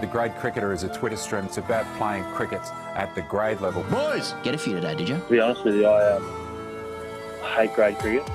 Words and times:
The 0.00 0.06
Grade 0.06 0.34
Cricketer 0.36 0.72
is 0.72 0.82
a 0.82 0.88
Twitter 0.88 1.16
stream. 1.16 1.44
It's 1.44 1.58
about 1.58 1.84
playing 1.98 2.24
cricket 2.32 2.62
at 2.94 3.14
the 3.14 3.20
grade 3.22 3.60
level. 3.60 3.82
Boys, 3.84 4.34
Get 4.42 4.54
a 4.54 4.58
few 4.58 4.72
today, 4.74 4.94
did 4.94 5.08
you? 5.10 5.16
To 5.16 5.22
be 5.28 5.40
honest 5.40 5.62
with 5.62 5.74
you, 5.74 5.86
I 5.86 6.12
um, 6.12 7.42
hate 7.54 7.74
grade 7.74 7.98
cricket. 7.98 8.22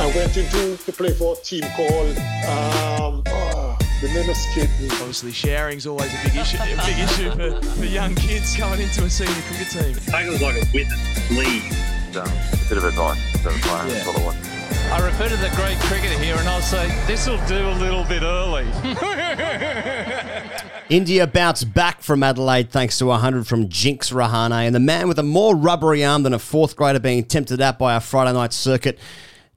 I 0.00 0.12
went 0.14 0.36
into 0.36 0.76
to 0.76 0.92
play 0.92 1.12
for 1.12 1.34
a 1.34 1.42
team 1.42 1.62
called 1.74 2.16
um, 2.46 3.22
oh, 3.26 3.76
the 4.00 4.08
name 4.08 4.30
escaped 4.30 4.78
me. 4.80 4.88
obviously 4.92 5.32
sharing's 5.32 5.86
always 5.86 6.12
a 6.14 6.24
big 6.28 6.36
issue, 6.36 6.58
a 6.58 6.76
big 6.86 6.98
issue 6.98 7.30
for, 7.32 7.60
for 7.72 7.84
young 7.84 8.14
kids 8.14 8.54
coming 8.54 8.80
into 8.82 9.04
a 9.04 9.10
senior 9.10 9.32
cricket 9.48 9.68
team. 9.70 9.94
Take 10.12 10.26
it 10.26 10.30
was 10.30 10.42
like 10.42 10.56
a 10.56 10.66
witness 10.72 11.30
leave. 11.30 12.16
um, 12.16 12.28
a 12.28 12.68
bit 12.68 12.78
of 12.78 12.84
advice 12.84 13.32
to 13.38 13.38
the 13.44 13.50
player. 13.62 13.88
That's 13.88 14.06
what 14.06 14.20
I 14.20 14.24
want. 14.24 14.47
I 14.90 15.04
refer 15.04 15.28
to 15.28 15.36
the 15.36 15.50
great 15.54 15.76
cricketer 15.80 16.18
here 16.18 16.36
and 16.36 16.48
I'll 16.48 16.62
say, 16.62 16.88
this 17.06 17.28
will 17.28 17.44
do 17.46 17.68
a 17.68 17.76
little 17.76 18.04
bit 18.04 18.22
early. 18.22 18.66
India 20.88 21.26
bounced 21.26 21.74
back 21.74 22.00
from 22.00 22.22
Adelaide 22.22 22.70
thanks 22.70 22.96
to 22.98 23.06
100 23.06 23.46
from 23.46 23.68
Jinks 23.68 24.10
Rahane, 24.10 24.66
and 24.66 24.74
the 24.74 24.80
man 24.80 25.06
with 25.06 25.18
a 25.18 25.22
more 25.22 25.54
rubbery 25.54 26.02
arm 26.02 26.22
than 26.22 26.32
a 26.32 26.38
fourth 26.38 26.76
grader 26.76 26.98
being 26.98 27.24
tempted 27.24 27.60
at 27.60 27.78
by 27.78 27.94
a 27.94 28.00
Friday 28.00 28.32
night 28.32 28.54
circuit, 28.54 28.98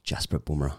Jasprit 0.06 0.44
Bumrah. 0.44 0.74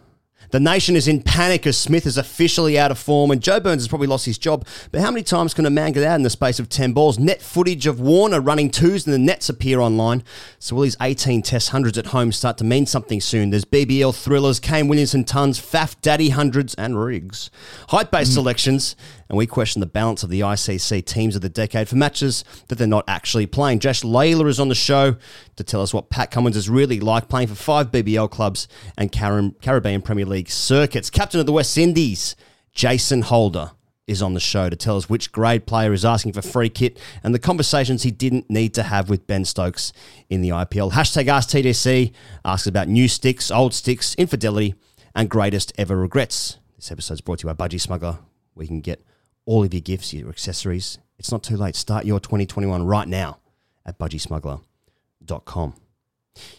The 0.53 0.61
nation 0.61 0.97
is 0.97 1.09
in 1.09 1.23
panic 1.23 1.67
as 1.67 1.79
Smith 1.79 2.07
is 2.07 2.19
officially 2.19 2.79
out 2.79 2.91
of 2.91 2.99
form, 2.99 3.31
and 3.31 3.43
Joe 3.43 3.59
Burns 3.59 3.81
has 3.81 3.89
probably 3.89 4.07
lost 4.07 4.27
his 4.27 4.37
job. 4.37 4.67
But 4.91 5.01
how 5.01 5.11
many 5.11 5.23
times 5.23 5.55
can 5.55 5.65
a 5.65 5.71
man 5.71 5.93
get 5.93 6.05
out 6.05 6.17
in 6.17 6.25
the 6.25 6.31
space 6.31 6.59
of 6.59 6.69
10 6.69 6.93
balls? 6.93 7.19
Net 7.19 7.41
footage 7.41 7.87
of 7.87 7.99
Warner 8.01 8.39
running 8.39 8.71
twos 8.71 9.07
and 9.07 9.15
the 9.15 9.19
nets 9.19 9.49
appear 9.49 9.81
online. 9.81 10.23
So 10.59 10.77
will 10.77 10.83
these 10.83 10.97
18 11.01 11.41
test 11.41 11.71
hundreds 11.71 11.97
at 11.97 12.07
home 12.07 12.33
start 12.33 12.59
to 12.59 12.65
mean 12.65 12.85
something 12.85 13.19
soon? 13.19 13.49
There's 13.49 13.65
BBL 13.65 14.15
thrillers, 14.15 14.61
Kane 14.61 14.89
Williamson 14.89 15.25
tons, 15.25 15.59
Faf 15.59 15.99
Daddy 16.03 16.29
hundreds, 16.29 16.75
and 16.75 17.03
rigs. 17.03 17.51
Height 17.89 18.11
based 18.11 18.33
mm. 18.33 18.35
selections, 18.35 18.95
and 19.33 19.39
we 19.39 19.47
question 19.47 19.81
the 19.81 19.87
balance 19.87 20.23
of 20.23 20.29
the 20.29 20.41
ICC 20.41 21.07
teams 21.07 21.35
of 21.35 21.41
the 21.41 21.49
decade 21.49 21.89
for 21.89 21.97
matches 21.97 22.45
that 22.69 22.77
they're 22.77 22.87
not 22.87 23.07
actually 23.09 23.47
playing. 23.47 23.79
Josh 23.79 24.03
Lalor 24.03 24.47
is 24.47 24.61
on 24.61 24.69
the 24.69 24.75
show 24.75 25.17
to 25.57 25.65
tell 25.65 25.81
us 25.81 25.95
what 25.95 26.11
Pat 26.11 26.31
Cummins 26.31 26.55
is 26.55 26.69
really 26.69 27.01
like 27.01 27.31
playing 27.31 27.49
for 27.49 27.55
five 27.55 27.91
BBL 27.91 28.31
clubs 28.31 28.69
and 28.99 29.11
Caribbean 29.11 30.03
Premier 30.03 30.27
League 30.27 30.51
circuits. 30.51 31.09
Captain 31.09 31.41
of 31.41 31.47
the 31.47 31.53
West 31.53 31.79
Indies, 31.79 32.37
Jason 32.75 33.23
Holder, 33.23 33.71
is 34.07 34.21
on 34.21 34.35
the 34.35 34.41
show 34.41 34.69
to 34.69 34.77
tell 34.77 34.99
us 34.99 35.09
which 35.09 35.33
grade 35.33 35.65
player 35.65 35.95
is 35.95 36.05
asking 36.05 36.35
for 36.35 36.43
free 36.43 36.69
kit 36.69 37.01
and 37.25 37.35
the 37.35 37.39
conversations 37.39 38.03
he 38.03 38.11
didn't 38.11 38.51
need 38.51 38.75
to 38.75 38.83
have 38.83 39.09
with 39.09 39.27
Ben 39.27 39.47
Stokes 39.47 39.95
in 40.29 40.43
the 40.43 40.51
IPL. 40.51 40.93
Hashtag 40.93 41.29
AskTGC 41.29 42.13
asks 42.45 42.67
about 42.67 42.87
new 42.87 43.09
sticks, 43.09 43.51
old 43.51 43.73
sticks, 43.73 44.15
infidelity, 44.17 44.75
and 45.15 45.31
greatest 45.31 45.73
ever 45.79 45.97
regrets. 45.97 46.59
This 46.77 46.93
episode 46.93 47.15
is 47.15 47.21
brought 47.23 47.39
to 47.39 47.49
you 47.49 47.55
by 47.55 47.67
Budgy 47.67 47.81
Smuggler, 47.81 48.19
you 48.59 48.67
can 48.67 48.83
get 48.83 49.03
all 49.45 49.65
of 49.65 49.73
your 49.75 49.81
gifts, 49.81 50.13
your 50.15 50.29
accessories. 50.29 50.99
It's 51.19 51.31
not 51.33 51.43
too 51.43 51.57
late. 51.57 51.77
Start 51.77 52.05
your 52.05 52.21
2021 52.21 52.85
right 52.85 53.07
now 53.09 53.39
at 53.87 53.99
budgysmuggler.com. 53.99 55.75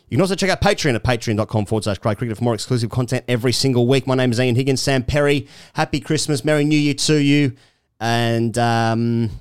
You 0.08 0.18
can 0.18 0.22
also 0.22 0.36
check 0.36 0.50
out 0.52 0.62
Patreon 0.62 0.94
at 0.96 1.04
patreon.com 1.04 1.66
forward 1.66 1.84
slash 1.84 1.98
Craig 1.98 2.18
Cricket 2.18 2.38
for 2.38 2.44
more 2.44 2.54
exclusive 2.54 2.90
content 2.92 3.26
every 3.28 3.52
single 3.52 3.88
week. 3.88 4.06
My 4.06 4.14
name 4.16 4.32
is 4.32 4.40
Ian 4.40 4.56
Higgins, 4.56 4.82
Sam 4.82 5.04
Perry. 5.04 5.48
Happy 5.74 6.00
Christmas, 6.00 6.46
Merry 6.46 6.64
New 6.64 6.78
Year 6.78 6.94
to 6.94 7.16
you. 7.16 7.54
And, 8.00 8.56
um, 8.58 9.32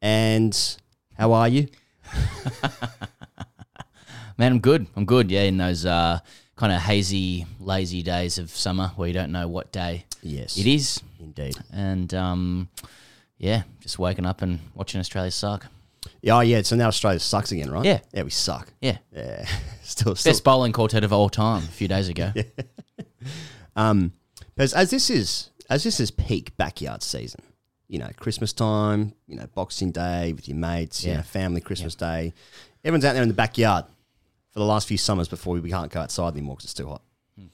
and 0.00 0.76
how 1.18 1.32
are 1.32 1.48
you? 1.48 1.68
Man, 4.38 4.52
I'm 4.52 4.60
good. 4.60 4.86
I'm 4.96 5.04
good. 5.04 5.30
Yeah, 5.30 5.42
in 5.42 5.58
those 5.58 5.84
uh, 5.84 6.20
kind 6.56 6.72
of 6.72 6.80
hazy, 6.80 7.46
lazy 7.60 8.02
days 8.02 8.38
of 8.38 8.50
summer 8.50 8.88
where 8.96 9.08
you 9.08 9.14
don't 9.14 9.30
know 9.32 9.46
what 9.46 9.72
day 9.72 10.06
Yes. 10.22 10.56
it 10.56 10.66
is. 10.66 11.02
Indeed. 11.22 11.56
And 11.72 12.12
um, 12.12 12.68
yeah, 13.38 13.62
just 13.80 13.98
waking 13.98 14.26
up 14.26 14.42
and 14.42 14.60
watching 14.74 15.00
Australia 15.00 15.30
suck. 15.30 15.66
Yeah, 16.20 16.36
oh, 16.36 16.40
yeah. 16.40 16.62
So 16.62 16.76
now 16.76 16.88
Australia 16.88 17.20
sucks 17.20 17.52
again, 17.52 17.70
right? 17.70 17.84
Yeah. 17.84 18.00
Yeah, 18.12 18.22
we 18.22 18.30
suck. 18.30 18.72
Yeah. 18.80 18.98
Yeah. 19.12 19.46
still, 19.82 20.14
still. 20.14 20.30
Best 20.30 20.44
bowling 20.44 20.72
quartet 20.72 21.04
of 21.04 21.12
all 21.12 21.28
time 21.28 21.62
a 21.62 21.66
few 21.66 21.88
days 21.88 22.08
ago. 22.08 22.32
Um, 23.74 24.12
as, 24.58 24.74
as 24.74 24.90
this 24.90 25.08
is 25.08 25.50
as 25.70 25.82
this 25.82 25.98
is 25.98 26.10
peak 26.10 26.54
backyard 26.58 27.02
season, 27.02 27.40
you 27.88 27.98
know, 27.98 28.10
Christmas 28.16 28.52
time, 28.52 29.14
you 29.26 29.36
know, 29.36 29.46
Boxing 29.54 29.90
Day 29.90 30.34
with 30.34 30.46
your 30.46 30.58
mates, 30.58 31.04
you 31.04 31.14
know, 31.14 31.22
family 31.22 31.62
Christmas 31.62 31.94
Day, 31.94 32.34
everyone's 32.84 33.06
out 33.06 33.14
there 33.14 33.22
in 33.22 33.28
the 33.28 33.34
backyard 33.34 33.86
for 34.50 34.58
the 34.58 34.64
last 34.66 34.86
few 34.86 34.98
summers 34.98 35.28
before 35.28 35.54
we 35.54 35.70
can't 35.70 35.90
go 35.90 36.00
outside 36.00 36.34
anymore 36.34 36.56
because 36.56 36.66
it's 36.66 36.74
too 36.74 36.88
hot. 36.88 37.02
Hmm. 37.38 37.46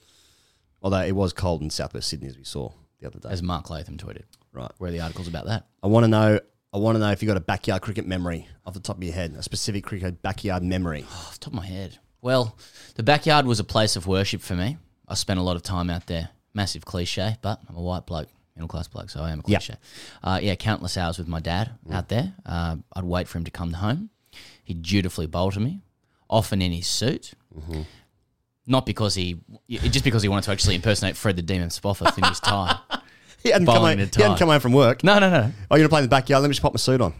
Although 0.81 1.03
it 1.03 1.15
was 1.15 1.31
cold 1.31 1.61
in 1.61 1.69
southwest 1.69 2.09
Sydney 2.09 2.27
as 2.27 2.37
we 2.37 2.43
saw 2.43 2.71
the 2.99 3.07
other 3.07 3.19
day. 3.19 3.29
As 3.29 3.41
Mark 3.41 3.69
Latham 3.69 3.97
tweeted. 3.97 4.23
right. 4.53 4.71
Where 4.77 4.89
are 4.89 4.91
the 4.91 5.01
articles 5.01 5.27
about 5.27 5.45
that? 5.45 5.65
I 5.83 5.87
want 5.87 6.03
to 6.03 6.07
know. 6.07 6.39
I 6.71 6.77
want 6.77 6.95
to 6.95 6.99
know 6.99 7.09
if 7.11 7.21
you've 7.23 7.27
got 7.27 7.37
a 7.37 7.41
backyard 7.41 7.81
cricket 7.81 8.05
memory 8.05 8.47
off 8.65 8.75
the 8.75 8.79
top 8.79 8.97
of 8.97 9.03
your 9.03 9.13
head, 9.13 9.33
a 9.37 9.41
specific 9.41 9.83
cricket 9.83 10.21
backyard 10.21 10.61
memory. 10.61 11.03
Off 11.09 11.33
the 11.33 11.39
top 11.39 11.53
of 11.53 11.57
my 11.57 11.65
head. 11.65 11.97
Well, 12.21 12.55
the 12.95 13.01
backyard 13.03 13.45
was 13.47 13.59
a 13.59 13.63
place 13.63 13.95
of 13.95 14.05
worship 14.05 14.41
for 14.41 14.53
me. 14.55 14.77
I 15.07 15.15
spent 15.15 15.39
a 15.39 15.43
lot 15.43 15.55
of 15.55 15.63
time 15.63 15.89
out 15.89 16.05
there. 16.05 16.29
Massive 16.53 16.85
cliche, 16.85 17.37
but 17.41 17.59
I'm 17.67 17.75
a 17.75 17.81
white 17.81 18.05
bloke, 18.05 18.27
middle 18.55 18.67
class 18.67 18.87
bloke, 18.87 19.09
so 19.09 19.21
I 19.21 19.31
am 19.31 19.39
a 19.39 19.43
cliche. 19.43 19.75
Uh, 20.23 20.39
yeah, 20.43 20.53
countless 20.55 20.95
hours 20.97 21.17
with 21.17 21.27
my 21.27 21.39
dad 21.39 21.71
out 21.91 22.09
there. 22.09 22.33
Uh, 22.45 22.75
I'd 22.93 23.03
wait 23.03 23.27
for 23.27 23.37
him 23.39 23.45
to 23.45 23.51
come 23.51 23.73
home. 23.73 24.09
He'd 24.63 24.83
dutifully 24.83 25.25
bowl 25.27 25.49
to 25.51 25.59
me, 25.59 25.81
often 26.29 26.61
in 26.61 26.71
his 26.71 26.85
suit. 26.87 27.31
Not 28.69 28.85
because 28.85 29.15
he, 29.15 29.41
just 29.67 30.05
because 30.05 30.21
he 30.23 30.29
wanted 30.29 30.43
to 30.45 30.51
actually 30.51 30.75
impersonate 30.75 31.17
Fred 31.17 31.35
the 31.35 31.41
Demon 31.41 31.67
Spofforth 31.69 32.17
in 32.17 32.23
his 32.23 32.39
tie. 32.39 32.77
He 33.41 33.51
hadn't, 33.51 33.67
come 33.67 33.77
home, 33.77 33.97
he 33.97 34.03
hadn't 34.21 34.37
come 34.37 34.49
home 34.49 34.59
from 34.59 34.73
work. 34.73 35.01
No, 35.01 35.17
no, 35.17 35.29
no. 35.29 35.49
Oh, 35.71 35.75
you're 35.77 35.83
gonna 35.83 35.89
play 35.89 35.99
in 35.99 36.03
the 36.03 36.09
backyard? 36.09 36.41
Let 36.41 36.49
me 36.49 36.51
just 36.51 36.61
pop 36.61 36.73
my 36.73 36.77
suit 36.77 36.99
on. 36.99 37.13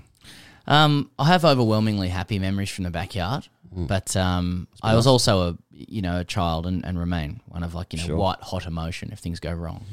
Um, 0.68 1.10
I 1.18 1.26
have 1.28 1.46
overwhelmingly 1.46 2.10
happy 2.10 2.40
memories 2.40 2.70
from 2.70 2.84
the 2.84 2.90
backyard, 2.92 3.48
Mm. 3.74 3.88
but 3.88 4.16
um, 4.18 4.68
I 4.84 4.96
was 4.96 5.08
also 5.08 5.50
a 5.52 5.58
you 5.72 6.02
know 6.02 6.20
a 6.20 6.24
child 6.26 6.66
and, 6.68 6.84
and 6.84 7.00
remain 7.00 7.40
one 7.48 7.64
of 7.64 7.74
like 7.74 7.94
you 7.94 8.00
know 8.00 8.06
Sure. 8.06 8.18
white 8.18 8.42
hot 8.42 8.66
emotion 8.66 9.12
if 9.14 9.20
things 9.20 9.40
go 9.40 9.54
wrong 9.54 9.86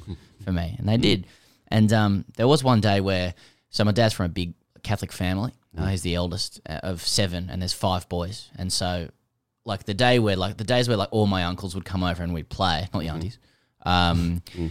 for 0.45 0.51
me, 0.51 0.75
and 0.79 0.89
they 0.89 0.97
did. 0.97 1.27
And 1.69 1.93
um, 1.93 2.25
there 2.37 2.49
was 2.49 2.65
one 2.65 2.81
day 2.81 3.01
where 3.01 3.35
so 3.71 3.85
my 3.85 3.93
dad's 3.93 4.13
from 4.15 4.27
a 4.27 4.31
big 4.31 4.55
Catholic 4.83 5.13
family. 5.13 5.53
Mm. 5.77 5.83
Uh, 5.83 5.87
he's 5.87 6.03
the 6.03 6.17
eldest 6.17 6.61
uh, 6.69 6.81
of 6.83 7.03
seven, 7.07 7.51
and 7.51 7.63
there's 7.63 7.73
five 7.73 8.09
boys, 8.09 8.51
and 8.59 8.73
so 8.73 9.11
like 9.67 9.85
the 9.85 9.95
day 9.95 10.19
where 10.19 10.37
like 10.37 10.57
the 10.57 10.65
days 10.65 10.89
where 10.89 10.97
like 10.97 11.09
all 11.11 11.27
my 11.27 11.45
uncles 11.45 11.75
would 11.75 11.85
come 11.85 12.03
over 12.03 12.23
and 12.23 12.33
we'd 12.33 12.49
play, 12.49 12.89
not 12.93 13.01
the 13.01 13.07
mm-hmm. 13.07 13.15
aunties. 13.15 13.39
Um, 13.85 14.43
mm-hmm. 14.47 14.69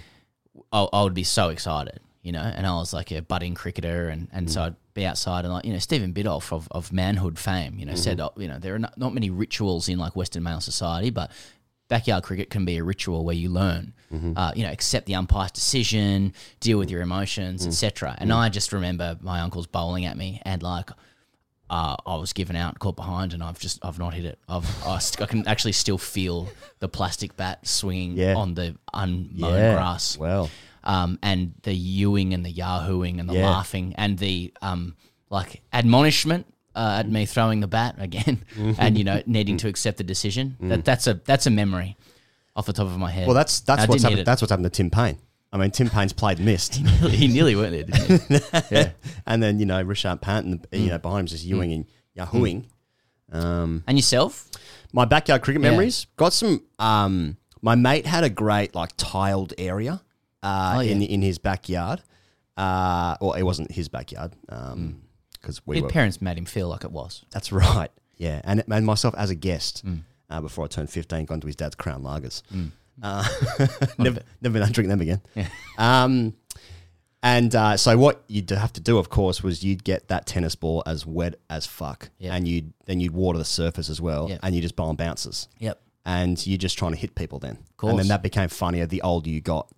I, 0.72 0.88
I 0.92 1.04
would 1.04 1.14
be 1.14 1.24
so 1.24 1.50
excited, 1.50 2.00
you 2.24 2.32
know, 2.32 2.42
and 2.42 2.66
I 2.66 2.72
was 2.76 2.94
like 2.94 3.12
a 3.12 3.22
budding 3.22 3.54
cricketer, 3.54 4.10
and, 4.10 4.30
and 4.32 4.50
so 4.50 4.62
mm-hmm. 4.62 4.68
I'd 4.68 4.94
be 4.94 5.06
outside 5.06 5.44
and 5.44 5.54
like 5.54 5.66
you 5.66 5.74
know 5.74 5.80
Stephen 5.80 6.14
Biddulph 6.14 6.52
of, 6.52 6.68
of 6.72 6.92
manhood 6.92 7.38
fame, 7.38 7.78
you 7.78 7.86
know, 7.86 7.96
said 7.96 8.20
oh, 8.22 8.32
you 8.38 8.48
know 8.48 8.58
there 8.58 8.74
are 8.74 8.80
not, 8.80 8.98
not 8.98 9.14
many 9.14 9.30
rituals 9.30 9.90
in 9.90 10.00
like 10.00 10.16
Western 10.16 10.44
male 10.44 10.62
society, 10.62 11.10
but 11.10 11.32
backyard 11.90 12.24
cricket 12.24 12.50
can 12.50 12.66
be 12.66 12.78
a 12.78 12.84
ritual 12.84 13.26
where 13.26 13.36
you 13.36 13.50
learn, 13.50 13.94
uh, 14.38 14.52
you 14.56 14.64
know, 14.64 14.72
accept 14.72 15.06
the 15.06 15.16
umpire's 15.16 15.52
decision, 15.52 16.34
deal 16.62 16.80
with 16.80 16.90
your 16.90 17.02
emotions, 17.02 17.68
etc. 17.68 18.16
And 18.18 18.34
I 18.34 18.50
just 18.50 18.74
remember 18.74 19.18
my 19.22 19.42
uncles 19.42 19.68
bowling 19.68 20.06
at 20.06 20.18
me 20.18 20.42
and 20.46 20.64
like. 20.64 20.90
Uh, 21.70 21.96
I 22.06 22.16
was 22.18 22.31
given 22.31 22.56
out, 22.56 22.78
caught 22.78 22.96
behind, 22.96 23.34
and 23.34 23.42
I've 23.42 23.59
just 23.59 23.84
I've 23.84 23.98
not 23.98 24.14
hit 24.14 24.26
it. 24.26 24.38
I've 24.48 24.86
I, 24.86 25.00
st- 25.00 25.28
I 25.28 25.31
can 25.31 25.48
actually 25.48 25.72
still 25.72 25.98
feel 25.98 26.48
the 26.80 26.88
plastic 26.88 27.36
bat 27.36 27.68
swinging 27.68 28.18
Yeah. 28.18 28.36
on 28.36 28.53
the 28.53 28.76
unmown 28.94 29.76
grass 29.76 30.16
Well, 30.18 30.50
um, 30.84 31.18
and 31.24 31.53
the 31.64 31.74
yewing 31.74 32.34
and 32.36 32.46
the 32.46 32.53
yahooing 32.53 33.20
and 33.20 33.28
the 33.28 33.34
Yeah. 33.36 33.50
laughing 33.50 33.96
and 33.98 34.18
the 34.20 34.53
um, 34.62 34.96
like 35.31 35.62
admonishment 35.74 36.46
uh, 36.76 36.98
at 37.00 37.09
me 37.09 37.26
throwing 37.26 37.62
the 37.62 37.68
bat 37.68 37.96
again 37.97 38.44
and 38.78 38.96
you 38.97 39.03
know 39.03 39.24
needing 39.26 39.58
to 39.58 39.68
accept 39.68 39.97
the 39.97 40.03
decision. 40.03 40.58
That 40.62 40.86
that's 40.86 41.08
a 41.08 41.16
that's 41.26 41.47
a 41.47 41.52
memory 41.52 41.97
off 42.56 42.68
the 42.68 42.74
top 42.74 42.86
of 42.88 42.97
my 42.97 43.09
head. 43.09 43.24
Mm. 43.24 43.28
well, 43.28 43.34
that's 43.36 43.62
that's 43.62 43.84
I 43.84 43.86
what's 43.88 44.03
didn't 44.03 44.03
hit 44.03 44.03
happened. 44.03 44.20
it. 44.20 44.26
That's 44.26 44.42
what's 44.44 44.50
happened 44.52 44.66
to 44.66 44.70
Tim 44.70 44.90
Paine. 44.92 45.18
I 45.56 45.58
mean, 45.58 45.72
Tim 45.72 45.90
Paine's 45.90 46.12
played 46.12 46.40
missed, 46.40 46.76
he 47.22 47.28
nearly 47.29 47.56
went 47.56 47.72
there. 47.72 47.84
Didn't 47.85 48.44
he? 48.44 48.59
yeah. 48.76 48.91
and 49.26 49.41
then 49.41 49.58
you 49.59 49.66
know 49.66 49.82
Richard 49.82 50.20
Panton, 50.22 50.59
Mm. 50.72 50.79
you 50.84 50.90
know 50.90 50.97
behind 51.00 51.22
him 51.22 51.28
just 51.28 51.46
Ewing 51.46 51.72
and 51.72 51.85
Yahooing. 52.18 52.66
Um, 53.32 53.84
And 53.88 53.97
yourself? 53.97 54.50
my 54.91 55.06
backyard 55.06 55.41
cricket 55.41 55.64
Yeah. 55.64 55.70
memories 55.72 56.08
got 56.18 56.34
some. 56.34 56.62
Um, 56.78 57.38
my 57.62 57.76
mate 57.76 58.06
had 58.06 58.24
a 58.24 58.29
great 58.29 58.76
like 58.76 58.91
tiled 58.97 59.53
area 59.58 60.02
uh, 60.44 60.74
Oh, 60.78 60.79
yeah. 60.82 60.91
in 60.91 61.02
in 61.02 61.22
his 61.22 61.38
backyard. 61.38 62.02
Uh, 62.58 63.16
well, 63.22 63.34
it 63.34 63.44
wasn't 63.44 63.72
his 63.72 63.88
backyard 63.90 64.34
because 64.47 65.62
we 65.66 65.78
His 65.78 65.84
were. 65.84 65.90
parents 65.90 66.22
made 66.22 66.38
him 66.38 66.46
feel 66.46 66.68
like 66.70 66.84
it 66.84 66.91
was. 66.91 67.24
That's 67.32 67.52
right. 67.52 67.91
Yeah, 68.18 68.41
and 68.44 68.64
and 68.70 68.85
myself 68.85 69.14
as 69.18 69.29
a 69.29 69.35
guest 69.35 69.85
Mm. 69.85 70.02
uh, 70.29 70.41
before 70.41 70.66
I 70.66 70.68
turned 70.68 70.90
fifteen, 70.90 71.26
gone 71.26 71.40
to 71.41 71.47
his 71.47 71.56
dad's 71.56 71.76
Crown 71.76 72.03
Lagers. 72.03 72.41
Uh, 73.02 73.28
never 73.97 74.22
never 74.42 74.59
been 74.59 74.72
drink 74.72 74.90
them 74.90 75.02
again. 75.02 75.22
Yeah. 75.36 75.47
Um, 75.78 76.34
and 77.24 77.56
uh, 77.56 77.76
so 77.76 77.97
what 77.97 78.24
you'd 78.28 78.50
have 78.52 78.72
to 78.74 78.82
do, 78.82 78.97
of 79.00 79.09
course, 79.09 79.42
was 79.42 79.64
you'd 79.64 79.84
get 79.84 80.09
that 80.09 80.26
tennis 80.28 80.56
ball 80.56 80.84
as 80.86 81.06
wet 81.06 81.36
as 81.50 81.66
fuck, 81.66 82.09
Yeah. 82.20 82.36
and 82.36 82.47
you'd 82.47 82.72
then 82.86 83.00
you'd 83.00 83.14
water 83.14 83.40
the 83.40 83.46
surface 83.46 83.90
as 83.90 84.00
well, 84.00 84.28
Yeah. 84.30 84.38
and 84.44 84.56
you 84.56 84.62
just 84.62 84.76
bowl 84.76 84.90
on 84.90 84.96
bounces, 84.96 85.47
Yep. 85.59 85.82
and 86.06 86.46
you're 86.46 86.59
just 86.59 86.78
trying 86.78 86.92
to 86.92 86.97
hit 87.00 87.16
people 87.16 87.40
then, 87.40 87.52
and 87.58 87.78
course. 87.78 87.97
then 87.97 88.08
that 88.09 88.22
became 88.22 88.47
funnier 88.50 88.86
the 88.86 89.02
older 89.02 89.30
you 89.30 89.41
got. 89.41 89.70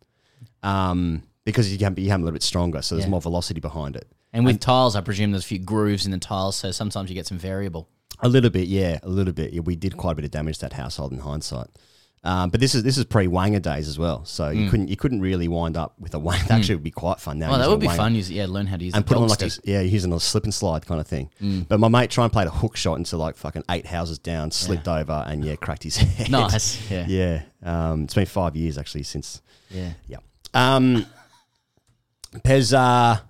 um, 0.64 1.24
because 1.46 1.72
you 1.72 1.78
can 1.78 1.94
be, 1.94 2.02
you 2.02 2.08
become 2.10 2.22
a 2.22 2.26
little 2.26 2.36
bit 2.36 2.44
stronger, 2.44 2.82
so 2.82 2.96
there's 2.96 3.06
Yeah. 3.06 3.12
more 3.12 3.22
velocity 3.22 3.62
behind 3.62 3.96
it. 3.96 4.12
And 4.34 4.46
with 4.46 4.60
tiles, 4.60 4.98
I 4.98 5.02
presume 5.02 5.32
there's 5.32 5.46
a 5.46 5.48
few 5.48 5.60
grooves 5.60 6.06
in 6.06 6.12
the 6.12 6.18
tiles, 6.18 6.58
so 6.58 6.72
sometimes 6.72 7.10
you 7.10 7.16
get 7.16 7.26
some 7.26 7.38
variable. 7.38 7.88
A 8.20 8.28
little 8.28 8.50
bit, 8.50 8.68
yeah, 8.68 9.00
a 9.04 9.08
little 9.08 9.32
bit. 9.32 9.54
Yeah, 9.54 9.62
we 9.62 9.78
did 9.78 9.96
quite 9.96 10.12
a 10.14 10.16
bit 10.16 10.26
of 10.26 10.32
damage 10.32 10.58
to 10.58 10.62
that 10.66 10.74
household 10.74 11.14
in 11.14 11.20
hindsight. 11.20 11.68
Um, 12.24 12.50
but 12.50 12.60
this 12.60 12.76
is 12.76 12.84
this 12.84 12.98
is 12.98 13.06
pre 13.06 13.28
Wanger 13.28 13.62
days 13.62 13.88
as 13.88 13.98
well, 13.98 14.26
so 14.26 14.50
you 14.50 14.70
couldn't 14.70 14.90
you 14.90 14.98
couldn't 14.98 15.22
really 15.22 15.48
wind 15.48 15.78
up 15.78 15.94
with 16.00 16.14
a 16.14 16.18
Wanger. 16.20 16.42
That 16.48 16.60
actually 16.60 16.76
would 16.76 16.84
be 16.84 16.92
quite 16.92 17.20
fun 17.22 17.40
now. 17.40 17.52
Well, 17.52 17.60
that 17.60 17.66
using 17.66 17.72
would 17.72 17.80
be 17.80 17.88
a 17.88 17.90
Wanger. 17.92 17.96
fun. 17.98 18.16
Use, 18.16 18.32
yeah, 18.32 18.46
learn 18.50 18.68
how 18.68 18.76
to 18.76 18.84
use 18.84 18.94
and 18.96 19.04
the 19.06 19.08
put 19.08 19.16
on 19.18 19.24
dog 19.24 19.30
like 19.30 19.42
a 19.44 19.50
stick. 19.50 19.64
yeah, 19.66 19.82
using 19.82 20.12
a 20.12 20.20
slip 20.20 20.44
and 20.44 20.54
slide 20.54 20.86
kind 20.86 21.00
of 21.00 21.08
thing. 21.08 21.30
But 21.70 21.80
my 21.80 21.88
mate 21.88 22.10
tried 22.10 22.26
and 22.26 22.34
played 22.34 22.48
a 22.48 22.52
hook 22.52 22.76
shot 22.76 22.96
into 22.96 23.16
like 23.18 23.38
fucking 23.38 23.64
eight 23.70 23.86
houses 23.86 24.20
down, 24.20 24.52
slipped 24.52 24.88
over, 24.88 25.24
and 25.28 25.46
yeah, 25.46 25.56
cracked 25.56 25.84
his 25.84 25.96
head. 25.98 26.30
Nice, 26.30 26.90
yeah. 26.92 27.06
yeah. 27.10 27.42
Um, 27.64 28.04
it's 28.04 28.14
been 28.16 28.26
five 28.26 28.56
years 28.56 28.78
actually 28.78 29.04
since. 29.04 29.42
Yeah. 29.70 29.94
Yeah. 30.08 30.18
Um, 30.54 31.06
Pez, 32.44 32.74
uh, 32.74 33.22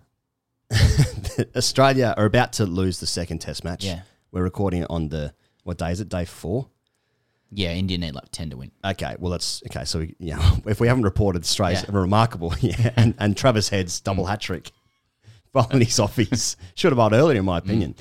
Australia 1.56 2.14
are 2.18 2.26
about 2.26 2.54
to 2.54 2.66
lose 2.66 3.00
the 3.00 3.08
second 3.08 3.40
Test 3.40 3.64
match. 3.64 3.84
Yeah. 3.86 4.02
we're 4.32 4.44
recording 4.44 4.82
it 4.82 4.88
on 4.90 5.10
the 5.10 5.34
what 5.64 5.78
day 5.78 5.92
is 5.92 6.00
it? 6.00 6.10
Day 6.10 6.26
four. 6.26 6.70
Yeah, 7.52 7.72
India 7.74 7.98
need 7.98 8.14
like 8.14 8.30
10 8.32 8.50
to 8.52 8.58
win. 8.58 8.72
Okay, 8.84 9.16
well 9.20 9.32
that's 9.32 9.64
okay. 9.68 9.86
So 9.86 10.00
we, 10.00 10.16
yeah, 10.20 10.56
if 10.66 10.80
we 10.80 10.88
haven't 10.88 11.04
reported 11.04 11.44
Australia's 11.44 11.84
Yeah. 11.88 11.96
remarkable, 11.98 12.54
yeah, 12.62 12.92
and, 12.96 13.14
and 13.20 13.38
Travis 13.38 13.70
Head's 13.70 14.00
double 14.02 14.26
hat 14.26 14.42
trick, 14.42 14.72
following 15.54 15.80
his 15.82 15.98
offies, 16.00 16.56
should 16.76 16.92
have 16.92 16.98
bowled 16.98 17.14
earlier 17.14 17.40
in 17.40 17.46
my 17.46 17.58
opinion. 17.58 17.96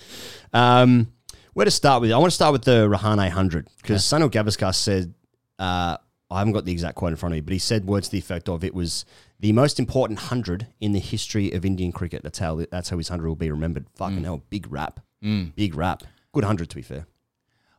Um, 0.52 1.12
where 1.54 1.64
to 1.64 1.70
start 1.70 2.02
with? 2.02 2.12
I 2.12 2.19
want 2.19 2.31
to 2.31 2.34
start 2.34 2.52
with 2.52 2.64
the 2.64 2.88
Rahane 2.88 3.31
hundred 3.31 3.69
because 3.81 4.02
Sunil 4.02 4.31
Gavaskar 4.31 4.75
said, 4.75 5.14
uh, 5.58 5.96
I 6.31 6.38
haven't 6.38 6.52
got 6.54 6.64
the 6.64 6.72
exact 6.72 6.96
quote 6.96 7.12
in 7.12 7.16
front 7.16 7.32
of 7.32 7.37
me, 7.37 7.40
but 7.40 7.52
he 7.52 7.58
said 7.58 7.87
words 7.87 8.08
to 8.08 8.12
the 8.12 8.19
effect 8.19 8.48
of 8.48 8.64
it 8.64 8.75
was 8.75 9.04
the 9.38 9.52
most 9.52 9.78
important 9.78 10.19
hundred 10.19 10.66
in 10.81 10.93
the 10.93 10.98
history 10.98 11.52
of 11.52 11.64
Indian 11.64 11.93
cricket. 11.93 12.22
That's 12.25 12.40
how 12.40 12.64
that's 12.70 12.88
how 12.90 12.98
his 12.98 13.08
hundred 13.08 13.28
will 13.28 13.37
be 13.37 13.50
remembered. 13.50 13.87
Fucking 13.94 14.25
hell, 14.25 14.43
big 14.50 14.70
rap, 14.70 15.00
big 15.22 15.75
rap, 15.76 16.02
good 16.32 16.44
hundred 16.44 16.69
to 16.70 16.76
be 16.76 16.82
fair. 16.82 17.06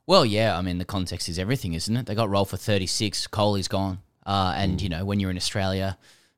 Well, 0.08 0.26
yeah, 0.26 0.58
I 0.58 0.62
mean, 0.62 0.78
the 0.78 0.86
context 0.86 1.28
is 1.30 1.38
everything, 1.38 1.74
isn't 1.74 1.96
it? 1.96 2.06
They 2.06 2.16
got 2.16 2.30
rolled 2.30 2.50
for 2.50 2.58
36. 2.58 3.28
Kohli's 3.28 3.68
gone. 3.68 4.00
Uh, 4.26 4.54
Mm. 4.54 4.58
and, 4.64 4.82
you 4.82 4.90
know, 4.90 5.06
when 5.06 5.20
you're 5.20 5.30
in 5.32 5.38
Australia, 5.38 5.98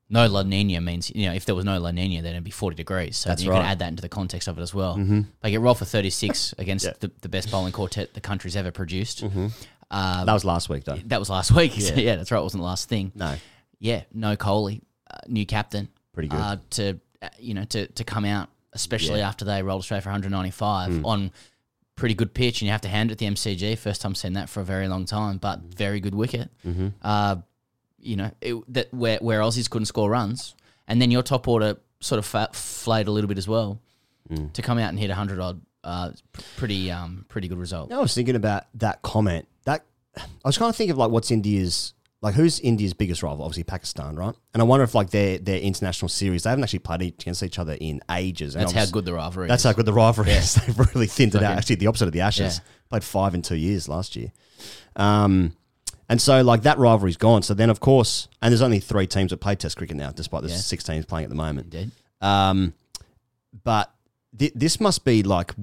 no 0.10 0.26
La 0.28 0.42
Nina 0.44 0.82
means, 0.82 1.12
you 1.14 1.28
know, 1.28 1.34
if 1.34 1.46
there 1.46 1.54
was 1.56 1.66
no 1.66 1.80
La 1.80 1.92
Nina, 1.92 2.22
then 2.24 2.32
it'd 2.34 2.44
be 2.44 2.50
40 2.52 2.76
degrees. 2.76 3.16
So 3.18 3.30
That's 3.30 3.44
you 3.44 3.50
right. 3.52 3.58
Mm-hmm. 3.58 3.64
can 3.64 3.72
add 3.72 3.80
that 3.80 3.88
into 3.90 4.02
the 4.02 4.10
context 4.10 4.48
of 4.48 4.58
it 4.58 4.62
as 4.62 4.74
well. 4.74 4.96
They 5.42 5.52
get 5.52 5.62
rolled 5.62 5.78
for 5.78 5.86
36 5.86 6.54
against 6.58 7.00
the, 7.00 7.12
the 7.22 7.30
best 7.30 7.52
bowling 7.52 7.72
quartet 7.72 8.14
the 8.16 8.22
country's 8.22 8.56
ever 8.56 8.72
produced. 8.72 9.24
Mm-hmm. 9.24 9.48
that 9.92 10.34
was 10.34 10.44
last 10.46 10.68
week 10.70 10.84
though. 10.84 10.98
That 11.06 11.20
was 11.20 11.30
last 11.30 11.52
week. 11.56 11.74
Yeah. 11.78 11.94
yeah, 11.96 12.16
that's 12.16 12.32
right. 12.32 12.40
It 12.40 12.44
wasn't 12.44 12.62
the 12.62 12.68
last 12.68 12.90
thing. 12.90 13.12
No, 13.16 13.36
Yeah, 13.80 14.02
no 14.14 14.36
Kohli, 14.36 14.82
uh, 15.12 15.18
new 15.28 15.46
captain. 15.46 15.90
Pretty 16.14 16.30
good. 16.30 16.40
Uh, 16.40 16.58
to, 16.72 17.00
uh, 17.22 17.30
you 17.40 17.54
know, 17.54 17.66
to, 17.66 17.86
to 17.88 18.04
come 18.04 18.26
out, 18.26 18.50
especially 18.74 19.20
Yeah. 19.20 19.30
After 19.30 19.46
they 19.46 19.62
rolled 19.64 19.80
Australia 19.82 20.02
for 20.02 20.10
195 20.10 21.06
on 21.06 21.32
pretty 22.00 22.16
good 22.16 22.34
pitch, 22.34 22.62
and 22.62 22.66
you 22.68 22.72
have 22.72 22.82
to 22.82 22.88
hand 22.90 23.12
it 23.12 23.18
the 23.18 23.26
MCG. 23.28 23.78
First 23.78 24.02
time 24.02 24.16
seeing 24.16 24.34
that 24.34 24.50
for 24.50 24.62
a 24.62 24.66
very 24.66 24.88
long 24.88 25.06
time, 25.06 25.38
but 25.38 25.60
very 25.76 26.00
good 26.00 26.16
wicket. 26.16 26.50
Mm-hmm. 26.66 26.88
Uh, 27.02 27.36
you 28.00 28.16
know, 28.16 28.32
it, 28.42 28.56
that 28.74 28.94
where 28.94 29.18
where 29.20 29.42
Aussies 29.42 29.70
couldn't 29.70 29.86
score 29.88 30.10
runs, 30.10 30.56
and 30.88 31.02
then 31.02 31.12
your 31.12 31.22
top 31.24 31.48
order 31.48 31.78
sort 32.00 32.18
of 32.20 32.26
fa- 32.26 32.50
flayed 32.54 33.08
a 33.08 33.12
little 33.12 33.28
bit 33.28 33.38
as 33.38 33.48
well 33.48 33.80
Mm. 34.32 34.54
to 34.54 34.62
come 34.62 34.78
out 34.78 34.90
and 34.90 35.00
hit 35.00 35.10
100 35.10 35.40
odd. 35.40 35.60
Uh, 35.84 36.12
pretty 36.56 36.92
um 36.92 37.26
pretty 37.30 37.48
good 37.48 37.58
result. 37.58 37.92
I 37.92 37.98
was 38.00 38.14
thinking 38.14 38.36
about 38.36 38.66
that 38.76 39.02
comment. 39.02 39.48
That 39.66 39.84
I 40.18 40.22
was 40.46 40.58
kind 40.58 40.70
of 40.70 40.76
thinking 40.76 40.92
of 40.92 40.98
like 40.98 41.10
what's 41.10 41.32
India's 41.32 41.94
like 42.22 42.36
who's 42.36 42.60
India's 42.60 42.94
biggest 42.94 43.24
rival? 43.24 43.44
Obviously 43.46 43.64
Pakistan, 43.64 44.16
right? 44.16 44.36
And 44.54 44.62
I 44.62 44.66
wonder 44.66 44.84
if 44.84 44.94
like 44.94 45.10
their 45.12 45.38
their 45.38 45.60
international 45.60 46.10
series 46.10 46.44
they 46.44 46.50
haven't 46.50 46.64
actually 46.64 46.80
played 46.80 47.02
against 47.02 47.44
each 47.44 47.60
other 47.60 47.78
in 47.80 48.02
ages. 48.12 48.56
And 48.56 48.64
That's 48.64 48.74
how 48.74 48.86
good 48.88 49.06
the 49.06 49.14
rivalry. 49.14 49.46
Is. 49.46 49.50
That's 49.50 49.62
is. 49.62 49.66
how 49.66 49.74
good 49.74 49.86
the 49.86 49.94
rivalry 49.94 50.32
is. 50.32 50.54
They've 50.68 50.78
really 50.94 51.08
thinned 51.08 51.36
it 51.36 51.44
out. 51.44 51.58
Actually, 51.58 51.78
the 51.78 51.88
opposite 51.88 52.08
of 52.08 52.12
the 52.14 52.22
Ashes. 52.22 52.58
Yeah. 52.58 52.72
Played 52.90 53.04
five 53.04 53.36
in 53.36 53.42
two 53.42 53.56
years 53.56 53.88
last 53.88 54.16
year. 54.16 54.32
Um, 54.96 55.56
and 56.10 56.20
so 56.20 56.42
like 56.42 56.64
that 56.64 56.78
rivalry's 56.78 57.18
gone. 57.18 57.42
So 57.44 57.54
then 57.54 57.70
of 57.70 57.80
course, 57.80 58.28
and 58.42 58.52
there's 58.52 58.62
only 58.62 58.80
three 58.80 59.08
teams 59.08 59.30
that 59.32 59.38
play 59.38 59.56
Test 59.56 59.78
cricket 59.78 59.96
now, 59.96 60.12
despite 60.12 60.42
there's 60.42 60.54
Yeah. 60.54 60.58
six 60.60 60.84
teams 60.84 61.06
playing 61.06 61.24
at 61.26 61.30
the 61.30 61.36
moment. 61.36 61.74
Indeed. 61.74 61.92
Um, 62.22 62.74
but 63.64 63.94
th- 64.38 64.54
this 64.56 64.80
must 64.82 65.06
be 65.06 65.24
like 65.24 65.54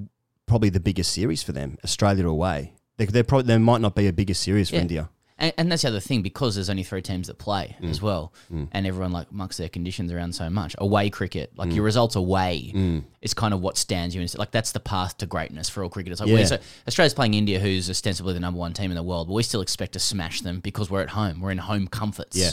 probably 0.47 0.69
the 0.69 0.79
biggest 0.79 1.11
series 1.11 1.43
for 1.43 1.51
them, 1.51 1.77
Australia 1.83 2.27
away. 2.27 2.73
They, 2.97 3.05
they're 3.05 3.23
probably 3.23 3.47
there 3.47 3.59
might 3.59 3.81
not 3.81 3.93
be 3.93 4.07
a 4.07 4.13
bigger 4.13 4.33
series 4.33 4.69
for 4.69 4.75
Yeah. 4.75 4.81
India. 4.81 5.09
And, 5.39 5.53
and 5.57 5.71
that's 5.71 5.83
the 5.83 5.89
other 5.89 5.99
thing 5.99 6.23
because 6.23 6.55
there's 6.55 6.69
only 6.69 6.81
three 6.83 7.01
teams 7.01 7.27
that 7.27 7.37
play 7.37 7.75
Mm. 7.81 7.89
as 7.91 8.01
well, 8.01 8.33
and 8.49 8.87
everyone 8.87 9.11
like 9.11 9.31
mucks 9.31 9.57
their 9.57 9.69
conditions 9.69 10.11
around 10.11 10.33
so 10.33 10.49
much. 10.49 10.75
Away 10.79 11.09
cricket, 11.11 11.53
Mm. 11.53 11.57
like 11.59 11.73
your 11.73 11.83
results 11.83 12.15
away, 12.15 13.03
is 13.21 13.33
kind 13.35 13.53
of 13.53 13.61
what 13.61 13.77
stands 13.77 14.15
you 14.15 14.21
in. 14.21 14.27
Like 14.35 14.51
that's 14.51 14.71
the 14.71 14.79
path 14.79 15.17
to 15.19 15.25
greatness 15.27 15.69
for 15.69 15.83
all 15.83 15.89
cricketers. 15.89 16.19
Like 16.19 16.29
Yeah. 16.29 16.45
so 16.45 16.57
Australia's 16.87 17.13
playing 17.13 17.35
India, 17.35 17.59
who's 17.59 17.89
ostensibly 17.89 18.33
the 18.33 18.39
number 18.39 18.59
one 18.59 18.73
team 18.73 18.89
in 18.91 18.95
the 18.95 19.03
world, 19.03 19.27
but 19.27 19.33
we 19.35 19.43
still 19.43 19.61
expect 19.61 19.93
to 19.93 19.99
smash 19.99 20.41
them 20.41 20.59
because 20.59 20.89
we're 20.89 21.01
at 21.01 21.09
home. 21.09 21.39
We're 21.41 21.51
in 21.51 21.59
home 21.59 21.87
comforts. 21.87 22.35
Yeah. 22.35 22.51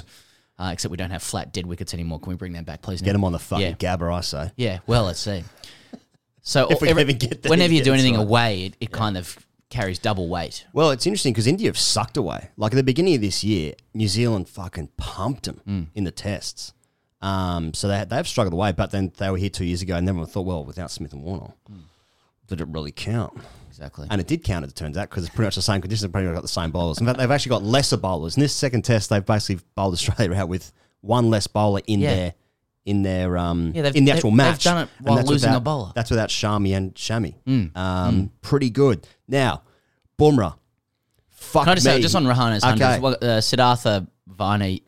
Uh, 0.59 0.71
except 0.73 0.91
we 0.91 0.97
don't 0.97 1.11
have 1.11 1.23
flat 1.23 1.53
dead 1.53 1.67
wickets 1.67 1.95
anymore. 1.95 2.21
Can 2.21 2.29
we 2.31 2.37
bring 2.37 2.53
them 2.53 2.63
back, 2.65 2.81
please? 2.83 3.03
Get 3.03 3.13
them 3.15 3.25
on 3.25 3.33
the 3.33 3.41
fucking 3.41 3.77
Yeah. 3.81 3.97
Gabba, 3.97 4.13
I 4.15 4.21
say. 4.21 4.53
Yeah. 4.57 4.79
Well, 4.87 5.05
let's 5.05 5.19
see. 5.19 5.43
So 6.43 6.69
If 6.71 6.81
we 6.83 6.89
every- 6.91 7.03
ever 7.03 7.13
get 7.13 7.43
there, 7.43 7.51
whenever 7.51 7.73
you 7.73 7.83
do 7.83 7.93
anything 7.93 8.15
right. 8.15 8.23
away, 8.23 8.65
it, 8.67 8.77
it 8.81 8.93
kind 8.93 9.17
of 9.17 9.37
carries 9.75 9.99
double 9.99 10.29
weight. 10.29 10.67
Well, 10.73 10.91
it's 10.91 11.06
interesting 11.06 11.32
because 11.32 11.47
India 11.47 11.69
have 11.69 11.79
sucked 11.79 12.17
away. 12.17 12.50
Like 12.56 12.73
at 12.73 12.76
the 12.76 12.82
beginning 12.85 13.15
of 13.17 13.21
this 13.21 13.43
year, 13.43 13.75
New 13.93 14.09
Zealand 14.09 14.49
fucking 14.49 14.88
pumped 14.97 15.44
them 15.44 15.61
Mm. 15.67 15.87
in 15.94 16.05
the 16.05 16.11
tests. 16.11 16.73
Um, 17.21 17.73
so 17.75 17.88
they 17.88 18.05
they've 18.05 18.29
struggled 18.29 18.53
away, 18.53 18.73
but 18.73 18.91
then 18.91 19.12
they 19.17 19.31
were 19.31 19.38
here 19.38 19.49
two 19.50 19.65
years 19.65 19.82
ago, 19.82 19.97
and 19.97 20.09
everyone 20.09 20.29
thought, 20.29 20.47
well, 20.47 20.65
without 20.65 20.91
Smith 20.91 21.12
and 21.12 21.23
Warner, 21.23 21.55
Mm. 21.71 21.81
did 22.49 22.61
it 22.61 22.69
really 22.69 22.93
count? 22.93 23.32
Exactly. 23.71 24.06
And 24.11 24.21
it 24.21 24.26
did 24.29 24.44
count, 24.44 24.65
as 24.65 24.71
it 24.71 24.76
turns 24.76 24.97
out, 24.97 25.11
because 25.11 25.25
it's 25.25 25.35
pretty 25.35 25.47
much 25.47 25.56
the 25.56 25.62
same 25.62 25.81
conditions. 25.81 26.11
Pretty 26.12 26.26
much 26.29 26.35
got 26.37 26.43
the 26.43 26.49
same 26.49 26.71
bowlers. 26.71 26.99
In 26.99 27.06
fact, 27.06 27.19
they've 27.19 27.31
actually 27.31 27.50
got 27.50 27.65
lesser 27.65 27.97
bowlers. 27.97 28.37
In 28.37 28.41
this 28.41 28.53
second 28.55 28.82
test, 28.82 29.11
they've 29.11 29.25
basically 29.26 29.65
bowled 29.75 29.94
Australia 29.94 30.32
out 30.35 30.49
with 30.49 30.73
one 31.00 31.29
less 31.31 31.47
bowler 31.49 31.81
in 31.88 31.99
Yeah. 32.00 32.15
their 32.15 32.35
in 32.85 33.03
their 33.03 33.37
um 33.39 33.73
Yeah, 33.75 33.83
in 33.87 33.93
the 33.95 34.01
they've- 34.01 34.15
actual 34.15 34.31
they've 34.31 34.37
match. 34.37 34.65
done 34.65 34.83
it 34.85 34.89
while 35.01 35.23
losing 35.23 35.55
a 35.55 35.61
bowler. 35.61 35.93
That's 35.95 36.11
without 36.11 36.29
Shami 36.29 36.77
and 36.77 36.95
Shami. 36.95 37.35
Mm. 37.47 37.77
Um, 37.77 38.31
pretty 38.43 38.71
good. 38.71 39.07
Now, 39.27 39.63
Bumrah. 40.19 40.55
Fuck 41.31 41.65
Can 41.65 41.73
I 41.73 41.75
just 41.77 41.87
me. 41.87 41.93
say, 41.93 42.01
just 42.01 42.15
on 42.17 42.25
Rahane's 42.25 42.65
Okay. 42.65 43.27
uh, 43.27 43.41
Siddhartha 43.41 44.07
Vina, 44.27 44.65
I 44.65 44.81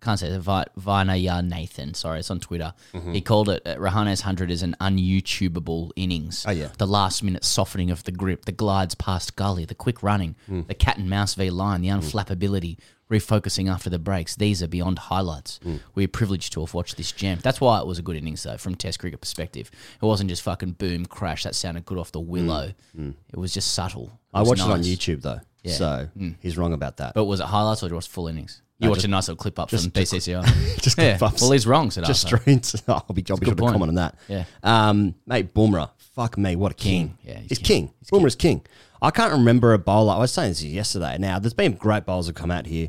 can't 0.00 0.18
say 0.20 0.36
Vi- 0.38 0.64
Vinaya 0.78 1.44
Nathan, 1.44 1.94
sorry, 1.94 2.20
it's 2.20 2.30
on 2.30 2.38
Twitter. 2.38 2.74
Mm-hmm. 2.92 3.12
He 3.14 3.20
called 3.22 3.48
it, 3.48 3.62
uh, 3.66 3.76
Rahane's 3.76 4.20
100 4.20 4.50
is 4.50 4.62
an 4.62 4.76
un-YouTubeable 4.78 5.90
innings. 5.96 6.44
Oh, 6.46 6.50
yeah. 6.52 6.68
The 6.78 6.86
last 6.86 7.22
minute 7.22 7.44
softening 7.44 7.90
of 7.90 8.04
the 8.04 8.12
grip, 8.12 8.44
the 8.44 8.52
glides 8.52 8.94
past 8.94 9.36
gully, 9.36 9.64
the 9.64 9.74
quick 9.74 10.02
running, 10.02 10.36
Mm. 10.50 10.66
the 10.68 10.74
cat 10.74 10.98
and 10.98 11.08
mouse 11.10 11.34
v 11.34 11.50
line, 11.50 11.80
the 11.80 11.88
unflappability, 11.88 12.76
refocusing 13.10 13.70
after 13.70 13.88
the 13.90 13.98
breaks. 13.98 14.34
These 14.36 14.62
are 14.62 14.68
beyond 14.68 14.98
highlights. 14.98 15.60
Mm. 15.64 15.80
We're 15.94 16.08
privileged 16.08 16.52
to 16.54 16.60
have 16.60 16.74
watched 16.74 16.96
this 16.96 17.12
gem. 17.12 17.38
That's 17.42 17.60
why 17.60 17.78
it 17.80 17.86
was 17.86 17.98
a 17.98 18.02
good 18.02 18.16
innings, 18.16 18.42
though, 18.42 18.56
from 18.56 18.74
Test 18.74 18.98
cricket 18.98 19.20
perspective. 19.20 19.70
It 20.02 20.04
wasn't 20.04 20.28
just 20.30 20.42
fucking 20.42 20.72
boom, 20.72 21.06
crash. 21.06 21.44
That 21.44 21.54
sounded 21.54 21.84
good 21.84 21.98
off 21.98 22.12
the 22.12 22.20
willow. 22.20 22.72
It 22.98 23.36
was 23.36 23.52
just 23.54 23.72
subtle. 23.74 24.06
Mm. 24.06 24.38
I 24.38 24.42
watched 24.42 24.62
it 24.62 24.70
on. 24.70 24.82
YouTube 24.82 25.22
though, 25.22 25.40
Yeah. 25.62 25.72
so 25.74 26.08
he's 26.40 26.58
wrong 26.58 26.72
about 26.72 26.98
that. 26.98 27.14
But 27.14 27.24
was 27.24 27.40
it 27.40 27.46
highlights 27.46 27.82
or 27.82 27.94
was 27.94 28.06
it 28.06 28.10
full 28.10 28.28
innings? 28.28 28.60
You 28.78 28.84
No, 28.86 28.90
watched 28.90 28.98
just- 28.98 29.06
a 29.06 29.10
nice 29.10 29.28
little 29.28 29.38
clip 29.40 29.58
up 29.58 29.70
just- 29.70 29.84
from 29.84 29.92
just- 29.94 30.12
BCCI. 30.12 30.82
just 30.82 30.98
yeah. 30.98 31.16
clip 31.16 31.30
ups. 31.32 31.40
Well, 31.40 31.52
he's 31.52 31.66
wrong, 31.66 31.90
said 31.90 32.04
just 32.04 32.26
Arthur. 32.26 32.36
streams. 32.42 32.82
I'll 32.88 33.00
be, 33.00 33.04
I'll 33.08 33.14
be 33.14 33.24
sure 33.26 33.36
good 33.38 33.46
to 33.56 33.56
point. 33.56 33.72
comment 33.72 33.88
on 33.90 33.94
that. 33.94 34.16
Yeah. 34.28 34.44
Um, 34.62 35.14
mate, 35.26 35.54
Bumrah. 35.54 35.90
Fuck 36.16 36.38
me, 36.38 36.56
what 36.56 36.72
a 36.72 36.74
king. 36.74 37.08
King. 37.08 37.18
Yeah, 37.22 37.38
he's 37.40 37.48
he's, 37.50 37.58
king. 37.58 37.88
king. 37.88 37.94
Bumrah's 38.10 38.34
king. 38.34 38.62
I 39.02 39.10
can't 39.10 39.32
remember 39.32 39.74
a 39.74 39.78
bowler. 39.78 40.14
I 40.14 40.18
was 40.18 40.32
saying 40.32 40.48
this 40.48 40.62
yesterday. 40.64 41.18
Now, 41.18 41.38
there's 41.38 41.52
been 41.52 41.74
great 41.74 42.06
bowlers 42.06 42.26
that 42.28 42.34
come 42.34 42.50
out 42.50 42.64
here. 42.64 42.88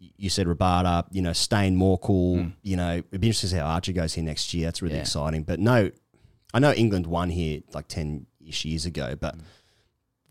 You 0.00 0.28
said 0.28 0.48
Rabada, 0.48 1.06
you 1.12 1.22
know, 1.22 1.32
Steyn 1.32 1.76
Morkel. 1.76 2.42
Hmm. 2.42 2.48
You 2.62 2.76
know, 2.76 2.96
it'd 2.96 3.20
be 3.20 3.28
interesting 3.28 3.50
to 3.50 3.54
see 3.54 3.60
how 3.60 3.66
Archer 3.66 3.92
goes 3.92 4.14
here 4.14 4.24
next 4.24 4.52
year. 4.52 4.66
That's 4.66 4.82
really. 4.82 4.96
Yeah. 4.96 5.02
exciting. 5.02 5.44
But 5.44 5.60
no, 5.60 5.92
I 6.52 6.58
know 6.58 6.72
England 6.72 7.06
won 7.06 7.30
here 7.30 7.60
like 7.72 7.86
10 7.86 8.26
ish 8.44 8.64
years 8.64 8.86
ago, 8.86 9.14
but 9.14 9.36
hmm. 9.36 9.40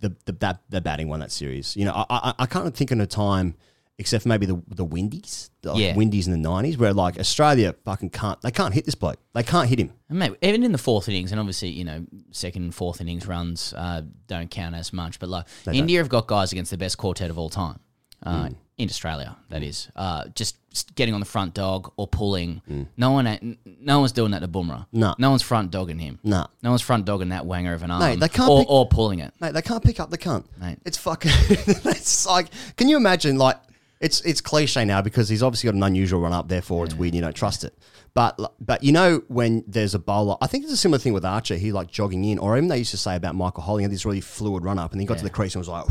the, 0.02 0.16
the, 0.26 0.34
that, 0.34 0.64
the 0.70 0.82
batting 0.82 1.08
won 1.08 1.22
that 1.22 1.32
series. 1.32 1.78
You 1.78 1.86
know, 1.86 1.94
I, 1.94 2.06
I, 2.10 2.34
I 2.40 2.46
can't 2.46 2.76
think 2.76 2.92
of 2.92 3.00
a 3.00 3.08
time 3.08 3.56
except 4.00 4.24
for 4.24 4.30
maybe 4.30 4.46
the 4.46 4.62
the 4.68 4.84
Windies, 4.86 5.50
the, 5.62 5.74
like 5.74 5.82
Yeah. 5.82 5.96
Windies 5.96 6.28
in 6.28 6.32
the 6.34 6.38
nineties, 6.40 6.78
where 6.78 6.94
like 6.94 7.20
Australia 7.20 7.74
fucking 7.86 8.10
can't 8.10 8.42
they 8.42 8.52
can't 8.52 8.74
hit 8.74 8.86
this 8.86 8.96
bloke. 8.96 9.20
They 9.34 9.44
can't 9.44 9.70
hit 9.70 9.80
him. 9.80 9.92
And 10.10 10.20
mate, 10.20 10.34
even 10.42 10.64
in 10.64 10.72
the 10.72 10.78
fourth 10.78 11.08
innings, 11.10 11.32
and 11.32 11.40
obviously, 11.40 11.70
you 11.70 11.84
know, 11.84 12.06
second 12.32 12.64
and 12.64 12.74
fourth 12.76 13.02
innings 13.02 13.28
runs 13.28 13.74
uh, 13.76 14.02
don't 14.28 14.50
count 14.52 14.76
as 14.76 14.94
much, 14.94 15.20
but 15.20 15.30
like 15.30 15.46
India 15.72 16.00
have 16.00 16.10
got 16.10 16.28
guys 16.28 16.52
against 16.52 16.72
the 16.72 16.78
best 16.78 16.98
quartet 16.98 17.30
of 17.30 17.38
all 17.38 17.50
time. 17.50 17.80
Uh, 18.26 18.46
Mm. 18.46 18.56
In 18.80 18.90
Australia, 18.90 19.38
that 19.50 19.62
is, 19.62 19.88
uh, 19.96 20.24
just 20.34 20.56
getting 20.96 21.14
on 21.14 21.20
the 21.20 21.28
front 21.28 21.54
dog 21.54 21.92
or 21.96 22.08
pulling. 22.08 22.60
Mm. 22.68 22.88
No 22.98 23.12
one, 23.12 23.28
n- 23.28 23.58
no 23.80 24.00
one's 24.00 24.12
doing 24.14 24.32
that 24.32 24.40
to 24.40 24.48
Boomer. 24.48 24.88
No. 24.92 25.14
no 25.20 25.30
one's 25.30 25.44
front 25.44 25.70
dogging 25.70 26.00
him. 26.00 26.18
No. 26.24 26.48
no 26.64 26.72
one's 26.72 26.82
front 26.82 27.06
dogging 27.06 27.30
that 27.30 27.44
wanger 27.44 27.76
of 27.76 27.84
an 27.84 27.92
arm, 27.92 28.20
they 28.20 28.28
can't 28.28 28.50
or, 28.50 28.62
pick- 28.62 28.70
or 28.72 28.88
pulling 28.88 29.20
it. 29.20 29.32
Mate, 29.40 29.54
they 29.54 29.62
can't 29.62 29.84
pick 29.84 30.00
up 30.00 30.10
the 30.10 30.18
cunt. 30.18 30.46
Mate. 30.60 30.80
It's 30.86 30.98
fucking 30.98 31.32
it's 31.86 32.26
like 32.26 32.48
can 32.76 32.90
you 32.90 32.98
imagine 32.98 33.38
like 33.38 33.58
it's 34.04 34.22
it's 34.22 34.42
cliche 34.42 34.86
now 34.86 35.02
because 35.02 35.30
he's 35.30 35.42
obviously 35.42 35.68
got 35.70 35.76
an 35.76 35.84
unusual 35.84 36.20
run 36.22 36.34
up. 36.34 36.48
Therefore, 36.50 36.86
it's 36.86 36.94
weird. 36.94 37.16
You 37.16 37.22
don't 37.22 37.36
trust 37.36 37.64
it. 37.64 37.76
But 38.14 38.38
but 38.60 38.84
you 38.84 38.92
know 38.92 39.24
when 39.28 39.64
there's 39.66 39.96
a 39.96 40.00
bowler, 40.00 40.36
I 40.42 40.48
think 40.48 40.64
it's 40.66 40.74
a 40.74 40.78
similar 40.78 41.00
thing 41.00 41.14
with 41.14 41.26
Archer. 41.26 41.56
He 41.56 41.72
like 41.72 41.90
jogging 41.90 42.24
in, 42.26 42.38
or 42.38 42.56
even 42.58 42.68
they 42.70 42.78
used 42.78 42.92
to 42.92 42.98
say 42.98 43.16
about 43.16 43.34
Michael 43.36 43.64
Holding, 43.64 43.82
he 43.82 43.86
had 43.86 43.92
this 43.92 44.06
really 44.06 44.22
fluid 44.22 44.64
run 44.64 44.78
up, 44.78 44.92
and 44.92 45.02
he 45.02 45.08
got 45.08 45.18
to 45.18 45.24
the 45.24 45.30
crease 45.32 45.56
and 45.56 45.62
was 45.62 45.68
like, 45.70 45.86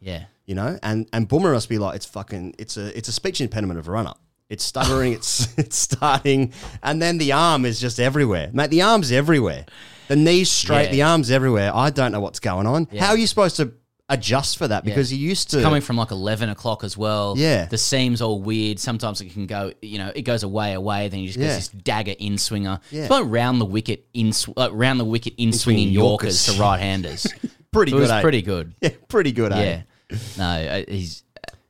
Yeah. 0.00 0.24
you 0.46 0.54
know, 0.56 0.78
and 0.82 1.08
and 1.12 1.28
Boomer 1.28 1.52
must 1.52 1.68
be 1.68 1.78
like, 1.78 1.94
it's 1.94 2.06
fucking, 2.06 2.56
it's 2.58 2.76
a 2.76 2.96
it's 2.98 3.08
a 3.08 3.12
speech 3.12 3.40
impediment 3.40 3.78
of 3.78 3.86
a 3.86 3.90
run 3.92 4.08
up. 4.08 4.18
It's 4.48 4.64
stuttering, 4.64 5.12
it's 5.12 5.46
it's 5.58 5.76
starting, 5.78 6.52
and 6.82 7.00
then 7.00 7.18
the 7.18 7.30
arm 7.32 7.64
is 7.64 7.78
just 7.80 8.00
everywhere, 8.00 8.50
mate. 8.52 8.70
The 8.70 8.82
arm's 8.82 9.12
everywhere, 9.12 9.64
the 10.08 10.16
knees 10.16 10.50
straight, 10.50 10.86
Yeah. 10.86 10.90
the 10.92 11.02
arm's 11.02 11.30
everywhere. 11.30 11.70
I 11.72 11.90
don't 11.90 12.10
know 12.10 12.20
what's 12.20 12.40
going 12.40 12.66
on. 12.66 12.88
Yeah. 12.90 13.04
How 13.04 13.10
are 13.10 13.16
you 13.18 13.28
supposed 13.28 13.54
to 13.58 13.74
adjust 14.10 14.58
for 14.58 14.68
that? 14.68 14.84
Because 14.84 15.10
you 15.12 15.18
used 15.18 15.50
to 15.52 15.62
Coming 15.62 15.80
from 15.80 15.96
like 15.96 16.10
11 16.10 16.50
o'clock 16.50 16.84
as 16.84 16.98
well. 16.98 17.34
Yeah. 17.38 17.64
The 17.64 17.78
seam's 17.78 18.20
all 18.20 18.42
weird. 18.42 18.78
Sometimes 18.78 19.20
it 19.22 19.32
can 19.32 19.46
go, 19.46 19.72
you 19.80 19.96
know, 19.98 20.12
it 20.14 20.22
goes 20.22 20.42
away, 20.42 20.74
away. 20.74 21.08
Then 21.08 21.20
you 21.20 21.28
just 21.28 21.38
Yeah. 21.38 21.46
get 21.46 21.54
this 21.56 21.68
dagger 21.68 22.14
in 22.18 22.36
swinger. 22.36 22.80
Yeah. 22.90 23.02
It's 23.02 23.10
like 23.10 23.24
round 23.26 23.60
the 23.60 23.64
wicket 23.66 24.06
in, 24.12 24.32
sw- 24.34 24.56
like 24.56 24.72
round 24.74 25.00
the 25.00 25.04
wicket 25.04 25.34
in 25.38 25.52
swinging 25.52 25.88
Yorkers 25.88 26.46
Yorkers. 26.46 26.56
to 26.56 26.60
right 26.62 26.80
handers. 26.80 27.26
pretty 27.72 27.92
it 27.92 27.94
good. 27.94 28.00
was 28.02 28.10
eh? 28.10 28.20
pretty 28.20 28.42
good. 28.42 28.74
yeah, 28.82 28.90
pretty 29.08 29.32
good. 29.32 29.52
Eh? 29.52 29.82
Yeah. 30.10 30.18
No, 30.36 30.44
uh, 30.44 30.84
he's 30.88 31.22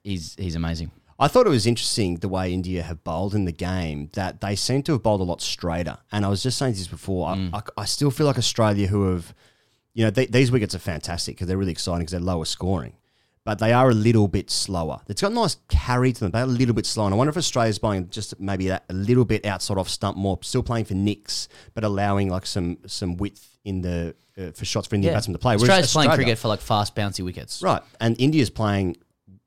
he's 0.03 0.35
he's 0.37 0.57
amazing. 0.57 0.91
I 1.19 1.29
thought 1.29 1.47
it 1.47 1.51
was 1.51 1.67
interesting 1.67 2.17
the 2.17 2.29
way 2.31 2.51
India 2.55 2.83
have 2.83 3.05
bowled 3.05 3.35
in 3.35 3.45
the 3.45 3.53
game 3.53 4.09
that 4.15 4.41
they 4.41 4.57
seem 4.57 4.83
to 4.85 4.93
have 4.93 5.03
bowled 5.03 5.21
a 5.21 5.25
lot 5.25 5.43
straighter. 5.43 5.99
And 6.11 6.25
I 6.25 6.29
was 6.31 6.43
just 6.43 6.57
saying 6.57 6.73
this 6.73 6.89
before. 6.89 7.29
I, 7.29 7.51
I, 7.53 7.61
I 7.77 7.85
still 7.85 8.11
feel 8.11 8.27
like 8.27 8.39
Australia, 8.39 8.87
who 8.87 9.13
have, 9.13 9.35
you 9.95 10.05
know, 10.05 10.11
th- 10.11 10.31
these 10.31 10.51
wickets 10.51 10.75
are 10.75 10.79
fantastic 10.81 11.37
because 11.37 11.49
they're 11.49 11.59
really 11.59 11.73
exciting 11.73 12.01
because 12.01 12.13
they're 12.13 12.21
lower 12.21 12.45
scoring, 12.45 12.95
but 13.45 13.59
they 13.59 13.73
are 13.73 13.91
a 13.91 13.95
little 13.95 14.29
bit 14.29 14.51
slower. 14.51 15.01
It's 15.09 15.23
got 15.23 15.33
a 15.33 15.35
nice 15.35 15.57
carry 15.69 16.13
to 16.13 16.21
them. 16.21 16.31
They're 16.31 16.45
a 16.45 16.47
little 16.47 16.75
bit 16.75 16.87
slow. 16.87 17.07
And 17.07 17.15
I 17.15 17.17
wonder 17.17 17.31
if 17.31 17.37
Australia's 17.37 17.79
bowling 17.79 18.09
just 18.11 18.39
maybe 18.39 18.69
that, 18.69 18.85
a 18.89 18.95
little 18.95 19.25
bit 19.25 19.45
outside 19.45 19.79
off 19.79 19.89
stump 19.89 20.17
more, 20.17 20.39
still 20.43 20.63
playing 20.63 20.85
for 20.85 20.95
nicks, 20.95 21.49
but 21.75 21.85
allowing 21.85 22.29
like 22.29 22.47
some 22.47 22.79
some 22.87 23.17
width 23.17 23.59
in 23.65 23.83
the 23.83 24.15
uh, 24.39 24.51
for 24.53 24.65
shots 24.65 24.87
for 24.87 24.95
Indian 24.95 25.15
batsmen 25.15 25.35
to 25.35 25.39
play. 25.39 25.57
Whereas 25.57 25.63
Australia's 25.63 25.93
playing 25.93 26.11
cricket 26.13 26.39
for 26.39 26.49
like 26.49 26.61
fast, 26.61 26.95
bouncy 26.95 27.25
wickets. 27.25 27.63
Right. 27.63 27.83
And 28.01 28.21
India's 28.21 28.51
playing 28.51 28.97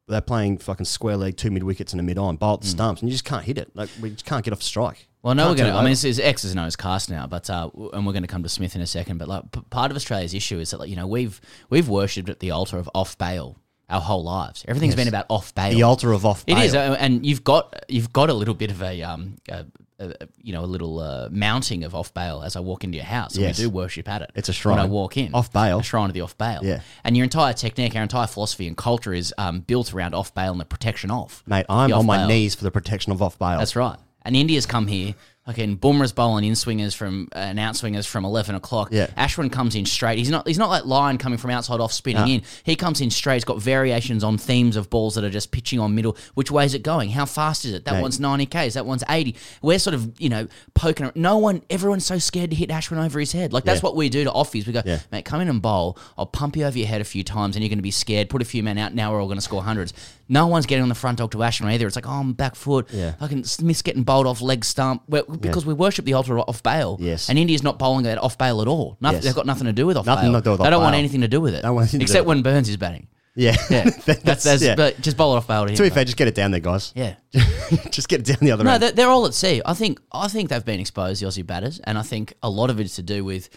they're 0.07 0.21
playing 0.21 0.57
fucking 0.57 0.85
square 0.85 1.17
leg, 1.17 1.37
two 1.37 1.51
mid 1.51 1.63
wickets 1.63 1.93
and 1.93 1.99
a 1.99 2.03
mid 2.03 2.17
on, 2.17 2.37
at 2.41 2.61
the 2.61 2.67
stumps, 2.67 3.01
and 3.01 3.09
you 3.09 3.13
just 3.13 3.25
can't 3.25 3.45
hit 3.45 3.57
it. 3.57 3.71
Like 3.73 3.89
we 4.01 4.11
just 4.11 4.25
can't 4.25 4.43
get 4.43 4.51
off 4.51 4.61
strike. 4.61 5.07
Well, 5.23 5.35
no, 5.35 5.43
Can't 5.45 5.51
we're 5.51 5.63
going 5.63 5.73
to. 5.73 5.79
I 5.79 5.83
mean, 5.83 5.93
it's, 5.93 6.03
it's 6.03 6.19
X's 6.19 6.51
and 6.51 6.59
O's 6.59 6.75
cast 6.75 7.09
now, 7.09 7.25
but 7.27 7.49
uh, 7.49 7.69
and 7.93 8.05
we're 8.05 8.11
going 8.13 8.23
to 8.23 8.27
come 8.27 8.43
to 8.43 8.49
Smith 8.49 8.75
in 8.75 8.81
a 8.81 8.85
second. 8.87 9.17
But 9.19 9.29
like, 9.29 9.51
p- 9.53 9.61
part 9.69 9.89
of 9.89 9.95
Australia's 9.95 10.33
issue 10.33 10.59
is 10.59 10.71
that 10.71 10.79
like 10.79 10.89
you 10.89 10.97
know 10.97 11.07
we've 11.07 11.39
we've 11.69 11.87
worshipped 11.87 12.27
at 12.29 12.39
the 12.41 12.51
altar 12.51 12.77
of 12.77 12.89
off 12.93 13.17
bail 13.17 13.57
our 13.89 14.01
whole 14.01 14.23
lives. 14.23 14.65
Everything's 14.67 14.95
been 14.95 15.07
about 15.07 15.25
off 15.29 15.55
bail. 15.55 15.71
the 15.73 15.83
altar 15.83 16.11
of 16.11 16.25
off 16.25 16.43
It 16.47 16.57
is, 16.57 16.73
bail. 16.73 16.91
uh, 16.93 16.95
and 16.95 17.25
you've 17.25 17.43
got 17.43 17.85
you've 17.87 18.11
got 18.11 18.29
a 18.29 18.33
little 18.33 18.53
bit 18.53 18.69
of 18.71 18.81
a 18.83 19.01
um, 19.03 19.37
a, 19.47 19.65
a, 19.99 20.13
you 20.41 20.51
know, 20.51 20.63
a 20.63 20.67
little 20.67 20.99
uh, 20.99 21.29
mounting 21.31 21.83
of 21.85 21.95
off 21.95 22.13
bail 22.13 22.41
as 22.43 22.55
I 22.55 22.59
walk 22.59 22.83
into 22.83 22.97
your 22.97 23.05
house. 23.05 23.37
Yes. 23.37 23.57
we 23.57 23.65
do 23.65 23.69
worship 23.69 24.09
at 24.09 24.23
it. 24.23 24.31
It's 24.35 24.49
a 24.49 24.53
shrine. 24.53 24.75
when 24.77 24.85
I 24.85 24.89
walk 24.89 25.15
in. 25.15 25.33
Off 25.33 25.53
bail. 25.53 25.79
a 25.79 25.83
shrine 25.83 26.09
of 26.09 26.13
the 26.13 26.21
off 26.21 26.37
bail. 26.37 26.59
Yeah. 26.63 26.81
and 27.03 27.15
your 27.15 27.23
entire 27.23 27.53
technique, 27.53 27.95
our 27.95 28.03
entire 28.03 28.27
philosophy 28.27 28.67
and 28.67 28.75
culture 28.75 29.13
is 29.13 29.33
um, 29.37 29.61
built 29.61 29.93
around 29.93 30.15
off 30.15 30.33
bail 30.33 30.51
and 30.51 30.59
the 30.59 30.65
protection 30.65 31.11
of. 31.11 31.43
Mate, 31.45 31.65
I'm 31.69 31.93
on 31.93 32.05
my 32.05 32.27
knees 32.27 32.55
for 32.55 32.63
the 32.65 32.71
protection 32.71 33.11
of 33.13 33.21
off 33.21 33.39
bail. 33.39 33.59
That's 33.59 33.75
right. 33.75 33.97
And 34.25 34.35
India's 34.35 34.65
come 34.65 34.87
here. 34.87 35.15
Fucking 35.45 35.75
Boomer's 35.75 36.13
bowling 36.13 36.45
in 36.45 36.55
swingers 36.55 36.93
from 36.93 37.27
uh, 37.35 37.39
and 37.39 37.59
out 37.59 37.75
swingers 37.75 38.05
from 38.05 38.23
eleven 38.23 38.55
o'clock. 38.55 38.89
Yeah. 38.91 39.07
Ashwin 39.17 39.51
comes 39.51 39.75
in 39.75 39.85
straight. 39.85 40.17
He's 40.17 40.29
not 40.29 40.47
he's 40.47 40.57
not 40.57 40.69
like 40.69 40.85
Lyon 40.85 41.17
coming 41.17 41.37
from 41.37 41.51
outside 41.51 41.81
off 41.81 41.91
spinning 41.91 42.29
in. 42.29 42.41
He 42.63 42.77
comes 42.77 43.01
in 43.01 43.11
straight. 43.11 43.35
He's 43.35 43.43
got 43.43 43.61
variations 43.61 44.23
on 44.23 44.37
themes 44.37 44.77
of 44.77 44.89
balls 44.89 45.15
that 45.15 45.25
are 45.25 45.29
just 45.29 45.51
pitching 45.51 45.81
on 45.81 45.95
middle. 45.95 46.15
Which 46.35 46.49
way 46.49 46.63
is 46.63 46.73
it 46.73 46.81
going? 46.81 47.09
How 47.09 47.25
fast 47.25 47.65
is 47.65 47.73
it? 47.73 47.83
That 47.83 47.95
Mate. 47.95 48.01
one's 48.03 48.21
ninety 48.21 48.45
k's. 48.45 48.75
That 48.75 48.85
one's 48.85 49.03
eighty. 49.09 49.35
We're 49.61 49.79
sort 49.79 49.95
of 49.95 50.13
you 50.17 50.29
know 50.29 50.47
poking. 50.75 51.11
No 51.15 51.37
one. 51.39 51.61
Everyone's 51.69 52.05
so 52.05 52.19
scared 52.19 52.51
to 52.51 52.55
hit 52.55 52.69
Ashwin 52.69 53.03
over 53.03 53.19
his 53.19 53.33
head. 53.33 53.51
Like 53.51 53.65
that's 53.65 53.83
what 53.83 53.97
we 53.97 54.07
do 54.07 54.23
to 54.23 54.31
offies. 54.31 54.65
We 54.65 54.71
go, 54.71 54.81
mate, 55.11 55.25
come 55.25 55.41
in 55.41 55.49
and 55.49 55.61
bowl. 55.61 55.97
I'll 56.17 56.25
pump 56.25 56.55
you 56.55 56.63
over 56.63 56.77
your 56.77 56.87
head 56.87 57.01
a 57.01 57.03
few 57.03 57.23
times, 57.25 57.57
and 57.57 57.63
you're 57.63 57.69
going 57.69 57.79
to 57.79 57.83
be 57.83 57.91
scared. 57.91 58.29
Put 58.29 58.41
a 58.41 58.45
few 58.45 58.63
men 58.63 58.77
out. 58.77 58.93
Now 58.93 59.11
we're 59.11 59.19
all 59.19 59.27
going 59.27 59.37
to 59.39 59.41
score 59.41 59.61
hundreds. 59.61 59.93
No 60.29 60.47
one's 60.47 60.65
getting 60.65 60.83
on 60.83 60.89
the 60.89 60.95
front 60.95 61.17
dog 61.17 61.31
to 61.31 61.37
Ashwin 61.39 61.65
either. 61.65 61.85
It's 61.85 61.97
like, 61.97 62.07
oh, 62.07 62.11
I'm 62.11 62.31
back 62.31 62.55
foot. 62.55 62.87
Yeah. 62.91 63.11
Fucking 63.13 63.43
Smith's 63.43 63.81
getting 63.81 64.03
bowled 64.03 64.25
off 64.25 64.41
leg 64.41 64.63
stump 64.63 65.03
Well, 65.09 65.25
because 65.41 65.65
we 65.65 65.73
worship 65.73 66.05
the 66.05 66.13
altar 66.13 66.37
of 66.39 66.47
off 66.47 66.63
bail. 66.63 66.97
Yes. 66.99 67.29
And 67.29 67.37
India's 67.39 67.63
not 67.63 67.77
bowling 67.79 68.03
that 68.05 68.17
off 68.17 68.37
bail 68.37 68.61
at 68.61 68.67
all. 68.67 68.97
Nothing, 69.01 69.15
Yes. 69.17 69.23
They've 69.25 69.35
got 69.35 69.45
nothing 69.45 69.65
to 69.65 69.73
do 69.73 69.85
with 69.85 69.97
off 69.97 70.05
Nothing 70.05 70.31
bail. 70.31 70.41
to 70.41 70.43
do 70.43 70.51
with 70.51 70.59
they 70.59 70.65
off 70.65 70.71
don't 70.71 70.81
want 70.83 70.95
anything 70.95 71.21
to 71.21 71.27
do 71.27 71.41
with 71.41 71.53
it. 71.55 71.61
Don't 71.63 71.75
want 71.75 71.83
anything 71.85 71.99
to 71.99 72.05
do 72.05 72.11
Except 72.11 72.25
when 72.27 72.41
Burns 72.41 72.69
is 72.69 72.77
batting. 72.77 73.07
yeah. 73.35 73.55
Yeah. 73.69 73.83
that's, 74.05 74.43
that's, 74.43 74.61
yeah. 74.61 74.75
but 74.75 74.99
just 75.01 75.17
bowl 75.17 75.33
it 75.33 75.37
off 75.37 75.47
bail 75.47 75.65
to 75.65 75.71
him. 75.71 75.75
to 75.77 75.83
be 75.83 75.89
fair, 75.89 76.05
just 76.05 76.17
get 76.17 76.27
it 76.27 76.35
down 76.35 76.51
there, 76.51 76.59
guys. 76.59 76.91
Yeah. 76.95 77.15
just 77.89 78.07
get 78.07 78.19
it 78.21 78.25
down 78.25 78.37
the 78.41 78.51
other 78.51 78.63
No, 78.63 78.71
end. 78.73 78.83
they're, 78.83 78.91
they're 78.91 79.09
all 79.09 79.25
at 79.25 79.33
sea. 79.33 79.61
I 79.65 79.73
think 79.73 79.99
I 80.11 80.27
think 80.27 80.49
they've 80.49 80.63
been 80.63 80.79
exposed, 80.79 81.21
the 81.21 81.27
Aussie 81.27 81.45
batters, 81.45 81.79
and 81.83 81.97
I 81.97 82.03
think 82.03 82.33
a 82.43 82.49
lot 82.49 82.69
of 82.69 82.79
it 82.79 82.85
is 82.85 82.95
to 82.95 83.01
do 83.03 83.23
with 83.25 83.49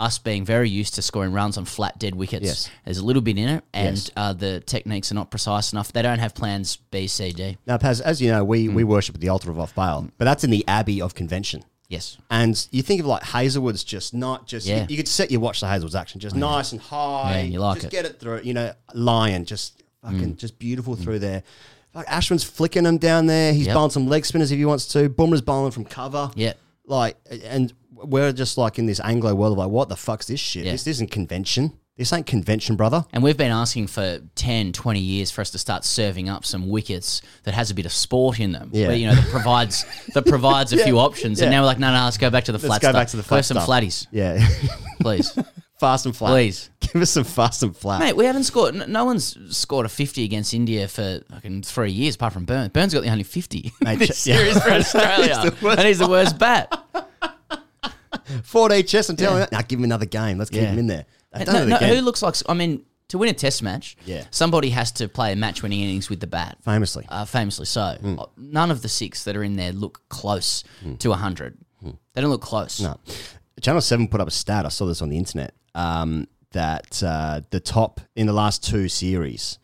us 0.00 0.18
being 0.18 0.44
very 0.44 0.68
used 0.68 0.94
to 0.96 1.02
scoring 1.02 1.32
runs 1.32 1.56
on 1.56 1.64
flat 1.64 1.98
dead 1.98 2.14
wickets. 2.14 2.44
Yes. 2.44 2.70
There's 2.84 2.98
a 2.98 3.04
little 3.04 3.22
bit 3.22 3.38
in 3.38 3.48
it, 3.48 3.64
and 3.72 3.96
Yes. 3.96 4.10
uh, 4.16 4.32
the 4.32 4.60
techniques 4.60 5.12
are 5.12 5.14
not 5.14 5.30
precise 5.30 5.72
enough. 5.72 5.92
They 5.92 6.02
don't 6.02 6.18
have 6.18 6.34
plans 6.34 6.76
B, 6.90 7.06
C, 7.06 7.32
D. 7.32 7.58
now, 7.66 7.78
Paz, 7.78 8.00
as 8.00 8.20
you 8.20 8.30
know, 8.30 8.42
we, 8.44 8.66
Hmm. 8.66 8.74
we 8.74 8.82
worship 8.84 9.14
at 9.14 9.20
the 9.20 9.28
altar 9.28 9.50
of 9.50 9.58
off 9.60 9.74
bail, 9.74 10.08
but 10.18 10.24
that's 10.24 10.42
in 10.42 10.50
the 10.50 10.64
abbey 10.66 11.00
of 11.00 11.14
convention. 11.14 11.64
Yes. 11.88 12.16
And 12.30 12.66
you 12.72 12.82
think 12.82 13.00
of 13.00 13.06
like 13.06 13.22
Hazlewood's 13.22 13.84
just 13.84 14.14
not 14.14 14.46
just 14.48 14.66
Yeah. 14.66 14.80
you, 14.80 14.86
you 14.90 14.96
could 14.96 15.06
set 15.06 15.30
your 15.30 15.40
watch 15.40 15.60
to 15.60 15.66
Hazlewood's 15.66 15.94
action 15.94 16.18
just 16.18 16.34
nice 16.34 16.72
and 16.72 16.80
high. 16.80 17.40
Yeah, 17.40 17.42
you 17.44 17.60
like 17.60 17.76
just 17.82 17.86
it. 17.86 17.90
get 17.92 18.04
it 18.06 18.18
through. 18.18 18.40
You 18.42 18.54
know, 18.54 18.72
Lyon 18.94 19.44
just 19.44 19.82
fucking 20.02 20.34
Mm. 20.34 20.36
just 20.38 20.58
beautiful 20.58 20.96
through 20.96 21.20
there. 21.20 21.42
Like 21.94 22.06
Ashwin's 22.06 22.42
flicking 22.42 22.84
him 22.84 22.98
down 22.98 23.26
there. 23.26 23.52
He's 23.52 23.66
Yep. 23.66 23.74
bowling 23.74 23.90
some 23.90 24.08
leg 24.08 24.24
spinners 24.26 24.50
if 24.50 24.58
he 24.58 24.64
wants 24.64 24.86
to. 24.88 25.08
Boomer's 25.08 25.42
bowling 25.42 25.70
from 25.70 25.84
cover. 25.84 26.30
Yeah. 26.34 26.54
Like 26.86 27.16
and 27.44 27.72
we're 27.94 28.32
just 28.32 28.58
like 28.58 28.78
in 28.78 28.86
this 28.86 29.00
Anglo 29.00 29.34
world 29.34 29.52
of 29.52 29.58
like, 29.58 29.70
what 29.70 29.88
the 29.88 29.96
fuck's 29.96 30.26
this 30.26 30.40
shit? 30.40 30.64
Yeah. 30.64 30.72
This 30.72 30.86
isn't 30.86 31.10
convention. 31.10 31.72
This 31.96 32.12
ain't 32.12 32.26
convention, 32.26 32.74
brother. 32.74 33.04
And 33.12 33.22
we've 33.22 33.36
been 33.36 33.52
asking 33.52 33.86
for 33.86 34.18
10, 34.34 34.72
20 34.72 34.98
years 34.98 35.30
for 35.30 35.42
us 35.42 35.50
to 35.52 35.58
start 35.58 35.84
serving 35.84 36.28
up 36.28 36.44
some 36.44 36.68
wickets 36.68 37.22
that 37.44 37.54
has 37.54 37.70
a 37.70 37.74
bit 37.74 37.86
of 37.86 37.92
sport 37.92 38.40
in 38.40 38.50
them. 38.50 38.70
Yeah. 38.72 38.88
Where, 38.88 38.96
you 38.96 39.06
know, 39.06 39.14
that 39.14 39.28
provides 39.30 39.84
that 40.12 40.26
provides 40.26 40.72
a 40.72 40.78
few 40.84 40.98
options. 40.98 41.38
Yeah. 41.38 41.44
And 41.46 41.52
now 41.52 41.60
we're 41.62 41.66
like, 41.66 41.78
no, 41.78 41.92
no, 41.92 42.02
let's 42.04 42.18
go 42.18 42.30
back 42.30 42.44
to 42.44 42.52
the 42.52 42.58
flat 42.58 42.70
Let's 42.70 42.82
go 42.82 42.88
stuff. 42.88 43.00
back 43.00 43.08
to 43.08 43.16
the 43.16 43.22
flat 43.22 43.36
Where's 43.36 43.46
some 43.46 43.58
flatties, 43.58 44.06
Yeah. 44.10 44.44
please. 45.00 45.38
fast 45.78 46.06
and 46.06 46.16
flat. 46.16 46.30
Please. 46.30 46.68
Give 46.80 47.00
us 47.00 47.10
some 47.10 47.22
fast 47.22 47.62
and 47.62 47.76
flat. 47.76 48.00
Mate, 48.00 48.16
we 48.16 48.24
haven't 48.24 48.42
scored. 48.44 48.88
No 48.88 49.04
one's 49.04 49.56
scored 49.56 49.86
a 49.86 49.88
fifty 49.88 50.24
against 50.24 50.52
India 50.52 50.88
for 50.88 51.20
fucking 51.30 51.62
three 51.62 51.92
years, 51.92 52.16
apart 52.16 52.32
from 52.32 52.44
Burns. 52.44 52.70
Burns 52.70 52.92
got 52.92 53.04
the 53.04 53.10
only 53.10 53.22
fifty 53.22 53.72
Mate, 53.80 54.00
this 54.00 54.26
yeah. 54.26 54.36
series 54.36 54.60
for 54.60 54.70
Australia, 54.70 55.54
and 55.62 55.80
he's 55.86 56.00
the 56.00 56.08
worst 56.08 56.38
bat. 56.40 56.72
4D 58.42 58.86
chess, 58.88 59.08
I'm 59.08 59.16
telling 59.16 59.40
you. 59.42 59.46
Now 59.52 59.62
give 59.62 59.78
him 59.78 59.84
another 59.84 60.06
game. 60.06 60.38
Let's 60.38 60.50
keep 60.50 60.62
Yeah. 60.62 60.70
him 60.72 60.78
in 60.78 60.86
there. 60.86 61.06
And 61.32 61.46
no, 61.46 61.66
no, 61.66 61.76
who 61.78 62.00
looks 62.00 62.22
like? 62.22 62.36
I 62.48 62.54
mean, 62.54 62.84
to 63.08 63.18
win 63.18 63.28
a 63.28 63.32
Test 63.34 63.62
match, 63.62 63.96
Yeah. 64.06 64.24
somebody 64.30 64.70
has 64.70 64.92
to 64.92 65.08
play 65.08 65.32
a 65.32 65.36
match-winning 65.36 65.80
innings 65.80 66.08
with 66.08 66.20
the 66.20 66.26
bat. 66.26 66.58
Famously. 66.64 67.06
uh, 67.08 67.24
famously 67.24 67.66
so. 67.66 67.80
Uh, 68.02 68.26
None 68.36 68.70
of 68.70 68.82
the 68.82 68.88
six 68.88 69.24
that 69.24 69.36
are 69.36 69.42
in 69.42 69.56
there 69.56 69.72
look 69.72 70.00
close 70.08 70.62
to 71.00 71.12
hundred. 71.12 71.58
They 71.82 72.20
don't 72.20 72.30
look 72.30 72.42
close. 72.42 72.80
No. 72.80 72.98
Channel 73.60 73.80
7 73.80 74.08
put 74.08 74.20
up 74.20 74.28
a 74.28 74.30
stat. 74.30 74.64
I 74.64 74.68
saw 74.68 74.86
this 74.86 75.02
on 75.02 75.08
the 75.10 75.16
internet. 75.18 75.54
Um, 75.74 76.28
that 76.52 77.02
uh, 77.02 77.40
the 77.50 77.58
top 77.60 78.00
in 78.14 78.26
the 78.28 78.32
last 78.32 78.62
two 78.62 78.88
series, 78.88 79.58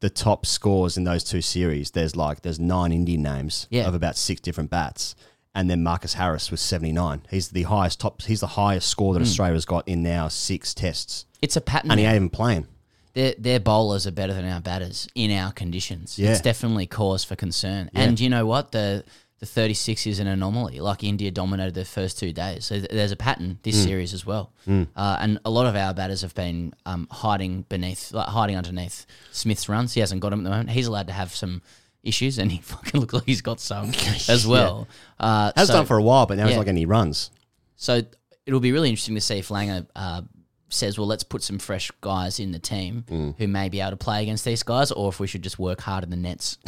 the 0.00 0.10
top 0.10 0.44
scores 0.44 0.96
in 0.96 1.04
those 1.04 1.22
two 1.22 1.40
series, 1.40 1.92
there's 1.92 2.16
like 2.16 2.42
there's 2.42 2.58
nine 2.58 2.90
Indian 2.92 3.22
names 3.22 3.68
Yeah. 3.70 3.86
of 3.86 3.94
about 3.94 4.16
six 4.16 4.40
different 4.40 4.70
bats. 4.70 5.14
And 5.54 5.68
then 5.68 5.82
Marcus 5.82 6.14
Harris 6.14 6.50
was 6.52 6.60
79. 6.60 7.22
He's 7.30 7.48
the 7.48 7.64
highest 7.64 8.00
top. 8.00 8.22
He's 8.22 8.40
the 8.40 8.46
highest 8.46 8.88
score 8.88 9.14
that 9.14 9.22
Australia's 9.22 9.64
got 9.64 9.86
in 9.88 10.02
now 10.02 10.28
six 10.28 10.72
tests, 10.74 11.26
It's 11.42 11.56
a 11.56 11.60
pattern. 11.60 11.90
and 11.90 11.98
he 12.00 12.06
ain't 12.06 12.14
even 12.16 12.30
playing. 12.30 12.68
their 13.14 13.34
their 13.36 13.58
bowlers 13.58 14.06
are 14.06 14.12
better 14.12 14.32
than 14.32 14.44
our 14.48 14.60
batters 14.60 15.08
in 15.16 15.32
our 15.32 15.50
conditions. 15.50 16.18
Yeah. 16.18 16.30
It's 16.30 16.40
definitely 16.40 16.86
cause 16.86 17.24
for 17.24 17.34
concern. 17.34 17.90
And 17.94 18.20
you 18.20 18.28
know 18.30 18.46
what? 18.46 18.70
The 18.70 19.04
the 19.40 19.46
36 19.46 20.06
is 20.06 20.20
an 20.20 20.26
anomaly. 20.28 20.78
Like 20.80 21.02
India 21.02 21.30
dominated 21.32 21.74
their 21.74 21.84
first 21.86 22.18
two 22.18 22.30
days. 22.32 22.66
So 22.66 22.76
th- 22.76 22.90
there's 22.90 23.10
a 23.10 23.16
pattern 23.16 23.58
this 23.62 23.74
Mm. 23.80 23.84
series 23.84 24.12
as 24.14 24.24
well. 24.26 24.52
Uh, 24.68 25.16
and 25.18 25.40
a 25.46 25.50
lot 25.50 25.66
of 25.66 25.74
our 25.74 25.94
batters 25.94 26.20
have 26.20 26.34
been 26.34 26.74
um, 26.86 27.08
hiding 27.10 27.62
beneath, 27.70 28.12
like 28.12 28.28
hiding 28.28 28.56
underneath 28.56 29.06
Smith's 29.32 29.66
runs. 29.68 29.94
He 29.94 30.00
hasn't 30.00 30.20
got 30.20 30.28
them 30.30 30.40
at 30.40 30.44
the 30.44 30.50
moment. 30.50 30.70
He's 30.70 30.86
allowed 30.86 31.06
to 31.08 31.14
have 31.14 31.34
some 31.34 31.62
issues, 32.02 32.38
and 32.38 32.50
he 32.52 32.58
fucking 32.62 33.00
looks 33.00 33.14
like 33.14 33.24
he's 33.26 33.42
got 33.42 33.60
some 33.60 33.92
as 34.28 34.46
well. 34.46 34.88
Uh, 35.18 35.52
Has 35.56 35.68
so- 35.68 35.74
done 35.74 35.86
for 35.86 35.96
a 35.98 36.02
while, 36.02 36.26
but 36.26 36.36
now 36.36 36.44
yeah. 36.44 36.48
he's 36.48 36.56
not 36.56 36.64
getting 36.64 36.78
any 36.78 36.86
runs. 36.86 37.30
so 37.76 38.02
it'll 38.46 38.60
be 38.60 38.72
really 38.72 38.88
interesting 38.88 39.14
to 39.14 39.20
see 39.20 39.38
if 39.38 39.48
Langer 39.48 39.86
uh, 39.94 40.22
says, 40.70 40.96
well, 40.98 41.06
let's 41.06 41.22
put 41.24 41.42
some 41.42 41.58
fresh 41.58 41.90
guys 42.00 42.40
in 42.40 42.52
the 42.52 42.58
team 42.58 43.04
Mm. 43.08 43.34
who 43.38 43.46
may 43.48 43.68
be 43.68 43.80
able 43.80 43.90
to 43.90 43.96
play 43.96 44.22
against 44.22 44.44
these 44.44 44.62
guys, 44.62 44.90
or 44.92 45.08
if 45.08 45.20
we 45.20 45.26
should 45.26 45.42
just 45.42 45.58
work 45.58 45.80
hard 45.80 46.02
in 46.04 46.10
the 46.10 46.16
nets. 46.16 46.58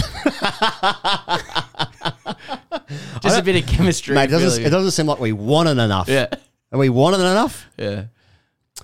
just 3.22 3.38
a 3.38 3.42
bit 3.42 3.62
of 3.62 3.68
chemistry. 3.68 4.14
Mate, 4.14 4.24
it 4.24 4.30
doesn't, 4.32 4.48
really. 4.58 4.64
it 4.64 4.70
doesn't 4.70 4.90
seem 4.92 5.06
like 5.06 5.18
we 5.20 5.32
wanted 5.32 5.78
enough. 5.78 6.08
yeah. 6.08 6.26
Are 6.72 6.78
we 6.78 6.88
wanted 6.88 7.20
enough? 7.20 7.66
Yeah. 7.76 8.04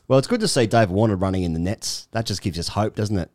Well, 0.06 0.18
it's 0.18 0.28
good 0.28 0.40
to 0.40 0.48
see 0.48 0.66
Dave 0.66 0.90
Warner 0.90 1.16
running 1.16 1.42
in 1.42 1.52
the 1.54 1.58
nets. 1.58 2.06
That 2.12 2.26
just 2.26 2.42
gives 2.42 2.58
us 2.58 2.68
hope, 2.68 2.94
doesn't 2.94 3.16
it? 3.18 3.30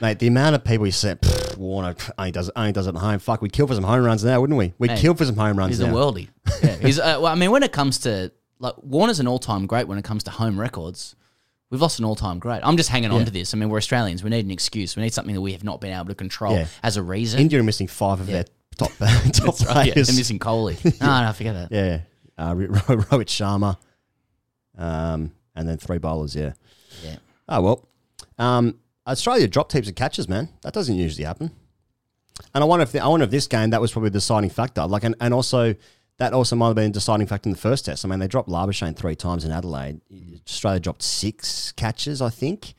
Mate, 0.00 0.18
the 0.18 0.26
amount 0.26 0.54
of 0.54 0.64
people 0.64 0.84
you 0.86 0.92
said, 0.92 1.18
Warner 1.56 1.94
only 2.18 2.32
does, 2.32 2.50
only 2.54 2.72
does 2.72 2.86
it 2.86 2.94
at 2.94 3.00
home. 3.00 3.18
Fuck, 3.18 3.40
we'd 3.42 3.52
kill 3.52 3.66
for 3.66 3.74
some 3.74 3.84
home 3.84 4.04
runs 4.04 4.22
now, 4.24 4.40
wouldn't 4.40 4.58
we? 4.58 4.74
We'd 4.78 4.96
kill 4.98 5.14
for 5.14 5.24
some 5.24 5.36
home 5.36 5.58
runs 5.58 5.78
He's 5.78 5.80
now. 5.86 5.92
a 5.92 5.98
worldie. 5.98 6.28
Yeah. 6.62 6.76
He's, 6.76 6.98
uh, 6.98 7.18
well, 7.20 7.26
I 7.26 7.34
mean, 7.34 7.50
when 7.50 7.62
it 7.62 7.72
comes 7.72 7.98
to 8.00 8.30
like 8.58 8.74
Warner's 8.82 9.20
an 9.20 9.26
all-time 9.28 9.66
great 9.66 9.86
when 9.88 9.98
it 9.98 10.04
comes 10.04 10.24
to 10.24 10.30
home 10.30 10.58
records. 10.58 11.14
We've 11.68 11.80
lost 11.80 11.98
an 11.98 12.04
all-time 12.04 12.38
great. 12.38 12.60
I'm 12.62 12.76
just 12.76 12.88
hanging 12.90 13.10
on 13.10 13.24
to 13.24 13.30
this. 13.30 13.52
I 13.52 13.56
mean, 13.56 13.68
we're 13.70 13.78
Australians. 13.78 14.22
We 14.22 14.30
need 14.30 14.44
an 14.44 14.52
excuse. 14.52 14.94
We 14.96 15.02
need 15.02 15.12
something 15.12 15.34
that 15.34 15.40
we 15.40 15.50
have 15.52 15.64
not 15.64 15.80
been 15.80 15.92
able 15.92 16.06
to 16.06 16.14
control 16.14 16.54
Yeah. 16.54 16.66
as 16.82 16.96
a 16.96 17.02
reason. 17.02 17.40
India 17.40 17.58
are 17.58 17.64
missing 17.64 17.88
five 17.88 18.20
of 18.20 18.28
their 18.28 18.44
top, 18.78 18.92
top 18.98 18.98
That's 18.98 19.66
right. 19.66 19.86
Yeah, 19.88 19.92
players. 19.94 20.06
they're 20.06 20.16
missing 20.16 20.38
Kohli. 20.38 20.82
no, 21.00 21.24
no, 21.24 21.32
forget 21.32 21.54
that. 21.54 21.72
Yeah. 21.72 22.00
Uh, 22.38 22.54
Ro- 22.54 22.66
Ro- 22.66 22.96
Rohit 23.18 23.26
Sharma. 23.26 23.76
Um, 24.78 25.32
and 25.56 25.68
then 25.68 25.76
three 25.78 25.98
bowlers, 25.98 26.36
yeah. 26.36 26.52
Yeah. 27.04 27.16
Oh, 27.48 27.60
well. 27.62 27.88
Um, 28.38 28.78
Australia 29.06 29.46
dropped 29.48 29.72
heaps 29.72 29.88
of 29.88 29.94
catches, 29.94 30.28
man. 30.28 30.48
That 30.62 30.72
doesn't 30.72 30.94
usually 30.96 31.24
happen. 31.24 31.50
And 32.54 32.62
I 32.62 32.66
wonder 32.66 32.82
if 32.82 32.92
the, 32.92 33.00
I 33.00 33.08
wonder 33.08 33.24
if 33.24 33.30
this 33.30 33.46
game 33.46 33.70
that 33.70 33.80
was 33.80 33.92
probably 33.92 34.10
the 34.10 34.18
deciding 34.18 34.50
factor. 34.50 34.86
Like, 34.86 35.04
and, 35.04 35.14
and 35.20 35.32
also 35.32 35.74
that 36.18 36.32
also 36.32 36.56
might 36.56 36.68
have 36.68 36.76
been 36.76 36.90
a 36.90 36.94
deciding 36.94 37.26
factor 37.26 37.48
in 37.48 37.52
the 37.52 37.58
first 37.60 37.84
test. 37.84 38.04
I 38.04 38.08
mean, 38.08 38.18
they 38.18 38.28
dropped 38.28 38.48
Labuschagne 38.48 38.96
three 38.96 39.16
times 39.16 39.44
in 39.44 39.52
Adelaide. 39.52 40.00
Australia 40.46 40.80
dropped 40.80 41.02
six 41.02 41.72
catches, 41.72 42.20
I 42.22 42.30
think, 42.30 42.74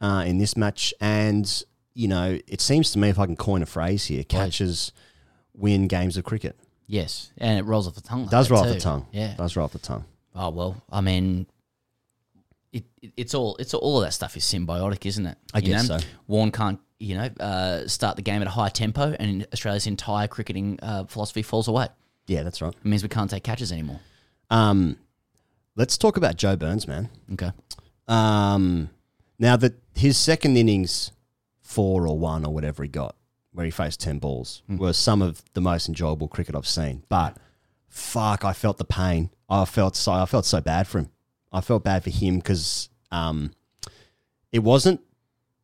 uh, 0.00 0.24
in 0.26 0.38
this 0.38 0.56
match. 0.56 0.92
And 1.00 1.64
you 1.94 2.08
know, 2.08 2.38
it 2.46 2.60
seems 2.60 2.92
to 2.92 2.98
me, 2.98 3.08
if 3.08 3.18
I 3.18 3.26
can 3.26 3.36
coin 3.36 3.62
a 3.62 3.66
phrase 3.66 4.06
here, 4.06 4.24
catches 4.24 4.92
win 5.54 5.86
games 5.88 6.16
of 6.16 6.24
cricket. 6.24 6.58
Yes, 6.86 7.32
and 7.38 7.58
it 7.58 7.64
rolls 7.64 7.86
off 7.86 7.94
the 7.94 8.00
tongue. 8.00 8.22
like 8.22 8.30
Does 8.30 8.50
roll 8.50 8.60
off 8.62 8.68
the 8.68 8.80
tongue. 8.80 9.06
Yeah. 9.12 9.34
Does 9.36 9.56
roll 9.56 9.64
off 9.64 9.72
the 9.72 9.78
tongue. 9.78 10.04
Oh 10.34 10.50
well, 10.50 10.82
I 10.90 11.00
mean, 11.00 11.46
it, 12.72 12.84
it 13.02 13.12
it's 13.16 13.34
all 13.34 13.56
it's 13.56 13.74
all 13.74 13.98
of 13.98 14.04
that 14.04 14.12
stuff 14.12 14.36
is 14.36 14.44
symbiotic, 14.44 15.06
isn't 15.06 15.26
it? 15.26 15.36
I 15.54 15.58
You 15.58 15.66
guess 15.66 15.88
know? 15.88 15.98
so. 15.98 16.04
Warren 16.26 16.50
can't 16.52 16.78
you 16.98 17.16
know 17.16 17.28
uh, 17.40 17.86
start 17.88 18.16
the 18.16 18.22
game 18.22 18.40
at 18.42 18.46
a 18.48 18.50
high 18.50 18.68
tempo, 18.68 19.14
and 19.18 19.46
Australia's 19.52 19.86
entire 19.86 20.28
cricketing 20.28 20.78
uh, 20.82 21.04
philosophy 21.04 21.42
falls 21.42 21.68
away. 21.68 21.88
Yeah, 22.26 22.42
that's 22.42 22.60
right. 22.62 22.72
It 22.72 22.84
means 22.84 23.02
we 23.02 23.08
can't 23.08 23.30
take 23.30 23.42
catches 23.42 23.72
anymore. 23.72 24.00
Um, 24.50 24.96
let's 25.76 25.96
talk 25.98 26.16
about 26.16 26.36
Joe 26.36 26.56
Burns, 26.56 26.86
man. 26.86 27.08
Okay. 27.32 27.50
Um, 28.08 28.90
now 29.38 29.56
that 29.56 29.74
his 29.94 30.16
second 30.18 30.56
innings, 30.56 31.12
four 31.62 32.06
or 32.06 32.18
one 32.18 32.44
or 32.44 32.52
whatever 32.52 32.82
he 32.82 32.88
got, 32.88 33.16
where 33.52 33.64
he 33.64 33.70
faced 33.70 34.00
ten 34.00 34.18
balls, 34.18 34.62
Hmm. 34.66 34.76
were 34.76 34.92
some 34.92 35.22
of 35.22 35.42
the 35.54 35.60
most 35.60 35.88
enjoyable 35.88 36.28
cricket 36.28 36.54
I've 36.54 36.66
seen. 36.68 37.02
But 37.08 37.36
fuck, 37.88 38.44
I 38.44 38.52
felt 38.52 38.78
the 38.78 38.84
pain. 38.84 39.30
I 39.48 39.64
felt 39.64 39.96
so. 39.96 40.12
I 40.12 40.26
felt 40.26 40.44
so 40.46 40.60
bad 40.60 40.86
for 40.86 40.98
him. 41.00 41.10
I 41.52 41.60
felt 41.60 41.84
bad 41.84 42.04
for 42.04 42.10
him 42.10 42.36
because 42.36 42.88
um, 43.10 43.52
it 44.52 44.60
wasn't 44.60 45.00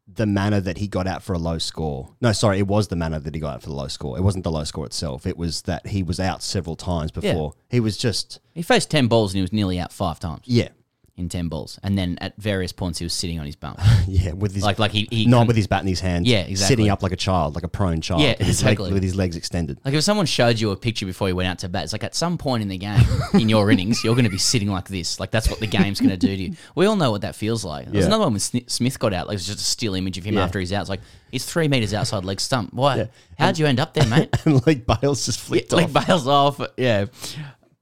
the 0.08 0.26
manner 0.26 0.60
that 0.60 0.78
he 0.78 0.86
got 0.86 1.06
out 1.06 1.22
for 1.22 1.32
a 1.32 1.38
low 1.38 1.58
score. 1.58 2.14
No, 2.20 2.32
sorry, 2.32 2.58
it 2.58 2.66
was 2.66 2.88
the 2.88 2.96
manner 2.96 3.18
that 3.18 3.34
he 3.34 3.40
got 3.40 3.54
out 3.54 3.62
for 3.62 3.68
the 3.68 3.74
low 3.74 3.88
score. 3.88 4.16
It 4.16 4.22
wasn't 4.22 4.44
the 4.44 4.52
low 4.52 4.64
score 4.64 4.86
itself. 4.86 5.26
It 5.26 5.36
was 5.36 5.62
that 5.62 5.88
he 5.88 6.02
was 6.02 6.20
out 6.20 6.42
several 6.42 6.76
times 6.76 7.10
before. 7.10 7.54
He 7.68 7.80
was 7.80 7.96
just 7.96 8.40
He 8.54 8.62
faced 8.62 8.90
ten 8.90 9.08
balls 9.08 9.32
and 9.32 9.38
he 9.38 9.42
was 9.42 9.52
nearly 9.52 9.80
out 9.80 9.92
five 9.92 10.20
times 10.20 10.42
yeah, 10.44 10.68
in 11.16 11.28
ten 11.30 11.48
balls, 11.48 11.78
and 11.82 11.96
then 11.96 12.18
at 12.20 12.36
various 12.36 12.72
points 12.72 12.98
he 12.98 13.04
was 13.04 13.12
sitting 13.14 13.38
on 13.40 13.46
his 13.46 13.56
bum. 13.56 13.76
yeah, 14.06 14.32
with 14.32 14.54
his 14.54 14.62
like 14.62 14.78
like 14.78 14.90
he, 14.92 15.08
he 15.10 15.26
not 15.26 15.38
couldn't- 15.38 15.46
with 15.48 15.56
his 15.56 15.66
bat 15.66 15.80
in 15.82 15.88
his 15.88 16.00
hand. 16.00 16.26
Yeah, 16.26 16.40
exactly. 16.40 16.74
Sitting 16.76 16.90
up 16.90 17.02
like 17.02 17.12
a 17.12 17.16
child, 17.16 17.54
like 17.54 17.64
a 17.64 17.68
prone 17.68 18.00
child. 18.00 18.20
Yeah, 18.20 18.34
with 18.38 18.46
his, 18.46 18.62
leg- 18.62 18.72
exactly. 18.74 18.92
with 18.92 19.02
his 19.02 19.14
legs 19.16 19.34
extended. 19.36 19.80
Like 19.84 19.94
if 19.94 20.02
someone 20.04 20.26
showed 20.26 20.60
you 20.60 20.70
a 20.72 20.76
picture 20.76 21.06
before 21.06 21.28
you 21.28 21.36
went 21.36 21.48
out 21.48 21.58
to 21.60 21.68
bat, 21.68 21.84
it's 21.84 21.92
like 21.92 22.04
at 22.04 22.14
some 22.14 22.36
point 22.38 22.62
in 22.62 22.68
the 22.68 22.78
game, 22.78 23.00
in 23.34 23.48
your 23.48 23.70
innings, 23.70 24.04
you're 24.04 24.14
going 24.14 24.24
to 24.26 24.30
be 24.30 24.38
sitting 24.38 24.68
like 24.68 24.88
this. 24.88 25.18
Like 25.18 25.30
that's 25.30 25.48
what 25.48 25.58
the 25.60 25.66
game's 25.66 26.00
going 26.00 26.10
to 26.10 26.16
do 26.18 26.28
to 26.36 26.42
you. 26.42 26.56
We 26.74 26.86
all 26.86 26.96
know 26.96 27.10
what 27.10 27.22
that 27.22 27.34
feels 27.34 27.64
like. 27.64 27.86
There's 27.86 28.02
Yeah. 28.04 28.08
another 28.08 28.24
one 28.24 28.34
when 28.34 28.40
Smith 28.68 28.98
got 28.98 29.12
out. 29.14 29.26
Like 29.28 29.36
it's 29.36 29.46
just 29.46 29.58
a 29.60 29.62
still 29.62 29.94
image 29.94 30.18
of 30.18 30.24
him 30.24 30.34
Yeah. 30.34 30.44
after 30.44 30.60
he's 30.60 30.72
out. 30.72 30.82
It's 30.82 30.90
like 30.90 31.00
he's 31.30 31.44
three 31.46 31.68
meters 31.68 31.94
outside 31.94 32.24
leg 32.24 32.40
stump. 32.40 32.74
Why? 32.74 32.96
Yeah. 32.96 33.06
How'd 33.38 33.58
you 33.58 33.66
end 33.66 33.80
up 33.80 33.94
there, 33.94 34.06
mate? 34.06 34.34
And 34.44 34.66
like 34.66 34.86
Bales 34.86 35.24
just 35.26 35.40
flicked 35.40 35.72
like 35.72 35.94
off. 35.96 36.06
bails 36.06 36.26
off. 36.28 36.60
Yeah, 36.76 37.06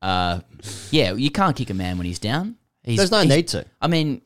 uh, 0.03 0.41
yeah. 0.91 1.12
You 1.14 1.31
can't 1.31 1.57
kick 1.57 1.71
a 1.71 1.75
man 1.75 1.99
when 1.99 2.07
he's 2.07 2.19
down. 2.19 2.57
He's, 2.84 2.99
There's 2.99 3.10
no 3.10 3.25
need 3.25 3.49
to. 3.49 3.64
I 3.80 3.88
mean, 3.88 4.20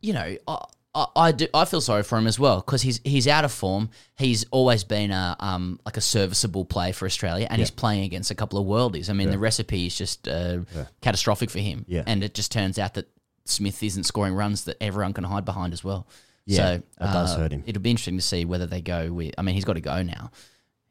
you 0.00 0.12
know, 0.14 0.36
I, 0.48 0.64
I, 0.94 1.06
I 1.16 1.32
do. 1.32 1.46
I 1.52 1.66
feel 1.66 1.80
sorry 1.82 2.02
for 2.02 2.16
him 2.16 2.26
as 2.26 2.38
well 2.38 2.60
because 2.60 2.80
he's 2.80 3.00
he's 3.04 3.28
out 3.28 3.44
of 3.44 3.52
form. 3.52 3.90
He's 4.16 4.44
always 4.50 4.84
been 4.84 5.10
a 5.10 5.36
um 5.38 5.78
like 5.84 5.96
a 5.98 6.00
serviceable 6.00 6.64
play 6.64 6.92
for 6.92 7.04
Australia, 7.04 7.46
and 7.50 7.58
he's 7.58 7.70
playing 7.70 8.04
against 8.04 8.30
a 8.30 8.34
couple 8.34 8.58
of 8.58 8.66
worldies. 8.66 9.10
I 9.10 9.12
mean, 9.12 9.30
the 9.30 9.38
recipe 9.38 9.86
is 9.86 9.96
just 9.96 10.26
uh, 10.26 10.60
catastrophic 11.02 11.50
for 11.50 11.58
him. 11.58 11.84
Yeah. 11.86 12.04
and 12.06 12.24
it 12.24 12.34
just 12.34 12.50
turns 12.50 12.78
out 12.78 12.94
that 12.94 13.08
Smith 13.44 13.82
isn't 13.82 14.04
scoring 14.04 14.34
runs 14.34 14.64
that 14.64 14.82
everyone 14.82 15.12
can 15.12 15.24
hide 15.24 15.44
behind 15.44 15.72
as 15.72 15.84
well. 15.84 16.06
Yeah, 16.46 16.56
so 16.56 16.82
that 16.98 17.12
does 17.12 17.34
uh, 17.34 17.38
hurt 17.38 17.52
him. 17.52 17.64
It'll 17.66 17.82
be 17.82 17.90
interesting 17.90 18.16
to 18.16 18.22
see 18.22 18.44
whether 18.44 18.66
they 18.66 18.80
go 18.80 19.12
with. 19.12 19.34
I 19.36 19.42
mean, 19.42 19.54
he's 19.54 19.64
got 19.64 19.74
to 19.74 19.80
go 19.80 20.02
now. 20.02 20.30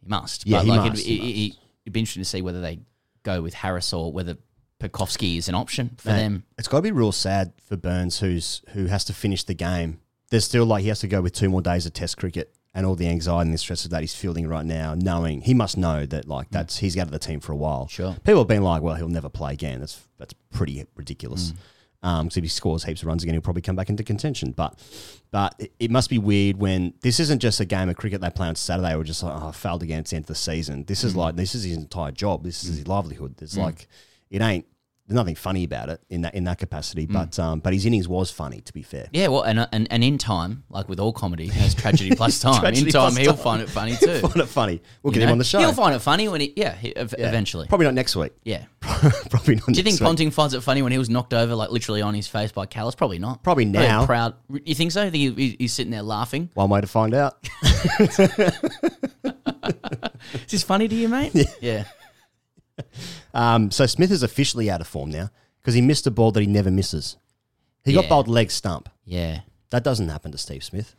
He 0.02 0.08
must. 0.08 0.46
Yeah, 0.46 0.58
but 0.60 0.66
he 0.66 0.70
like 0.72 0.92
must, 0.92 1.06
It'd, 1.06 1.22
he 1.22 1.46
it, 1.46 1.50
must. 1.50 1.60
it'd 1.86 1.94
be 1.94 2.00
interesting 2.02 2.24
to 2.24 2.30
see 2.30 2.42
whether 2.42 2.62
they 2.62 2.80
go 3.24 3.42
with 3.42 3.54
Harris 3.54 3.94
or 3.94 4.12
whether 4.12 4.38
Pucovski 4.90 5.38
is 5.38 5.48
an 5.50 5.56
option 5.56 5.96
for 5.98 6.10
Mate, 6.10 6.20
them. 6.20 6.44
It's 6.58 6.68
got 6.68 6.78
to 6.78 6.82
be 6.84 6.92
real 6.92 7.12
sad 7.12 7.54
for 7.64 7.78
Burns, 7.78 8.20
who's 8.20 8.62
who 8.70 8.86
has 8.88 9.04
to 9.06 9.14
finish 9.14 9.44
the 9.44 9.54
game. 9.54 10.00
There's 10.32 10.46
still 10.46 10.66
like 10.66 10.82
he 10.84 10.90
has 10.90 11.00
to 11.02 11.08
go 11.08 11.22
with 11.22 11.34
two 11.34 11.50
more 11.50 11.62
days 11.62 11.86
of 11.86 11.94
Test 11.94 12.18
cricket 12.18 12.54
and 12.74 12.86
all 12.86 12.96
the 12.96 13.08
anxiety 13.08 13.48
and 13.48 13.54
the 13.54 13.58
stress 13.58 13.86
of 13.86 13.92
that 13.92 14.02
he's 14.02 14.14
feeling 14.16 14.48
right 14.48 14.66
now, 14.66 14.96
knowing 14.96 15.42
he 15.42 15.54
must 15.54 15.78
know 15.78 16.06
that 16.06 16.28
like 16.28 16.50
that's 16.52 16.78
he's 16.80 16.98
out 16.98 17.06
of 17.08 17.12
the 17.12 17.20
team 17.20 17.40
for 17.40 17.52
a 17.52 17.56
while. 17.56 17.86
Mm. 17.86 17.90
Sure. 17.90 18.14
People 18.24 18.40
have 18.40 18.48
been 18.48 18.64
like, 18.64 18.82
well, 18.82 18.96
he'll 18.96 19.08
never 19.08 19.30
play 19.30 19.54
again. 19.54 19.80
That's 19.80 20.02
that's 20.18 20.34
pretty 20.52 20.86
ridiculous. 20.96 21.52
Mm. 21.52 21.56
Um, 22.04 22.26
because 22.28 22.38
if 22.38 22.44
he 22.44 22.50
scores 22.50 22.84
heaps 22.84 23.02
of 23.02 23.08
runs 23.08 23.24
again, 23.24 23.34
he'll 23.34 23.42
probably 23.42 23.64
come 23.64 23.76
back 23.76 23.90
into 23.90 24.04
contention. 24.04 24.52
But, 24.52 24.78
but 25.32 25.56
it, 25.58 25.72
it 25.80 25.90
must 25.90 26.08
be 26.08 26.20
weird 26.20 26.58
when 26.58 26.94
this 27.02 27.20
isn't 27.20 27.40
just 27.40 27.60
a 27.60 27.66
game 27.66 27.90
of 27.90 27.96
cricket 27.96 28.22
they 28.22 28.30
play 28.30 28.48
on 28.48 28.56
Saturday. 28.56 28.94
Or 28.94 29.04
just 29.04 29.24
like, 29.24 29.34
oh, 29.42 29.48
I 29.48 29.52
failed 29.52 29.82
again 29.82 30.00
at 30.00 30.06
the 30.06 30.18
end 30.18 30.24
of 30.26 30.28
the 30.28 30.36
season. 30.36 30.84
This 30.86 31.02
Mm. 31.02 31.06
is 31.06 31.16
like 31.16 31.36
this 31.36 31.56
is 31.56 31.64
his 31.64 31.78
entire 31.78 32.12
job. 32.12 32.44
This 32.44 32.64
is 32.64 32.78
his 32.78 32.88
livelihood. 32.88 33.42
It's 33.42 33.58
like 33.58 33.88
it 34.30 34.42
ain't. 34.42 34.66
There's 35.08 35.16
nothing 35.18 35.36
funny 35.36 35.64
about 35.64 35.90
it 35.90 36.02
in 36.10 36.22
that 36.22 36.34
in 36.34 36.46
that 36.46 36.58
capacity. 36.58 37.06
But 37.06 37.38
um, 37.38 37.60
but 37.60 37.74
his 37.74 37.86
innings 37.86 38.08
was 38.08 38.32
funny. 38.32 38.62
To 38.62 38.74
be 38.74 38.82
fair, 38.82 39.08
Yeah, 39.14 39.28
well, 39.28 39.44
and, 39.44 39.68
and 39.72 39.88
and 39.92 40.04
in 40.04 40.18
time, 40.18 40.64
like 40.70 40.90
with 40.90 41.00
all 41.00 41.14
comedy, 41.14 41.46
has 41.48 41.76
tragedy 41.76 42.16
plus 42.16 42.40
time. 42.40 42.60
Tragedy 42.60 42.88
in 42.88 42.92
time, 42.92 43.16
he'll 43.16 43.34
time. 43.36 43.44
find 43.44 43.62
it 43.62 43.70
funny 43.70 43.96
too. 43.98 44.20
find 44.28 44.38
it 44.38 44.48
funny. 44.48 44.82
We'll 45.04 45.14
You 45.14 45.20
get 45.20 45.28
him 45.28 45.34
on 45.34 45.38
the 45.38 45.44
show. 45.44 45.60
He'll 45.60 45.74
find 45.74 45.94
it 45.96 46.00
funny 46.00 46.28
when 46.28 46.42
he, 46.42 46.54
yeah, 46.56 46.74
he, 46.76 46.96
ev- 46.96 47.14
Yeah. 47.20 47.28
eventually. 47.28 47.68
Probably 47.68 47.86
not 47.86 47.94
next 47.94 48.16
week. 48.16 48.34
yeah. 48.44 48.66
Probably 48.82 49.56
not. 49.58 49.68
Do 49.68 49.74
you 49.74 49.84
think 49.84 50.00
week. 50.00 50.02
Ponting 50.02 50.32
finds 50.32 50.56
it 50.56 50.62
funny 50.64 50.82
when 50.82 50.92
he 50.92 50.98
was 50.98 51.10
knocked 51.10 51.36
over, 51.36 51.54
like 51.54 51.70
literally 51.70 52.02
on 52.02 52.16
his 52.16 52.28
face 52.28 52.52
by 52.52 52.66
Kallis? 52.66 52.98
Probably 52.98 53.20
not. 53.20 53.44
Probably 53.44 53.66
now. 53.66 54.08
proud. 54.08 54.34
You 54.64 54.74
think 54.74 54.92
so? 54.92 55.04
You 55.04 55.12
think 55.12 55.38
he, 55.38 55.56
he's 55.60 55.74
sitting 55.74 55.92
there 55.92 56.02
laughing? 56.02 56.50
One 56.56 56.70
way 56.72 56.82
to 56.82 56.88
find 56.88 57.14
out. 57.14 57.38
Is 58.00 58.18
this 60.50 60.64
funny 60.64 60.88
to 60.88 60.96
you, 60.96 61.10
mate? 61.10 61.32
Yeah. 61.62 61.86
Um, 63.36 63.70
so 63.70 63.86
Smith 63.86 64.12
is 64.12 64.24
officially 64.24 64.70
out 64.72 64.82
of 64.82 64.88
form 64.88 65.12
now 65.12 65.30
because 65.62 65.74
he 65.76 65.82
missed 65.82 66.08
a 66.08 66.12
ball 66.12 66.32
that 66.32 66.40
he 66.42 66.48
never 66.48 66.72
misses. 66.72 67.18
He 67.84 67.94
got 67.94 68.06
Yeah. 68.06 68.10
bowled 68.10 68.28
leg 68.28 68.50
stump. 68.50 68.90
Yeah. 69.06 69.42
That 69.72 69.84
doesn't 69.84 70.10
happen 70.10 70.32
to 70.32 70.38
Steve 70.38 70.64
Smith. 70.64 70.96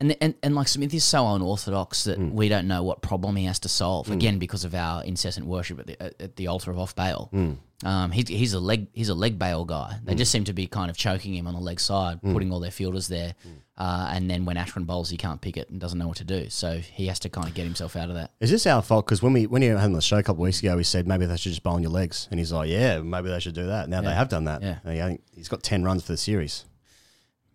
And, 0.00 0.16
and 0.22 0.34
and 0.42 0.54
like 0.54 0.66
Smith 0.68 0.94
is 0.94 1.04
so 1.04 1.26
unorthodox 1.34 2.04
that 2.04 2.18
Mm. 2.18 2.32
we 2.32 2.48
don't 2.48 2.66
know 2.66 2.82
what 2.82 3.02
problem 3.02 3.36
he 3.36 3.44
has 3.44 3.58
to 3.60 3.68
solve. 3.68 4.10
Again, 4.10 4.38
because 4.38 4.64
of 4.64 4.74
our 4.74 5.04
incessant 5.04 5.46
worship 5.46 5.78
at 5.80 5.86
the 5.86 6.02
at, 6.22 6.36
the 6.36 6.46
altar 6.46 6.70
of 6.70 6.78
off 6.78 6.94
bail. 6.96 7.28
Mm. 7.34 7.56
Um, 7.84 8.10
he's 8.10 8.28
he's 8.28 8.52
a 8.54 8.60
leg 8.60 8.88
he's 8.94 9.10
a 9.10 9.14
leg 9.14 9.38
bail 9.38 9.64
guy. 9.66 9.98
They 10.04 10.14
just 10.14 10.30
seem 10.32 10.44
to 10.44 10.54
be 10.54 10.66
kind 10.66 10.90
of 10.90 10.96
choking 10.96 11.34
him 11.34 11.46
on 11.46 11.52
the 11.54 11.60
leg 11.60 11.80
side, 11.80 12.20
Mm. 12.22 12.32
putting 12.32 12.50
all 12.52 12.60
their 12.60 12.70
fielders 12.70 13.08
there, 13.08 13.34
uh, 13.76 14.10
and 14.12 14.30
then 14.30 14.46
when 14.46 14.56
Ashwin 14.56 14.86
bowls, 14.86 15.10
he 15.10 15.16
can't 15.18 15.40
pick 15.40 15.56
it 15.58 15.68
and 15.68 15.78
doesn't 15.78 15.98
know 15.98 16.08
what 16.08 16.16
to 16.18 16.24
do. 16.24 16.48
So 16.48 16.78
he 16.78 17.06
has 17.08 17.18
to 17.20 17.28
kind 17.28 17.46
of 17.46 17.52
get 17.54 17.64
himself 17.64 17.94
out 17.94 18.08
of 18.08 18.14
that. 18.14 18.30
Is 18.40 18.50
this 18.50 18.66
our 18.66 18.80
fault? 18.82 19.04
Because 19.04 19.22
when 19.22 19.34
we 19.34 19.46
when 19.46 19.60
you 19.60 19.76
had 19.76 19.84
on 19.84 19.92
the 19.92 20.00
show 20.00 20.16
a 20.18 20.22
couple 20.22 20.42
of 20.42 20.46
weeks 20.48 20.60
ago, 20.60 20.76
we 20.76 20.84
said 20.84 21.06
maybe 21.06 21.26
they 21.26 21.36
should 21.36 21.52
just 21.52 21.62
bowl 21.62 21.74
on 21.74 21.82
your 21.82 21.92
legs, 21.92 22.26
and 22.30 22.40
he's 22.40 22.52
like, 22.52 22.70
"Yeah, 22.70 23.00
maybe 23.00 23.28
they 23.28 23.40
should 23.40 23.54
do 23.54 23.66
that." 23.66 23.88
Now 23.90 24.00
they 24.00 24.14
have 24.14 24.30
done 24.30 24.44
that. 24.44 24.62
Yeah. 24.62 24.78
Think 24.78 25.22
he's 25.34 25.48
got 25.48 25.62
ten 25.62 25.82
runs 25.84 26.02
for 26.04 26.12
the 26.12 26.18
series. 26.18 26.64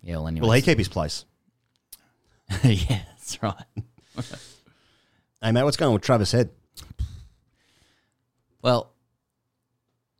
Yeah. 0.02 0.16
Well, 0.18 0.28
anyway. 0.28 0.46
Will 0.46 0.52
he 0.54 0.62
keep 0.62 0.78
his 0.78 0.88
place? 0.88 1.24
yeah, 2.64 3.00
that's 3.08 3.42
right. 3.42 3.54
Hey 5.42 5.52
mate, 5.52 5.64
what's 5.64 5.76
going 5.76 5.88
on 5.88 5.94
with 5.94 6.02
Travis 6.02 6.32
Head? 6.32 6.50
Well, 8.62 8.92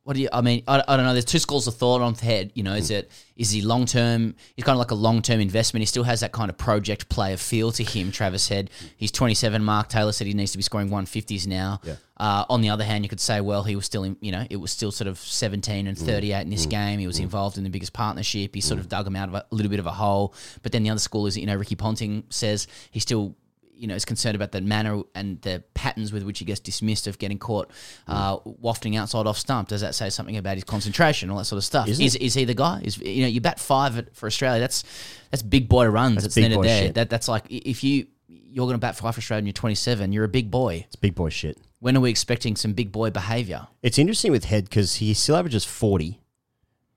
what 0.07 0.15
do 0.15 0.21
you? 0.21 0.29
I 0.31 0.39
mean, 0.39 0.63
I, 0.69 0.81
I 0.87 0.95
don't 0.95 1.05
know. 1.05 1.11
There's 1.11 1.25
two 1.25 1.37
schools 1.37 1.67
of 1.67 1.75
thought 1.75 1.99
on 1.99 2.13
the 2.13 2.23
head. 2.23 2.53
You 2.55 2.63
know, 2.63 2.75
is 2.75 2.87
hmm. 2.87 2.93
it 2.93 3.11
is 3.35 3.51
he 3.51 3.61
long 3.61 3.85
term? 3.85 4.35
He's 4.55 4.63
kind 4.63 4.77
of 4.77 4.79
like 4.79 4.91
a 4.91 4.95
long 4.95 5.21
term 5.21 5.41
investment. 5.41 5.81
He 5.81 5.85
still 5.85 6.05
has 6.05 6.21
that 6.21 6.31
kind 6.31 6.49
of 6.49 6.57
project 6.57 7.09
player 7.09 7.35
feel 7.35 7.73
to 7.73 7.83
him. 7.83 8.13
Travis 8.13 8.47
Head. 8.47 8.69
He's 8.95 9.11
27. 9.11 9.61
Mark 9.61 9.89
Taylor 9.89 10.13
said 10.13 10.25
he 10.25 10.33
needs 10.33 10.53
to 10.53 10.57
be 10.57 10.61
scoring 10.61 10.87
150s 10.87 11.45
now. 11.45 11.81
Yeah. 11.83 11.95
Uh, 12.15 12.45
on 12.49 12.61
the 12.61 12.69
other 12.69 12.85
hand, 12.85 13.03
you 13.03 13.09
could 13.09 13.19
say, 13.19 13.41
well, 13.41 13.63
he 13.63 13.75
was 13.75 13.83
still 13.83 14.05
in. 14.05 14.15
You 14.21 14.31
know, 14.31 14.47
it 14.49 14.55
was 14.55 14.71
still 14.71 14.93
sort 14.93 15.09
of 15.09 15.19
17 15.19 15.87
and 15.87 15.97
hmm. 15.97 16.05
38 16.05 16.39
in 16.39 16.51
this 16.51 16.63
hmm. 16.63 16.69
game. 16.69 16.99
He 16.99 17.07
was 17.07 17.19
involved 17.19 17.57
in 17.57 17.65
the 17.65 17.69
biggest 17.69 17.91
partnership. 17.91 18.55
He 18.55 18.61
sort 18.61 18.79
of 18.79 18.87
dug 18.87 19.05
him 19.05 19.17
out 19.17 19.27
of 19.27 19.35
a, 19.35 19.45
little 19.51 19.69
bit 19.69 19.81
of 19.81 19.87
a 19.87 19.91
hole. 19.91 20.33
But 20.63 20.71
then 20.71 20.83
the 20.83 20.89
other 20.89 21.01
school 21.01 21.27
is, 21.27 21.37
you 21.37 21.47
know, 21.47 21.57
Ricky 21.57 21.75
Ponting 21.75 22.23
says 22.29 22.67
he 22.91 23.01
still 23.01 23.35
you 23.77 23.87
know, 23.87 23.95
is 23.95 24.05
concerned 24.05 24.35
about 24.35 24.51
the 24.51 24.61
manner 24.61 25.01
and 25.15 25.41
the 25.41 25.63
patterns 25.73 26.11
with 26.11 26.23
which 26.23 26.39
he 26.39 26.45
gets 26.45 26.59
dismissed 26.59 27.07
of 27.07 27.19
getting 27.19 27.37
caught 27.37 27.69
uh, 28.07 28.37
wafting 28.43 28.95
outside 28.95 29.27
off 29.27 29.37
stump. 29.37 29.69
Does 29.69 29.81
that 29.81 29.95
say 29.95 30.09
something 30.09 30.37
about 30.37 30.55
his 30.55 30.63
concentration, 30.63 31.29
all 31.29 31.37
that 31.37 31.45
sort 31.45 31.57
of 31.57 31.63
stuff? 31.63 31.87
Isn't 31.87 32.21
Is, 32.21 32.33
he 32.33 32.45
the 32.45 32.53
guy? 32.53 32.81
Is 32.83 32.97
you 32.97 33.21
know, 33.21 33.27
you 33.27 33.41
bat 33.41 33.59
five 33.59 33.97
at, 33.97 34.15
for 34.15 34.25
Australia. 34.25 34.59
That's 34.59 34.83
that's 35.31 35.43
big 35.43 35.69
boy 35.69 35.85
runs. 35.87 36.23
That's 36.23 36.35
That's 36.35 36.47
big 36.47 36.55
boy 36.55 36.63
there. 36.63 36.83
shit. 36.85 36.95
That 36.95 37.09
that's 37.09 37.27
like 37.27 37.45
if 37.49 37.83
you 37.83 38.07
you're 38.27 38.65
going 38.65 38.75
to 38.75 38.79
bat 38.79 38.95
five 38.95 39.13
for 39.13 39.19
Australia 39.19 39.39
and 39.39 39.47
you're 39.47 39.53
27. 39.53 40.11
You're 40.11 40.23
a 40.23 40.29
big 40.29 40.49
boy. 40.49 40.85
It's 40.87 40.95
big 40.95 41.15
boy 41.15 41.29
shit. 41.29 41.57
When 41.79 41.95
are 41.95 41.99
we 41.99 42.09
expecting 42.09 42.55
some 42.55 42.73
big 42.73 42.91
boy 42.91 43.11
behaviour? 43.11 43.67
It's 43.83 43.99
interesting 43.99 44.31
with 44.31 44.45
Head 44.45 44.63
because 44.63 44.95
he 44.95 45.13
still 45.13 45.35
averages 45.35 45.63
40, 45.63 46.19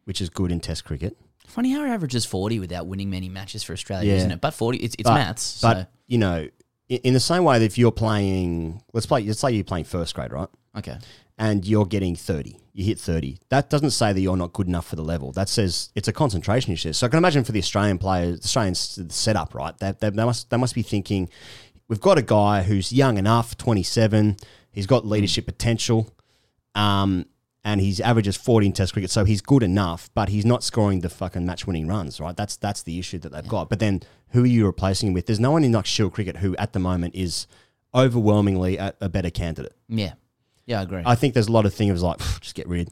which 0.05 0.21
is 0.21 0.31
good 0.31 0.51
in 0.51 0.61
Test 0.61 0.85
cricket. 0.85 1.16
Funny 1.47 1.73
how 1.73 1.85
he 1.85 1.90
averages 1.90 2.25
40 2.25 2.61
without 2.61 2.87
winning 2.87 3.11
many 3.11 3.29
matches 3.29 3.62
for 3.62 3.73
Australia, 3.73 4.11
Yeah. 4.11 4.19
isn't 4.19 4.31
it? 4.31 4.40
But 4.40 4.55
40, 4.55 4.79
it's, 4.79 4.95
it's 4.95 5.03
but, 5.03 5.14
maths. 5.14 5.61
But, 5.61 5.77
so, 5.77 5.87
you 6.07 6.19
know, 6.19 6.49
in, 6.90 7.14
the 7.14 7.20
same 7.20 7.44
way 7.44 7.59
that 7.59 7.64
if 7.64 7.79
you're 7.79 7.92
playing, 7.92 8.83
let's 8.92 9.07
play, 9.07 9.22
let's 9.22 9.40
say 9.40 9.53
you're 9.53 9.64
playing 9.64 9.85
first 9.85 10.14
grade, 10.14 10.33
right? 10.33 10.48
okay. 10.76 10.98
And 11.38 11.64
you're 11.64 11.87
getting 11.87 12.16
30, 12.16 12.59
you 12.74 12.85
hit 12.85 12.98
30. 12.98 13.38
That 13.48 13.70
doesn't 13.70 13.92
say 13.92 14.12
that 14.12 14.20
you're 14.20 14.37
not 14.37 14.53
good 14.53 14.66
enough 14.66 14.87
for 14.87 14.96
the 14.96 15.03
level. 15.03 15.33
That 15.33 15.48
says 15.48 15.88
it's 15.94 16.07
a 16.07 16.12
concentration 16.12 16.74
issue. 16.74 16.92
So 16.92 17.07
I 17.07 17.09
can 17.09 17.16
imagine 17.16 17.44
for 17.44 17.53
the 17.53 17.61
Australian 17.61 17.96
players, 17.96 18.40
Australian 18.40 18.72
s- 18.72 19.00
setup, 19.09 19.55
right? 19.55 19.76
That 19.79 20.00
they, 20.00 20.11
they 20.11 20.24
must 20.24 20.50
they 20.50 20.59
must 20.59 20.74
be 20.74 20.83
thinking, 20.83 21.31
we've 21.88 22.00
got 22.00 22.18
a 22.18 22.22
guy 22.22 22.62
who's 22.62 22.92
young 22.92 23.16
enough, 23.16 23.57
27. 23.57 24.37
He's 24.70 24.87
got 24.87 25.07
leadership 25.07 25.46
potential. 25.46 26.14
Um, 26.74 27.24
and 27.64 27.81
he's 27.81 28.01
averages 28.01 28.37
14 28.37 28.73
Test 28.73 28.92
cricket, 28.92 29.11
so 29.11 29.25
he's 29.25 29.40
good 29.42 29.62
enough, 29.62 30.09
but 30.14 30.29
he's 30.31 30.44
not 30.46 30.62
scoring 30.64 31.01
the 31.01 31.11
fucking 31.11 31.44
match-winning 31.44 31.87
runs, 31.87 32.18
right? 32.20 32.37
That's 32.37 32.57
that's 32.57 32.83
the 32.83 32.99
issue 32.99 33.18
that 33.18 33.33
they've 33.33 33.46
got. 33.49 33.68
But 33.68 33.79
then, 33.81 34.01
who 34.31 34.42
are 34.44 34.46
you 34.46 34.66
replacing 34.66 35.09
him 35.09 35.14
with? 35.14 35.27
There's 35.27 35.40
no 35.40 35.51
one 35.51 35.64
in 35.64 35.73
like 35.73 35.87
Shield 35.87 36.12
cricket 36.14 36.38
who, 36.38 36.57
at 36.57 36.73
the 36.73 36.79
moment, 36.79 37.14
is 37.14 37.46
overwhelmingly 37.94 38.77
a, 38.77 38.94
a 39.01 39.09
better 39.09 39.31
candidate. 39.31 39.75
Yeah. 39.88 40.12
Yeah, 40.66 40.81
I 40.81 40.83
agree. 40.83 41.03
I 41.05 41.14
think 41.16 41.35
there's 41.35 41.49
a 41.49 41.53
lot 41.53 41.66
of 41.66 41.75
things 41.75 42.03
like 42.03 42.18
just 42.40 42.55
get 42.55 42.68
rid. 42.68 42.90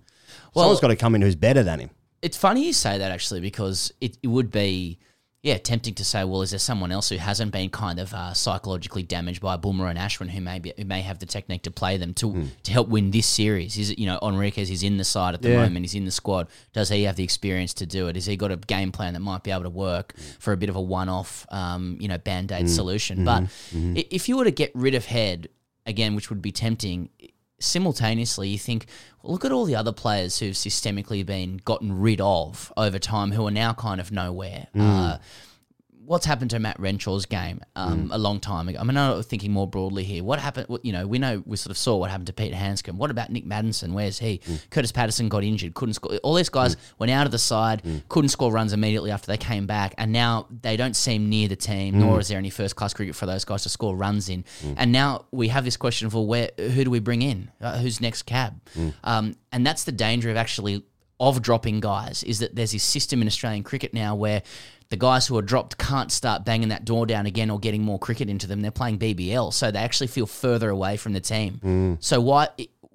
Well- 0.54 0.64
Someone's 0.64 0.81
got 0.81 0.88
to 0.88 0.96
come 0.96 1.14
in 1.14 1.22
who's 1.22 1.37
better 1.37 1.62
than 1.62 1.81
him. 1.81 1.90
it's 2.22 2.37
funny 2.37 2.66
you 2.66 2.72
say 2.72 2.98
that 2.98 3.11
actually 3.12 3.40
because 3.40 3.92
it, 4.00 4.18
it 4.22 4.26
would 4.26 4.50
be 4.50 4.98
yeah 5.42 5.57
tempting 5.57 5.94
to 5.94 6.05
say 6.05 6.24
well 6.24 6.42
is 6.42 6.51
there 6.51 6.59
someone 6.59 6.90
else 6.90 7.09
who 7.11 7.16
hasn't 7.16 7.53
been 7.53 7.70
kind 7.70 8.01
of 8.01 8.12
uh, 8.12 8.35
psychologically 8.35 9.05
damaged 9.05 9.40
by 9.40 9.57
Boomer 9.57 9.87
and 9.87 9.98
Ashwin 9.98 10.29
who 10.31 10.40
may 10.40 10.59
be, 10.59 10.72
who 10.77 10.85
may 10.85 11.01
have 11.03 11.20
the 11.20 11.27
technique 11.27 11.62
to 11.62 11.70
play 11.70 11.96
them 11.96 12.12
to 12.14 12.48
to 12.64 12.72
help 12.72 12.88
win 12.88 13.11
this 13.12 13.27
series? 13.27 13.79
Is 13.79 13.90
it 13.90 13.98
you 13.98 14.07
know 14.07 14.18
Henriques 14.20 14.70
is 14.70 14.83
in 14.83 14.96
the 14.96 15.05
side 15.05 15.35
at 15.35 15.42
the 15.42 15.51
Yeah. 15.51 15.62
moment. 15.64 15.85
He's 15.85 15.94
in 15.94 16.05
the 16.05 16.11
squad. 16.11 16.48
Does 16.72 16.88
he 16.88 17.05
have 17.05 17.16
the 17.16 17.22
experience 17.24 17.72
to 17.74 17.87
do 17.87 18.09
it? 18.09 18.16
Has 18.16 18.27
he 18.27 18.37
got 18.37 18.51
a 18.51 18.57
game 18.57 18.90
plan 18.92 19.14
that 19.14 19.20
might 19.20 19.44
be 19.44 19.51
able 19.53 19.62
to 19.62 19.70
work 19.70 20.14
for 20.40 20.53
a 20.53 20.57
bit 20.57 20.68
of 20.70 20.77
a 20.77 20.81
one 20.81 21.09
off 21.09 21.46
um, 21.51 21.98
you 22.01 22.09
know 22.09 22.18
band 22.18 22.51
aid 22.53 22.68
solution? 22.68 23.24
But 23.24 23.44
i 23.74 24.07
if 24.11 24.29
you 24.29 24.37
were 24.38 24.44
to 24.44 24.51
get 24.51 24.72
rid 24.74 24.94
of 24.94 25.05
head 25.07 25.48
again 25.87 26.14
which 26.16 26.31
would 26.31 26.42
be 26.42 26.51
tempting 26.53 27.11
simultaneously 27.61 28.49
you 28.49 28.59
think 28.59 28.87
well, 29.23 29.33
look 29.33 29.44
at 29.44 29.53
all 29.53 29.64
the 29.64 29.77
other 29.77 29.92
players 29.92 30.38
who've 30.38 30.55
systemically 30.55 31.25
been 31.25 31.61
gotten 31.64 31.99
rid 31.99 32.21
of 32.21 32.73
over 32.77 32.99
time 32.99 33.33
who 33.33 33.47
are 33.47 33.51
now 33.51 33.73
kind 33.73 34.01
of 34.01 34.12
nowhere. 34.12 34.68
Uh, 34.79 35.18
what's 36.09 36.25
happened 36.25 36.51
to 36.51 36.59
Matt 36.59 36.81
Renshaw's 36.81 37.27
game 37.27 37.61
um, 37.77 38.09
mm. 38.09 38.14
a 38.14 38.18
long 38.18 38.40
time 38.40 38.68
ago? 38.68 38.79
I 38.81 38.85
mean, 38.85 38.97
I'm 38.97 39.23
thinking 39.23 39.53
more 39.53 39.66
broadly 39.66 40.05
here. 40.05 40.25
What 40.25 40.38
happened? 40.38 40.66
You 40.83 40.92
know, 40.92 41.07
we 41.07 41.18
know 41.18 41.42
we 41.44 41.57
sort 41.57 41.71
of 41.71 41.77
saw 41.77 41.97
what 41.97 42.11
happened 42.11 42.29
to 42.29 42.33
Pete 42.33 42.55
Handscomb. 42.55 42.97
What 42.97 43.11
about 43.11 43.31
Nick 43.31 43.44
Maddinson? 43.44 43.92
Where's 43.92 44.18
he? 44.18 44.38
Mm. 44.38 44.68
Kurtis 44.71 44.92
Patterson 44.92 45.29
got 45.29 45.44
injured, 45.44 45.75
couldn't 45.75 45.94
score. 45.94 46.16
All 46.23 46.35
these 46.35 46.49
guys 46.49 46.77
mm. 46.77 46.81
went 46.99 47.12
out 47.12 47.27
of 47.27 47.33
the 47.33 47.38
side, 47.38 47.83
couldn't 48.09 48.31
score 48.31 48.51
runs 48.51 48.73
immediately 48.73 49.11
after 49.11 49.27
they 49.27 49.37
came 49.37 49.66
back, 49.66 49.94
and 49.99 50.12
now 50.12 50.47
they 50.62 50.77
don't 50.77 50.97
seem 50.97 51.29
near 51.29 51.47
the 51.47 51.57
team. 51.57 51.99
Nor 51.99 52.21
is 52.21 52.29
there 52.29 52.38
any 52.38 52.51
first 52.51 52.75
class 52.75 52.94
cricket 52.94 53.14
for 53.14 53.27
those 53.27 53.44
guys 53.44 53.62
to 53.64 53.68
score 53.68 53.94
runs 53.94 54.29
in. 54.29 54.44
And 54.77 54.92
now 54.92 55.27
we 55.31 55.49
have 55.49 55.64
this 55.64 55.77
question 55.77 56.07
of 56.07 56.14
well, 56.14 56.27
where 56.27 56.51
who 56.57 56.85
do 56.85 56.90
we 56.90 57.01
bring 57.01 57.23
in? 57.23 57.51
Uh, 57.61 57.79
who's 57.79 58.01
next 58.01 58.23
cab? 58.23 58.61
Um, 59.05 59.37
and 59.53 59.66
that's 59.66 59.85
the 59.85 59.92
danger 59.92 60.31
of 60.31 60.37
actually 60.37 60.85
of 61.21 61.42
dropping 61.42 61.81
guys 61.81 62.23
is 62.23 62.38
that 62.38 62.55
there's 62.55 62.73
this 62.73 62.83
system 62.83 63.21
in 63.21 63.27
Australian 63.27 63.64
cricket 63.64 63.92
now 63.92 64.14
where 64.14 64.42
the 64.90 64.96
guys 64.96 65.27
who 65.27 65.37
are 65.37 65.42
dropped 65.42 65.77
can't 65.79 66.11
start 66.11 66.44
banging 66.44 66.68
that 66.70 66.85
door 66.85 67.05
down 67.07 67.27
again 67.27 67.51
or 67.51 67.59
getting 67.59 67.83
more 67.83 67.98
cricket 67.98 68.29
into 68.31 68.46
them. 68.46 68.62
They're 68.62 68.70
playing 68.70 68.98
BBL, 68.98 69.53
so 69.53 69.70
they 69.70 69.79
actually 69.81 70.07
feel 70.07 70.27
further 70.27 70.70
away 70.70 70.96
from 70.96 71.12
the 71.12 71.20
team. 71.20 71.98
So 72.01 72.20
why 72.20 72.48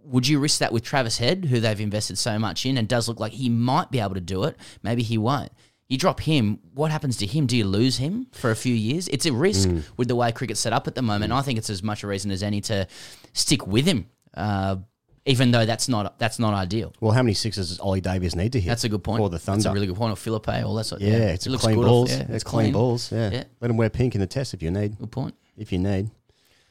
would 0.06 0.28
you 0.28 0.40
risk 0.40 0.60
that 0.60 0.74
with 0.74 0.84
Travis 0.84 1.18
Head, 1.18 1.46
who 1.46 1.60
they've 1.60 1.80
invested 1.80 2.18
so 2.18 2.38
much 2.40 2.66
in 2.66 2.78
and 2.78 2.88
does 2.88 3.08
look 3.08 3.20
like 3.20 3.32
he 3.34 3.48
might 3.50 3.92
be 3.92 4.00
able 4.00 4.16
to 4.16 4.22
do 4.22 4.44
it? 4.46 4.58
Maybe 4.82 5.04
he 5.04 5.18
won't. 5.18 5.52
You 5.90 5.98
drop 5.98 6.22
him, 6.22 6.60
what 6.74 6.90
happens 6.92 7.18
to 7.18 7.28
him? 7.28 7.46
Do 7.46 7.56
you 7.56 7.66
lose 7.66 7.98
him 7.98 8.28
for 8.32 8.50
a 8.50 8.56
few 8.56 8.74
years? 8.74 9.08
It's 9.10 9.26
a 9.28 9.34
risk 9.34 9.70
with 9.96 10.08
the 10.08 10.16
way 10.16 10.32
cricket's 10.32 10.60
set 10.62 10.74
up 10.74 10.88
at 10.88 10.96
the 10.96 11.02
moment. 11.04 11.32
I 11.32 11.42
think 11.42 11.60
it's 11.60 11.70
as 11.70 11.84
much 11.84 12.04
a 12.04 12.08
reason 12.08 12.32
as 12.32 12.42
any 12.42 12.62
to 12.62 12.88
stick 13.34 13.68
with 13.68 13.86
him, 13.86 14.08
uh, 14.34 14.78
even 15.26 15.52
though 15.52 15.66
that's 15.66 15.88
not 15.88 16.20
that's 16.20 16.40
not 16.40 16.54
ideal. 16.54 16.94
Well, 17.00 17.12
how 17.12 17.24
many 17.24 17.34
sixes 17.34 17.70
does 17.70 17.80
Ollie 17.80 18.02
Davies 18.02 18.36
need 18.36 18.52
to 18.54 18.60
hit? 18.60 18.70
That's 18.70 18.84
a 18.84 18.90
good 18.90 19.04
point. 19.04 19.20
For 19.20 19.30
the 19.30 19.40
Thunder. 19.40 19.64
That's 19.64 19.72
a 19.72 19.74
really 19.74 19.88
good 19.88 19.96
point. 19.96 20.12
Or 20.14 20.16
Philippe, 20.16 20.62
all 20.64 20.76
that 20.76 20.84
sort. 20.86 21.02
yeah, 21.02 21.30
it's 21.30 21.46
it 21.46 21.50
a 21.50 21.52
looks 21.52 21.64
clean 21.64 21.76
good 21.78 21.84
off- 21.86 21.88
balls. 21.90 22.12
yeah, 22.12 22.22
it's 22.24 22.30
it's 22.32 22.44
clean, 22.44 22.74
balls. 22.74 23.12
Yeah. 23.12 23.30
Yeah. 23.32 23.44
let 23.62 23.72
him 23.72 23.78
wear 23.78 23.90
pink 23.90 24.16
in 24.16 24.22
the 24.22 24.28
test 24.28 24.54
if 24.54 24.62
you 24.62 24.72
need. 24.72 24.98
Good 24.98 25.12
point. 25.12 25.36
If 25.58 25.72
you 25.72 25.80
need. 25.80 26.10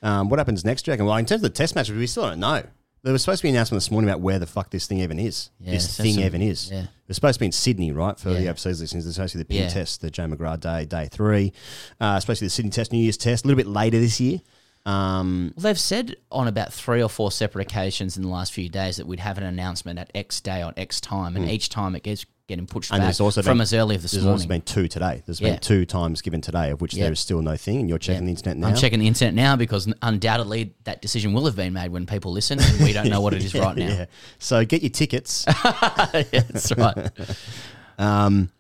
Um, 0.03 0.29
what 0.29 0.39
happens 0.39 0.65
next, 0.65 0.87
you? 0.87 0.95
Well, 0.97 1.17
in 1.17 1.25
terms 1.27 1.39
of 1.39 1.43
the 1.43 1.51
test 1.51 1.75
matches, 1.77 1.95
we 1.97 2.07
still 2.07 2.25
don't 2.25 2.41
know. 2.41 2.63
There 3.05 3.13
was 3.13 3.23
supposed 3.23 3.41
to 3.41 3.43
be 3.45 3.49
an 3.49 3.57
announcement 3.57 3.83
this 3.83 3.91
morning 3.91 4.09
about 4.11 4.21
where 4.21 4.39
the 4.39 4.47
fuck 4.47 4.71
this 4.71 4.87
thing 4.87 4.99
even 5.01 5.19
is. 5.19 5.51
Yeah, 5.61 5.73
this 5.73 5.97
thing 5.97 6.15
some- 6.15 6.23
even 6.25 6.43
is. 6.43 6.71
yeah. 6.71 6.83
It 6.83 6.89
was 7.09 7.17
supposed 7.17 7.35
to 7.35 7.41
be 7.41 7.47
in 7.47 7.53
Sydney, 7.53 7.91
right? 7.93 8.19
For 8.19 8.31
the 8.31 8.43
Yeah. 8.43 8.51
overseas 8.51 8.81
listeners, 8.81 9.07
it's 9.07 9.17
supposed 9.17 9.33
to 9.33 9.39
be 9.39 9.43
the 9.43 9.49
pin 9.49 9.63
Yeah. 9.63 9.69
test, 9.69 10.01
the 10.03 10.11
Jane 10.11 10.31
McGrath 10.35 10.61
Day, 10.61 10.85
day 10.85 11.09
three. 11.11 11.53
Uh, 12.01 12.19
supposed 12.21 12.39
to 12.39 12.45
be 12.45 12.47
the 12.47 12.51
Sydney 12.51 12.71
test, 12.71 12.93
New 12.93 12.99
Year's 12.99 13.17
test, 13.17 13.45
a 13.45 13.49
little 13.49 13.57
bit 13.57 13.67
later 13.67 13.99
this 13.99 14.21
year. 14.21 14.41
Um, 14.85 15.53
Well, 15.57 15.63
they've 15.65 15.79
said 15.79 16.17
on 16.31 16.49
about 16.49 16.73
three 16.73 17.03
or 17.03 17.09
four 17.09 17.31
separate 17.31 17.63
occasions 17.71 18.17
in 18.17 18.23
the 18.23 18.29
last 18.29 18.53
few 18.53 18.69
days 18.69 18.97
that 18.97 19.07
we'd 19.07 19.21
have 19.21 19.39
an 19.39 19.45
announcement 19.45 19.99
at 19.99 20.11
X 20.15 20.41
day 20.41 20.61
on 20.63 20.75
X 20.77 21.01
time, 21.01 21.37
and 21.37 21.49
each 21.49 21.69
time 21.69 21.95
it 21.95 22.03
gets 22.03 22.27
getting 22.49 22.67
pushed 22.67 22.91
and 22.91 22.99
back 22.99 23.07
there's 23.07 23.21
also 23.21 23.41
from 23.41 23.59
been, 23.59 23.63
as 23.63 23.73
early 23.73 23.95
as 23.95 24.03
this 24.03 24.11
There's 24.11 24.25
morning. 24.25 24.41
also 24.41 24.49
been 24.49 24.63
two 24.63 24.89
today. 24.89 25.23
There's 25.25 25.41
Yeah. 25.41 25.51
been 25.51 25.61
two 25.61 25.87
times 25.87 26.21
given 26.21 26.41
today, 26.41 26.71
of 26.71 26.81
which 26.81 26.93
Yeah. 26.95 27.05
there 27.05 27.13
is 27.13 27.21
still 27.21 27.41
no 27.41 27.57
thing, 27.57 27.79
and 27.79 27.89
you're 27.89 27.99
checking 28.01 28.25
the 28.27 28.33
internet 28.33 28.57
now. 28.57 28.67
I'm 28.67 28.75
checking 28.75 28.99
the 28.99 29.07
internet 29.07 29.35
now 29.35 29.55
because 29.55 29.91
undoubtedly 30.03 30.75
that 30.83 31.01
decision 31.01 31.33
will 31.33 31.47
have 31.47 31.55
been 31.55 31.73
made 31.73 31.93
when 31.93 32.05
people 32.05 32.33
listen, 32.33 32.59
and 32.61 32.81
we 32.81 32.93
don't 32.93 33.09
know 33.09 33.21
what 33.21 33.33
it 33.35 33.45
is 33.45 33.55
right 33.55 33.77
now. 33.77 33.87
Yeah. 33.87 34.07
So 34.41 34.65
get 34.65 34.83
your 34.83 34.91
tickets. 34.91 35.45
yeah, 35.65 36.23
that's 36.33 36.73
right. 36.77 37.11
Um, 37.99 38.51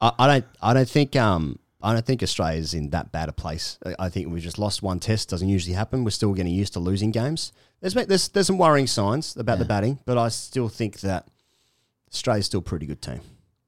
I, 0.00 0.12
I 0.18 0.26
don't. 0.26 0.44
I 0.60 0.74
don't 0.74 0.88
think. 0.88 1.14
Um, 1.16 1.58
I 1.82 1.92
don't 1.92 2.04
think 2.04 2.22
Australia's 2.22 2.74
in 2.74 2.90
that 2.90 3.10
bad 3.12 3.28
a 3.28 3.32
place. 3.32 3.78
I- 3.98 4.08
think 4.08 4.28
we've 4.30 4.42
just 4.42 4.58
lost 4.58 4.82
one 4.82 4.98
test. 5.00 5.28
Doesn't 5.30 5.48
usually 5.48 5.74
happen. 5.74 6.04
We're 6.04 6.10
still 6.10 6.34
getting 6.34 6.52
used 6.52 6.74
to 6.74 6.80
losing 6.80 7.10
games. 7.10 7.52
There's 7.80 7.94
there's 7.94 8.28
there's 8.28 8.46
some 8.46 8.58
worrying 8.58 8.86
signs 8.86 9.36
about 9.36 9.58
the 9.58 9.64
batting, 9.64 9.98
but 10.04 10.18
I 10.18 10.28
still 10.28 10.68
think 10.68 11.00
that 11.00 11.26
Australia's 12.12 12.46
still 12.46 12.60
a 12.60 12.62
pretty 12.62 12.86
good 12.86 13.00
team. 13.00 13.20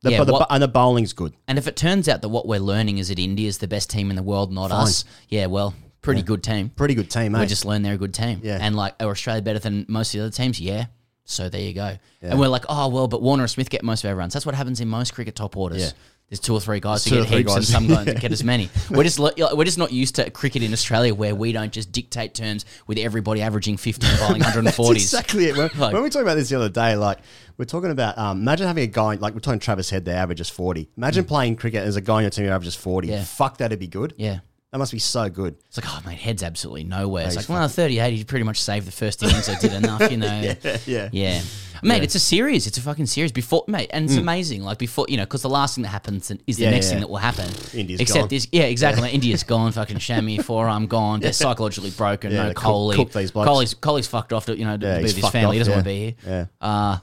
The, 0.03 0.11
Yeah, 0.11 0.25
the, 0.25 0.33
what- 0.33 0.47
and 0.51 0.63
the 0.63 0.69
bowling's 0.69 1.13
good. 1.13 1.33
And 1.47 1.59
if 1.59 1.67
it 1.69 1.77
turns 1.77 2.09
out 2.09 2.23
that 2.23 2.29
what 2.29 2.47
we're 2.47 2.61
learning 2.61 2.99
is 2.99 3.09
that 3.09 3.19
India's 3.19 3.59
the 3.59 3.69
best 3.69 3.89
team 3.89 4.11
in 4.11 4.17
the 4.17 4.23
world, 4.23 4.53
not 4.53 4.71
Fine. 4.71 4.83
us, 4.83 5.05
yeah, 5.29 5.47
well, 5.47 5.75
pretty 6.03 6.23
good 6.23 6.43
team. 6.43 6.71
Pretty 6.71 6.95
good 6.95 7.09
team, 7.11 7.33
mate. 7.33 7.39
We 7.39 7.43
mate. 7.45 7.49
just 7.49 7.65
learned 7.65 7.85
they're 7.85 7.95
a 7.95 7.99
good 7.99 8.13
team. 8.15 8.41
Yeah. 8.43 8.59
And 8.61 8.75
like, 8.75 8.95
are 9.01 9.11
Australia 9.11 9.43
better 9.43 9.61
than 9.61 9.87
most 9.89 10.13
of 10.15 10.19
the 10.19 10.27
other 10.27 10.33
teams? 10.33 10.61
Yeah. 10.61 10.87
So 11.25 11.49
there 11.49 11.61
you 11.61 11.73
go. 11.73 11.97
And 12.21 12.39
we're 12.39 12.49
like, 12.49 12.65
oh 12.69 12.89
well, 12.89 13.07
but 13.07 13.23
Warner 13.23 13.45
and 13.45 13.51
Smith 13.51 13.71
get 13.71 13.85
most 13.85 14.03
of 14.05 14.11
our 14.11 14.17
runs. 14.17 14.33
That's 14.33 14.45
what 14.45 14.57
happens 14.57 14.81
in 14.81 14.89
most 14.89 15.15
cricket 15.15 15.37
top 15.37 15.57
orders. 15.57 15.95
There's 16.33 16.41
two 16.41 16.55
or 16.55 16.61
three 16.63 16.81
guys 16.81 17.05
There's 17.05 17.15
who 17.15 17.23
get 17.25 17.29
three 17.29 17.39
heaps 17.41 17.53
and 17.53 17.61
guys. 17.61 17.69
some 17.69 17.89
guys 17.89 18.07
get 18.19 18.33
as 18.33 18.43
many. 18.43 18.71
We're 18.91 19.03
just 19.05 19.19
we're 19.19 19.65
just 19.65 19.77
not 19.77 19.93
used 19.93 20.15
to 20.15 20.31
cricket 20.31 20.63
in 20.63 20.73
Australia 20.73 21.15
where 21.15 21.35
we 21.35 21.53
don't 21.53 21.71
just 21.71 21.93
dictate 21.93 22.33
terms 22.33 22.65
with 22.87 22.97
everybody 22.97 23.43
averaging 23.43 23.77
50 23.77 24.07
and 24.07 24.19
bowling 24.19 24.41
140s. 24.41 24.65
That's 24.65 24.91
exactly 25.03 25.45
it. 25.51 25.59
When, 25.59 25.69
Like- 25.77 25.93
when 25.93 26.03
we 26.03 26.09
talked 26.09 26.23
about 26.23 26.37
this 26.37 26.49
the 26.49 26.57
other 26.57 26.71
day, 26.71 26.97
like 26.97 27.19
we're 27.59 27.67
talking 27.67 27.91
about, 27.91 28.17
um, 28.17 28.41
imagine 28.41 28.67
having 28.67 28.85
a 28.85 28.87
guy 28.87 29.17
like 29.17 29.35
we're 29.35 29.41
talking 29.41 29.61
Travis 29.61 29.91
Head, 29.91 30.07
their 30.07 30.17
average 30.17 30.41
is 30.41 30.49
forty. 30.49 30.89
Imagine 30.97 31.27
playing 31.27 31.57
cricket 31.57 31.85
as 31.85 31.97
a 31.97 32.01
guy 32.01 32.15
on 32.15 32.23
your 32.23 32.31
team 32.31 32.47
who 32.47 32.51
averages 32.51 32.77
forty. 32.77 33.09
Mm. 33.09 33.11
Yeah. 33.11 33.25
Fuck, 33.25 33.59
that'd 33.59 33.79
be 33.79 33.87
good. 33.87 34.15
Yeah. 34.17 34.39
That 34.71 34.79
must 34.79 34.93
be 34.93 35.01
so 35.01 35.29
good. 35.29 35.57
It's 35.69 35.77
like, 35.77 35.85
oh, 35.87 36.01
mate, 36.09 36.17
head's 36.19 36.43
absolutely 36.43 36.85
nowhere. 36.85 37.27
It's 37.27 37.37
like, 37.37 37.47
well, 37.47 37.69
38, 37.69 38.15
he 38.15 38.25
pretty 38.25 38.45
much 38.45 38.59
saved 38.63 38.87
the 38.87 38.91
first 38.91 39.23
innings. 39.23 39.47
I 39.51 39.59
did 39.59 39.75
enough, 39.75 40.11
you 40.11 40.17
know. 40.17 40.41
Yeah, 40.41 40.79
yeah. 40.87 41.09
Yeah. 41.13 41.43
Mate, 41.83 42.03
it's 42.05 42.15
a 42.15 42.21
series. 42.21 42.67
It's 42.67 42.79
a 42.79 42.81
fucking 42.81 43.07
series. 43.07 43.33
Before, 43.33 43.65
mate, 43.67 43.91
and 43.93 44.05
it's 44.05 44.17
amazing. 44.17 44.63
Like 44.63 44.79
before, 44.79 45.07
you 45.09 45.17
know, 45.17 45.25
because 45.25 45.43
the 45.43 45.49
last 45.49 45.75
thing 45.75 45.83
that 45.83 45.89
happens 45.89 46.31
is 46.47 46.57
the 46.57 46.63
Mm. 46.63 46.67
Yeah, 46.67 46.71
next 46.71 46.87
yeah. 46.87 46.91
thing 46.93 47.01
that 47.01 47.11
will 47.11 47.17
happen. 47.17 47.49
India's 47.75 48.01
Except 48.01 48.21
gone. 48.21 48.29
this, 48.29 48.47
yeah, 48.53 48.63
exactly. 48.63 49.03
Like, 49.03 49.15
India's 49.15 49.43
gone. 49.43 49.73
Fucking 49.73 49.97
Shami, 49.99 50.43
forearm 50.45 50.87
gone. 50.87 51.21
They're 51.21 51.33
psychologically 51.33 51.91
broken. 51.91 52.31
Yeah, 52.33 52.49
no 52.49 52.55
Kohli. 52.55 52.95
cook 52.95 53.13
these 53.13 53.31
blokes. 53.33 53.49
Kohli's, 53.51 53.75
Kohli's 53.75 54.07
fucked 54.07 54.33
off 54.33 54.47
to 54.47 54.57
you 54.57 54.65
know 54.65 54.77
to 54.77 54.87
Yeah, 54.87 54.97
be 54.99 55.03
with 55.05 55.17
his 55.17 55.29
family. 55.29 55.57
he 55.57 55.59
doesn't 55.61 55.73
yeah. 55.73 55.77
want 55.77 55.85
to 55.85 55.91
be 55.91 55.99
here. 55.99 56.15
Yeah. 56.27 56.47
Uh, 56.61 56.99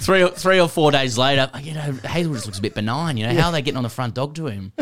three, 0.00 0.22
or, 0.22 0.28
three 0.30 0.60
or 0.60 0.68
four 0.68 0.90
days 0.90 1.16
later, 1.18 1.50
you 1.62 1.74
know, 1.74 1.92
Hazlewood 2.04 2.36
just 2.38 2.46
looks 2.46 2.58
a 2.58 2.62
bit 2.62 2.74
benign. 2.74 3.16
You 3.16 3.26
know, 3.26 3.34
how 3.40 3.48
are 3.48 3.52
they 3.52 3.62
getting 3.62 3.76
on 3.76 3.82
the 3.82 3.88
front 3.88 4.14
dog 4.14 4.34
to 4.36 4.46
him? 4.46 4.72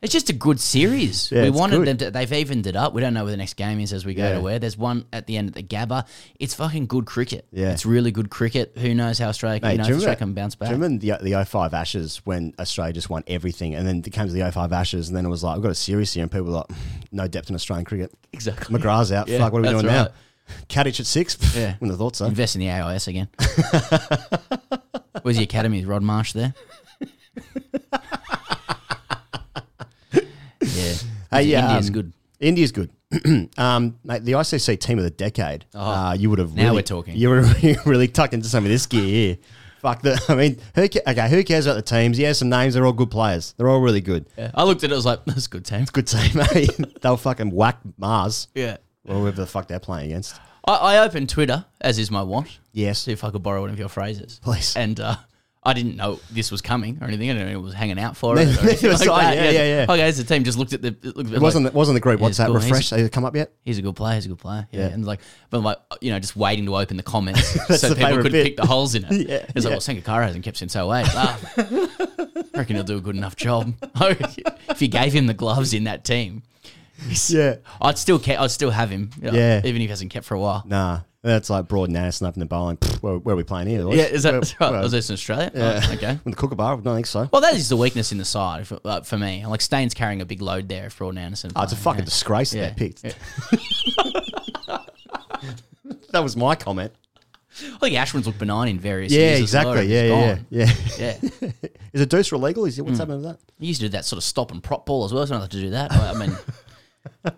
It's 0.00 0.12
just 0.12 0.30
a 0.30 0.32
good 0.32 0.60
series. 0.60 1.30
Yeah, 1.30 1.42
we 1.42 1.48
it's 1.48 1.58
wanted 1.58 1.76
good. 1.78 1.86
them 1.88 1.96
to, 1.98 2.10
they've 2.10 2.32
evened 2.32 2.66
it 2.66 2.76
up. 2.76 2.92
We 2.94 3.00
don't 3.00 3.14
know 3.14 3.24
where 3.24 3.30
the 3.30 3.36
next 3.36 3.54
game 3.54 3.80
is 3.80 3.92
as 3.92 4.04
we 4.06 4.14
go 4.14 4.22
Yeah. 4.22 4.34
to 4.34 4.40
where. 4.40 4.58
There's 4.58 4.76
one 4.76 5.06
at 5.12 5.26
the 5.26 5.36
end 5.36 5.48
of 5.48 5.54
the 5.54 5.62
Gabba. 5.62 6.06
It's 6.38 6.54
fucking 6.54 6.86
good 6.86 7.06
cricket. 7.06 7.46
Yeah. 7.52 7.72
It's 7.72 7.84
really 7.86 8.10
good 8.10 8.30
cricket. 8.30 8.72
Who 8.78 8.94
knows 8.94 9.18
how 9.18 9.28
Australia, 9.28 9.60
can, 9.60 9.68
Mate, 9.68 9.72
you 9.74 9.78
know, 9.78 9.84
do 9.84 9.90
if 9.92 9.96
Australia 9.98 10.16
remember- 10.20 10.34
can 10.38 10.42
bounce 10.42 10.54
back. 10.54 10.68
Do 10.68 10.74
you 10.74 10.82
remember 10.82 11.18
the, 11.18 11.30
the 11.30 11.44
05 11.44 11.74
Ashes 11.74 12.20
when 12.24 12.54
Australia 12.58 12.92
just 12.92 13.10
won 13.10 13.24
everything 13.26 13.74
and 13.74 13.86
then 13.86 14.02
it 14.04 14.10
came 14.12 14.26
to 14.26 14.32
the 14.32 14.50
05 14.50 14.72
Ashes 14.72 15.08
and 15.08 15.16
then 15.16 15.24
it 15.26 15.30
was 15.30 15.42
like, 15.42 15.56
I've 15.56 15.62
got 15.62 15.70
a 15.70 15.74
series 15.74 16.12
here 16.12 16.22
and 16.22 16.30
people 16.30 16.46
were 16.46 16.52
like, 16.52 16.66
no 17.12 17.26
depth 17.26 17.48
in 17.48 17.54
Australian 17.54 17.84
cricket. 17.84 18.12
Exactly. 18.32 18.76
McGrath's 18.78 19.12
out. 19.12 19.28
Yeah, 19.28 19.38
Fuck, 19.38 19.52
what 19.52 19.58
are 19.60 19.62
we 19.62 19.68
that's 19.68 19.82
doing 19.82 19.94
right. 19.94 20.10
Katich 20.68 21.00
at 21.00 21.06
six? 21.06 21.36
Yeah. 21.56 21.74
Wouldn't 21.74 21.90
have 21.92 21.98
thought 21.98 22.16
so. 22.16 22.26
Invest 22.26 22.56
in 22.56 22.60
the 22.60 22.70
AIS 22.70 23.06
again. 23.08 23.28
Where's 25.22 25.36
the 25.36 25.44
academy? 25.44 25.78
Is 25.80 25.84
Rod 25.86 26.02
Marsh 26.02 26.32
there? 26.32 26.54
yeah. 30.60 30.94
Hey, 31.30 31.42
yeah, 31.44 31.68
India's 31.68 31.88
um, 31.88 31.92
good. 31.92 32.12
India's 32.40 32.72
good. 32.72 32.90
um, 33.58 33.98
mate, 34.04 34.24
the 34.24 34.32
ICC 34.32 34.80
team 34.80 34.98
of 34.98 35.04
the 35.04 35.10
decade. 35.10 35.64
uh, 35.74 36.16
you 36.18 36.30
would 36.30 36.38
have 36.38 36.52
Oh, 36.52 36.56
now 36.56 36.62
really, 36.64 36.76
we're 36.76 36.82
talking. 36.82 37.16
You 37.16 37.30
would 37.30 37.44
have 37.46 37.86
really 37.86 38.08
tucked 38.08 38.34
into 38.34 38.48
some 38.48 38.64
of 38.64 38.70
this 38.70 38.86
gear 38.86 39.02
here. 39.04 39.36
Fuck 39.80 40.02
the. 40.02 40.20
I 40.28 40.34
mean, 40.34 40.58
who 40.74 40.88
ca- 40.88 41.02
okay? 41.06 41.28
Who 41.28 41.44
cares 41.44 41.66
about 41.66 41.74
the 41.76 41.82
teams? 41.82 42.18
Yeah, 42.18 42.32
some 42.32 42.48
names. 42.48 42.74
They're 42.74 42.86
all 42.86 42.92
good 42.92 43.10
players. 43.10 43.54
They're 43.56 43.68
all 43.68 43.80
really 43.80 44.00
good. 44.00 44.26
Yeah. 44.36 44.50
I 44.54 44.64
looked 44.64 44.82
at 44.82 44.90
it. 44.90 44.94
I 44.94 44.96
was 44.96 45.04
like, 45.06 45.24
that's 45.26 45.46
a 45.46 45.50
good 45.50 45.64
team. 45.64 45.82
It's 45.82 45.90
a 45.90 45.92
good 45.92 46.06
team, 46.06 46.30
mate. 46.54 47.00
They'll 47.02 47.16
fucking 47.18 47.50
whack 47.50 47.78
Mars 47.98 48.48
Yeah. 48.54 48.78
Or 49.06 49.16
whoever 49.16 49.36
the 49.36 49.46
fuck 49.46 49.68
they're 49.68 49.78
playing 49.80 50.06
against. 50.12 50.34
I, 50.66 50.74
I 50.74 50.98
opened 51.04 51.28
Twitter, 51.28 51.64
as 51.80 51.98
is 51.98 52.10
my 52.10 52.22
want, 52.22 52.58
Yes. 52.72 53.00
see 53.00 53.12
if 53.12 53.22
I 53.24 53.30
could 53.30 53.42
borrow 53.42 53.60
one 53.60 53.70
of 53.70 53.78
your 53.78 53.88
phrases. 53.90 54.40
Please. 54.42 54.74
And 54.76 54.98
uh, 54.98 55.16
I 55.62 55.74
didn't 55.74 55.96
know 55.96 56.20
this 56.30 56.50
was 56.50 56.62
coming 56.62 56.96
or 57.02 57.06
anything. 57.08 57.30
I 57.30 57.34
didn't 57.34 57.48
know 57.52 57.58
it 57.58 57.62
was 57.62 57.74
hanging 57.74 57.98
out 57.98 58.16
for 58.16 58.34
Neither- 58.36 58.50
it. 58.50 58.62
Anything 58.64 58.90
was 58.90 59.06
like 59.06 59.10
I. 59.26 59.34
that. 59.34 59.44
Yeah, 59.44 59.50
yeah, 59.50 59.84
yeah. 59.86 59.92
Okay, 59.92 60.02
as 60.02 60.16
the 60.16 60.24
team 60.24 60.42
just 60.42 60.56
looked 60.56 60.72
at 60.72 60.80
the. 60.80 60.96
Looked 61.02 61.28
at 61.30 61.36
It 61.36 61.40
wasn't. 61.42 61.66
It 61.66 61.74
wasn't 61.74 61.96
the 61.96 62.00
group 62.00 62.20
it's 62.22 62.38
WhatsApp 62.38 62.46
cool. 62.46 62.54
refresh. 62.54 62.90
Has 62.90 63.02
it 63.02 63.12
come 63.12 63.26
up 63.26 63.36
yet? 63.36 63.52
He's 63.62 63.76
a 63.78 63.82
good 63.82 63.94
player. 63.94 64.14
He's 64.14 64.24
a 64.24 64.28
good 64.30 64.38
player. 64.38 64.66
Yeah. 64.72 64.80
Yeah. 64.88 64.94
And 64.94 65.04
like, 65.04 65.20
but 65.50 65.60
like, 65.60 65.76
you 66.00 66.10
know, 66.10 66.18
just 66.18 66.34
waiting 66.34 66.64
to 66.64 66.76
open 66.76 66.96
the 66.96 67.02
comments 67.02 67.46
so 67.78 67.88
the 67.90 67.94
people 67.94 68.08
favourite 68.08 68.22
could 68.22 68.32
bit. 68.32 68.44
pick 68.46 68.56
the 68.56 68.66
holes 68.66 68.94
in 68.94 69.04
it. 69.04 69.12
Yeah, 69.28 69.36
It's 69.54 69.64
yeah. 69.66 69.70
like, 69.70 69.70
well, 69.70 69.80
Sangakkara 69.80 70.24
hasn't 70.26 70.44
kept 70.44 70.56
since 70.56 70.74
08. 70.76 70.82
Ah, 70.88 71.40
I 71.58 72.44
reckon 72.54 72.76
he'll 72.76 72.84
do 72.84 72.96
a 72.96 73.00
good 73.02 73.16
enough 73.16 73.36
job. 73.36 73.74
if 73.96 74.80
you 74.80 74.88
gave 74.88 75.12
him 75.12 75.26
the 75.26 75.34
gloves 75.34 75.74
in 75.74 75.84
that 75.84 76.04
team, 76.04 76.42
Yeah. 77.28 77.56
I'd 77.80 77.98
still 77.98 78.18
ke- 78.18 78.30
I'd 78.38 78.50
still 78.50 78.70
have 78.70 78.90
him. 78.90 79.10
you 79.20 79.30
know, 79.30 79.38
Yeah. 79.38 79.58
Even 79.64 79.76
if 79.82 79.86
he 79.86 79.88
hasn't 79.88 80.10
kept 80.12 80.26
for 80.26 80.34
a 80.34 80.40
while. 80.40 80.62
Nah. 80.66 81.00
That's 81.22 81.48
like 81.48 81.68
Broad 81.68 81.88
and 81.88 81.96
Anderson 81.96 82.26
up 82.26 82.34
in 82.34 82.40
the 82.40 82.44
bowling. 82.46 82.76
Pfft, 82.76 83.02
Where, 83.02 83.16
where 83.16 83.32
are 83.32 83.36
we 83.36 83.44
playing 83.44 83.66
here? 83.68 83.82
boys? 83.82 83.96
Yeah, 83.96 84.04
is 84.04 84.24
that 84.24 84.34
right? 84.60 84.82
Was 84.82 84.92
this 84.92 85.08
in 85.08 85.14
Australia? 85.14 85.50
Yeah. 85.54 85.80
Oh, 85.82 85.92
okay. 85.94 86.18
With 86.24 86.34
the 86.34 86.40
Kookaburra? 86.40 86.76
I 86.76 86.80
don't 86.82 86.94
think 86.94 87.06
so. 87.06 87.28
Well, 87.32 87.40
that 87.40 87.54
is 87.54 87.70
the 87.70 87.78
weakness 87.78 88.12
in 88.12 88.18
the 88.18 88.26
side 88.26 88.66
for, 88.66 88.78
uh, 88.84 89.00
for 89.00 89.16
me. 89.16 89.44
Like 89.46 89.62
Steyn's 89.62 89.94
carrying 89.94 90.20
a 90.20 90.26
big 90.26 90.42
load 90.42 90.68
there 90.68 90.90
for 90.90 90.98
Broad 90.98 91.08
and 91.10 91.18
Anderson. 91.20 91.52
Oh, 91.56 91.62
it's 91.62 91.72
a 91.72 91.76
fucking 91.76 92.04
disgrace 92.04 92.50
that 92.50 92.58
Yeah. 92.58 92.68
they 92.70 92.74
picked. 92.74 93.16
that 96.12 96.22
was 96.22 96.36
my 96.36 96.54
comment. 96.54 96.92
I 97.62 97.78
think 97.78 97.94
Ashwin's 97.96 98.26
looked 98.26 98.40
benign 98.40 98.68
in 98.68 98.78
various 98.80 99.12
Yeah, 99.12 99.36
years. 99.36 99.54
as 99.54 99.64
well. 99.64 99.72
exactly. 99.74 99.86
He's 99.86 99.92
Yeah, 99.94 100.02
yeah, 100.02 100.34
gone. 100.34 100.46
yeah, 100.50 100.72
Yeah. 100.98 101.50
Is 101.92 102.00
it 102.00 102.10
deuce 102.10 102.32
illegal? 102.32 102.64
Is 102.66 102.78
it 102.78 102.82
Hmm. 102.82 102.88
what's 102.88 102.98
happening 102.98 103.22
with 103.22 103.26
that? 103.30 103.38
He 103.60 103.66
used 103.68 103.80
to 103.80 103.86
do 103.86 103.90
that 103.90 104.04
sort 104.04 104.18
of 104.18 104.24
stop 104.24 104.50
and 104.50 104.62
prop 104.62 104.84
ball 104.86 105.04
as 105.04 105.12
well. 105.12 105.22
It's 105.22 105.30
not 105.30 105.40
have 105.40 105.50
to 105.50 105.60
do 105.60 105.70
that. 105.70 105.92
I 105.92 106.10
I 106.10 106.14
mean, 106.14 106.36
I 107.24 107.30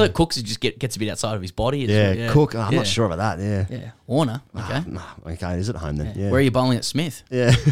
think 0.00 0.14
Cooks 0.14 0.36
just 0.42 0.60
get, 0.60 0.78
gets 0.78 0.96
a 0.96 0.98
bit 0.98 1.08
outside 1.08 1.34
of 1.36 1.42
his 1.42 1.52
body. 1.52 1.84
It's- 1.84 2.18
Yeah, 2.18 2.30
Cook. 2.30 2.54
oh, 2.54 2.60
I'm 2.60 2.72
Yeah. 2.72 2.78
not 2.80 2.86
sure 2.86 3.06
about 3.06 3.38
that. 3.38 3.42
Yeah. 3.42 3.66
Yeah, 3.78 3.90
Warner. 4.06 4.42
Okay, 4.54 4.82
Nah, 4.86 5.02
okay, 5.26 5.54
is 5.58 5.70
it 5.70 5.76
home 5.76 5.96
then? 5.96 6.12
Yeah. 6.14 6.30
where 6.30 6.38
are 6.38 6.42
you 6.42 6.50
bowling 6.50 6.76
at 6.76 6.84
Smith? 6.84 7.22
yeah. 7.30 7.54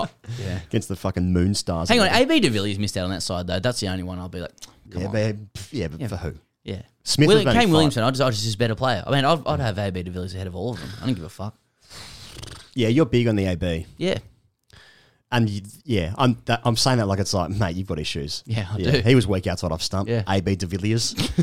Oh, 0.00 0.08
yeah. 0.38 0.60
Against 0.68 0.88
the 0.88 0.94
fucking 0.94 1.32
Moon 1.32 1.54
Stars. 1.54 1.88
Hang 1.88 1.98
on, 1.98 2.06
AB 2.08 2.38
de 2.38 2.48
Villiers 2.50 2.78
missed 2.78 2.96
out 2.96 3.02
on 3.04 3.10
that 3.10 3.22
side 3.22 3.48
though. 3.48 3.58
That's 3.58 3.80
the 3.80 3.88
only 3.88 4.04
one 4.04 4.20
I'll 4.20 4.28
be 4.28 4.38
like, 4.40 4.52
come 4.92 5.00
Yeah, 5.02 5.08
on. 5.08 5.12
but, 5.12 5.52
pff, 5.54 5.68
yeah, 5.72 5.88
but 5.88 6.08
for 6.08 6.16
who? 6.18 6.34
Yeah. 6.62 6.82
Smith 7.02 7.26
William, 7.26 7.46
was 7.46 7.52
only 7.54 7.58
Kane 7.60 7.66
five. 7.68 7.72
Williamson, 7.72 8.04
I 8.04 8.10
just, 8.10 8.22
I 8.22 8.30
just 8.30 8.44
his 8.44 8.54
better 8.54 8.76
player. 8.76 9.02
I 9.04 9.10
mean, 9.10 9.24
I'd, 9.24 9.44
I'd 9.44 9.58
have 9.58 9.76
AB 9.76 10.04
de 10.04 10.10
Villiers 10.12 10.34
ahead 10.36 10.46
of 10.46 10.54
all 10.54 10.74
of 10.74 10.80
them. 10.80 10.88
I 11.02 11.06
don't 11.06 11.14
give 11.14 11.24
a 11.24 11.28
fuck. 11.28 11.56
Yeah, 12.74 12.88
you're 12.88 13.06
big 13.06 13.26
on 13.26 13.34
the 13.34 13.46
AB. 13.46 13.86
Yeah. 13.96 14.18
And 15.30 15.48
you, 15.48 15.62
yeah, 15.84 16.14
I'm 16.16 16.38
that, 16.46 16.62
I'm 16.64 16.76
saying 16.76 16.98
that 16.98 17.06
like 17.06 17.18
it's 17.18 17.34
like, 17.34 17.50
mate, 17.50 17.76
you've 17.76 17.86
got 17.86 17.98
issues. 17.98 18.42
Yeah, 18.46 18.66
I 18.72 18.78
do. 18.78 18.90
He 19.02 19.14
was 19.14 19.26
weak 19.26 19.46
outside 19.46 19.72
off 19.72 19.82
stump. 19.82 20.08
Yeah. 20.08 20.22
AB 20.26 20.56
de 20.56 20.66
Villiers. 20.66 21.14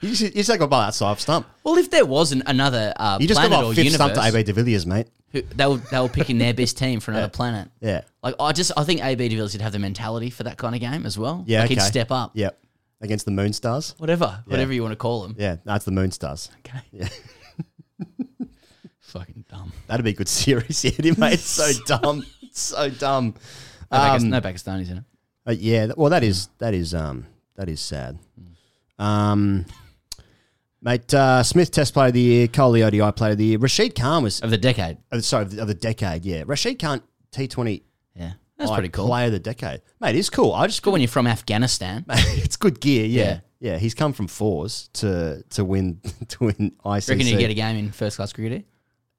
you 0.00 0.10
just, 0.10 0.22
you 0.22 0.30
just 0.30 0.58
got 0.58 0.70
by 0.70 0.86
outside 0.86 1.10
off 1.10 1.20
stump. 1.20 1.46
Well, 1.64 1.76
if 1.76 1.90
there 1.90 2.06
was 2.06 2.30
an, 2.30 2.44
another 2.46 2.92
uh, 2.96 3.18
You 3.20 3.26
just 3.26 3.40
got 3.40 3.48
planet 3.48 3.64
by 3.64 3.70
or 3.70 3.74
fifth 3.74 3.84
universe, 3.84 4.12
stump 4.12 4.14
to 4.14 4.38
AB 4.38 4.44
de 4.44 4.52
Villiers, 4.52 4.86
mate. 4.86 5.08
who, 5.32 5.42
they 5.42 5.66
were 5.66 5.78
they 5.78 5.98
were 5.98 6.08
picking 6.08 6.38
their 6.38 6.54
best 6.54 6.78
team 6.78 7.00
for 7.00 7.10
another 7.12 7.28
planet. 7.28 7.68
Yeah. 7.80 8.02
Like 8.22 8.36
I 8.38 8.52
just 8.52 8.70
I 8.76 8.84
think 8.84 9.04
AB 9.04 9.28
de 9.28 9.34
Villiers 9.34 9.54
would 9.54 9.62
have 9.62 9.72
the 9.72 9.80
mentality 9.80 10.30
for 10.30 10.44
that 10.44 10.56
kind 10.56 10.76
of 10.76 10.80
game 10.80 11.04
as 11.04 11.18
well. 11.18 11.42
Yeah, 11.48 11.62
like 11.62 11.70
he'd 11.70 11.78
okay. 11.78 11.86
step 11.88 12.12
up. 12.12 12.30
Yep. 12.34 12.58
Against 13.00 13.24
the 13.24 13.32
Moon 13.32 13.52
Stars. 13.52 13.94
Whatever, 13.98 14.42
whatever 14.46 14.72
you 14.72 14.82
want 14.82 14.92
to 14.92 14.96
call 14.96 15.22
them. 15.22 15.34
Yeah, 15.36 15.56
that's 15.64 15.84
the 15.84 15.90
Moon 15.90 16.12
Stars. 16.12 16.48
Okay. 16.60 16.80
Yeah. 16.92 17.08
Fucking 19.00 19.44
dumb. 19.48 19.72
That'd 19.86 20.04
be 20.04 20.10
a 20.10 20.14
good 20.14 20.28
series. 20.28 20.84
Yeah, 20.84 21.12
mate. 21.16 21.34
It's 21.34 21.44
so 21.44 21.70
dumb. 21.86 22.24
So 22.56 22.88
dumb. 22.90 23.34
No, 23.92 23.98
Pakistan, 23.98 24.24
Um, 24.24 24.30
no 24.30 24.40
Pakistanis 24.40 24.90
in 24.90 24.98
it. 24.98 25.04
Uh, 25.46 25.52
yeah, 25.52 25.92
well, 25.96 26.10
that 26.10 26.24
is 26.24 26.48
that 26.58 26.74
is 26.74 26.94
um 26.94 27.26
that 27.56 27.68
is 27.68 27.80
sad. 27.80 28.18
Um, 28.98 29.66
mate, 30.82 31.12
uh, 31.14 31.42
Smith 31.42 31.70
Test 31.70 31.92
Player 31.92 32.08
of 32.08 32.14
the 32.14 32.20
Year, 32.20 32.48
Kohli 32.48 32.90
the 32.90 33.02
ODI 33.02 33.12
Player 33.12 33.32
of 33.32 33.38
the 33.38 33.44
Year, 33.44 33.58
Rashid 33.58 33.94
Khan 33.94 34.22
was 34.22 34.40
Of 34.40 34.50
the 34.50 34.56
decade. 34.58 34.98
sorry 35.20 35.42
of 35.44 35.50
the, 35.54 35.62
of 35.62 35.68
the 35.68 35.74
decade. 35.74 36.24
Yeah, 36.24 36.44
Rashid 36.46 36.78
Khan 36.78 37.02
T 37.30 37.46
Twenty. 37.46 37.82
Yeah. 38.14 38.32
That's 38.58 38.70
pretty 38.70 38.88
cool. 38.88 39.06
Player 39.06 39.26
of 39.26 39.32
the 39.32 39.38
decade, 39.38 39.82
mate. 40.00 40.16
It's 40.16 40.30
cool. 40.30 40.54
I 40.54 40.66
just 40.66 40.82
Cool 40.82 40.92
when 40.94 41.02
you're 41.02 41.08
from 41.08 41.26
Afghanistan. 41.26 42.06
it's 42.08 42.56
good 42.56 42.80
gear. 42.80 43.04
Yeah. 43.04 43.22
Yeah. 43.60 43.72
yeah, 43.72 43.78
He's 43.78 43.92
come 43.94 44.14
from 44.14 44.28
fours 44.28 44.88
to 44.94 45.44
to 45.50 45.64
win 45.64 46.00
to 46.28 46.44
win 46.44 46.72
ICC. 46.84 47.08
Reckon 47.10 47.26
you 47.26 47.36
get 47.38 47.50
a 47.50 47.54
game 47.54 47.76
in 47.76 47.90
first 47.92 48.16
class 48.16 48.32
cricket 48.32 48.52
here? 48.52 48.64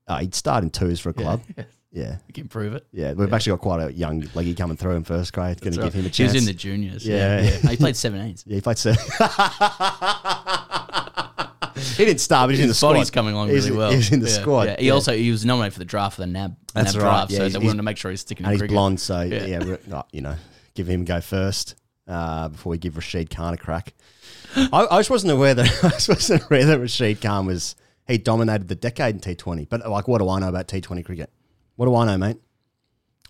Uh, 0.07 0.19
he'd 0.19 0.33
start 0.33 0.63
in 0.63 0.71
twos 0.71 0.99
for 0.99 1.09
a 1.09 1.13
club. 1.13 1.41
Yeah. 1.55 1.63
You 1.91 2.17
can 2.33 2.47
prove 2.47 2.73
it. 2.73 2.85
Yeah, 2.91 3.13
we've 3.13 3.31
actually 3.33 3.53
got 3.53 3.61
quite 3.61 3.89
a 3.89 3.93
young 3.93 4.27
leggy 4.35 4.53
coming 4.53 4.77
through 4.77 4.95
in 4.97 5.03
first 5.03 5.33
grade. 5.33 5.59
Going 5.61 5.73
to 5.73 5.81
give 5.81 5.93
him 5.93 6.01
a 6.05 6.09
chance. 6.09 6.17
He 6.17 6.23
was 6.23 6.35
in 6.35 6.45
the 6.45 6.53
juniors. 6.53 7.07
Yeah. 7.07 7.41
Yeah. 7.41 7.49
yeah. 7.63 7.69
he 7.71 7.77
played 7.77 7.95
17s. 7.95 8.43
Yeah, 8.45 8.55
he 8.55 8.61
played 8.61 8.77
seven. 8.77 8.99
he 11.95 12.05
didn't 12.05 12.19
start, 12.19 12.47
but 12.47 12.51
he's 12.51 12.59
in 12.59 12.67
the 12.67 12.71
His 12.71 12.77
squad. 12.77 12.93
body's 12.93 13.11
coming 13.11 13.33
along 13.33 13.49
He's- 13.49 13.65
really 13.65 13.77
well. 13.77 13.91
He's 13.91 14.11
in 14.11 14.19
the 14.19 14.29
squad. 14.29 14.67
Yeah. 14.67 14.75
He 14.79 14.91
also 14.91 15.15
he 15.15 15.31
was 15.31 15.45
nominated 15.45 15.73
for 15.73 15.79
the 15.79 15.85
draft 15.85 16.15
for 16.15 16.21
the 16.21 16.27
NAB, 16.27 16.55
That's 16.73 16.93
NAB 16.93 17.03
right, 17.03 17.09
draft, 17.09 17.31
yeah, 17.31 17.37
so 17.39 17.49
they 17.49 17.59
wanted 17.59 17.77
to 17.77 17.83
make 17.83 17.97
sure 17.97 18.11
he's 18.11 18.21
sticking 18.21 18.45
and 18.45 18.53
he's 18.53 18.61
cricket. 18.61 18.73
blonde, 18.73 18.99
so 18.99 19.21
Yeah. 19.21 19.45
yeah, 19.45 19.75
not, 19.87 20.07
you 20.11 20.21
know, 20.21 20.35
give 20.75 20.87
him 20.87 21.01
a 21.01 21.05
go 21.05 21.21
first 21.21 21.75
uh, 22.07 22.49
before 22.49 22.71
we 22.71 22.77
give 22.77 22.95
Rashid 22.95 23.29
Khan 23.29 23.53
a 23.53 23.57
crack. 23.57 23.93
I, 24.55 24.87
I 24.91 24.99
just 24.99 25.09
wasn't 25.09 25.33
aware 25.33 25.53
that 25.53 25.65
I 25.83 25.89
just 25.89 26.09
wasn't 26.09 26.43
aware 26.45 26.65
that 26.65 26.79
Rashid 26.79 27.21
Khan 27.21 27.45
was 27.45 27.75
he 28.07 28.17
dominated 28.17 28.67
the 28.67 28.75
decade 28.75 29.15
in 29.15 29.21
T 29.21 29.35
Twenty. 29.35 29.65
But 29.65 29.87
like, 29.89 30.07
what 30.07 30.19
do 30.19 30.29
I 30.29 30.39
know 30.39 30.49
about 30.49 30.67
T 30.67 30.81
Twenty 30.81 31.03
cricket? 31.03 31.29
What 31.77 31.85
do 31.85 31.95
I 31.95 32.05
know, 32.05 32.17
mate? 32.17 32.37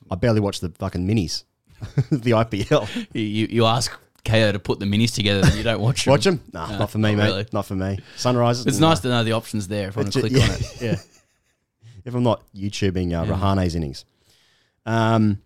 I 0.10 0.16
barely 0.16 0.40
watch 0.40 0.60
the 0.62 0.70
fucking 0.70 1.06
minis, 1.08 1.44
the 2.10 2.32
IPL. 2.32 3.08
You, 3.14 3.22
you, 3.22 3.48
you 3.52 3.66
ask 3.66 3.92
KO 4.26 4.52
to 4.52 4.60
put 4.60 4.80
the 4.80 4.86
minis 4.86 5.14
together, 5.14 5.42
and 5.46 5.54
you 5.56 5.64
don't 5.64 5.80
watch 5.82 6.06
them. 6.06 6.12
Watch 6.12 6.24
them? 6.24 6.42
Nah, 6.54 6.72
No, 6.72 6.78
not 6.80 6.90
for 6.92 6.98
me, 6.98 7.12
not 7.14 7.18
mate. 7.18 7.26
really. 7.30 7.46
Not 7.54 7.66
for 7.66 7.76
me. 7.76 8.00
Sunrises. 8.16 8.66
It's 8.66 8.80
nice 8.80 9.00
to 9.02 9.10
know 9.10 9.24
the 9.24 9.34
options 9.34 9.68
there 9.68 9.90
if 9.90 9.98
I 9.98 10.02
want 10.02 10.14
to 10.14 10.20
It's 10.20 10.28
click 10.30 10.44
on 10.44 10.50
it. 10.56 10.78
Yeah. 10.82 10.96
if 12.06 12.16
I'm 12.16 12.24
not 12.24 12.42
YouTubing 12.56 13.14
uh, 13.14 13.26
Rahane's 13.32 13.76
innings. 13.76 14.06
Um, 14.86 15.42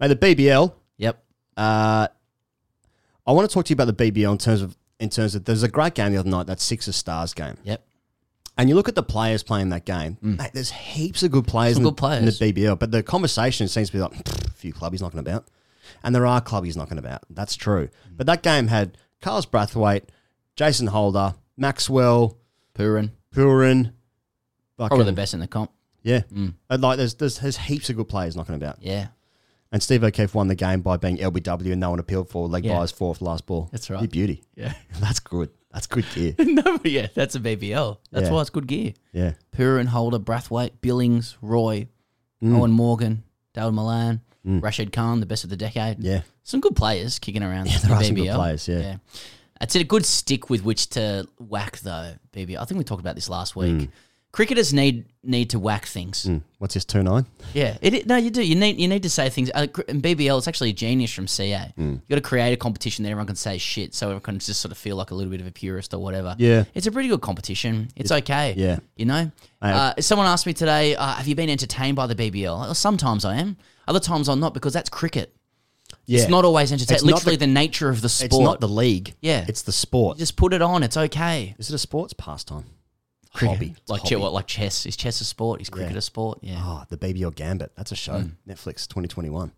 mate, 0.00 0.08
the 0.08 0.16
BBL. 0.16 0.72
Yep. 0.98 1.22
Uh, 1.56 2.08
I 3.26 3.32
want 3.32 3.48
to 3.48 3.54
talk 3.54 3.64
to 3.66 3.70
you 3.70 3.74
about 3.80 3.96
the 3.96 4.10
BBL 4.10 4.32
in 4.32 4.38
terms 4.38 4.60
of 4.62 4.76
in 4.98 5.08
terms 5.08 5.34
of 5.34 5.44
there's 5.44 5.62
a 5.62 5.68
great 5.68 5.94
game 5.94 6.12
the 6.12 6.18
other 6.18 6.28
night 6.28 6.46
that 6.48 6.60
Six 6.60 6.88
of 6.88 6.94
Stars 6.94 7.32
game, 7.32 7.56
Yep. 7.64 7.82
And 8.60 8.68
you 8.68 8.74
look 8.76 8.88
at 8.88 8.94
the 8.94 9.02
players 9.02 9.42
playing 9.42 9.70
that 9.70 9.84
game. 9.84 10.18
Mate, 10.20 10.50
there's 10.52 10.70
heaps 10.70 11.22
of 11.22 11.30
good 11.32 11.46
players, 11.46 11.74
Some 11.76 11.84
in, 11.86 11.90
good 11.94 11.98
the, 12.02 12.16
in 12.18 12.24
the 12.26 12.32
players. 12.32 12.52
BBL, 12.52 12.78
but 12.78 12.90
the 12.90 13.02
conversation 13.02 13.66
seems 13.68 13.88
to 13.88 13.92
be 13.94 14.00
like 14.00 14.12
"Pfft, 14.12 14.48
a 14.48 14.50
few 14.52 14.72
clubbies 14.72 15.00
knocking 15.00 15.18
about, 15.20 15.46
and 16.04 16.14
there 16.14 16.26
are 16.26 16.40
clubbies 16.40 16.76
knocking 16.76 16.98
about. 16.98 17.22
That's 17.30 17.56
true, 17.56 17.88
but 18.16 18.26
that 18.26 18.42
game 18.42 18.68
had 18.68 18.96
Carlos 19.20 19.46
Brathwaite, 19.46 20.04
Jason 20.56 20.86
Holder, 20.88 21.34
Maxwell, 21.56 22.38
Purin. 22.74 23.10
Purin. 23.34 23.92
Probably 24.76 24.98
fucking- 24.98 25.06
the 25.06 25.12
best 25.12 25.34
in 25.34 25.40
the 25.40 25.46
comp. 25.48 25.70
Yeah, 26.02 26.20
Mm. 26.32 26.54
And, 26.70 26.82
like 26.82 26.96
there's, 26.96 27.14
there's 27.16 27.38
there's 27.40 27.56
heaps 27.58 27.90
of 27.90 27.96
good 27.96 28.08
players 28.08 28.34
knocking 28.34 28.54
about. 28.54 28.78
Yeah. 28.80 29.08
And 29.72 29.82
Steve 29.82 30.02
O'Keefe 30.02 30.34
won 30.34 30.48
the 30.48 30.54
game 30.54 30.80
by 30.80 30.96
being 30.96 31.18
LBW 31.18 31.70
and 31.72 31.80
no 31.80 31.90
one 31.90 31.98
appealed 31.98 32.28
for 32.30 32.48
leg 32.48 32.64
Yeah. 32.64 32.74
by 32.76 32.80
his 32.82 32.90
fourth 32.90 33.20
last 33.20 33.44
ball. 33.46 33.68
That's 33.70 33.88
right. 33.90 34.00
You 34.02 34.08
beauty. 34.08 34.42
Yeah. 34.56 34.72
That's 34.98 35.20
good. 35.20 35.50
That's 35.72 35.86
good 35.86 36.04
gear. 36.14 36.34
no, 36.38 36.78
but 36.78 36.90
yeah, 36.90 37.06
that's 37.14 37.34
a 37.36 37.40
BBL. 37.40 37.98
That's 38.10 38.26
Yeah. 38.26 38.32
why 38.32 38.40
it's 38.40 38.50
good 38.50 38.66
gear. 38.66 38.92
Yeah. 39.12 39.32
Purin, 39.56 39.86
Holder, 39.86 40.18
Brathwaite, 40.18 40.72
Billings, 40.80 41.36
Roy, 41.40 41.86
Mm. 42.42 42.56
Eoin 42.56 42.70
Morgan, 42.70 43.22
Dawid 43.54 43.74
Malan, 43.74 44.22
Rashid 44.44 44.92
Khan, 44.92 45.20
the 45.20 45.26
best 45.26 45.44
of 45.44 45.50
the 45.50 45.56
decade. 45.58 45.98
Yeah. 46.00 46.22
Some 46.42 46.60
good 46.60 46.74
players 46.74 47.18
kicking 47.18 47.42
around. 47.42 47.66
Yeah, 47.66 47.76
the 47.78 47.88
there 47.88 47.96
are 47.98 48.02
some 48.04 48.14
good 48.16 48.34
players, 48.34 48.66
yeah. 48.66 48.96
It's 49.60 49.76
a 49.76 49.84
good 49.84 50.06
stick 50.06 50.48
with 50.48 50.64
which 50.64 50.88
to 50.90 51.28
whack, 51.38 51.80
though, 51.80 52.14
BBL. 52.32 52.56
I 52.58 52.64
think 52.64 52.78
we 52.78 52.84
talked 52.84 53.02
about 53.02 53.14
this 53.14 53.28
last 53.28 53.54
week. 53.56 53.90
Cricketers 54.32 54.72
need 54.72 55.06
need 55.24 55.50
to 55.50 55.58
whack 55.58 55.86
things. 55.86 56.24
Mm. 56.24 56.42
What's 56.58 56.74
this 56.74 56.84
two 56.84 57.02
nine? 57.02 57.26
Yeah, 57.52 57.76
it, 57.82 58.06
no, 58.06 58.16
you 58.16 58.30
do. 58.30 58.42
You 58.46 58.54
need 58.54 58.78
you 58.78 58.86
need 58.86 59.02
to 59.02 59.10
say 59.10 59.28
things. 59.28 59.50
Uh, 59.52 59.66
in 59.88 60.00
BBL, 60.00 60.38
it's 60.38 60.46
actually 60.46 60.70
a 60.70 60.72
genius 60.72 61.12
from 61.12 61.26
CA. 61.26 61.72
Mm. 61.76 61.94
You 61.94 62.00
got 62.08 62.14
to 62.16 62.20
create 62.20 62.52
a 62.52 62.56
competition 62.56 63.02
that 63.02 63.10
everyone 63.10 63.26
can 63.26 63.34
say 63.34 63.58
shit, 63.58 63.92
so 63.92 64.06
everyone 64.06 64.22
can 64.22 64.38
just 64.38 64.60
sort 64.60 64.70
of 64.70 64.78
feel 64.78 64.94
like 64.94 65.10
a 65.10 65.14
little 65.16 65.32
bit 65.32 65.40
of 65.40 65.48
a 65.48 65.50
purist 65.50 65.92
or 65.94 65.98
whatever. 65.98 66.36
Yeah. 66.38 66.64
it's 66.74 66.86
a 66.86 66.92
pretty 66.92 67.08
good 67.08 67.22
competition. 67.22 67.88
It's, 67.96 68.12
okay. 68.12 68.54
yeah. 68.56 68.78
you 68.96 69.06
know. 69.06 69.32
Uh, 69.60 69.94
someone 70.00 70.28
asked 70.28 70.46
me 70.46 70.52
today, 70.52 70.94
uh, 70.94 71.14
"Have 71.14 71.26
you 71.26 71.34
been 71.34 71.50
entertained 71.50 71.96
by 71.96 72.06
the 72.06 72.14
BBL?" 72.14 72.76
Sometimes 72.76 73.24
I 73.24 73.36
am. 73.36 73.56
Other 73.88 74.00
times 74.00 74.28
I'm 74.28 74.38
not 74.38 74.54
because 74.54 74.72
that's 74.72 74.88
cricket. 74.88 75.34
Yeah. 76.06 76.20
It's 76.20 76.30
not 76.30 76.44
always 76.44 76.70
It's 76.70 76.82
entertaining. 76.82 77.10
not 77.10 77.16
Literally, 77.16 77.36
the- 77.36 77.46
the, 77.46 77.52
nature 77.52 77.88
of 77.88 78.00
the 78.00 78.08
sport. 78.08 78.32
It's 78.32 78.38
not 78.38 78.60
the 78.60 78.68
league. 78.68 79.14
Yeah. 79.20 79.44
It's 79.48 79.62
the 79.62 79.72
sport. 79.72 80.18
Just 80.18 80.36
put 80.36 80.52
it 80.52 80.62
on. 80.62 80.84
It's 80.84 80.96
okay. 80.96 81.54
Is 81.58 81.68
it 81.70 81.74
a 81.74 81.78
sports 81.78 82.12
pastime? 82.12 82.64
Cricket. 83.32 83.56
Hobby. 83.56 83.74
It's 83.78 83.90
like 83.90 84.02
hobby. 84.02 84.16
what, 84.16 84.32
like 84.32 84.46
chess. 84.46 84.86
Is 84.86 84.96
chess 84.96 85.20
a 85.20 85.24
sport? 85.24 85.60
Is 85.60 85.70
cricket 85.70 85.92
Yeah. 85.92 85.98
a 85.98 86.02
sport? 86.02 86.38
Yeah. 86.42 86.60
Oh, 86.62 86.84
the 86.88 86.96
BBL 86.96 87.34
Gambit. 87.34 87.72
That's 87.76 87.92
a 87.92 87.96
show. 87.96 88.14
Mm. 88.14 88.32
Netflix 88.48 88.86
2021. 88.88 89.52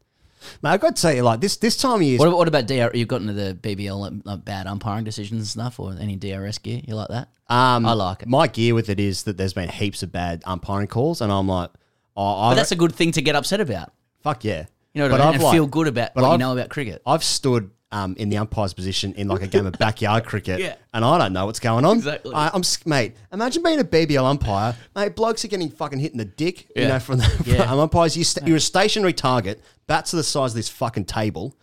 Mate, 0.61 0.71
I 0.71 0.77
got 0.77 0.97
to 0.97 1.03
tell 1.03 1.13
you, 1.15 1.23
like 1.23 1.41
this 1.41 1.57
this 1.57 1.77
time 1.77 1.95
of 1.97 2.03
year, 2.03 2.19
What, 2.19 2.37
what 2.37 2.49
about 2.49 2.67
DR? 2.67 2.91
You've 2.95 3.07
got 3.09 3.21
into 3.21 3.33
the 3.33 3.55
BBL 3.55 3.97
like, 3.99 4.13
like 4.25 4.45
bad 4.45 4.67
umpiring 4.67 5.05
decisions 5.05 5.41
and 5.41 5.47
stuff, 5.49 5.79
or 5.79 5.95
any 5.99 6.17
DRS 6.17 6.59
gear? 6.59 6.81
You 6.85 6.97
like 6.97 7.09
that? 7.09 7.29
um, 7.49 7.87
I 7.87 7.93
like 7.93 8.23
it. 8.23 8.29
My 8.29 8.47
gear 8.49 8.75
with 8.75 8.89
it 8.89 8.99
is 8.99 9.23
that 9.23 9.37
there's 9.37 9.53
been 9.53 9.69
heaps 9.69 10.03
of 10.03 10.11
bad 10.11 10.43
umpiring 10.45 10.89
calls, 10.89 11.21
and 11.21 11.31
I'm 11.33 11.47
like, 11.47 11.71
oh, 12.17 12.41
I 12.41 12.51
But 12.51 12.55
that's 12.57 12.73
a 12.73 12.77
good 12.77 12.93
thing 12.95 13.13
to 13.13 13.23
get 13.23 13.37
upset 13.37 13.61
about. 13.61 13.93
fuck 14.23 14.45
yeah. 14.45 14.65
You 14.95 15.03
know 15.03 15.09
But 15.09 15.13
what 15.13 15.21
I 15.21 15.25
mean? 15.25 15.29
I've 15.29 15.35
And 15.37 15.45
like- 15.45 15.53
feel 15.55 15.67
good 15.67 15.87
about 15.89 16.11
what 16.15 16.23
you 16.23 16.29
I've- 16.29 16.39
know 16.39 16.53
about 16.53 16.69
cricket. 16.69 17.03
I've 17.07 17.25
stood 17.25 17.71
um, 17.93 18.15
in 18.19 18.31
the 18.31 18.39
umpire's 18.39 18.73
position 18.73 19.13
in 19.15 19.29
like 19.29 19.43
a 19.43 19.47
game 19.47 19.67
of 19.67 19.73
backyard 19.79 20.25
cricket, 20.25 20.61
Yeah. 20.61 20.77
and 20.95 21.05
I 21.05 21.19
don't 21.19 21.35
know 21.35 21.45
what's 21.45 21.61
going 21.61 21.85
on. 21.85 21.99
Exactly. 21.99 22.35
I, 22.35 22.49
I'm 22.55 22.61
s- 22.61 22.87
mate. 22.87 23.17
Imagine 23.33 23.63
being 23.63 23.81
a 23.81 23.85
BBL 23.85 24.25
umpire, 24.25 24.75
mate. 24.97 25.15
Blokes 25.15 25.45
are 25.45 25.49
getting 25.49 25.69
fucking 25.69 25.99
hit 25.99 26.13
in 26.13 26.17
the 26.19 26.25
dick, 26.25 26.71
you 26.75 26.89
know, 26.89 26.99
from 26.99 27.19
the 27.19 27.25
from 27.25 27.53
Yeah. 27.53 27.71
umpires. 27.83 28.17
You 28.17 28.25
st- 28.25 28.47
you're 28.49 28.57
a 28.57 28.61
stationary 28.61 29.13
target. 29.13 29.63
Bats 29.87 30.15
are 30.15 30.17
the 30.17 30.23
size 30.23 30.53
of 30.53 30.57
this 30.57 30.71
fucking 30.71 31.05
table. 31.05 31.55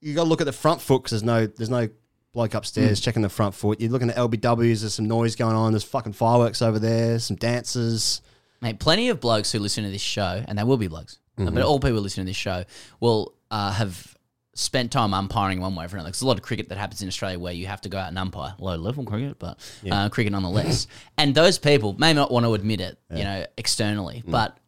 You 0.00 0.14
got 0.14 0.22
to 0.24 0.28
look 0.28 0.40
at 0.40 0.44
the 0.44 0.52
front 0.52 0.80
foot 0.80 1.02
because 1.02 1.10
there's 1.10 1.24
no 1.24 1.46
there's 1.48 1.70
no 1.70 1.88
bloke 2.32 2.52
Mm. 2.52 2.58
upstairs 2.58 3.00
checking 3.00 3.22
the 3.22 3.28
front 3.28 3.52
foot. 3.52 3.80
You're 3.80 3.90
looking 3.90 4.10
at 4.10 4.16
LBWs. 4.16 4.80
There's 4.82 4.94
some 4.94 5.08
noise 5.08 5.34
going 5.34 5.56
on. 5.56 5.72
There's 5.72 5.82
fucking 5.82 6.12
fireworks 6.12 6.62
over 6.62 6.78
there. 6.78 7.18
Some 7.18 7.36
dancers. 7.36 8.20
Mate, 8.62 8.78
plenty 8.78 9.08
of 9.08 9.18
blokes 9.20 9.50
who 9.50 9.58
listen 9.58 9.82
to 9.82 9.90
this 9.90 10.00
show, 10.02 10.44
and 10.46 10.56
they 10.56 10.62
will 10.62 10.76
be 10.76 10.86
blokes, 10.86 11.18
Mm-hmm. 11.46 11.54
but 11.54 11.62
all 11.64 11.80
people 11.80 12.00
listening 12.00 12.26
to 12.26 12.30
this 12.30 12.36
show 12.36 12.64
will 13.00 13.34
uh, 13.50 13.72
have 13.72 14.16
spent 14.54 14.90
time 14.90 15.14
umpiring 15.14 15.60
one 15.60 15.74
way 15.76 15.84
or 15.84 15.88
another. 15.88 16.04
There's 16.08 16.20
a 16.22 16.26
lot 16.26 16.36
of 16.36 16.42
cricket 16.42 16.68
that 16.70 16.78
happens 16.78 17.00
in 17.00 17.06
Australia 17.08 17.38
where 17.38 17.52
you 17.52 17.66
have 17.68 17.80
to 17.82 17.88
go 17.88 17.96
out 17.96 18.08
and 18.08 18.18
umpire 18.18 18.54
low 18.58 18.74
level 18.76 19.04
cricket, 19.04 19.38
but 19.38 19.58
uh, 19.90 20.08
cricket 20.08 20.32
nonetheless. 20.32 20.86
and 21.18 21.34
those 21.34 21.58
people 21.58 21.94
may 21.98 22.12
not 22.12 22.30
want 22.32 22.44
to 22.44 22.54
admit 22.54 22.80
it, 22.80 22.98
you 23.14 23.22
know, 23.24 23.46
externally, 23.56 24.22
Mm. 24.26 24.32
but 24.32 24.58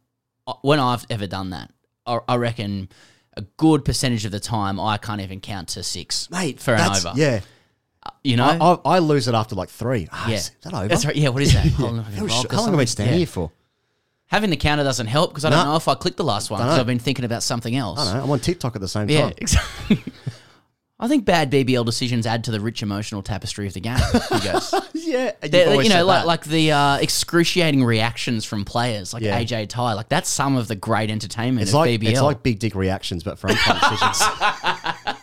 uh, 0.47 0.53
when 0.63 0.79
I've 0.79 1.05
ever 1.11 1.27
done 1.27 1.51
that, 1.51 1.73
I, 2.07 2.21
I 2.29 2.37
reckon 2.37 2.89
a 3.37 3.43
good 3.57 3.85
percentage 3.85 4.25
of 4.25 4.31
the 4.33 4.41
time 4.41 4.79
I 4.79 4.97
can't 4.97 5.21
even 5.21 5.41
count 5.41 5.69
to 5.71 5.83
six, 5.83 6.31
Mate, 6.31 6.61
for 6.61 6.75
an 6.75 6.91
over. 6.97 7.13
Yeah, 7.17 7.41
you 8.25 8.37
know, 8.37 8.45
I, 8.45 8.57
I, 8.57 8.97
I 8.97 8.99
lose 9.01 9.27
it 9.29 9.35
after 9.35 9.55
like 9.57 9.69
three. 9.71 10.09
Ah, 10.13 10.29
yeah, 10.29 10.37
is 10.37 10.51
that 10.63 10.73
over? 10.73 10.89
That's 10.89 11.05
right. 11.05 11.17
Yeah, 11.17 11.29
what 11.31 11.43
is 11.43 11.53
that? 11.55 11.65
Yeah. 11.71 11.71
How 11.73 11.85
long- 11.87 11.99
How 12.05 12.25
long 12.27 12.65
have 12.67 12.75
I 12.75 12.77
been 12.79 12.87
standing 12.87 13.13
Yeah. 13.15 13.19
here 13.19 13.27
for? 13.27 13.51
Having 14.31 14.51
the 14.51 14.57
counter 14.57 14.85
doesn't 14.85 15.09
help 15.09 15.31
because 15.31 15.45
I 15.45 15.51
don't 15.51 15.65
No. 15.65 15.73
know 15.73 15.77
if 15.77 15.89
I 15.89 15.95
clicked 15.95 16.17
the 16.17 16.25
last 16.25 16.51
one 16.51 16.59
Dunno. 16.61 16.71
because 16.71 16.81
I've 16.81 16.87
been 16.87 16.99
thinking 17.01 17.25
about 17.25 17.43
something 17.43 17.75
else. 17.77 17.99
I 18.01 18.05
don't 18.05 18.15
know. 18.19 18.23
I'm 18.25 18.31
on 18.31 18.39
TikTok 18.41 18.77
at 18.77 18.81
the 18.81 18.89
same 18.89 19.09
Yeah, 19.09 19.23
time. 19.23 19.33
exactly. 19.39 20.03
I 21.03 21.09
think 21.09 21.25
bad 21.25 21.51
BBL 21.51 21.85
decisions 21.85 22.27
add 22.27 22.45
to 22.45 22.51
the 22.51 22.61
rich 22.61 22.83
emotional 22.83 23.23
tapestry 23.23 23.67
of 23.67 23.73
the 23.73 23.81
game. 23.81 23.97
He 23.97 24.41
goes. 24.53 24.73
Yeah, 24.95 25.33
They're- 25.41 25.61
you've 25.63 25.69
always 25.73 25.87
you 25.89 25.93
know, 25.95 26.01
said 26.01 26.03
like 26.03 26.21
that. 26.21 26.27
like 26.27 26.45
the 26.45 26.73
uh, 26.73 26.97
excruciating 26.99 27.83
reactions 27.85 28.45
from 28.45 28.65
players, 28.65 29.13
like 29.15 29.23
Yeah. 29.23 29.41
AJ 29.41 29.69
Tye. 29.71 29.95
Like 29.95 30.09
that's 30.11 30.29
some 30.29 30.57
of 30.57 30.69
the 30.69 30.77
great 30.77 31.11
entertainment 31.11 31.63
it's 31.63 31.71
of 31.73 31.77
like 31.77 32.01
BBL. 32.01 32.11
it's 32.11 32.21
like 32.21 32.43
big 32.43 32.59
dick 32.61 32.75
reactions, 32.75 33.25
but 33.25 33.39
for 33.39 33.49
umpire 33.51 33.81
decisions. 33.81 34.23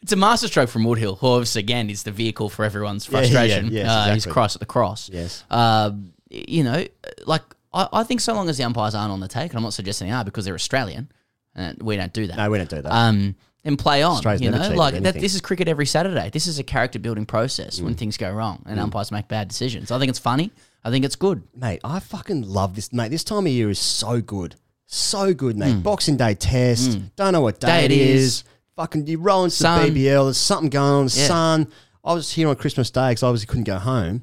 It's 0.00 0.12
a 0.12 0.16
masterstroke 0.16 0.70
from 0.70 0.84
Woodhill, 0.84 1.18
who 1.18 1.26
obviously 1.26 1.58
again 1.60 1.90
is 1.90 2.04
the 2.04 2.12
vehicle 2.12 2.48
for 2.48 2.64
everyone's 2.64 3.06
Yeah, 3.10 3.18
yeah, 3.20 3.26
frustration. 3.26 3.68
yes, 3.72 3.88
uh, 3.88 4.04
His 4.06 4.14
exactly. 4.14 4.32
cross 4.32 4.56
at 4.56 4.60
the 4.60 4.66
cross. 4.66 5.10
Yes. 5.12 5.44
Uh, 5.50 5.90
you 6.30 6.64
know, 6.64 6.86
like 7.26 7.42
I, 7.72 7.88
I 7.92 8.02
think 8.04 8.20
so 8.20 8.34
long 8.34 8.48
as 8.48 8.56
the 8.58 8.64
umpires 8.64 8.94
aren't 8.94 9.12
on 9.12 9.20
the 9.20 9.28
take, 9.28 9.50
and 9.50 9.56
I'm 9.56 9.62
not 9.62 9.72
suggesting 9.74 10.08
they 10.08 10.14
are 10.14 10.24
because 10.24 10.44
they're 10.44 10.54
Australian, 10.54 11.10
and 11.54 11.82
we 11.82 11.96
don't 11.96 12.12
do 12.12 12.26
that. 12.26 12.36
no, 12.36 12.50
we 12.50 12.58
don't 12.58 12.70
do 12.70 12.82
that. 12.82 12.92
um, 12.92 13.34
and 13.64 13.78
play 13.78 14.02
on. 14.02 14.12
Australia's 14.16 14.40
you 14.40 14.50
never 14.50 14.58
know, 14.62 14.68
cheated 14.68 14.78
like 14.78 14.92
that, 14.94 14.96
anything. 15.02 15.18
Mm. 15.20 15.22
this 15.22 15.34
is 15.34 15.40
cricket 15.40 15.68
every 15.68 15.84
Saturday. 15.86 16.30
This 16.30 16.46
is 16.46 16.58
a 16.58 16.62
character 16.62 16.98
building 16.98 17.26
process 17.26 17.80
when 17.80 17.94
things 17.94 18.16
go 18.16 18.30
wrong 18.32 18.62
and 18.66 18.78
umpires 18.80 19.10
make 19.12 19.28
bad 19.28 19.48
decisions. 19.48 19.90
I 19.90 19.98
think 19.98 20.08
it's 20.10 20.18
funny. 20.18 20.50
I 20.84 20.90
think 20.90 21.04
it's 21.04 21.16
good. 21.16 21.42
mate, 21.54 21.80
I 21.84 21.98
fucking 22.00 22.42
love 22.42 22.74
this. 22.76 22.92
Mate, 22.92 23.10
this 23.10 23.24
time 23.24 23.46
of 23.46 23.52
year 23.52 23.68
is 23.68 23.78
so 23.80 24.20
good. 24.20 24.54
So 24.86 25.34
good, 25.34 25.56
mate. 25.58 25.82
Boxing 25.82 26.16
Day 26.16 26.34
test. 26.34 26.98
Don't 27.16 27.32
know 27.32 27.42
what 27.42 27.60
day, 27.60 27.82
Mm. 27.82 27.84
It 27.86 27.90
is. 27.92 28.44
Fucking, 28.76 29.06
you 29.08 29.18
roll 29.18 29.44
into 29.44 29.56
Sun. 29.56 29.92
the 29.92 30.06
BBL. 30.06 30.26
There's 30.26 30.38
something 30.38 30.70
going 30.70 30.92
on. 30.92 31.08
Sun. 31.08 31.66
I 32.04 32.14
was 32.14 32.32
here 32.32 32.48
on 32.48 32.54
Christmas 32.56 32.90
Day 32.90 33.10
because 33.10 33.24
I 33.24 33.26
obviously 33.26 33.48
couldn't 33.48 33.64
go 33.64 33.76
home. 33.78 34.22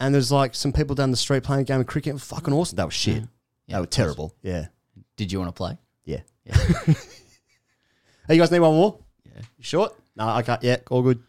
And 0.00 0.14
there's 0.14 0.32
like 0.32 0.54
some 0.54 0.72
people 0.72 0.94
down 0.96 1.10
the 1.10 1.16
street 1.16 1.42
playing 1.42 1.60
a 1.60 1.64
game 1.64 1.80
of 1.80 1.86
cricket. 1.86 2.18
Fucking 2.20 2.52
awesome. 2.54 2.76
That 2.76 2.86
was 2.86 2.94
shit. 2.94 3.16
Yeah, 3.16 3.22
they 3.68 3.74
were 3.74 3.78
it 3.78 3.80
was. 3.80 3.96
terrible. 3.96 4.34
Yeah. 4.42 4.66
Did 5.16 5.30
you 5.30 5.38
want 5.38 5.50
to 5.50 5.52
play? 5.52 5.78
Yeah. 6.04 6.20
hey, 6.46 6.94
you 8.34 8.38
guys 8.40 8.50
need 8.50 8.60
one 8.60 8.72
more? 8.74 8.98
Yeah. 9.24 9.42
You 9.58 9.64
short? 9.64 9.94
No, 10.16 10.26
I 10.28 10.42
can't. 10.42 10.62
Yeah, 10.62 10.78
all 10.90 11.02
good. 11.02 11.22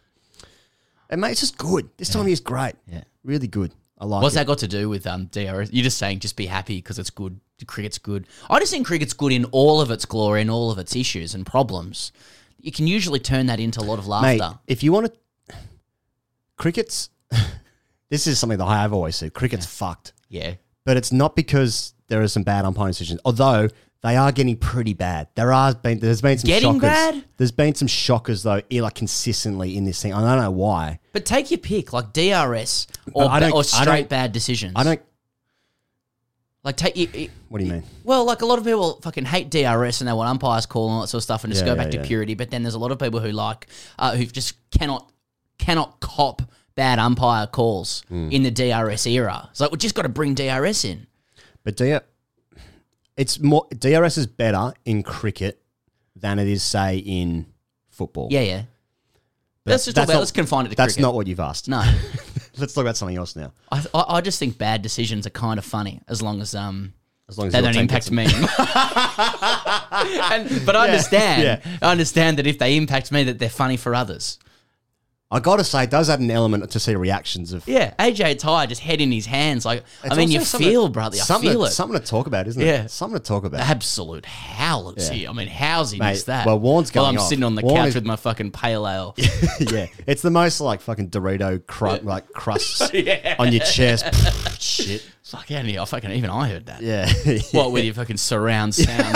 And 1.10 1.20
mate, 1.20 1.32
it's 1.32 1.42
just 1.42 1.58
good. 1.58 1.90
This 1.98 2.10
time 2.10 2.22
of 2.22 2.28
year 2.28 2.34
is 2.34 2.40
great. 2.40 2.76
Yeah. 2.88 3.04
Really 3.24 3.48
good. 3.48 3.74
I 4.00 4.06
like 4.06 4.24
What's 4.24 4.36
it. 4.36 4.40
that 4.40 4.48
got 4.48 4.60
to 4.60 4.68
do 4.68 4.90
with 4.90 5.06
um, 5.06 5.26
DRS? 5.26 5.72
You're 5.72 5.84
just 5.84 5.98
saying 5.98 6.20
just 6.20 6.36
be 6.38 6.46
happy 6.46 6.78
because 6.78 6.98
it's 6.98 7.10
good. 7.12 7.40
Cricket's 7.68 8.00
good. 8.00 8.26
I 8.50 8.60
just 8.60 8.72
think 8.72 8.88
cricket's 8.88 9.14
good 9.14 9.32
in 9.32 9.46
all 9.46 9.82
of 9.82 9.92
its 9.92 10.06
glory 10.06 10.42
and 10.42 10.50
all 10.50 10.72
of 10.72 10.80
its 10.80 10.96
issues 10.96 11.36
and 11.36 11.46
problems. 11.46 12.12
You 12.60 12.72
can 12.72 12.88
usually 12.88 13.20
turn 13.20 13.46
that 13.48 13.60
into 13.60 13.80
a 13.80 13.84
lot 13.84 14.00
of 14.00 14.08
Mate, 14.08 14.40
laughter. 14.40 14.60
if 14.66 14.82
you 14.82 14.92
want 14.92 15.14
to, 15.48 15.56
cricket's. 16.58 17.10
this 18.12 18.28
is 18.28 18.38
something 18.38 18.60
that 18.60 18.66
I 18.66 18.80
have 18.84 18.94
always 18.94 19.16
said. 19.16 19.34
Cricket's 19.34 19.66
fucked, 19.66 20.14
yeah. 20.30 20.54
but 20.86 20.96
it's 20.98 21.12
not 21.12 21.36
because 21.36 21.94
there 22.10 22.22
are 22.22 22.28
some 22.28 22.44
bad 22.44 22.64
umpiring 22.66 22.92
decisions. 22.92 23.20
Although 23.26 23.70
they 24.04 24.16
are 24.18 24.32
getting 24.32 24.58
pretty 24.58 24.94
bad. 24.94 25.28
There 25.36 25.52
are 25.54 25.74
been 25.74 26.00
there's 26.00 26.22
been 26.22 26.38
some 26.38 26.48
Getting 26.48 26.74
shockers. 26.74 26.82
bad? 26.82 27.24
There's 27.38 27.52
been 27.52 27.74
some 27.76 27.88
shockers 27.88 28.44
though, 28.44 28.62
eh, 28.72 28.82
like 28.82 28.96
consistently 28.96 29.78
in 29.78 29.86
this 29.86 30.02
thing. 30.02 30.14
I 30.14 30.20
don't 30.22 30.44
know 30.44 30.52
why. 30.52 31.00
But 31.14 31.26
take 31.26 31.50
your 31.52 31.58
pick, 31.60 31.94
like 31.94 32.12
DRS 32.14 32.88
or, 33.14 33.24
But 33.24 33.28
I 33.30 33.40
ba- 33.40 33.46
don't- 33.48 33.54
or 33.56 33.60
I 33.60 33.62
straight 33.64 33.86
don't- 33.86 34.10
bad 34.10 34.32
decisions. 34.32 34.74
I 34.76 34.84
don't. 34.84 35.02
like 36.64 36.78
take 36.78 36.96
you. 36.96 37.30
What 37.50 37.60
do 37.60 37.66
you 37.66 37.74
mean? 37.74 37.84
Well, 38.04 38.24
like 38.26 38.42
a 38.42 38.46
lot 38.46 38.60
of 38.60 38.66
people 38.66 39.00
fucking 39.02 39.26
hate 39.26 39.50
DRS 39.50 40.02
and 40.02 40.08
they 40.08 40.14
want 40.14 40.30
umpires 40.30 40.66
call 40.66 40.88
and 40.88 40.94
all 40.96 41.02
that 41.02 41.08
sort 41.08 41.20
of 41.20 41.24
stuff 41.24 41.44
and 41.44 41.52
just 41.54 41.66
Yeah, 41.66 41.72
go 41.74 41.76
back 41.78 41.94
yeah, 41.94 42.02
to 42.02 42.08
purity. 42.08 42.34
But 42.36 42.52
then 42.52 42.64
there's 42.64 42.76
a 42.76 42.80
lot 42.80 42.92
of 42.92 43.00
people 43.00 43.20
who 43.20 43.32
like 43.32 43.68
uh, 44.00 44.16
who 44.16 44.26
just 44.26 44.56
cannot 44.72 45.12
cannot 45.58 46.00
cop 46.00 46.42
bad 46.76 47.00
umpire 47.00 47.48
calls 47.48 48.04
Hmm. 48.10 48.30
in 48.32 48.44
the 48.44 48.52
DRS 48.52 49.06
era. 49.08 49.48
It's 49.52 49.60
like 49.60 49.72
we've 49.72 49.80
just 49.80 49.96
got 49.96 50.04
to 50.04 50.10
bring 50.10 50.34
DRS 50.36 50.86
in. 50.86 51.08
But 51.64 51.76
DR, 51.78 52.02
it's 53.18 53.40
more 53.40 53.68
DRS 53.78 54.18
is 54.18 54.28
better 54.28 54.74
in 54.86 55.04
cricket 55.04 55.62
than 56.16 56.40
it 56.40 56.48
is 56.48 56.64
say 56.64 56.98
in 56.98 57.46
football. 57.90 58.28
Yeah, 58.32 58.42
yeah. 58.42 58.64
But 59.64 59.72
let's 59.72 59.86
just 59.86 59.96
talk 59.96 60.06
about. 60.06 60.14
not- 60.14 60.20
let's 60.20 60.32
confine 60.32 60.66
it 60.66 60.70
to 60.70 60.76
That's 60.76 60.94
cricket. 60.94 61.02
not 61.04 61.14
what 61.14 61.28
you've 61.28 61.40
asked. 61.40 61.68
No, 61.68 61.84
Let's 62.58 62.74
talk 62.74 62.82
about 62.82 62.98
something 62.98 63.16
else 63.18 63.36
now. 63.36 63.54
I, 63.72 63.84
I 63.94 64.04
I 64.18 64.22
just 64.22 64.38
think 64.40 64.58
bad 64.58 64.82
decisions 64.82 65.26
are 65.26 65.32
kind 65.32 65.58
of 65.58 65.64
funny 65.66 66.02
as 66.08 66.22
long 66.22 66.42
as 66.42 66.54
um 66.56 66.94
As 67.30 67.38
long 67.38 67.48
as 67.48 67.54
they 67.54 67.60
your 67.60 67.66
don't 67.72 67.74
team 67.74 67.82
impact 67.84 68.06
them. 68.08 68.16
me. 68.16 68.26
and, 70.32 70.66
but 70.66 70.76
I 70.76 70.86
understand. 70.88 71.44
yeah. 71.44 71.78
I 71.82 71.92
understand 71.92 72.38
that 72.40 72.48
if 72.48 72.58
they 72.60 72.76
impact 72.78 73.12
me, 73.12 73.24
that 73.24 73.40
they're 73.40 73.50
funny 73.50 73.78
for 73.78 73.94
others. 73.96 74.38
I 75.34 75.40
got 75.40 75.56
to 75.58 75.64
say, 75.64 75.84
it 75.86 75.90
does 75.90 76.10
add 76.10 76.20
an 76.20 76.30
element 76.30 76.70
to 76.72 76.80
see 76.80 76.94
reactions 76.96 77.54
of. 77.54 77.66
Yeah, 77.68 77.94
AJ 77.98 78.40
Tye 78.40 78.66
just 78.66 78.82
head 78.82 79.00
in 79.00 79.12
his 79.14 79.26
hands. 79.26 79.64
Like 79.66 79.84
It's 80.04 80.14
I 80.14 80.18
mean, 80.18 80.30
you 80.30 80.42
something- 80.42 80.68
feel, 80.70 80.90
brother. 80.90 81.16
I 81.16 81.20
something 81.24 81.50
feel 81.52 81.62
to, 81.62 81.66
it. 81.68 81.72
Something 81.72 81.98
to 82.00 82.06
talk 82.06 82.28
about, 82.28 82.48
isn't 82.48 82.62
it? 82.62 82.66
Yeah. 82.66 82.88
Something 82.88 83.18
to 83.20 83.24
talk 83.26 83.46
about. 83.46 83.62
Absolute 83.62 84.26
howlers 84.26 85.08
Yeah. 85.08 85.14
here. 85.16 85.30
I 85.30 85.34
mean, 85.34 85.48
how's 85.48 85.92
he 85.92 86.00
Mate, 86.00 86.10
missed 86.12 86.26
that? 86.26 86.46
well, 86.46 86.60
Warren's 86.60 86.94
While 86.94 87.06
going 87.06 87.16
I'm 87.16 87.22
off. 87.22 87.30
sitting 87.30 87.46
on 87.46 87.56
the 87.56 87.62
Warren 87.62 87.78
couch 87.84 87.88
is- 87.90 87.96
with 87.96 88.06
my 88.06 88.18
fucking 88.18 88.52
pale 88.52 88.86
ale. 88.88 89.16
yeah, 89.60 89.88
it's 90.06 90.22
the 90.22 90.32
most 90.32 90.60
like 90.60 90.82
fucking 90.82 91.10
Dorito 91.12 91.66
cru- 91.66 92.00
like 92.04 92.28
crusts 92.34 92.82
on 93.40 93.52
your 93.54 93.64
chest. 93.64 94.06
Shit. 94.62 95.08
Fuck 95.24 95.50
yeah, 95.50 95.82
I 95.82 95.86
fucking 95.86 96.12
even 96.12 96.30
I 96.30 96.50
heard 96.50 96.66
that. 96.66 96.82
Yeah. 96.82 97.10
What 97.54 97.72
with 97.72 97.86
your 97.86 97.94
fucking 97.94 98.18
surround 98.18 98.76
sound, 98.76 99.16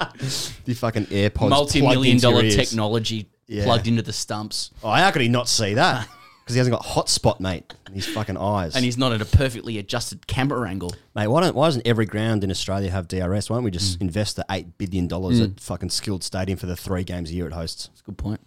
the 0.64 0.74
fucking 0.74 1.06
AirPods. 1.06 1.50
multi-million 1.50 2.18
plugged 2.20 2.36
into 2.44 2.50
dollar 2.50 2.50
technology 2.50 3.28
Yeah. 3.46 3.64
plugged 3.64 3.86
into 3.88 4.02
the 4.02 4.12
stumps, 4.12 4.70
Oh, 4.82 4.90
how 4.90 5.10
could 5.10 5.22
he 5.22 5.28
not 5.28 5.48
see 5.48 5.74
that? 5.74 6.06
Because 6.40 6.54
he 6.54 6.58
hasn't 6.58 6.74
got 6.76 6.84
hotspot, 6.84 7.38
mate, 7.38 7.72
in 7.86 7.92
his 7.94 8.06
fucking 8.06 8.36
eyes. 8.36 8.74
and 8.74 8.84
he's 8.84 8.98
not 8.98 9.12
at 9.12 9.20
a 9.20 9.24
perfectly 9.24 9.78
adjusted 9.78 10.26
camera 10.26 10.68
angle. 10.68 10.92
Mate, 11.14 11.28
why 11.28 11.42
don't 11.42 11.54
why 11.54 11.68
doesn't 11.68 11.86
every 11.86 12.06
ground 12.06 12.42
in 12.42 12.50
Australia 12.50 12.90
have 12.90 13.06
DRS? 13.06 13.48
Why 13.48 13.56
don't 13.56 13.62
we 13.62 13.70
Mm. 13.70 13.74
just 13.74 14.00
invest 14.00 14.34
the 14.34 14.44
eight 14.50 14.76
billion 14.76 15.06
dollars 15.06 15.38
at 15.38 15.60
fucking 15.60 15.90
skilled 15.90 16.24
stadium 16.24 16.58
for 16.58 16.66
the 16.66 16.74
three 16.74 17.04
games 17.04 17.30
a 17.30 17.34
year 17.34 17.46
it 17.46 17.52
hosts? 17.52 17.86
That's 17.86 18.00
a 18.00 18.04
good 18.04 18.18
point. 18.18 18.40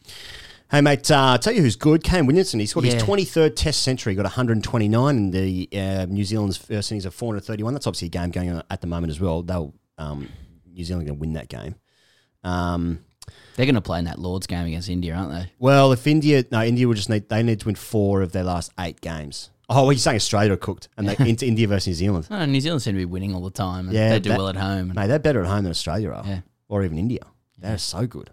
Hey 0.70 0.82
mate, 0.82 1.10
uh, 1.12 1.38
tell 1.38 1.54
you 1.54 1.62
who's 1.62 1.78
good. 1.78 2.04
Kane 2.04 2.26
Williamson. 2.26 2.60
He 2.60 2.66
scored 2.66 2.86
Yeah. 2.88 2.95
his 2.95 3.04
twenty 3.04 3.24
third 3.24 3.56
Test 3.56 3.84
century. 3.84 4.16
Got 4.16 4.24
one 4.24 4.32
hundred 4.34 4.54
and 4.58 4.64
twenty 4.66 4.89
nine 4.89 5.16
in 5.16 5.32
the 5.32 5.70
uh, 5.72 6.06
New 6.10 6.26
Zealand's 6.26 6.58
first 6.58 6.91
innings 6.91 7.06
of 7.06 7.14
four 7.14 7.32
hundred 7.32 7.45
thirty 7.45 7.64
one. 7.64 7.74
That's 7.74 7.88
obviously 7.88 8.08
a 8.08 8.10
game 8.10 8.32
going 8.32 8.49
on 8.51 8.64
at 8.70 8.82
the 8.82 8.88
moment 8.88 9.12
as 9.12 9.20
well. 9.22 9.43
They'll 9.43 9.74
um, 9.97 10.28
New 10.74 10.84
Zealand 10.84 11.07
are 11.07 11.11
going 11.11 11.17
to 11.17 11.21
win 11.21 11.34
that 11.34 11.49
game. 11.49 11.76
Um, 12.43 12.99
They're 13.55 13.65
going 13.65 13.76
to 13.76 13.82
play 13.82 13.99
in 13.99 14.05
that 14.05 14.19
Lords 14.19 14.47
game 14.47 14.65
against 14.65 14.89
India, 14.89 15.13
aren't 15.15 15.32
they? 15.32 15.51
well, 15.59 15.91
if 15.91 16.05
India, 16.07 16.43
no, 16.51 16.61
India 16.63 16.88
will 16.88 16.95
just 16.95 17.09
need 17.09 17.30
they 17.30 17.43
need 17.43 17.59
to 17.61 17.65
win 17.67 17.76
four 17.76 18.21
of 18.21 18.32
their 18.32 18.43
last 18.43 18.71
eight 18.80 18.99
games. 19.01 19.49
Oh, 19.69 19.84
well, 19.84 19.93
you're 19.93 19.99
saying 19.99 20.17
Australia 20.17 20.53
are 20.53 20.57
cooked, 20.57 20.89
and 20.97 21.07
they 21.07 21.15
into 21.28 21.45
India 21.47 21.67
versus 21.67 21.88
New 21.88 21.93
Zealand. 21.93 22.28
Oh, 22.30 22.45
New 22.45 22.59
Zealand 22.59 22.82
seem 22.82 22.95
to 22.95 22.99
be 22.99 23.05
winning 23.05 23.34
all 23.34 23.41
the 23.41 23.49
time. 23.49 23.88
And 23.88 23.93
Yeah, 23.95 24.09
they 24.09 24.19
do 24.19 24.30
that- 24.30 24.38
well 24.38 24.49
at 24.49 24.57
home. 24.57 24.89
And 24.89 24.95
Mate, 24.95 25.07
they're 25.07 25.19
better 25.19 25.41
at 25.41 25.47
home 25.47 25.63
than 25.63 25.71
Australia 25.71 26.09
are, 26.11 26.24
Yeah. 26.28 26.39
or 26.67 26.84
even 26.84 26.97
India. 26.97 27.21
They're 27.57 27.78
so 27.78 28.05
good. 28.05 28.30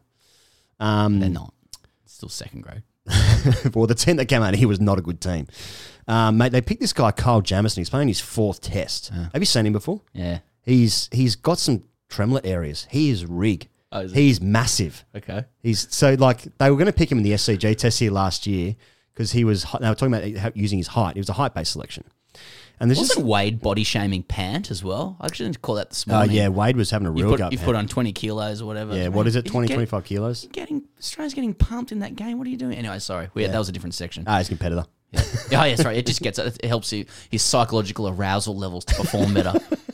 Um, 0.81 1.21
they're 1.21 1.29
not. 1.29 1.55
Still 2.07 2.29
second 2.29 2.63
grade. 2.63 2.83
well, 3.75 3.87
the 3.87 3.95
team 3.95 4.17
that 4.17 4.27
came 4.27 4.43
out 4.43 4.55
here 4.55 4.67
was 4.69 4.81
not 4.81 4.99
a 4.99 5.03
good 5.03 5.21
team. 5.21 5.47
Um, 6.09 6.37
mate, 6.37 6.51
they 6.53 6.61
picked 6.61 6.81
this 6.81 6.93
guy, 6.93 7.13
Kyle 7.13 7.41
Jamieson. 7.41 7.81
He's 7.81 7.91
playing 7.91 8.09
his 8.09 8.21
fourth 8.21 8.61
test. 8.61 9.09
Have 9.11 9.41
you 9.41 9.47
seen 9.47 9.67
him 9.67 9.73
before? 9.73 10.01
Yeah. 10.13 10.41
He's 10.63 11.09
he's 11.13 11.37
got 11.37 11.59
some 11.59 11.85
Tremlett 12.11 12.45
areas. 12.47 12.87
He 12.91 13.09
is 13.11 13.25
rig. 13.25 13.69
Oh, 13.93 14.01
is 14.01 14.13
he? 14.13 14.23
He's 14.29 14.41
massive. 14.41 15.05
Okay. 15.17 15.45
He's 15.63 15.87
so 15.95 16.15
like 16.15 16.43
they 16.59 16.71
were 16.71 16.77
going 16.77 16.87
to 16.87 16.93
pick 16.93 17.11
him 17.11 17.19
in 17.19 17.25
the 17.25 17.33
SCG 17.33 17.77
test 17.77 17.99
here 17.99 18.11
last 18.11 18.47
year 18.47 18.77
because 19.15 19.33
he 19.33 19.45
was. 19.45 19.65
They 19.81 19.89
were 19.89 19.95
talking 19.95 20.15
about 20.15 20.57
using 20.57 20.79
his 20.79 20.89
height. 20.89 21.17
It 21.17 21.21
was 21.21 21.29
a 21.29 21.33
height 21.35 21.55
based 21.55 21.73
selection, 21.73 22.05
and 22.79 22.89
there's 22.89 22.99
Wasn't 23.01 23.27
Wade 23.27 23.61
body 23.61 23.83
shaming 23.83 24.23
Pant 24.23 24.71
as 24.71 24.85
well? 24.85 25.17
I 25.21 25.27
actually 25.27 25.47
didn't 25.47 25.63
call 25.63 25.75
that 25.77 25.91
this 25.91 26.05
oh 26.09 26.13
morning. 26.13 26.37
yeah, 26.37 26.47
Wade 26.49 26.77
was 26.77 26.91
having 26.91 27.09
a 27.09 27.11
You 27.11 27.25
real 27.25 27.31
put, 27.33 27.39
go. 27.39 27.49
you 27.51 27.59
put 27.59 27.75
on 27.75 27.89
20 27.89 28.13
kilos 28.13 28.63
or 28.63 28.67
whatever. 28.67 28.97
yeah, 28.97 29.09
what 29.09 29.27
is 29.27 29.35
it? 29.35 29.47
You're 29.47 29.53
20, 29.53 29.67
getting- 29.69 29.87
25 29.87 30.05
kilos. 30.05 30.45
Getting 30.53 30.85
Australia's 30.99 31.35
getting 31.35 31.55
pumped 31.55 31.91
in 31.91 31.99
that 31.99 32.15
game. 32.15 32.39
What 32.39 32.47
are 32.47 32.51
you 32.51 32.57
doing? 32.57 32.77
Anyway, 32.79 32.99
sorry. 33.01 33.29
We, 33.35 33.45
That 33.47 33.59
was 33.59 33.69
a 33.69 33.73
different 33.73 33.95
section. 33.95 34.23
Ah, 34.27 34.39
he's 34.39 34.47
a 34.47 34.51
competitor. 34.51 34.85
Yeah. 35.13 35.23
oh, 35.61 35.65
yeah, 35.65 35.75
sorry. 35.75 35.97
It 35.97 36.07
just 36.07 36.23
gets 36.23 36.39
it 36.39 36.65
helps 36.65 36.93
you 36.93 37.05
his 37.29 37.43
psychological 37.43 38.09
arousal 38.09 38.57
levels 38.57 38.85
to 38.85 38.95
perform 38.95 39.35
better. 39.35 39.55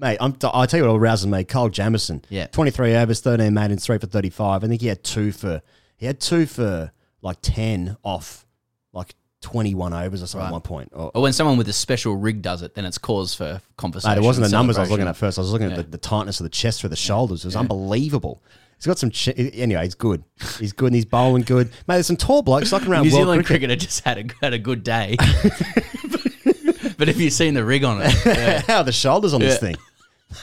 Mate, 0.00 0.18
I'm, 0.20 0.36
I'll 0.44 0.66
tell 0.66 0.80
you 0.80 0.86
what 0.90 0.98
rouses 1.00 1.26
me. 1.26 1.42
Kyle 1.44 1.68
Jamieson. 1.68 2.24
Yeah. 2.28 2.46
23 2.48 2.94
overs, 2.96 3.20
13 3.20 3.52
made 3.52 3.70
and 3.70 3.82
3 3.82 3.98
for 3.98 4.06
35. 4.06 4.62
I 4.62 4.66
think 4.68 4.80
he 4.80 4.86
had 4.86 5.02
two 5.02 5.32
for, 5.32 5.60
he 5.96 6.06
had 6.06 6.20
two 6.20 6.46
for 6.46 6.92
like 7.20 7.38
10 7.42 7.96
off 8.04 8.46
like 8.92 9.14
21 9.40 9.92
overs 9.92 10.22
or 10.22 10.26
something 10.28 10.42
at 10.46 10.50
Right. 10.50 10.52
one 10.52 10.60
point. 10.60 10.92
Or, 10.94 11.10
or 11.14 11.22
when 11.22 11.32
someone 11.32 11.58
with 11.58 11.68
a 11.68 11.72
special 11.72 12.14
rig 12.16 12.42
does 12.42 12.62
it, 12.62 12.74
then 12.74 12.84
it's 12.84 12.98
cause 12.98 13.34
for 13.34 13.60
conversation. 13.76 14.14
Mate, 14.16 14.22
it 14.24 14.26
wasn't 14.26 14.46
the 14.46 14.52
numbers 14.52 14.78
I 14.78 14.82
was 14.82 14.90
looking 14.90 15.02
celebration. 15.04 15.08
at 15.08 15.16
first. 15.16 15.38
I 15.38 15.40
was 15.42 15.52
looking 15.52 15.70
at 15.72 15.76
the, 15.76 15.82
the 15.82 15.98
tightness 15.98 16.38
of 16.40 16.44
the 16.44 16.50
chest 16.50 16.80
through 16.80 16.90
the 16.90 16.96
shoulders. 16.96 17.44
It 17.44 17.48
was 17.48 17.56
unbelievable. 17.56 18.42
He's 18.76 18.86
got 18.86 18.98
some. 18.98 19.10
Ch- 19.10 19.30
anyway, 19.36 19.82
he's 19.82 19.96
good. 19.96 20.22
He's 20.60 20.72
good 20.72 20.86
and 20.86 20.94
he's 20.94 21.04
bowling 21.04 21.42
good. 21.42 21.66
Mate, 21.88 21.96
there's 21.96 22.06
some 22.06 22.16
tall 22.16 22.42
blokes 22.42 22.70
knocking 22.70 22.88
around 22.88 23.06
New 23.08 23.12
world 23.12 23.22
Zealand 23.24 23.44
cricket. 23.46 23.62
cricketer 23.70 23.84
just 23.84 24.04
had 24.04 24.18
a 24.18 24.24
had 24.40 24.52
a 24.54 24.58
good 24.58 24.84
day. 24.84 25.16
but 26.96 27.08
have 27.08 27.20
you 27.20 27.30
seen 27.30 27.54
the 27.54 27.64
rig 27.64 27.84
on 27.84 28.00
it? 28.02 28.14
Yeah. 28.26 28.62
How 28.66 28.76
are 28.78 28.84
the 28.84 28.92
shoulders 28.92 29.34
on 29.34 29.40
this 29.40 29.58
thing? 29.58 29.76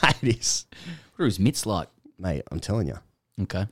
Mate, 0.02 0.14
it 0.22 0.38
is. 0.38 0.66
What 1.14 1.22
are 1.22 1.26
his 1.26 1.38
mitts 1.38 1.66
like? 1.66 1.88
Mate, 2.18 2.42
I'm 2.50 2.60
telling 2.60 2.88
you. 2.88 2.98
Okay. 3.42 3.60
Are 3.60 3.68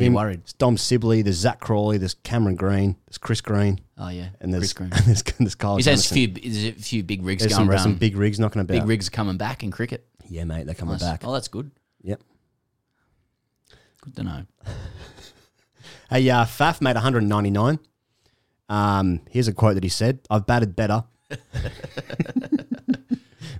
you 0.00 0.06
Him, 0.06 0.14
worried? 0.14 0.40
There's 0.44 0.54
Dom 0.54 0.78
Sibley, 0.78 1.20
there's 1.22 1.36
Zak 1.36 1.60
Crawley, 1.60 1.98
there's 1.98 2.14
Cameron 2.22 2.56
Green, 2.56 2.96
there's 3.06 3.18
Chris 3.18 3.42
Green, 3.42 3.78
Oh 3.98 4.08
yeah. 4.08 4.28
and 4.40 4.52
there's, 4.54 4.72
Chris 4.72 4.88
Green. 4.88 4.92
and 4.92 5.04
there's, 5.06 5.22
there's 5.22 5.54
Kyle 5.54 5.76
He 5.76 5.82
says 5.82 6.08
Jamieson. 6.08 6.34
few 6.42 6.50
there's 6.50 6.64
a 6.78 6.82
few 6.82 7.02
big 7.02 7.22
rigs 7.22 7.42
There's 7.42 7.52
going 7.52 7.66
some, 7.66 7.70
around. 7.70 7.80
some 7.82 7.94
big 7.96 8.16
rigs 8.16 8.40
knocking 8.40 8.60
about. 8.62 8.72
big 8.74 8.86
rigs 8.88 9.08
are 9.08 9.10
coming 9.10 9.36
back 9.36 9.62
in 9.62 9.70
cricket. 9.70 10.06
Yeah, 10.28 10.44
mate, 10.44 10.64
they're 10.64 10.74
coming 10.74 10.94
Nice. 10.94 11.02
back. 11.02 11.22
Oh, 11.26 11.32
that's 11.34 11.48
good. 11.48 11.70
Yep. 12.02 12.20
Good 14.00 14.16
to 14.16 14.22
know. 14.22 14.42
Hey, 16.10 16.28
uh, 16.28 16.44
Faf 16.44 16.82
made 16.82 16.94
199. 16.94 17.78
Um, 18.68 19.20
here's 19.30 19.48
a 19.48 19.52
quote 19.54 19.74
that 19.76 19.82
he 19.82 19.88
said: 19.88 20.18
"I've 20.28 20.46
batted 20.46 20.76
better." 20.76 21.04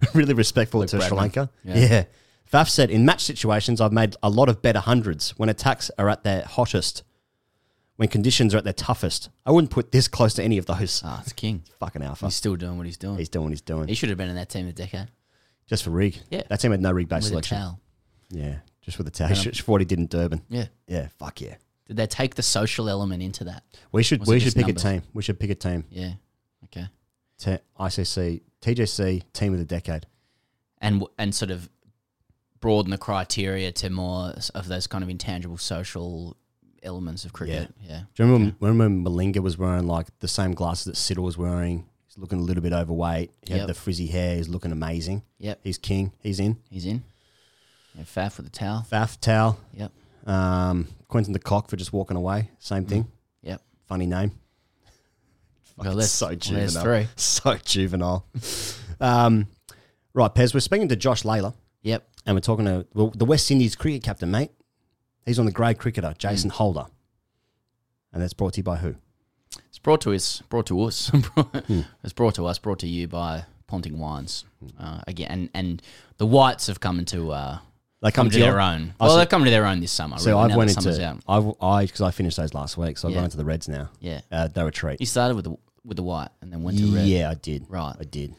really 0.15 0.35
respectful 0.35 0.85
to 0.87 1.01
Sri 1.01 1.17
Lanka. 1.17 1.51
Yeah. 1.65 1.77
Yeah. 1.77 2.05
Faf 2.53 2.69
said, 2.69 2.91
"In 2.91 3.05
match 3.05 3.23
situations, 3.23 3.81
I've 3.81 3.93
made 3.93 4.15
a 4.23 4.29
lot 4.29 4.49
of 4.49 4.61
better 4.61 4.81
hundreds 4.81 5.31
when 5.39 5.49
attacks 5.49 5.91
are 5.99 6.09
at 6.11 6.23
their 6.23 6.43
hottest, 6.45 7.03
when 7.97 8.09
conditions 8.09 8.55
are 8.55 8.59
at 8.59 8.65
their 8.65 8.73
toughest. 8.75 9.31
I 9.47 9.53
wouldn't 9.53 9.71
put 9.71 9.91
this 9.93 10.07
close 10.09 10.35
to 10.35 10.43
any 10.43 10.59
of 10.59 10.67
those. 10.67 11.01
Ah, 11.05 11.21
it's 11.23 11.33
king. 11.33 11.63
Fucking 11.81 12.03
alpha. 12.03 12.27
He's 12.27 12.35
still 12.35 12.57
doing 12.57 12.77
what 12.77 12.85
he's 12.87 12.99
doing. 12.99 13.17
He's 13.19 13.29
doing 13.31 13.45
what 13.47 13.53
he's 13.53 13.61
doing 13.63 13.89
he 13.89 13.95
should 13.95 14.11
have 14.11 14.19
been 14.19 14.29
in 14.29 14.37
that 14.37 14.51
team 14.51 14.69
a 14.69 14.73
decade. 14.73 15.09
just 15.67 15.85
for 15.85 15.91
rig. 15.91 16.19
Yeah. 16.31 16.43
that 16.49 16.61
team 16.61 16.73
had 16.73 16.81
no 16.83 16.93
rig 16.93 17.09
based 17.09 17.25
With 17.33 17.43
a 17.45 17.47
selection. 17.47 17.57
towel. 17.59 17.81
Yeah, 18.31 18.57
just 18.83 18.99
with 18.99 19.07
the 19.07 19.11
towel. 19.13 19.35
Thought 19.35 19.81
he 19.81 19.85
did 19.87 19.99
in 19.99 20.07
Durban. 20.07 20.43
Yeah. 20.51 20.67
Yeah, 20.87 21.09
fuck 21.19 21.41
yeah. 21.41 21.55
Did 21.87 21.97
they 21.97 22.07
take 22.07 22.35
the 22.35 22.43
social 22.43 22.89
element 22.89 23.23
into 23.23 23.45
that? 23.45 23.63
We 23.93 24.03
should 24.03 24.21
Was 24.21 24.29
we 24.29 24.41
should 24.41 24.55
pick 24.55 24.67
numbers? 24.67 24.85
a 24.85 24.91
team. 24.91 25.03
We 25.15 25.23
should 25.23 25.39
pick 25.41 25.51
a 25.51 25.55
team. 25.55 25.85
Yeah. 25.91 26.13
Okay. 26.65 26.87
Te- 27.39 27.59
ICC, 27.79 28.41
TGC, 28.63 29.23
team 29.33 29.53
of 29.53 29.59
the 29.59 29.65
decade. 29.65 30.07
And 30.81 31.05
and 31.19 31.35
sort 31.35 31.51
of 31.51 31.69
broaden 32.61 32.91
the 32.91 32.99
criteria 32.99 33.73
to 33.73 33.91
more 33.91 34.35
of 34.55 34.69
those 34.69 34.87
kind 34.87 35.03
of 35.05 35.11
intangible 35.11 35.59
social 35.59 36.37
elements 36.83 37.25
of 37.25 37.33
cricket. 37.33 37.73
Yeah. 37.83 38.03
Do 38.15 38.25
you 38.25 38.33
remember, 38.33 38.57
when 38.59 39.05
Malinga 39.05 39.39
was 39.41 39.57
wearing 39.59 39.87
like 39.87 40.07
the 40.21 40.29
same 40.29 40.53
glasses 40.55 40.85
that 40.87 40.95
Siddle 40.95 41.23
was 41.25 41.37
wearing? 41.39 41.87
He's 42.07 42.19
looking 42.19 42.39
a 42.41 42.43
little 42.43 42.63
bit 42.63 42.73
overweight. 42.73 43.31
He 43.43 43.51
Yep. 43.53 43.61
had 43.61 43.69
the 43.69 43.75
frizzy 43.75 44.07
hair. 44.07 44.37
He's 44.37 44.49
looking 44.49 44.73
amazing. 44.73 45.23
Yep. 45.39 45.61
He's 45.65 45.79
king. 45.79 46.13
He's 46.21 46.39
in. 46.41 46.57
He's 46.71 46.85
in. 46.87 47.03
Yeah, 47.97 48.05
Faf 48.05 48.37
with 48.37 48.47
the 48.47 48.53
towel. 48.53 48.87
Faf, 48.91 49.21
Towel, 49.21 49.59
Yep. 49.75 49.93
um, 50.27 50.89
Quinton 51.09 51.33
de 51.33 51.39
Kock 51.39 51.69
for 51.69 51.77
just 51.77 51.93
walking 51.93 52.17
away. 52.17 52.51
Same 52.59 52.85
thing. 52.87 53.07
Yep. 53.43 53.61
Funny 53.87 54.07
name. 54.07 54.33
Well, 55.77 55.97
there's, 55.97 56.11
so 56.11 56.27
well, 56.27 56.37
juvenile. 56.37 56.61
there's 56.67 56.83
three. 56.83 57.09
So 57.17 57.55
juvenile. 57.57 58.27
um, 59.01 59.47
right, 60.15 60.35
Pez, 60.35 60.55
we're 60.55 60.61
speaking 60.61 60.89
to 60.89 60.97
Josh 60.97 61.23
Lalor 61.23 61.55
Yep. 61.83 62.07
and 62.27 62.37
we're 62.37 62.41
talking 62.41 62.65
to 62.67 62.87
well, 62.95 63.13
the 63.15 63.25
West 63.25 63.51
Indies 63.51 63.75
cricket 63.77 64.03
captain, 64.03 64.31
mate. 64.31 64.51
He's 65.27 65.39
on 65.39 65.47
the 65.47 65.53
grade 65.53 65.79
cricketer, 65.79 66.15
Jason 66.19 66.51
Mm. 66.51 66.55
Holder. 66.55 66.87
And 68.13 68.23
that's 68.23 68.35
brought 68.35 68.55
to 68.55 68.59
you 68.59 68.65
by 68.65 68.77
who? 68.77 68.97
It's 69.69 69.79
brought 69.79 70.01
to 70.03 70.13
us. 70.13 70.43
Brought 70.49 70.67
to 70.67 70.81
us. 70.83 71.09
Hmm. 71.37 71.81
It's 72.05 72.13
brought 72.13 72.35
to 72.37 72.47
us. 72.47 72.59
Brought 72.59 72.79
to 72.81 72.87
you 72.89 73.09
by 73.09 73.45
Ponting 73.67 73.99
Wines. 73.99 74.45
Uh, 74.79 75.01
again, 75.07 75.29
and 75.31 75.51
and 75.55 75.83
the 76.19 76.27
whites 76.27 76.67
have 76.67 76.81
come 76.81 76.99
into 76.99 77.31
uh, 77.33 77.59
They 78.03 78.11
come, 78.11 78.29
to 78.31 78.39
your- 78.39 78.49
their 78.49 78.61
own. 78.61 78.95
I 79.01 79.07
well, 79.07 79.17
they've 79.17 79.29
come 79.29 79.45
to 79.45 79.51
their 79.51 79.65
own 79.65 79.81
this 79.81 79.93
summer. 79.93 80.19
So 80.19 80.31
really, 80.31 80.51
I've 80.53 80.57
went 80.57 80.77
into. 80.77 81.19
I've 81.29 81.53
I 81.63 81.85
because 81.87 82.01
I 82.01 82.11
finished 82.11 82.37
those 82.37 82.53
last 82.53 82.77
week, 82.77 82.99
so 82.99 83.07
I've 83.09 83.13
Yeah. 83.13 83.19
gone 83.19 83.25
into 83.27 83.37
the 83.37 83.45
Reds 83.45 83.69
now. 83.69 83.91
Yeah. 84.01 84.21
Uh, 84.31 84.49
they 84.49 84.63
were 84.63 84.69
a 84.69 84.73
treat. 84.73 84.99
You 85.01 85.07
started 85.07 85.37
with 85.37 85.45
the 85.45 85.57
with 85.85 85.97
the 85.97 86.03
white 86.03 86.31
and 86.41 86.53
then 86.53 86.63
went 86.63 86.79
to 86.79 86.87
red. 86.95 87.07
Yeah, 87.07 87.31
I 87.31 87.35
did. 87.35 87.65
Right. 87.69 87.95
I 87.99 88.05
did. 88.05 88.35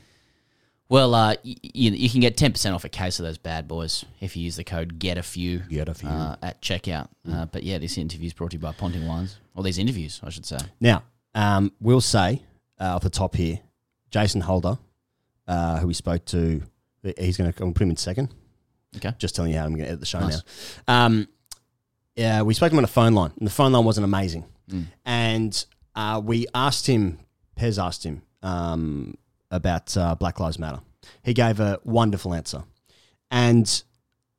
Well, 0.90 1.16
uh, 1.16 1.36
you, 1.44 1.92
you 1.92 2.10
can 2.10 2.20
get 2.20 2.36
ten 2.38 2.52
percent 2.52 2.76
off 2.76 2.84
a 2.84 2.90
case 2.90 3.20
of 3.20 3.26
those 3.26 3.38
bad 3.38 3.68
boys 3.68 4.06
if 4.20 4.36
you 4.38 4.44
use 4.44 4.58
the 4.58 4.64
code 4.66 5.00
get 5.00 5.18
a 5.18 5.24
few. 5.24 5.60
Get 5.60 5.88
a 5.90 5.94
few. 5.94 6.10
uh, 6.10 6.36
at 6.42 6.62
checkout. 6.62 7.08
Uh, 7.30 7.46
but 7.46 7.64
yeah, 7.64 7.78
this 7.78 7.98
interview 7.98 8.28
is 8.28 8.34
brought 8.34 8.52
to 8.52 8.58
you 8.58 8.62
by 8.62 8.74
Ponting 8.74 9.08
Wines. 9.08 9.40
Or 9.56 9.64
these 9.64 9.78
interviews, 9.78 10.20
I 10.24 10.30
should 10.30 10.46
say. 10.46 10.58
Now, 10.82 11.04
um, 11.34 11.72
we'll 11.80 12.02
say 12.02 12.44
uh, 12.80 12.96
off 12.96 13.02
the 13.04 13.10
top 13.10 13.36
here, 13.36 13.60
Jason 14.12 14.42
Holder, 14.42 14.78
uh, 15.48 15.80
who 15.80 15.88
we 15.88 15.94
spoke 15.94 16.26
to, 16.26 16.62
he's 17.18 17.38
going 17.38 17.52
to 17.52 17.58
put 17.72 17.82
him 17.82 17.90
in 17.90 17.96
second. 17.98 18.30
Okay. 18.96 19.14
Just 19.18 19.36
telling 19.36 19.52
you 19.52 19.58
how 19.58 19.66
I'm 19.66 19.72
going 19.72 19.86
to 19.86 19.88
edit 19.88 20.00
the 20.00 20.06
show 20.06 20.20
Nice. 20.20 20.44
now. 20.88 21.06
Um, 21.06 21.28
yeah, 22.16 22.42
we 22.44 22.54
spoke 22.54 22.70
to 22.70 22.76
him 22.76 22.80
on 22.80 22.84
a 22.84 22.88
phone 22.88 23.14
line, 23.14 23.32
and 23.38 23.48
the 23.48 23.52
phone 23.52 23.72
line 23.72 23.86
wasn't 23.86 24.06
amazing. 24.06 24.46
Mm. 24.70 24.86
And 25.06 25.66
uh, 25.96 26.22
we 26.24 26.46
asked 26.54 26.88
him, 26.88 27.20
Pez 27.58 27.84
asked 27.84 28.04
him 28.04 28.22
um, 28.42 29.18
about 29.50 29.96
uh, 29.98 30.16
Black 30.16 30.40
Lives 30.40 30.60
Matter. 30.60 30.80
He 31.24 31.34
gave 31.34 31.60
a 31.60 31.80
wonderful 31.84 32.34
answer. 32.34 32.64
And 33.32 33.84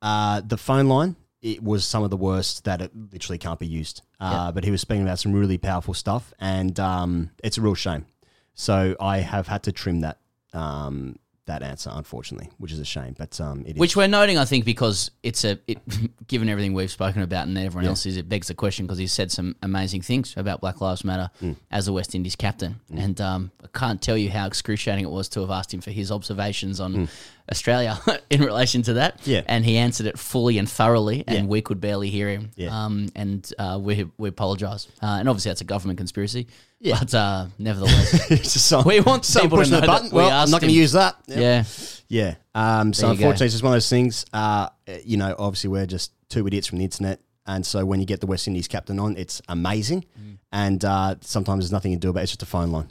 uh, 0.03 0.41
the 0.47 0.57
phone 0.57 0.89
line, 0.89 1.17
it 1.43 1.63
was 1.63 1.85
some 1.85 2.03
of 2.05 2.11
the 2.11 2.17
worst 2.17 2.65
that 2.65 2.81
it 2.81 2.93
literally 3.13 3.39
can't 3.39 3.59
be 3.59 3.67
used. 3.67 4.03
Uh, 4.21 4.53
But 4.53 4.65
he 4.65 4.71
was 4.71 4.81
speaking 4.81 5.03
about 5.03 5.19
some 5.19 5.33
really 5.33 5.59
powerful 5.59 5.95
stuff, 5.95 6.33
and 6.39 6.79
um, 6.81 7.31
it's 7.43 7.59
a 7.59 7.61
real 7.61 7.75
shame. 7.75 8.07
So 8.55 8.97
I 9.01 9.19
have 9.19 9.49
had 9.49 9.65
to 9.65 9.73
trim 9.73 10.01
that 10.01 10.19
um, 10.53 11.19
that 11.47 11.63
answer, 11.63 11.91
unfortunately, 11.93 12.49
which 12.59 12.73
is 12.73 12.79
a 12.79 12.85
shame. 12.85 13.15
But 13.19 13.39
um, 13.41 13.65
it 13.67 13.73
is. 13.77 13.81
Which 13.81 13.97
we're 13.97 14.07
noting, 14.07 14.39
I 14.39 14.45
think, 14.47 14.65
because 14.65 15.11
it's 15.23 15.45
a 15.45 15.59
it, 15.67 15.79
given 16.27 16.49
everything 16.49 16.73
we've 16.73 16.91
spoken 16.91 17.21
about 17.23 17.47
and 17.47 17.57
everyone 17.59 17.85
Yeah. 17.85 17.91
else 17.91 18.07
is, 18.07 18.17
it 18.17 18.29
begs 18.29 18.49
the 18.49 18.55
question 18.55 18.87
because 18.87 18.99
he's 18.99 19.13
said 19.13 19.31
some 19.31 19.55
amazing 19.63 20.01
things 20.03 20.35
about 20.37 20.61
Black 20.61 20.81
Lives 20.81 21.05
Matter 21.05 21.31
Mm. 21.43 21.57
as 21.71 21.87
the 21.87 21.93
West 21.93 22.15
Indies 22.15 22.37
captain, 22.37 22.77
and 22.97 23.21
um, 23.21 23.51
I 23.63 23.67
can't 23.79 24.01
tell 24.01 24.17
you 24.17 24.31
how 24.31 24.47
excruciating 24.47 25.05
it 25.05 25.11
was 25.11 25.29
to 25.31 25.41
have 25.41 25.51
asked 25.51 25.73
him 25.75 25.81
for 25.81 25.91
his 25.91 26.11
observations 26.11 26.81
on 26.81 27.09
Australia 27.51 27.99
in 28.31 28.41
relation 28.43 28.83
to 28.83 28.95
that. 28.95 29.21
Yeah. 29.27 29.43
and 29.47 29.65
he 29.65 29.77
answered 29.79 30.07
it 30.07 30.19
fully 30.19 30.59
and 30.59 30.69
thoroughly, 30.69 31.25
and 31.27 31.39
Yeah. 31.39 31.45
we 31.45 31.61
could 31.63 31.81
barely 31.81 32.11
hear 32.11 32.29
him. 32.29 32.51
Yeah. 32.57 32.85
um, 32.85 33.09
and 33.15 33.51
uh, 33.59 33.79
we 33.83 34.07
we 34.19 34.29
apologise, 34.29 34.89
uh, 35.03 35.17
and 35.21 35.29
obviously 35.29 35.51
that's 35.51 35.61
a 35.61 35.65
government 35.65 35.99
conspiracy. 35.99 36.47
Yeah. 36.81 36.99
but 36.99 37.15
uh, 37.15 37.47
nevertheless, 37.59 38.31
It's 38.31 38.53
just 38.53 38.67
some- 38.67 38.85
We 38.85 39.01
want 39.01 39.25
some 39.25 39.43
people 39.43 39.65
to 39.65 39.71
know 39.71 39.77
the 39.77 39.81
that 39.83 39.87
button. 39.87 40.11
we 40.11 40.17
Well, 40.17 40.31
I'm 40.31 40.51
not 40.51 40.61
going 40.61 40.73
to 40.73 40.79
use 40.79 40.93
that. 40.93 41.17
yeah, 41.27 41.65
Yeah. 42.09 42.35
Um, 42.55 42.93
so 42.93 43.07
you 43.07 43.13
go. 43.13 43.13
unfortunately, 43.25 43.47
it's 43.47 43.55
just 43.55 43.65
one 43.65 43.73
of 43.73 43.77
those 43.77 43.89
things. 43.89 44.27
Uh, 44.33 44.69
you 45.05 45.17
know, 45.17 45.35
obviously 45.39 45.71
we're 45.71 45.87
just 45.87 46.13
two 46.29 46.47
idiots 46.47 46.67
from 46.67 46.79
the 46.79 46.85
internet, 46.85 47.21
and 47.47 47.65
so 47.65 47.85
when 47.85 48.01
you 48.01 48.07
get 48.07 48.21
the 48.21 48.27
West 48.27 48.47
Indies 48.49 48.69
captain 48.69 48.99
on, 48.99 49.17
it's 49.17 49.43
amazing. 49.49 50.05
Mm. 50.19 50.39
And 50.53 50.85
uh, 50.85 51.17
sometimes 51.21 51.65
there's 51.65 51.73
nothing 51.73 51.93
you 51.93 51.97
can 51.97 52.01
do 52.01 52.11
about 52.11 52.21
it. 52.21 52.23
It's 52.25 52.33
just 52.33 52.43
a 52.43 52.47
phone 52.47 52.71
line. 52.71 52.89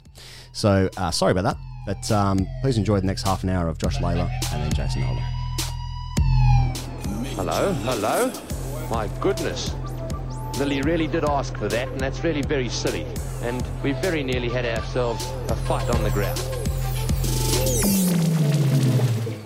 So 0.52 0.88
uh, 0.96 1.10
sorry 1.10 1.32
about 1.32 1.44
that, 1.44 1.56
but 1.86 2.10
um, 2.12 2.46
please 2.62 2.78
enjoy 2.78 3.00
the 3.00 3.06
next 3.06 3.22
half 3.22 3.42
an 3.42 3.48
hour 3.48 3.68
of 3.68 3.78
Josh 3.78 3.98
Lalor 3.98 4.30
and 4.52 4.62
then 4.62 4.72
Jason 4.72 5.02
Holder. 5.02 5.22
Hello, 7.36 7.72
hello. 7.72 8.32
My 8.90 9.08
goodness. 9.20 9.74
Lily 10.58 10.82
really 10.82 11.08
did 11.08 11.24
ask 11.24 11.56
for 11.56 11.68
that, 11.68 11.88
and 11.88 12.00
that's 12.00 12.22
really 12.22 12.42
very 12.42 12.68
silly. 12.68 13.04
And 13.42 13.64
we 13.82 13.92
very 13.92 14.22
nearly 14.22 14.48
had 14.48 14.64
ourselves 14.64 15.24
a 15.48 15.56
fight 15.56 15.90
on 15.90 16.02
the 16.04 16.10
ground. 16.10 16.38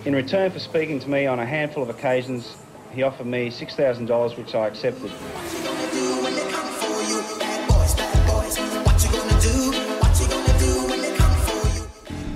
In 0.05 0.13
return 0.13 0.51
for 0.51 0.59
speaking 0.59 0.99
to 0.99 1.09
me 1.09 1.25
on 1.25 1.39
a 1.39 1.45
handful 1.45 1.81
of 1.81 1.89
occasions, 1.89 2.55
he 2.93 3.03
offered 3.03 3.27
me 3.27 3.49
$6,000, 3.49 4.37
which 4.37 4.55
I 4.55 4.67
accepted. 4.67 5.11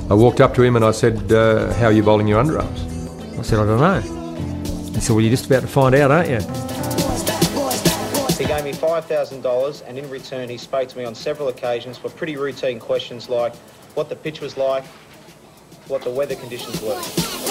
I 0.10 0.16
walked 0.16 0.42
up 0.42 0.54
to 0.56 0.64
him 0.64 0.76
and 0.76 0.86
I 0.86 0.92
said, 0.92 1.32
uh, 1.32 1.74
How 1.74 1.86
are 1.86 1.92
you 1.92 2.04
bowling 2.04 2.28
your 2.28 2.44
underarms? 2.44 3.40
I 3.40 3.42
said, 3.42 3.60
I 3.60 3.66
don't 3.66 3.80
know. 3.80 4.00
He 4.92 5.00
said, 5.00 5.14
well, 5.14 5.22
you're 5.22 5.32
just 5.32 5.48
about 5.48 5.62
to 5.62 5.68
find 5.68 5.96
out, 5.96 6.12
aren't 6.12 6.30
you? 6.30 6.40
He 8.38 8.46
gave 8.46 8.64
me 8.64 8.74
$5,000 8.74 9.84
and 9.88 9.98
in 9.98 10.10
return 10.10 10.50
he 10.50 10.58
spoke 10.58 10.88
to 10.90 10.98
me 10.98 11.06
on 11.06 11.16
several 11.16 11.48
occasions 11.48 11.98
for 11.98 12.10
pretty 12.10 12.36
routine 12.38 12.80
questions 12.80 13.28
like 13.28 13.56
what 13.96 14.10
the 14.10 14.16
pitch 14.16 14.42
was 14.42 14.56
like, 14.58 14.86
what 15.88 16.04
the 16.04 16.10
weather 16.10 16.36
conditions 16.36 16.82
were. 16.82 17.43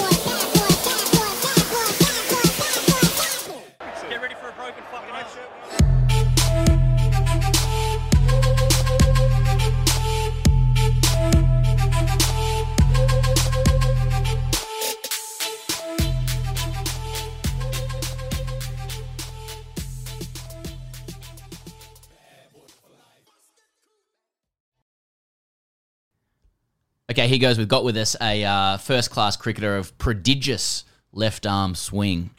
Okay, 27.11 27.27
he 27.27 27.37
goes. 27.37 27.57
We've 27.57 27.67
got 27.67 27.83
with 27.83 27.97
us 27.97 28.15
a 28.21 28.45
uh, 28.45 28.77
first 28.77 29.11
class 29.11 29.35
cricketer 29.35 29.75
of 29.75 29.97
prodigious 29.97 30.85
left 31.11 31.45
arm 31.45 31.75
swing. 31.75 32.29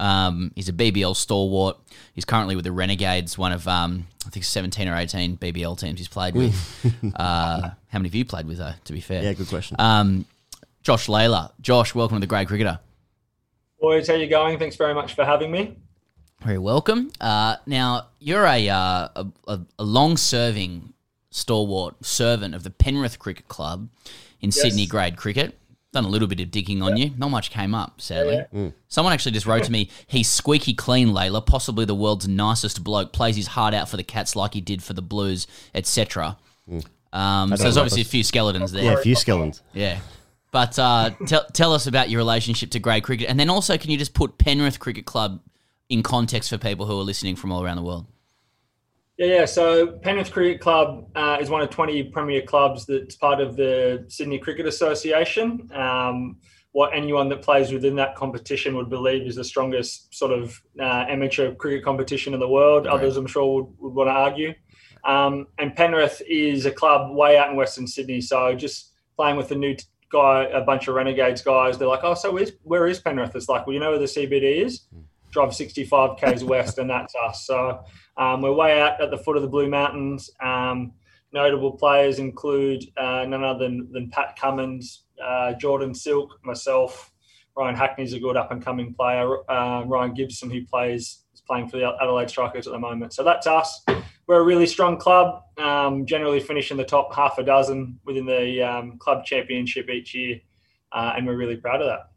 Um, 0.00 0.50
he's 0.54 0.68
a 0.68 0.72
BBL 0.72 1.14
stalwart. 1.14 1.76
He's 2.14 2.24
currently 2.24 2.56
with 2.56 2.64
the 2.64 2.72
Renegades, 2.72 3.36
one 3.36 3.52
of 3.52 3.68
um, 3.68 4.06
I 4.26 4.30
think 4.30 4.44
seventeen 4.44 4.88
or 4.88 4.96
eighteen 4.96 5.36
BBL 5.36 5.78
teams 5.78 5.98
he's 5.98 6.08
played 6.08 6.34
with. 6.34 6.54
uh, 7.16 7.60
how 7.60 7.98
many 7.98 8.08
have 8.08 8.14
you 8.14 8.24
played 8.24 8.46
with, 8.46 8.58
though? 8.58 8.72
To 8.84 8.92
be 8.94 9.00
fair, 9.00 9.22
Yeah, 9.22 9.34
good 9.34 9.48
question. 9.48 9.76
Um, 9.78 10.24
Josh 10.82 11.06
Lalor. 11.06 11.52
Josh, 11.60 11.94
welcome 11.94 12.16
to 12.16 12.20
the 12.20 12.26
Grade 12.26 12.48
Cricketer. 12.48 12.78
Boys, 13.78 14.08
how 14.08 14.14
you 14.14 14.26
going? 14.26 14.58
Thanks 14.58 14.76
very 14.76 14.94
much 14.94 15.14
for 15.14 15.26
having 15.26 15.50
me. 15.50 15.76
Very 16.42 16.58
welcome. 16.58 17.10
Uh, 17.20 17.56
now, 17.66 18.06
you're 18.20 18.46
a, 18.46 18.68
uh, 18.68 19.08
a, 19.16 19.26
a, 19.48 19.60
a 19.78 19.84
long 19.84 20.16
serving 20.16 20.93
stalwart 21.34 22.04
servant 22.04 22.54
of 22.54 22.62
the 22.62 22.70
Penrith 22.70 23.18
Cricket 23.18 23.48
Club 23.48 23.88
in 24.40 24.48
Yes. 24.50 24.60
Sydney 24.60 24.86
grade 24.86 25.16
cricket. 25.16 25.58
Done 25.92 26.04
a 26.04 26.08
little 26.08 26.28
bit 26.28 26.40
of 26.40 26.50
digging 26.52 26.80
on 26.80 26.96
you. 26.96 27.10
Not 27.16 27.30
much 27.30 27.50
came 27.50 27.74
up, 27.74 28.00
sadly. 28.00 28.34
Yeah, 28.36 28.46
yeah. 28.52 28.70
Someone 28.88 29.12
actually 29.12 29.32
just 29.32 29.46
wrote 29.46 29.64
to 29.64 29.72
me, 29.72 29.90
he's 30.06 30.28
squeaky 30.30 30.74
clean, 30.74 31.08
Lalor, 31.08 31.44
possibly 31.44 31.84
the 31.84 31.94
world's 31.94 32.26
nicest 32.28 32.82
bloke, 32.84 33.12
plays 33.12 33.34
his 33.36 33.48
heart 33.48 33.74
out 33.74 33.88
for 33.88 33.96
the 33.96 34.02
Cats 34.04 34.36
like 34.36 34.54
he 34.54 34.60
did 34.60 34.82
for 34.82 34.92
the 34.92 35.02
Blues, 35.02 35.46
etc. 35.74 36.36
Um, 37.12 37.50
so 37.56 37.62
there's 37.62 37.76
obviously 37.76 38.02
a 38.02 38.06
few 38.06 38.22
skeletons 38.24 38.72
there. 38.72 38.84
Yeah, 38.84 38.92
a 38.94 38.96
few 39.02 39.14
skeletons. 39.14 39.62
Yeah. 39.72 39.98
But 40.52 40.78
uh, 40.78 41.10
tell, 41.26 41.44
tell 41.52 41.72
us 41.72 41.86
about 41.88 42.10
your 42.10 42.18
relationship 42.18 42.70
to 42.70 42.78
grade 42.78 43.02
cricket. 43.02 43.28
And 43.28 43.38
then 43.40 43.50
also, 43.50 43.76
can 43.76 43.90
you 43.90 43.98
just 43.98 44.14
put 44.14 44.38
Penrith 44.38 44.78
Cricket 44.78 45.04
Club 45.04 45.40
in 45.88 46.02
context 46.04 46.48
for 46.50 46.58
people 46.58 46.86
who 46.86 46.98
are 46.98 47.02
listening 47.04 47.34
from 47.36 47.50
all 47.52 47.64
around 47.64 47.76
the 47.76 47.82
world? 47.82 48.06
Yeah, 49.16 49.26
yeah. 49.26 49.44
So 49.44 49.98
Penrith 49.98 50.32
Cricket 50.32 50.60
Club 50.60 51.08
uh, 51.14 51.38
is 51.40 51.48
one 51.48 51.62
of 51.62 51.70
20 51.70 52.04
premier 52.04 52.42
clubs 52.42 52.84
that's 52.84 53.14
part 53.14 53.40
of 53.40 53.56
the 53.56 54.04
Sydney 54.08 54.38
Cricket 54.38 54.66
Association. 54.66 55.70
Um, 55.72 56.38
what 56.72 56.90
anyone 56.92 57.28
that 57.28 57.40
plays 57.40 57.70
within 57.70 57.94
that 57.94 58.16
competition 58.16 58.76
would 58.76 58.90
believe 58.90 59.28
is 59.28 59.36
the 59.36 59.44
strongest 59.44 60.12
sort 60.12 60.32
of 60.32 60.60
uh, 60.80 61.04
amateur 61.08 61.54
cricket 61.54 61.84
competition 61.84 62.34
in 62.34 62.40
the 62.40 62.48
world. 62.48 62.86
Right. 62.86 62.94
Others, 62.94 63.16
I'm 63.16 63.28
sure, 63.28 63.62
would, 63.62 63.78
would 63.78 63.94
want 63.94 64.08
to 64.08 64.12
argue. 64.12 64.54
Um, 65.04 65.46
and 65.58 65.76
Penrith 65.76 66.20
is 66.28 66.66
a 66.66 66.72
club 66.72 67.14
way 67.14 67.38
out 67.38 67.50
in 67.50 67.56
Western 67.56 67.86
Sydney. 67.86 68.20
So 68.20 68.56
just 68.56 68.92
playing 69.16 69.36
with 69.36 69.52
a 69.52 69.54
new 69.54 69.76
t- 69.76 69.84
guy, 70.10 70.44
a 70.46 70.62
bunch 70.62 70.88
of 70.88 70.96
Renegades 70.96 71.42
guys, 71.42 71.78
they're 71.78 71.86
like, 71.86 72.02
oh, 72.02 72.14
so 72.14 72.36
where 72.64 72.88
is 72.88 72.98
Penrith? 72.98 73.36
It's 73.36 73.48
like, 73.48 73.66
well, 73.66 73.74
you 73.74 73.80
know 73.80 73.90
where 73.90 73.98
the 74.00 74.06
CBD 74.06 74.64
is? 74.64 74.86
Drive 75.30 75.54
65 75.54 76.16
Ks 76.16 76.42
west, 76.42 76.78
and 76.78 76.90
that's 76.90 77.14
us. 77.14 77.46
So 77.46 77.84
um, 78.16 78.42
we're 78.42 78.52
way 78.52 78.80
out 78.80 79.00
at 79.00 79.10
the 79.10 79.18
foot 79.18 79.36
of 79.36 79.42
the 79.42 79.48
Blue 79.48 79.68
Mountains. 79.68 80.30
Um, 80.40 80.92
notable 81.32 81.72
players 81.72 82.18
include 82.18 82.84
uh, 82.96 83.24
none 83.26 83.44
other 83.44 83.64
than, 83.64 83.90
than 83.92 84.10
Pat 84.10 84.38
Cummins, 84.38 85.02
uh, 85.22 85.54
Jordan 85.54 85.94
Silk, 85.94 86.38
myself. 86.44 87.10
Ryan 87.56 87.76
Hackney's 87.76 88.12
a 88.12 88.18
good 88.18 88.36
up 88.36 88.50
and 88.50 88.64
coming 88.64 88.94
player. 88.94 89.38
Uh, 89.50 89.84
Ryan 89.84 90.14
Gibson, 90.14 90.50
who 90.50 90.64
plays 90.64 91.24
is 91.32 91.40
playing 91.40 91.68
for 91.68 91.76
the 91.76 91.92
Adelaide 92.00 92.30
Strikers 92.30 92.66
at 92.66 92.72
the 92.72 92.78
moment. 92.78 93.12
So 93.12 93.22
that's 93.22 93.46
us. 93.46 93.84
We're 94.26 94.40
a 94.40 94.44
really 94.44 94.66
strong 94.66 94.98
club. 94.98 95.42
Um, 95.58 96.06
generally 96.06 96.40
finish 96.40 96.70
in 96.70 96.76
the 96.76 96.84
top 96.84 97.14
half 97.14 97.38
a 97.38 97.44
dozen 97.44 98.00
within 98.04 98.26
the 98.26 98.62
um, 98.62 98.98
club 98.98 99.24
championship 99.24 99.88
each 99.88 100.14
year, 100.14 100.40
uh, 100.92 101.12
and 101.16 101.26
we're 101.26 101.36
really 101.36 101.56
proud 101.56 101.80
of 101.80 101.88
that. 101.88 102.13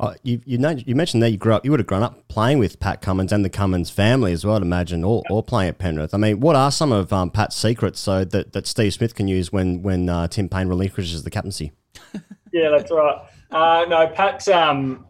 Oh, 0.00 0.14
you 0.22 0.40
you, 0.44 0.58
know, 0.58 0.70
you 0.70 0.94
mentioned 0.94 1.22
that 1.22 1.30
you 1.30 1.36
grew 1.36 1.54
up. 1.54 1.64
You 1.64 1.72
would 1.72 1.80
have 1.80 1.86
grown 1.86 2.04
up 2.04 2.28
playing 2.28 2.58
with 2.58 2.78
Pat 2.78 3.02
Cummins 3.02 3.32
and 3.32 3.44
the 3.44 3.50
Cummins 3.50 3.90
family 3.90 4.32
as 4.32 4.44
well. 4.44 4.56
I'd 4.56 4.62
imagine, 4.62 5.02
or, 5.02 5.24
or 5.28 5.42
playing 5.42 5.70
at 5.70 5.78
Penrith. 5.78 6.14
I 6.14 6.18
mean, 6.18 6.40
what 6.40 6.54
are 6.54 6.70
some 6.70 6.92
of 6.92 7.12
um, 7.12 7.30
Pat's 7.30 7.56
secrets 7.56 7.98
so 7.98 8.24
that, 8.24 8.52
that 8.52 8.66
Steve 8.68 8.94
Smith 8.94 9.14
can 9.16 9.26
use 9.26 9.52
when 9.52 9.82
when 9.82 10.08
uh, 10.08 10.28
Tim 10.28 10.48
Paine 10.48 10.68
relinquishes 10.68 11.24
the 11.24 11.30
captaincy? 11.30 11.72
Yeah, 12.50 12.70
that's 12.70 12.90
right. 12.90 13.28
Uh, 13.50 13.84
no, 13.88 14.06
Pat's. 14.08 14.48
Um, 14.48 15.06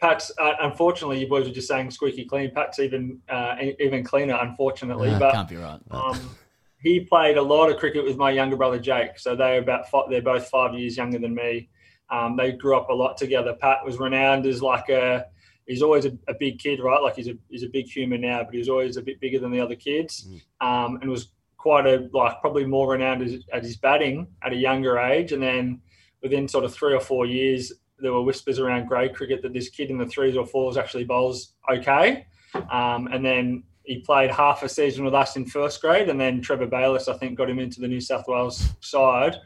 Pat's. 0.00 0.30
Uh, 0.38 0.54
unfortunately, 0.60 1.20
you 1.20 1.28
boys 1.28 1.46
were 1.46 1.52
just 1.52 1.68
saying 1.68 1.90
squeaky 1.90 2.24
clean. 2.24 2.50
Pat's 2.54 2.78
even 2.78 3.20
uh, 3.28 3.56
even 3.78 4.02
cleaner, 4.04 4.38
unfortunately. 4.40 5.10
Ah, 5.10 5.18
but 5.18 5.32
can't 5.32 5.48
be 5.48 5.56
right. 5.56 5.80
um, 5.90 6.36
he 6.80 7.00
played 7.00 7.36
a 7.36 7.42
lot 7.42 7.70
of 7.70 7.76
cricket 7.76 8.04
with 8.04 8.16
my 8.16 8.30
younger 8.30 8.56
brother 8.56 8.78
Jake. 8.78 9.18
So 9.18 9.34
they're 9.34 9.58
about 9.58 9.90
five, 9.90 10.04
they're 10.08 10.22
both 10.22 10.48
five 10.48 10.74
years 10.74 10.96
younger 10.96 11.18
than 11.18 11.34
me. 11.34 11.68
Um, 12.10 12.36
they 12.36 12.52
grew 12.52 12.76
up 12.76 12.88
a 12.88 12.94
lot 12.94 13.16
together. 13.16 13.54
Pat 13.54 13.84
was 13.84 13.98
renowned 13.98 14.46
as 14.46 14.62
like 14.62 14.88
a. 14.88 15.26
He's 15.66 15.82
always 15.82 16.06
a, 16.06 16.12
a 16.28 16.34
big 16.38 16.58
kid, 16.58 16.80
right? 16.80 17.02
Like 17.02 17.16
he's 17.16 17.28
a 17.28 17.36
he's 17.50 17.62
a 17.62 17.68
big 17.68 17.86
human 17.86 18.22
now, 18.22 18.42
but 18.42 18.54
he's 18.54 18.68
always 18.68 18.96
a 18.96 19.02
bit 19.02 19.20
bigger 19.20 19.38
than 19.38 19.50
the 19.50 19.60
other 19.60 19.74
kids, 19.74 20.26
um, 20.60 20.98
and 21.00 21.10
was 21.10 21.28
quite 21.58 21.86
a 21.86 22.08
like 22.12 22.40
probably 22.40 22.64
more 22.64 22.92
renowned 22.92 23.22
as, 23.22 23.34
at 23.52 23.62
his 23.62 23.76
batting 23.76 24.26
at 24.42 24.52
a 24.52 24.56
younger 24.56 24.98
age. 24.98 25.32
And 25.32 25.42
then 25.42 25.80
within 26.22 26.48
sort 26.48 26.64
of 26.64 26.72
three 26.72 26.94
or 26.94 27.00
four 27.00 27.26
years, 27.26 27.72
there 27.98 28.12
were 28.12 28.22
whispers 28.22 28.58
around 28.58 28.86
grade 28.86 29.14
cricket 29.14 29.42
that 29.42 29.52
this 29.52 29.68
kid 29.68 29.90
in 29.90 29.98
the 29.98 30.06
threes 30.06 30.36
or 30.36 30.46
fours 30.46 30.76
actually 30.76 31.04
bowls 31.04 31.52
okay. 31.70 32.26
Um, 32.70 33.08
and 33.08 33.24
then 33.24 33.64
he 33.82 33.98
played 33.98 34.30
half 34.30 34.62
a 34.62 34.68
season 34.68 35.04
with 35.04 35.14
us 35.14 35.36
in 35.36 35.44
first 35.44 35.80
grade, 35.82 36.08
and 36.08 36.20
then 36.20 36.40
Trevor 36.40 36.66
Bayliss, 36.66 37.08
I 37.08 37.14
think, 37.14 37.36
got 37.36 37.50
him 37.50 37.58
into 37.58 37.80
the 37.80 37.88
New 37.88 38.00
South 38.00 38.26
Wales 38.26 38.70
side 38.80 39.36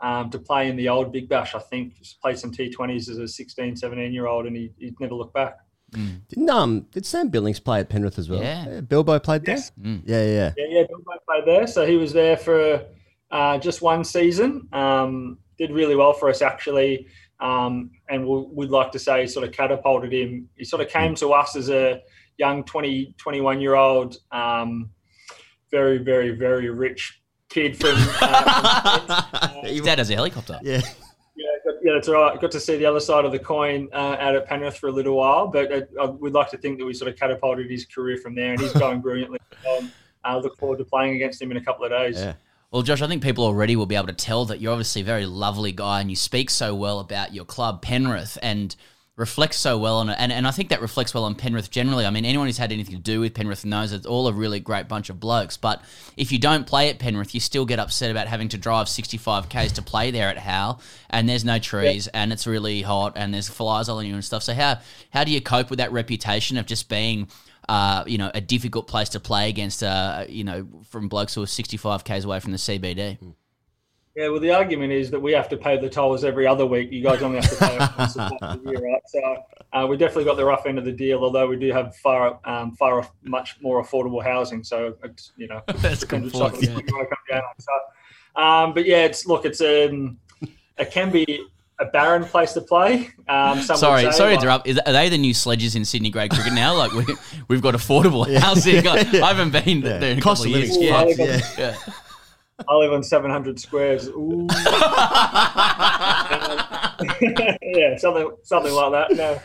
um, 0.00 0.30
to 0.30 0.38
play 0.38 0.68
in 0.68 0.76
the 0.76 0.88
old 0.88 1.12
Big 1.12 1.28
Bash. 1.28 1.54
I 1.54 1.58
think 1.58 1.96
Just 1.98 2.20
played 2.20 2.38
some 2.38 2.52
T20s 2.52 3.08
as 3.08 3.18
a 3.18 3.28
16, 3.28 3.76
17 3.76 4.12
year 4.12 4.26
old, 4.26 4.46
and 4.46 4.56
he, 4.56 4.72
he'd 4.78 4.98
never 5.00 5.14
looked 5.14 5.34
back. 5.34 5.58
Didn't 5.90 6.50
um 6.50 6.82
did 6.90 7.06
Sam 7.06 7.30
Billings 7.30 7.60
play 7.60 7.80
at 7.80 7.88
Penrith 7.88 8.18
as 8.18 8.28
well? 8.28 8.42
Yeah. 8.42 8.80
Bilbo 8.82 9.18
played 9.18 9.44
there. 9.44 9.56
Yes. 9.56 9.72
Mm. 9.80 10.02
Yeah, 10.04 10.22
yeah. 10.24 10.52
Yeah, 10.56 10.66
yeah, 10.68 10.82
Bilbo 10.86 11.12
played 11.26 11.46
there. 11.46 11.66
So 11.66 11.86
he 11.86 11.96
was 11.96 12.12
there 12.12 12.36
for 12.36 12.84
uh, 13.30 13.58
just 13.58 13.80
one 13.80 14.04
season. 14.04 14.68
Um, 14.72 15.38
did 15.56 15.70
really 15.70 15.96
well 15.96 16.12
for 16.12 16.28
us 16.28 16.42
actually, 16.42 17.06
um, 17.40 17.90
and 18.08 18.26
we'll, 18.26 18.48
we'd 18.52 18.70
like 18.70 18.92
to 18.92 18.98
say 18.98 19.26
sort 19.26 19.46
of 19.46 19.52
catapulted 19.52 20.12
him. 20.12 20.48
He 20.56 20.64
sort 20.64 20.82
of 20.82 20.88
came 20.88 21.14
to 21.16 21.32
us 21.32 21.56
as 21.56 21.70
a 21.70 22.02
young 22.36 22.64
20, 22.64 23.14
21 23.18 23.60
year 23.60 23.74
old, 23.74 24.16
um, 24.30 24.90
very, 25.70 25.98
very, 25.98 26.30
very 26.30 26.70
rich 26.70 27.17
kid 27.48 27.76
from. 27.76 27.94
Uh, 28.20 29.62
His 29.64 29.82
dad 29.82 29.98
has 29.98 30.10
a 30.10 30.14
helicopter. 30.14 30.58
Yeah. 30.62 30.80
yeah, 31.36 31.44
got, 31.64 31.74
yeah, 31.82 31.92
that's 31.94 32.08
right. 32.08 32.40
Got 32.40 32.50
to 32.52 32.60
see 32.60 32.76
the 32.76 32.86
other 32.86 33.00
side 33.00 33.24
of 33.24 33.32
the 33.32 33.38
coin 33.38 33.88
uh, 33.92 34.16
out 34.18 34.34
at 34.34 34.46
Penrith 34.46 34.76
for 34.76 34.88
a 34.88 34.92
little 34.92 35.16
while, 35.16 35.48
but 35.48 35.72
uh, 35.72 35.80
I 36.00 36.06
would 36.06 36.32
like 36.32 36.50
to 36.50 36.58
think 36.58 36.78
that 36.78 36.84
we 36.84 36.94
sort 36.94 37.10
of 37.10 37.18
catapulted 37.18 37.70
his 37.70 37.86
career 37.86 38.16
from 38.18 38.34
there, 38.34 38.52
and 38.52 38.60
he's 38.60 38.72
going 38.78 39.00
brilliantly. 39.00 39.38
Um, 39.76 39.92
I 40.24 40.36
look 40.36 40.56
forward 40.58 40.78
to 40.78 40.84
playing 40.84 41.16
against 41.16 41.40
him 41.40 41.50
in 41.50 41.56
a 41.56 41.64
couple 41.64 41.84
of 41.84 41.90
days. 41.90 42.16
Yeah. 42.16 42.34
Well, 42.70 42.82
Josh, 42.82 43.00
I 43.00 43.06
think 43.06 43.22
people 43.22 43.44
already 43.44 43.76
will 43.76 43.86
be 43.86 43.94
able 43.94 44.08
to 44.08 44.12
tell 44.12 44.44
that 44.46 44.60
you're 44.60 44.72
obviously 44.72 45.00
a 45.00 45.04
very 45.04 45.24
lovely 45.24 45.72
guy 45.72 46.02
and 46.02 46.10
you 46.10 46.16
speak 46.16 46.50
so 46.50 46.74
well 46.74 47.00
about 47.00 47.32
your 47.32 47.46
club, 47.46 47.80
Penrith, 47.80 48.36
and 48.42 48.76
reflects 49.18 49.56
so 49.56 49.76
well 49.76 49.98
on 49.98 50.10
it. 50.10 50.16
And, 50.18 50.32
and 50.32 50.46
I 50.46 50.52
think 50.52 50.68
that 50.68 50.80
reflects 50.80 51.12
well 51.12 51.24
on 51.24 51.34
Penrith 51.34 51.72
generally. 51.72 52.06
I 52.06 52.10
mean, 52.10 52.24
anyone 52.24 52.46
who's 52.46 52.56
had 52.56 52.70
anything 52.70 52.94
to 52.94 53.02
do 53.02 53.18
with 53.18 53.34
Penrith 53.34 53.64
knows 53.64 53.92
it's 53.92 54.06
all 54.06 54.28
a 54.28 54.32
really 54.32 54.60
great 54.60 54.86
bunch 54.86 55.10
of 55.10 55.18
blokes. 55.18 55.56
But 55.56 55.82
if 56.16 56.30
you 56.30 56.38
don't 56.38 56.68
play 56.68 56.88
at 56.88 57.00
Penrith, 57.00 57.34
you 57.34 57.40
still 57.40 57.66
get 57.66 57.80
upset 57.80 58.12
about 58.12 58.28
having 58.28 58.48
to 58.50 58.56
drive 58.56 58.88
65 58.88 59.48
Ks 59.48 59.72
to 59.72 59.82
play 59.82 60.12
there 60.12 60.28
at 60.28 60.38
Hal, 60.38 60.80
and 61.10 61.28
there's 61.28 61.44
no 61.44 61.58
trees, 61.58 62.06
and 62.06 62.32
it's 62.32 62.46
really 62.46 62.80
hot, 62.82 63.14
and 63.16 63.34
there's 63.34 63.48
flies 63.48 63.88
all 63.88 63.98
on 63.98 64.06
you 64.06 64.14
and 64.14 64.24
stuff. 64.24 64.44
So, 64.44 64.54
how, 64.54 64.78
how 65.10 65.24
do 65.24 65.32
you 65.32 65.40
cope 65.40 65.68
with 65.68 65.80
that 65.80 65.92
reputation 65.92 66.56
of 66.56 66.64
just 66.64 66.88
being. 66.88 67.28
Uh, 67.68 68.02
you 68.06 68.16
know, 68.16 68.30
a 68.32 68.40
difficult 68.40 68.88
place 68.88 69.10
to 69.10 69.20
play 69.20 69.50
against, 69.50 69.82
uh, 69.82 70.24
you 70.26 70.42
know, 70.42 70.66
from 70.88 71.06
blokes 71.06 71.34
who 71.34 71.42
are 71.42 71.46
65 71.46 72.02
Ks 72.02 72.24
away 72.24 72.40
from 72.40 72.52
the 72.52 72.56
CBD. 72.56 73.18
Yeah, 74.18 74.30
well, 74.30 74.40
the 74.40 74.50
argument 74.50 74.92
is 74.92 75.12
that 75.12 75.20
we 75.20 75.30
have 75.30 75.48
to 75.50 75.56
pay 75.56 75.78
the 75.78 75.88
tolls 75.88 76.24
every 76.24 76.44
other 76.44 76.66
week. 76.66 76.90
You 76.90 77.04
guys 77.04 77.22
only 77.22 77.38
have 77.40 77.50
to 77.50 77.56
pay 77.56 77.78
once 77.96 78.16
a 78.16 78.58
year, 78.66 78.80
right? 78.80 79.02
So 79.06 79.44
uh, 79.72 79.86
we 79.88 79.96
definitely 79.96 80.24
got 80.24 80.36
the 80.36 80.44
rough 80.44 80.66
end 80.66 80.76
of 80.76 80.84
the 80.84 80.90
deal. 80.90 81.22
Although 81.22 81.46
we 81.46 81.54
do 81.56 81.70
have 81.70 81.94
far, 81.94 82.40
um, 82.44 82.72
far 82.74 82.98
off, 82.98 83.12
much 83.22 83.58
more 83.60 83.80
affordable 83.80 84.20
housing. 84.20 84.64
So 84.64 84.96
it's, 85.04 85.30
you 85.36 85.46
know, 85.46 85.62
That's 85.76 86.02
good 86.02 86.24
it's 86.24 86.34
yeah. 86.34 86.50
you 86.50 86.70
wanna 86.72 87.06
come 87.06 87.18
down 87.30 87.42
on. 87.44 87.60
So, 87.60 88.42
um, 88.42 88.74
but 88.74 88.86
yeah, 88.86 89.04
it's 89.04 89.24
look, 89.24 89.44
it's 89.44 89.60
um, 89.60 90.18
it 90.42 90.90
can 90.90 91.12
be 91.12 91.46
a 91.78 91.84
barren 91.84 92.24
place 92.24 92.54
to 92.54 92.60
play. 92.60 93.10
Um, 93.28 93.62
some 93.62 93.76
Sorry, 93.76 94.02
say, 94.02 94.10
sorry 94.10 94.30
to 94.30 94.34
like- 94.34 94.42
interrupt. 94.42 94.66
Is, 94.66 94.78
are 94.80 94.92
they 94.94 95.08
the 95.10 95.18
new 95.18 95.32
sledges 95.32 95.76
in 95.76 95.84
Sydney 95.84 96.10
grade 96.10 96.32
cricket 96.32 96.54
now? 96.54 96.74
Like 96.76 96.90
we, 96.90 97.06
we've 97.46 97.62
got 97.62 97.74
affordable 97.74 98.36
housing. 98.40 98.84
I 98.84 99.04
haven't 99.04 99.52
been 99.52 99.80
there 99.82 100.02
in 100.02 100.18
a 100.18 100.20
Cost 100.20 100.42
couple 100.42 100.56
of 100.56 100.62
of 100.64 100.68
living 100.70 100.82
years. 100.82 101.14
spots, 101.16 101.56
Yeah. 101.56 101.76
yeah. 101.86 101.92
I 102.66 102.74
live 102.74 102.92
on 102.92 103.02
700 103.02 103.60
squares. 103.60 104.08
Ooh. 104.08 104.46
yeah, 107.62 107.96
something 107.96 108.30
something 108.42 108.72
like 108.72 108.92
that. 108.92 109.12
No, 109.12 109.40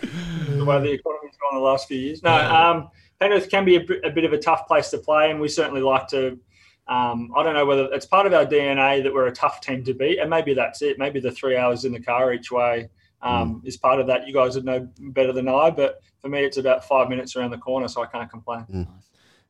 the 0.57 0.65
way 0.65 0.81
the 0.81 0.91
economy's 0.91 1.35
gone 1.39 1.53
the 1.53 1.59
last 1.59 1.87
few 1.87 1.97
years. 1.97 2.23
No, 2.23 2.33
um, 2.33 2.89
Penrith 3.19 3.49
can 3.49 3.65
be 3.65 3.75
a, 3.75 3.81
bit- 3.81 4.03
a 4.03 4.09
bit 4.09 4.25
of 4.25 4.33
a 4.33 4.37
tough 4.39 4.67
place 4.67 4.89
to 4.89 4.97
play, 4.97 5.29
and 5.29 5.39
we 5.39 5.47
certainly 5.47 5.81
like 5.81 6.07
to. 6.09 6.39
Um, 6.87 7.31
I 7.35 7.43
don't 7.43 7.53
know 7.53 7.65
whether 7.65 7.87
it's 7.93 8.05
part 8.05 8.25
of 8.25 8.33
our 8.33 8.45
DNA 8.45 9.03
that 9.03 9.13
we're 9.13 9.27
a 9.27 9.31
tough 9.31 9.61
team 9.61 9.83
to 9.85 9.93
beat, 9.93 10.19
and 10.19 10.29
maybe 10.29 10.53
that's 10.53 10.81
it. 10.81 10.97
Maybe 10.97 11.19
the 11.19 11.31
three 11.31 11.55
hours 11.55 11.85
in 11.85 11.93
the 11.93 11.99
car 12.01 12.33
each 12.33 12.51
way 12.51 12.89
um, 13.21 13.61
is 13.63 13.77
part 13.77 13.99
of 14.01 14.07
that. 14.07 14.27
You 14.27 14.33
guys 14.33 14.55
would 14.55 14.65
know 14.65 14.89
better 14.99 15.31
than 15.31 15.47
I, 15.47 15.69
but 15.69 16.01
for 16.19 16.27
me, 16.29 16.43
it's 16.43 16.57
about 16.57 16.85
five 16.85 17.07
minutes 17.07 17.35
around 17.35 17.51
the 17.51 17.57
corner, 17.57 17.87
so 17.87 18.01
I 18.01 18.07
can't 18.07 18.29
complain. 18.29 18.65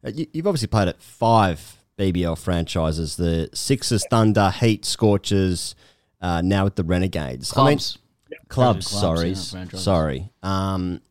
Uh, 0.06 0.12
you, 0.14 0.28
you've 0.34 0.46
obviously 0.48 0.68
played 0.68 0.90
at 0.90 1.02
five 1.02 1.78
BBL 1.98 2.38
franchises: 2.38 3.16
the 3.16 3.50
Sixers, 3.54 4.06
Thunder, 4.10 4.52
Heat, 4.52 4.86
Scorchers. 4.86 5.76
Uh, 6.22 6.42
now 6.42 6.64
with 6.64 6.76
the 6.76 6.84
Renegades. 6.84 7.52
Clubs. 7.52 7.98
I 7.98 8.30
mean, 8.30 8.40
clubs. 8.48 8.88
Clubs, 8.88 8.88
sorry, 8.88 9.30
yeah, 9.30 9.78
sorry. 9.78 10.30
Um, 10.42 11.02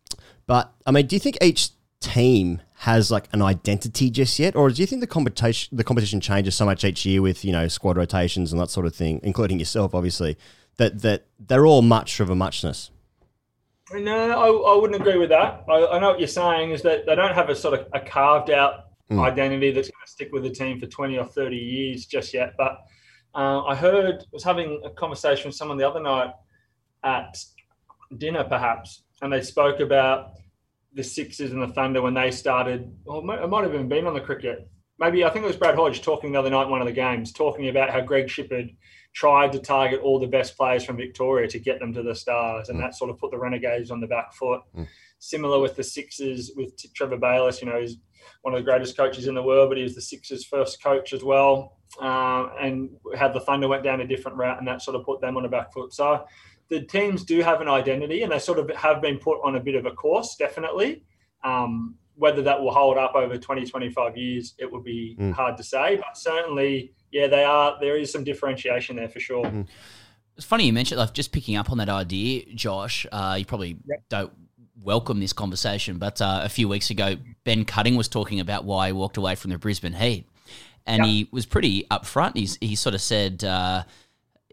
but 0.47 0.73
I 0.87 0.91
mean, 0.91 1.07
do 1.07 1.17
you 1.17 1.21
think 1.21 1.37
each 1.43 1.71
team 2.01 2.61
has 2.75 3.11
like 3.11 3.29
an 3.33 3.41
identity 3.43 4.11
just 4.11 4.39
yet, 4.39 4.57
or 4.57 4.69
do 4.71 4.83
you 4.83 4.87
think 4.87 5.01
the 5.01 5.07
competition 5.07 5.77
the 5.77 5.85
competition 5.85 6.21
changes 6.21 6.55
so 6.55 6.65
much 6.65 6.85
each 6.85 7.07
year 7.07 7.23
with 7.23 7.45
you 7.45 7.53
know 7.53 7.69
squad 7.69 7.97
rotations 7.97 8.53
and 8.53 8.61
that 8.61 8.71
sort 8.71 8.87
of 8.87 8.95
thing, 8.95 9.21
including 9.23 9.59
yourself, 9.59 9.95
obviously, 9.95 10.37
that 10.79 11.01
that 11.03 11.27
they're 11.39 11.67
all 11.67 11.83
much 11.83 12.19
of 12.21 12.29
a 12.29 12.35
muchness. 12.35 12.91
No, 13.95 14.13
I, 14.13 14.75
I 14.75 14.81
wouldn't 14.81 15.01
agree 15.01 15.19
with 15.19 15.29
that. 15.29 15.65
I, 15.69 15.87
I 15.87 15.99
know 16.01 16.11
what 16.11 16.19
you're 16.19 16.27
saying 16.27 16.71
is 16.71 16.83
that 16.83 17.07
they 17.07 17.15
don't 17.15 17.35
have 17.35 17.51
a 17.51 17.55
sort 17.55 17.79
of 17.79 17.87
a 17.93 18.01
carved 18.01 18.51
out 18.51 18.87
Mm. 19.17 19.25
identity 19.25 19.71
that's 19.71 19.89
going 19.89 20.05
to 20.05 20.11
stick 20.11 20.33
with 20.33 20.43
the 20.43 20.51
team 20.51 20.81
for 20.81 20.87
20 20.87 21.19
or 21.19 21.25
30 21.25 21.57
years 21.57 22.07
just 22.07 22.33
yet. 22.35 22.55
But 22.57 22.79
uh, 23.35 23.65
I 23.65 23.75
heard, 23.75 24.25
was 24.33 24.45
having 24.45 24.81
a 24.85 24.91
conversation 24.91 25.49
with 25.49 25.57
someone 25.57 25.79
the 25.79 25.89
other 25.89 26.01
night 26.01 26.33
at 27.05 27.37
dinner, 28.19 28.45
perhaps, 28.45 29.05
and 29.23 29.33
they 29.33 29.43
spoke 29.43 29.81
about 29.81 30.33
the 30.95 31.03
Sixers 31.03 31.53
and 31.53 31.63
the 31.63 31.69
Thunder 31.69 32.03
when 32.03 32.15
they 32.15 32.31
started. 32.31 32.95
or 33.07 33.19
it 33.19 33.49
might, 33.49 33.65
have 33.65 33.75
even 33.75 33.89
been 33.89 34.07
on 34.07 34.15
the 34.15 34.21
cricket. 34.21 34.69
Maybe 34.99 35.25
I 35.25 35.31
think 35.31 35.45
it 35.45 35.49
was 35.49 35.57
Brad 35.57 35.75
Hodge 35.75 36.03
talking 36.03 36.33
the 36.33 36.39
other 36.39 36.51
night 36.51 36.65
in 36.65 36.71
one 36.71 36.83
of 36.83 36.87
the 36.87 36.93
games, 36.93 37.33
talking 37.33 37.69
about 37.69 37.91
how 37.91 38.01
Greg 38.03 38.27
Shipperd 38.27 38.77
tried 39.15 39.53
to 39.53 39.59
target 39.59 40.01
all 40.01 40.19
the 40.19 40.27
best 40.27 40.57
players 40.57 40.85
from 40.85 40.97
Victoria 40.97 41.49
to 41.49 41.59
get 41.59 41.81
them 41.81 41.93
to 41.95 42.03
the 42.03 42.15
Stars, 42.15 42.69
and 42.69 42.79
that 42.81 42.95
sort 42.95 43.11
of 43.11 43.19
put 43.19 43.31
the 43.31 43.39
Renegades 43.39 43.91
on 43.91 44.01
the 44.01 44.07
back 44.07 44.35
foot. 44.35 44.61
Similar 45.19 45.61
with 45.61 45.77
the 45.77 45.85
Sixers 45.85 46.53
with 46.57 46.75
Trevor 46.95 47.17
Bayliss, 47.17 47.63
you 47.63 47.69
know, 47.69 47.81
he's 47.81 47.97
one 48.43 48.55
of 48.55 48.61
the 48.61 48.65
greatest 48.65 48.97
coaches 48.97 49.27
in 49.27 49.35
the 49.35 49.43
world, 49.43 49.69
but 49.71 49.77
he 49.79 49.83
was 49.85 49.95
the 49.95 50.03
Sixers' 50.03 50.45
first 50.45 50.83
coach 50.83 51.13
as 51.13 51.23
well. 51.25 51.79
Um, 52.01 52.51
and 52.61 52.91
had 53.17 53.35
the 53.35 53.41
Thunder 53.41 53.69
went 53.69 53.85
down 53.85 54.01
a 54.01 54.07
different 54.07 54.39
route, 54.39 54.59
and 54.59 54.67
that 54.67 54.81
sort 54.83 54.97
of 54.97 55.05
put 55.05 55.21
them 55.21 55.37
on 55.37 55.45
a 55.45 55.49
back 55.49 55.73
foot. 55.73 55.93
So 55.93 56.25
the 56.69 56.83
teams 56.83 57.25
do 57.25 57.41
have 57.43 57.61
an 57.61 57.69
identity, 57.69 58.23
and 58.23 58.33
they 58.33 58.39
sort 58.39 58.59
of 58.59 58.71
have 58.77 59.03
been 59.03 59.19
put 59.19 59.39
on 59.45 59.57
a 59.57 59.61
bit 59.61 59.75
of 59.75 59.85
a 59.85 59.91
course, 59.91 60.37
definitely. 60.37 61.05
Um, 61.45 61.97
whether 62.15 62.43
that 62.43 62.61
will 62.61 62.73
hold 62.73 62.99
up 62.99 63.15
over 63.15 63.37
20, 63.39 63.67
25 63.67 64.17
years, 64.17 64.55
it 64.59 64.71
would 64.71 64.85
be 64.85 65.17
Mm. 65.19 65.33
hard 65.33 65.57
to 65.57 65.65
say. 65.65 65.97
But 65.97 66.17
certainly, 66.17 66.93
yeah, 67.11 67.27
they 67.27 67.43
are. 67.45 67.77
There 67.81 67.97
is 67.97 68.13
some 68.13 68.23
differentiation 68.23 68.97
there 68.97 69.09
for 69.09 69.19
sure. 69.21 69.67
It's 70.37 70.47
funny 70.47 70.65
you 70.65 70.73
mentioned, 70.73 70.99
like, 70.99 71.13
just 71.15 71.33
picking 71.33 71.57
up 71.57 71.71
on 71.71 71.79
that 71.79 71.89
idea, 71.91 72.45
Josh. 72.55 73.07
Uh, 73.13 73.37
you 73.39 73.45
probably 73.45 73.77
don't 74.09 74.33
welcome 74.83 75.21
this 75.21 75.33
conversation, 75.33 75.99
but 75.99 76.21
uh, 76.21 76.41
a 76.43 76.49
few 76.49 76.69
weeks 76.69 76.91
ago, 76.91 77.17
Ben 77.45 77.65
Cutting 77.65 77.97
was 77.97 78.09
talking 78.09 78.41
about 78.41 78.65
why 78.65 78.89
he 78.89 78.93
walked 78.93 79.17
away 79.17 79.35
from 79.35 79.51
the 79.51 79.59
Brisbane 79.59 79.93
Heat, 79.95 80.27
and 80.87 81.05
he 81.05 81.29
was 81.31 81.47
pretty 81.47 81.85
upfront. 81.91 82.37
He's 82.37 82.59
he 82.61 82.77
sort 82.77 82.95
of 82.95 83.01
said. 83.01 83.45
Uh, 83.45 83.85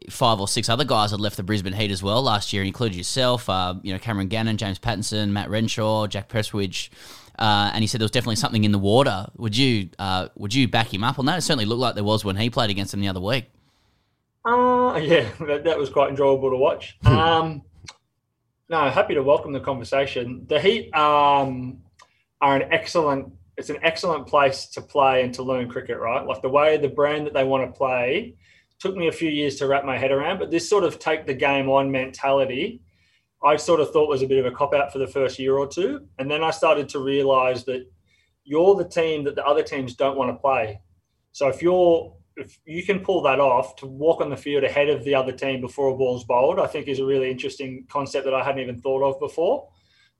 Five 0.09 0.39
or 0.39 0.47
six 0.47 0.69
other 0.69 0.85
guys 0.85 1.11
had 1.11 1.19
left 1.19 1.35
the 1.35 1.43
Brisbane 1.43 1.73
Heat 1.73 1.91
as 1.91 2.01
well 2.01 2.21
last 2.23 2.53
year, 2.53 2.63
including 2.63 2.97
yourself. 2.97 3.49
Uh, 3.49 3.75
you 3.83 3.91
know, 3.91 3.99
Cameron 3.99 4.29
Gannon, 4.29 4.55
James 4.55 4.79
Pattinson, 4.79 5.31
Matt 5.31 5.49
Renshaw, 5.49 6.07
Jack 6.07 6.29
Prestwidge, 6.29 6.89
uh, 7.37 7.69
and 7.73 7.83
he 7.83 7.87
said 7.87 7.99
there 7.99 8.05
was 8.05 8.11
definitely 8.11 8.37
something 8.37 8.63
in 8.63 8.71
the 8.71 8.79
water. 8.79 9.27
Would 9.35 9.57
you 9.57 9.89
uh, 9.99 10.29
would 10.35 10.53
you 10.53 10.69
back 10.69 10.93
him 10.93 11.03
up 11.03 11.19
on 11.19 11.25
that? 11.25 11.39
It 11.39 11.41
certainly 11.41 11.65
looked 11.65 11.81
like 11.81 11.95
there 11.95 12.03
was 12.05 12.23
when 12.23 12.37
he 12.37 12.49
played 12.49 12.69
against 12.69 12.91
them 12.91 13.01
the 13.01 13.09
other 13.09 13.19
week. 13.19 13.51
Uh, 14.45 14.97
yeah, 15.03 15.27
that, 15.41 15.65
that 15.65 15.77
was 15.77 15.89
quite 15.89 16.09
enjoyable 16.11 16.49
to 16.49 16.57
watch. 16.57 16.97
Um, 17.03 17.61
no, 18.69 18.87
happy 18.89 19.15
to 19.15 19.23
welcome 19.23 19.51
the 19.51 19.59
conversation. 19.59 20.45
The 20.47 20.59
Heat 20.59 20.93
um, 20.95 21.81
are 22.39 22.55
an 22.55 22.71
excellent. 22.71 23.33
It's 23.57 23.69
an 23.69 23.79
excellent 23.81 24.27
place 24.27 24.67
to 24.67 24.81
play 24.81 25.23
and 25.23 25.33
to 25.33 25.43
learn 25.43 25.67
cricket, 25.67 25.97
right? 25.97 26.25
Like 26.25 26.41
the 26.41 26.49
way 26.49 26.77
the 26.77 26.87
brand 26.87 27.25
that 27.25 27.33
they 27.33 27.43
want 27.43 27.67
to 27.67 27.77
play 27.77 28.35
took 28.79 28.95
me 28.95 29.09
a 29.09 29.11
few 29.11 29.29
years 29.29 29.57
to 29.57 29.67
wrap 29.67 29.83
my 29.83 29.97
head 29.97 30.11
around. 30.11 30.39
But 30.39 30.49
this 30.49 30.69
sort 30.69 30.85
of 30.85 30.99
take 30.99 31.25
the 31.25 31.33
game 31.33 31.67
on 31.67 31.91
mentality, 31.91 32.81
I 33.43 33.57
sort 33.57 33.81
of 33.81 33.91
thought 33.91 34.07
was 34.07 34.21
a 34.21 34.27
bit 34.27 34.45
of 34.45 34.45
a 34.45 34.55
cop 34.55 34.73
out 34.73 34.93
for 34.93 34.99
the 34.99 35.07
first 35.07 35.39
year 35.39 35.57
or 35.57 35.67
two, 35.67 36.07
and 36.19 36.29
then 36.31 36.43
I 36.43 36.51
started 36.51 36.87
to 36.89 36.99
realize 36.99 37.65
that 37.65 37.85
you're 38.45 38.75
the 38.75 38.87
team 38.87 39.23
that 39.25 39.35
the 39.35 39.45
other 39.45 39.63
teams 39.63 39.95
don't 39.95 40.17
want 40.17 40.29
to 40.29 40.39
play. 40.39 40.79
So 41.31 41.49
if 41.49 41.61
you're 41.61 42.13
if 42.39 42.59
you 42.65 42.83
can 42.83 42.99
pull 42.99 43.21
that 43.23 43.39
off 43.39 43.75
to 43.77 43.85
walk 43.85 44.21
on 44.21 44.29
the 44.29 44.37
field 44.37 44.63
ahead 44.63 44.89
of 44.89 45.03
the 45.03 45.15
other 45.15 45.31
team 45.31 45.61
before 45.61 45.89
a 45.89 45.97
ball's 45.97 46.23
bowled, 46.23 46.59
I 46.59 46.67
think 46.67 46.87
is 46.87 46.99
a 46.99 47.05
really 47.05 47.29
interesting 47.29 47.85
concept 47.89 48.25
that 48.25 48.33
I 48.33 48.43
hadn't 48.43 48.61
even 48.61 48.79
thought 48.79 49.03
of 49.03 49.19
before. 49.19 49.69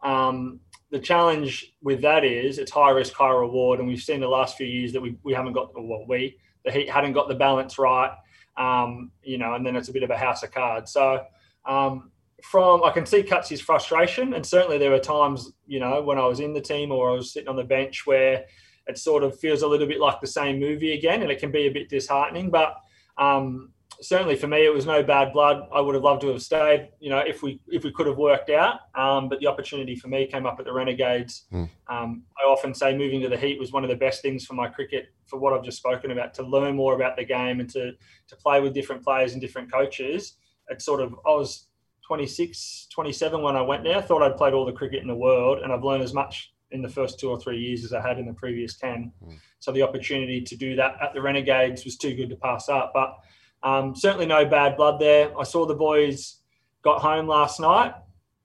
Um, 0.01 0.59
the 0.91 0.99
challenge 0.99 1.73
with 1.81 2.01
that 2.01 2.23
is 2.23 2.57
it's 2.57 2.71
high 2.71 2.89
risk, 2.89 3.13
high 3.13 3.31
reward, 3.31 3.79
and 3.79 3.87
we've 3.87 4.01
seen 4.01 4.19
the 4.19 4.27
last 4.27 4.57
few 4.57 4.65
years 4.65 4.93
that 4.93 5.01
we, 5.01 5.17
we 5.23 5.33
haven't 5.33 5.53
got 5.53 5.71
well 5.75 6.05
we 6.07 6.37
the 6.65 6.71
Heat 6.71 6.89
hadn't 6.89 7.13
got 7.13 7.27
the 7.27 7.35
balance 7.35 7.77
right, 7.77 8.11
um, 8.57 9.11
you 9.23 9.37
know, 9.37 9.53
and 9.53 9.65
then 9.65 9.75
it's 9.75 9.89
a 9.89 9.93
bit 9.93 10.03
of 10.03 10.09
a 10.09 10.17
house 10.17 10.43
of 10.43 10.51
cards. 10.51 10.91
So 10.91 11.23
um, 11.65 12.11
from 12.43 12.83
I 12.83 12.91
can 12.91 13.05
see 13.05 13.23
Cutsy's 13.23 13.61
frustration, 13.61 14.33
and 14.33 14.45
certainly 14.45 14.77
there 14.77 14.91
were 14.91 14.99
times 14.99 15.51
you 15.67 15.79
know 15.79 16.01
when 16.01 16.17
I 16.17 16.25
was 16.25 16.39
in 16.39 16.53
the 16.53 16.61
team 16.61 16.91
or 16.91 17.11
I 17.11 17.13
was 17.13 17.33
sitting 17.33 17.49
on 17.49 17.55
the 17.55 17.63
bench 17.63 18.05
where 18.05 18.45
it 18.87 18.97
sort 18.97 19.23
of 19.23 19.39
feels 19.39 19.61
a 19.61 19.67
little 19.67 19.87
bit 19.87 19.99
like 19.99 20.21
the 20.21 20.27
same 20.27 20.59
movie 20.59 20.93
again, 20.93 21.21
and 21.21 21.31
it 21.31 21.39
can 21.39 21.51
be 21.51 21.67
a 21.67 21.71
bit 21.71 21.89
disheartening. 21.89 22.49
But 22.49 22.75
um, 23.17 23.71
certainly 24.01 24.35
for 24.35 24.47
me, 24.47 24.65
it 24.65 24.73
was 24.73 24.85
no 24.85 25.03
bad 25.03 25.33
blood. 25.33 25.67
I 25.73 25.81
would 25.81 25.95
have 25.95 26.03
loved 26.03 26.21
to 26.21 26.27
have 26.29 26.41
stayed, 26.41 26.89
you 26.99 27.09
know, 27.09 27.19
if 27.19 27.43
we 27.43 27.59
if 27.67 27.83
we 27.83 27.91
could 27.91 28.07
have 28.07 28.17
worked 28.17 28.49
out. 28.49 28.81
Um, 28.95 29.29
but 29.29 29.39
the 29.39 29.47
opportunity 29.47 29.95
for 29.95 30.07
me 30.07 30.27
came 30.27 30.45
up 30.45 30.59
at 30.59 30.65
the 30.65 30.73
Renegades. 30.73 31.45
Mm. 31.53 31.69
Um, 31.87 32.23
I 32.37 32.47
often 32.47 32.73
say 32.73 32.95
moving 32.95 33.21
to 33.21 33.29
the 33.29 33.37
Heat 33.37 33.59
was 33.59 33.71
one 33.71 33.83
of 33.83 33.89
the 33.89 33.95
best 33.95 34.21
things 34.21 34.45
for 34.45 34.53
my 34.53 34.67
cricket, 34.67 35.07
for 35.25 35.39
what 35.39 35.53
I've 35.53 35.63
just 35.63 35.77
spoken 35.77 36.11
about, 36.11 36.33
to 36.35 36.43
learn 36.43 36.75
more 36.75 36.95
about 36.95 37.17
the 37.17 37.25
game 37.25 37.59
and 37.59 37.69
to 37.71 37.91
to 38.27 38.35
play 38.37 38.61
with 38.61 38.73
different 38.73 39.03
players 39.03 39.33
and 39.33 39.41
different 39.41 39.71
coaches. 39.71 40.37
It's 40.69 40.85
sort 40.85 41.01
of 41.01 41.13
I 41.25 41.31
was 41.31 41.67
26, 42.07 42.87
27 42.91 43.41
when 43.41 43.55
I 43.55 43.61
went 43.61 43.83
there. 43.83 43.97
I 43.97 44.01
Thought 44.01 44.23
I'd 44.23 44.37
played 44.37 44.53
all 44.53 44.65
the 44.65 44.71
cricket 44.71 45.01
in 45.01 45.07
the 45.07 45.15
world, 45.15 45.59
and 45.59 45.71
I've 45.71 45.83
learned 45.83 46.03
as 46.03 46.13
much 46.13 46.51
in 46.71 46.81
the 46.81 46.89
first 46.89 47.19
two 47.19 47.29
or 47.29 47.39
three 47.39 47.57
years 47.59 47.83
as 47.83 47.93
I 47.93 48.01
had 48.07 48.19
in 48.19 48.25
the 48.25 48.33
previous 48.33 48.75
10. 48.77 49.11
So 49.59 49.71
the 49.71 49.81
opportunity 49.81 50.41
to 50.41 50.55
do 50.55 50.75
that 50.75 50.95
at 51.01 51.13
the 51.13 51.21
Renegades 51.21 51.83
was 51.85 51.97
too 51.97 52.15
good 52.15 52.29
to 52.29 52.35
pass 52.35 52.69
up. 52.69 52.91
But 52.93 53.17
um, 53.63 53.95
certainly 53.95 54.25
no 54.25 54.45
bad 54.45 54.77
blood 54.77 54.99
there. 54.99 55.37
I 55.37 55.43
saw 55.43 55.65
the 55.65 55.75
boys 55.75 56.37
got 56.81 57.01
home 57.01 57.27
last 57.27 57.59
night, 57.59 57.93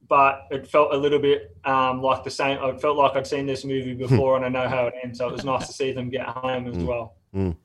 but 0.09 0.47
it 0.51 0.67
felt 0.67 0.93
a 0.93 0.97
little 0.97 1.19
bit 1.19 1.57
um, 1.65 2.03
like 2.03 2.25
the 2.25 2.31
same. 2.31 2.59
I 2.63 2.77
felt 2.79 2.97
like 2.97 3.15
I'd 3.15 3.27
seen 3.27 3.47
this 3.47 3.65
movie 3.65 3.95
before 3.95 4.37
and 4.37 4.45
I 4.45 4.49
know 4.49 4.69
how 4.69 4.87
it 4.87 4.95
ends. 5.03 5.19
So 5.19 5.29
it 5.29 5.33
was 5.33 5.45
nice 5.45 5.67
to 5.67 5.73
see 5.73 5.93
them 5.93 6.11
get 6.11 6.27
home 6.27 6.67
as 6.67 6.77
well. 6.79 7.15
Mm. 7.35 7.57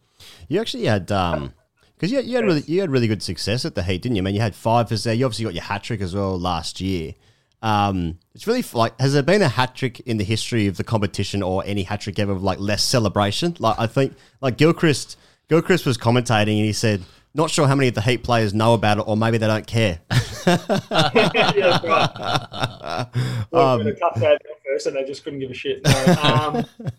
You 0.47 0.59
actually 0.59 0.85
had 0.85 1.11
um 1.11 1.53
because 1.95 2.11
you, 2.11 2.17
had- 2.17 2.25
you 2.27 2.35
had 2.35 2.45
really 2.45 2.63
you 2.67 2.81
had 2.81 2.91
really 2.91 3.07
good 3.07 3.23
success 3.23 3.65
at 3.65 3.75
the 3.75 3.83
Heat, 3.83 4.01
didn't 4.01 4.15
you? 4.15 4.21
I 4.21 4.25
mean, 4.25 4.35
you 4.35 4.41
had 4.41 4.55
five 4.55 4.91
as 4.91 5.03
there. 5.03 5.13
You 5.13 5.25
obviously 5.25 5.45
got 5.45 5.53
your 5.53 5.63
hat 5.63 5.83
trick 5.83 6.01
as 6.01 6.13
well 6.15 6.39
last 6.39 6.79
year. 6.81 7.13
Um, 7.61 8.19
it's 8.33 8.47
really 8.47 8.63
like 8.73 8.99
has 8.99 9.13
there 9.13 9.23
been 9.23 9.41
a 9.41 9.49
hat 9.49 9.75
trick 9.75 9.99
in 10.01 10.17
the 10.17 10.23
history 10.23 10.67
of 10.67 10.77
the 10.77 10.83
competition 10.83 11.43
or 11.43 11.63
any 11.65 11.83
hat 11.83 12.01
trick 12.01 12.17
ever 12.19 12.31
of 12.31 12.43
like 12.43 12.59
less 12.59 12.83
celebration? 12.83 13.55
Like 13.59 13.77
I 13.77 13.87
think 13.87 14.15
like 14.41 14.57
Gilchrist 14.57 15.17
Gilchrist 15.49 15.85
was 15.85 15.97
commentating 15.97 16.57
and 16.57 16.65
he 16.65 16.73
said. 16.73 17.03
Not 17.35 17.51
sure 17.51 17.67
how 17.67 17.75
many 17.75 17.89
of 17.89 17.93
the 17.93 18.01
Heat 18.01 18.23
players 18.23 18.55
know 18.55 18.73
about 18.73 18.97
it, 18.97 19.01
or 19.07 19.15
maybe 19.15 19.37
they 19.37 19.45
don't 19.45 19.67
care. 19.67 19.99
yeah, 20.47 21.79
right. 21.85 23.05
Um, 23.53 23.85
a 23.85 23.93
tough 23.93 24.19
day 24.19 24.35
first, 24.65 24.87
and 24.87 24.95
they 24.95 25.03
just 25.03 25.23
couldn't 25.23 25.37
give 25.37 25.51
a 25.51 25.53
shit. 25.53 25.83
No, 25.83 26.15
um, 26.23 26.65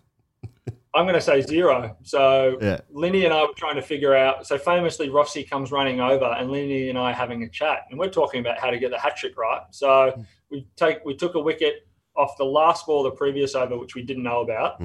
I'm 0.95 1.05
going 1.05 1.15
to 1.15 1.21
say 1.21 1.41
zero. 1.43 1.97
So 2.03 2.59
Yeah. 2.61 2.81
Linny 2.91 3.25
and 3.25 3.33
I 3.33 3.43
were 3.43 3.55
trying 3.57 3.77
to 3.77 3.83
figure 3.83 4.15
out. 4.15 4.47
So 4.47 4.59
famously, 4.59 5.09
Rossi 5.09 5.45
comes 5.45 5.71
running 5.71 6.01
over, 6.01 6.25
and 6.25 6.51
Linny 6.51 6.89
and 6.89 6.99
I 6.99 7.11
are 7.11 7.15
having 7.15 7.43
a 7.45 7.49
chat, 7.49 7.87
and 7.91 7.99
we're 7.99 8.09
talking 8.11 8.41
about 8.41 8.59
how 8.59 8.71
to 8.71 8.79
get 8.79 8.91
the 8.91 8.99
hat 8.99 9.17
trick 9.17 9.37
right. 9.37 9.63
So 9.71 10.25
we 10.51 10.67
take 10.77 11.05
we 11.05 11.17
took 11.17 11.35
a 11.35 11.41
wicket 11.41 11.87
off 12.17 12.37
the 12.37 12.45
last 12.45 12.87
ball 12.87 13.07
of 13.07 13.13
the 13.13 13.17
previous 13.17 13.55
over, 13.55 13.79
which 13.79 13.95
we 13.95 14.03
didn't 14.03 14.23
know 14.23 14.41
about. 14.41 14.81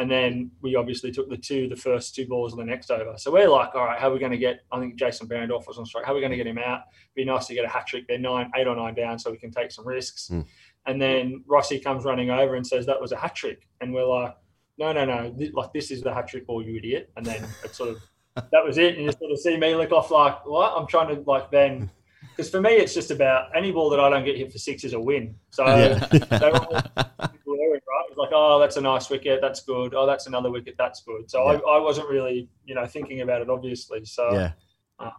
And 0.00 0.08
then 0.08 0.52
we 0.62 0.76
obviously 0.76 1.10
took 1.10 1.28
the 1.28 1.36
two, 1.36 1.68
the 1.68 1.74
first 1.74 2.14
two 2.14 2.26
balls 2.26 2.52
of 2.52 2.58
the 2.58 2.64
next 2.64 2.90
over. 2.90 3.14
So 3.16 3.32
we're 3.32 3.48
like, 3.48 3.74
all 3.74 3.84
right, 3.84 3.98
how 3.98 4.08
are 4.08 4.12
we 4.12 4.20
going 4.20 4.30
to 4.30 4.38
get? 4.38 4.60
I 4.70 4.78
think 4.78 4.94
Jason 4.94 5.26
Behrendorff 5.26 5.66
was 5.66 5.76
on 5.76 5.84
strike. 5.86 6.04
How 6.04 6.12
are 6.12 6.14
we 6.14 6.20
going 6.20 6.30
to 6.30 6.36
get 6.36 6.46
him 6.46 6.58
out? 6.58 6.82
Be 7.16 7.24
nice 7.24 7.48
to 7.48 7.54
get 7.54 7.64
a 7.64 7.68
hat 7.68 7.88
trick. 7.88 8.06
They're 8.06 8.16
nine, 8.16 8.48
eight 8.56 8.68
or 8.68 8.76
nine 8.76 8.94
down, 8.94 9.18
so 9.18 9.32
we 9.32 9.38
can 9.38 9.50
take 9.50 9.72
some 9.72 9.86
risks. 9.86 10.28
Mm. 10.32 10.46
And 10.86 11.02
then 11.02 11.42
Rossi 11.48 11.80
comes 11.80 12.04
running 12.04 12.30
over 12.30 12.54
and 12.54 12.64
says 12.64 12.86
that 12.86 13.00
was 13.00 13.10
a 13.10 13.16
hat 13.16 13.34
trick, 13.34 13.66
and 13.80 13.92
we're 13.92 14.06
like, 14.06 14.36
no, 14.78 14.92
no, 14.92 15.04
no, 15.04 15.34
Th- 15.36 15.52
like 15.52 15.72
this 15.72 15.90
is 15.90 16.00
the 16.00 16.14
hat 16.14 16.28
trick 16.28 16.46
ball, 16.46 16.62
you 16.62 16.76
idiot. 16.76 17.10
And 17.16 17.26
then 17.26 17.44
it's 17.64 17.76
sort 17.76 17.90
of 17.90 18.02
that 18.36 18.64
was 18.64 18.78
it. 18.78 18.94
And 18.94 19.04
you 19.04 19.10
sort 19.10 19.32
of 19.32 19.38
see 19.40 19.56
me 19.56 19.74
look 19.74 19.90
off 19.90 20.12
like, 20.12 20.46
what? 20.46 20.74
I'm 20.76 20.86
trying 20.86 21.14
to 21.14 21.20
like 21.28 21.50
then. 21.50 21.90
Because 22.38 22.52
for 22.52 22.60
me, 22.60 22.70
it's 22.70 22.94
just 22.94 23.10
about 23.10 23.50
any 23.56 23.72
ball 23.72 23.90
that 23.90 23.98
I 23.98 24.08
don't 24.08 24.24
get 24.24 24.36
hit 24.36 24.52
for 24.52 24.58
six 24.58 24.84
is 24.84 24.92
a 24.92 25.00
win. 25.00 25.34
So 25.50 25.66
Yeah. 25.66 25.94
they 26.06 26.50
were 26.52 26.56
all 26.66 26.70
glaring, 27.44 27.80
right? 27.82 28.04
It's 28.08 28.16
like, 28.16 28.30
oh, 28.32 28.60
that's 28.60 28.76
a 28.76 28.80
nice 28.80 29.10
wicket. 29.10 29.40
That's 29.42 29.60
good. 29.62 29.92
Oh, 29.92 30.06
that's 30.06 30.28
another 30.28 30.48
wicket. 30.48 30.76
That's 30.78 31.02
good. 31.02 31.28
So 31.28 31.42
Yeah. 31.50 31.58
I, 31.66 31.78
I 31.78 31.80
wasn't 31.80 32.08
really, 32.08 32.48
you 32.64 32.76
know, 32.76 32.86
thinking 32.86 33.22
about 33.22 33.42
it, 33.42 33.50
obviously. 33.50 34.04
So 34.04 34.30
Yeah. 34.32 34.52
uh, 35.00 35.10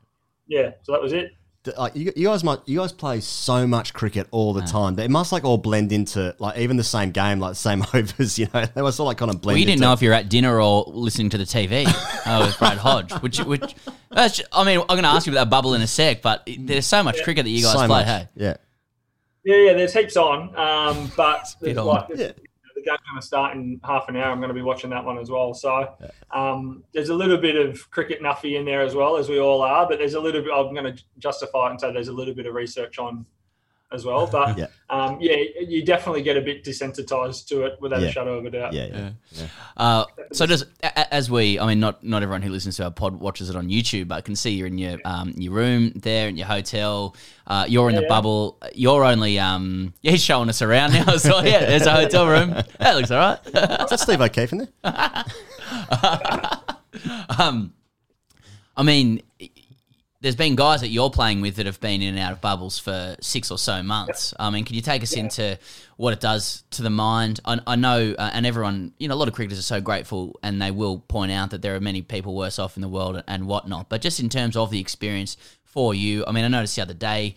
yeah. 0.48 0.72
So 0.84 0.94
that 0.94 1.02
was 1.02 1.12
it. 1.12 1.32
D- 1.64 1.72
Like 1.78 1.96
you, 1.96 2.14
you 2.16 2.28
guys 2.28 2.44
might, 2.44 2.60
you 2.66 2.80
guys 2.80 2.92
play 2.94 3.20
so 3.20 3.68
much 3.68 3.94
cricket 3.94 4.28
all 4.32 4.54
the 4.54 4.62
time. 4.62 4.96
They 4.96 5.08
must 5.10 5.32
like 5.34 5.44
all 5.44 5.58
blend 5.58 5.92
into 5.92 6.34
like 6.40 6.58
even 6.58 6.78
the 6.78 6.84
same 6.84 7.12
game, 7.12 7.40
like 7.40 7.52
the 7.52 7.56
same 7.56 7.84
overs. 7.94 8.40
You 8.40 8.48
know, 8.54 8.66
they 8.66 8.82
must 8.82 9.00
all 9.00 9.06
like 9.06 9.18
kind 9.18 9.30
of 9.30 9.42
blend. 9.42 9.56
Well, 9.56 9.60
you 9.60 9.66
didn't 9.66 9.74
into- 9.80 9.86
know 9.88 9.94
if 9.94 10.02
you're 10.02 10.14
at 10.14 10.30
dinner 10.30 10.62
or 10.62 10.86
listening 10.88 11.30
to 11.32 11.38
the 11.38 11.44
TV 11.44 11.86
uh, 12.26 12.46
with 12.46 12.58
Brad 12.60 12.78
Hodge. 12.78 13.12
Which, 13.22 13.40
which, 13.40 13.76
that's 14.10 14.38
ju- 14.38 14.44
I 14.54 14.64
mean, 14.64 14.80
I'm 14.80 14.88
going 14.88 15.04
to 15.04 15.10
ask 15.10 15.28
you 15.28 15.34
about 15.34 15.46
that 15.46 15.50
bubble 15.50 15.74
in 15.74 15.82
a 15.82 15.88
sec, 15.88 16.22
but 16.22 16.44
it- 16.46 16.66
there's 16.66 16.86
so 16.88 17.04
much 17.04 17.22
cricket 17.24 17.44
that 17.44 17.50
you 17.52 17.62
guys 17.64 17.74
so 17.74 17.78
play. 17.80 17.88
much. 17.88 18.06
Hey, 18.08 18.28
Yeah. 18.36 18.58
Yeah, 19.44 19.56
yeah. 19.56 19.74
There's 19.74 19.94
heaps 19.94 20.16
on, 20.18 20.56
um, 20.58 21.12
but 21.18 21.44
bit 21.62 21.76
there's 21.76 21.78
on. 21.78 21.86
like 21.88 22.08
there's- 22.10 22.34
the 22.84 22.90
game's 22.90 23.00
going 23.10 23.22
to 23.22 23.26
start 23.26 23.56
in 23.56 23.80
half 23.84 24.10
an 24.10 24.16
hour. 24.16 24.32
I'm 24.32 24.40
going 24.40 24.50
to 24.50 24.54
be 24.54 24.62
watching 24.62 24.90
that 24.92 25.04
one 25.04 25.18
as 25.18 25.30
well. 25.30 25.54
So 25.54 25.96
um, 26.32 26.84
there's 26.94 27.10
a 27.10 27.16
little 27.16 27.38
bit 27.38 27.56
of 27.56 27.90
cricket 27.92 28.22
nuffy 28.22 28.58
in 28.58 28.66
there 28.66 28.82
as 28.82 28.96
well, 28.96 29.18
as 29.18 29.30
we 29.30 29.40
all 29.40 29.62
are. 29.62 29.88
But 29.88 30.00
there's 30.00 30.16
a 30.16 30.20
little 30.20 30.42
bit. 30.42 30.52
I'm 30.54 30.74
going 30.74 30.96
to 30.96 31.04
justify 31.18 31.68
it 31.68 31.72
and 31.72 31.82
say 31.82 31.94
there's 31.94 32.08
a 32.08 32.14
little 32.14 32.34
bit 32.34 32.46
of 32.46 32.54
research 32.54 33.00
on 33.00 33.26
as 33.92 34.06
well. 34.06 34.28
But 34.28 34.58
Yeah. 34.58 34.68
um, 34.90 35.18
yeah, 35.20 35.36
you 35.60 35.84
definitely 35.84 36.22
get 36.22 36.38
a 36.38 36.42
bit 36.42 36.64
desensitized 36.64 37.48
to 37.48 37.64
it 37.66 37.78
without 37.82 38.02
Yeah. 38.02 38.10
a 38.10 38.12
shadow 38.12 38.38
of 38.38 38.46
a 38.46 38.52
doubt. 38.52 38.74
Yeah, 38.74 38.86
yeah. 38.86 39.10
yeah. 39.32 39.48
Uh, 39.78 40.06
so 40.32 40.46
does 40.46 40.62
a- 40.84 40.86
a- 40.86 41.14
as 41.14 41.32
we, 41.32 41.60
I 41.60 41.66
mean, 41.66 41.80
not 41.80 42.04
not 42.04 42.22
everyone 42.22 42.44
who 42.44 42.52
listens 42.52 42.76
to 42.78 42.84
our 42.84 42.92
pod 42.92 43.20
watches 43.20 43.50
it 43.50 43.56
on 43.56 43.68
YouTube, 43.70 44.10
but 44.10 44.16
I 44.16 44.22
can 44.22 44.36
see 44.36 44.52
you're 44.52 44.68
in 44.68 44.78
your 44.78 44.98
um, 45.06 45.34
your 45.38 45.54
room 45.54 45.92
there 45.96 46.30
in 46.30 46.38
your 46.38 46.46
hotel. 46.48 47.16
Uh, 47.48 47.66
you're 47.68 47.90
in 47.90 47.96
the 47.96 48.04
Yeah. 48.04 48.08
bubble. 48.10 48.60
You're 48.76 49.04
only 49.04 49.40
um, 49.40 49.94
yeah, 50.04 50.12
he's 50.12 50.24
showing 50.24 50.50
us 50.50 50.62
around 50.62 50.94
now. 50.94 51.06
So 51.18 51.40
yeah, 51.42 51.66
there's 51.66 51.88
a 51.88 51.92
hotel 51.92 52.28
room. 52.28 52.52
That 52.80 52.96
looks 52.96 53.10
all 53.10 53.18
right. 53.18 53.40
Is 53.48 53.52
that 53.54 54.00
Steve 54.00 54.22
O'Keefe 54.22 54.54
in 54.54 54.68
there? 54.84 54.84
um, 57.40 57.74
I 58.78 58.84
mean, 58.84 59.24
there's 60.22 60.36
been 60.36 60.56
guys 60.56 60.82
that 60.82 60.90
you're 60.90 61.10
playing 61.10 61.40
with 61.40 61.56
that 61.56 61.66
have 61.66 61.80
been 61.80 62.02
in 62.02 62.10
and 62.10 62.20
out 62.20 62.34
of 62.34 62.42
bubbles 62.42 62.78
for 62.78 63.16
six 63.22 63.52
or 63.52 63.58
so 63.58 63.82
months. 63.82 64.34
I 64.38 64.50
mean, 64.50 64.66
can 64.66 64.76
you 64.76 64.82
take 64.82 65.02
us 65.02 65.14
into 65.14 65.58
what 65.96 66.12
it 66.12 66.20
does 66.20 66.64
to 66.72 66.84
the 66.84 66.90
mind? 66.90 67.40
I, 67.46 67.60
I 67.66 67.76
know, 67.78 68.16
uh, 68.18 68.30
and 68.34 68.46
everyone, 68.46 68.94
you 68.98 69.08
know, 69.08 69.14
a 69.14 69.18
lot 69.18 69.30
of 69.30 69.34
cricketers 69.34 69.60
are 69.60 69.64
so 69.64 69.80
grateful, 69.80 70.38
and 70.44 70.62
they 70.62 70.72
will 70.72 71.00
point 71.00 71.32
out 71.32 71.52
that 71.52 71.62
there 71.62 71.74
are 71.76 71.80
many 71.80 72.02
people 72.02 72.36
worse 72.36 72.60
off 72.60 72.76
in 72.76 72.82
the 72.82 72.90
world 72.90 73.24
and 73.28 73.48
whatnot. 73.48 73.88
But 73.88 74.02
just 74.02 74.20
in 74.20 74.28
terms 74.28 74.58
of 74.58 74.72
the 74.72 74.80
experience 74.82 75.38
for 75.64 75.94
you, 75.94 76.26
I 76.28 76.34
mean, 76.34 76.44
I 76.44 76.50
noticed 76.50 76.76
the 76.76 76.82
other 76.82 76.94
day. 76.94 77.36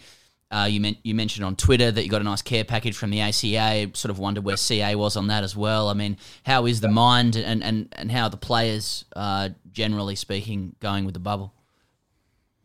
Uh, 0.50 0.66
you, 0.66 0.82
men- 0.82 0.98
you 1.02 1.14
mentioned 1.14 1.46
on 1.46 1.56
Twitter 1.56 1.90
that 1.90 2.04
you 2.04 2.10
got 2.10 2.20
a 2.20 2.24
nice 2.24 2.42
care 2.42 2.62
package 2.62 2.94
from 2.94 3.08
the 3.08 3.22
ACA. 3.22 3.90
Sort 3.94 4.10
of 4.10 4.18
wondered 4.18 4.44
where 4.44 4.58
CA 4.58 4.94
was 4.96 5.16
on 5.16 5.28
that 5.28 5.44
as 5.44 5.56
well. 5.56 5.88
I 5.88 5.94
mean, 5.94 6.18
how 6.44 6.66
is 6.66 6.82
the 6.82 6.88
mind 6.88 7.36
and, 7.36 7.64
and, 7.64 7.88
and 7.92 8.12
how 8.12 8.24
are 8.24 8.30
the 8.30 8.36
players, 8.36 9.06
uh, 9.16 9.48
generally 9.72 10.14
speaking, 10.14 10.76
going 10.78 11.06
with 11.06 11.14
the 11.14 11.20
bubble? 11.20 11.54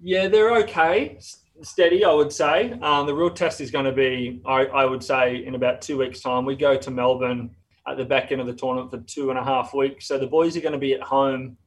Yeah, 0.01 0.27
they're 0.27 0.55
okay, 0.57 1.19
steady, 1.61 2.05
I 2.05 2.13
would 2.13 2.31
say. 2.31 2.73
Um, 2.81 3.07
the 3.07 3.15
real 3.15 3.29
test 3.31 3.61
is 3.61 3.71
going 3.71 3.85
to 3.85 3.91
be, 3.91 4.41
I, 4.45 4.65
I 4.65 4.85
would 4.85 5.03
say, 5.03 5.43
in 5.45 5.55
about 5.55 5.81
two 5.81 5.97
weeks' 5.97 6.21
time. 6.21 6.45
We 6.45 6.55
go 6.55 6.77
to 6.77 6.91
Melbourne 6.91 7.51
at 7.87 7.97
the 7.97 8.05
back 8.05 8.31
end 8.31 8.41
of 8.41 8.47
the 8.47 8.53
tournament 8.53 8.91
for 8.91 8.99
two 8.99 9.29
and 9.29 9.39
a 9.39 9.43
half 9.43 9.73
weeks. 9.73 10.07
So 10.07 10.17
the 10.17 10.27
boys 10.27 10.55
are 10.57 10.61
going 10.61 10.73
to 10.73 10.77
be 10.79 10.93
at 10.93 11.01
home, 11.01 11.57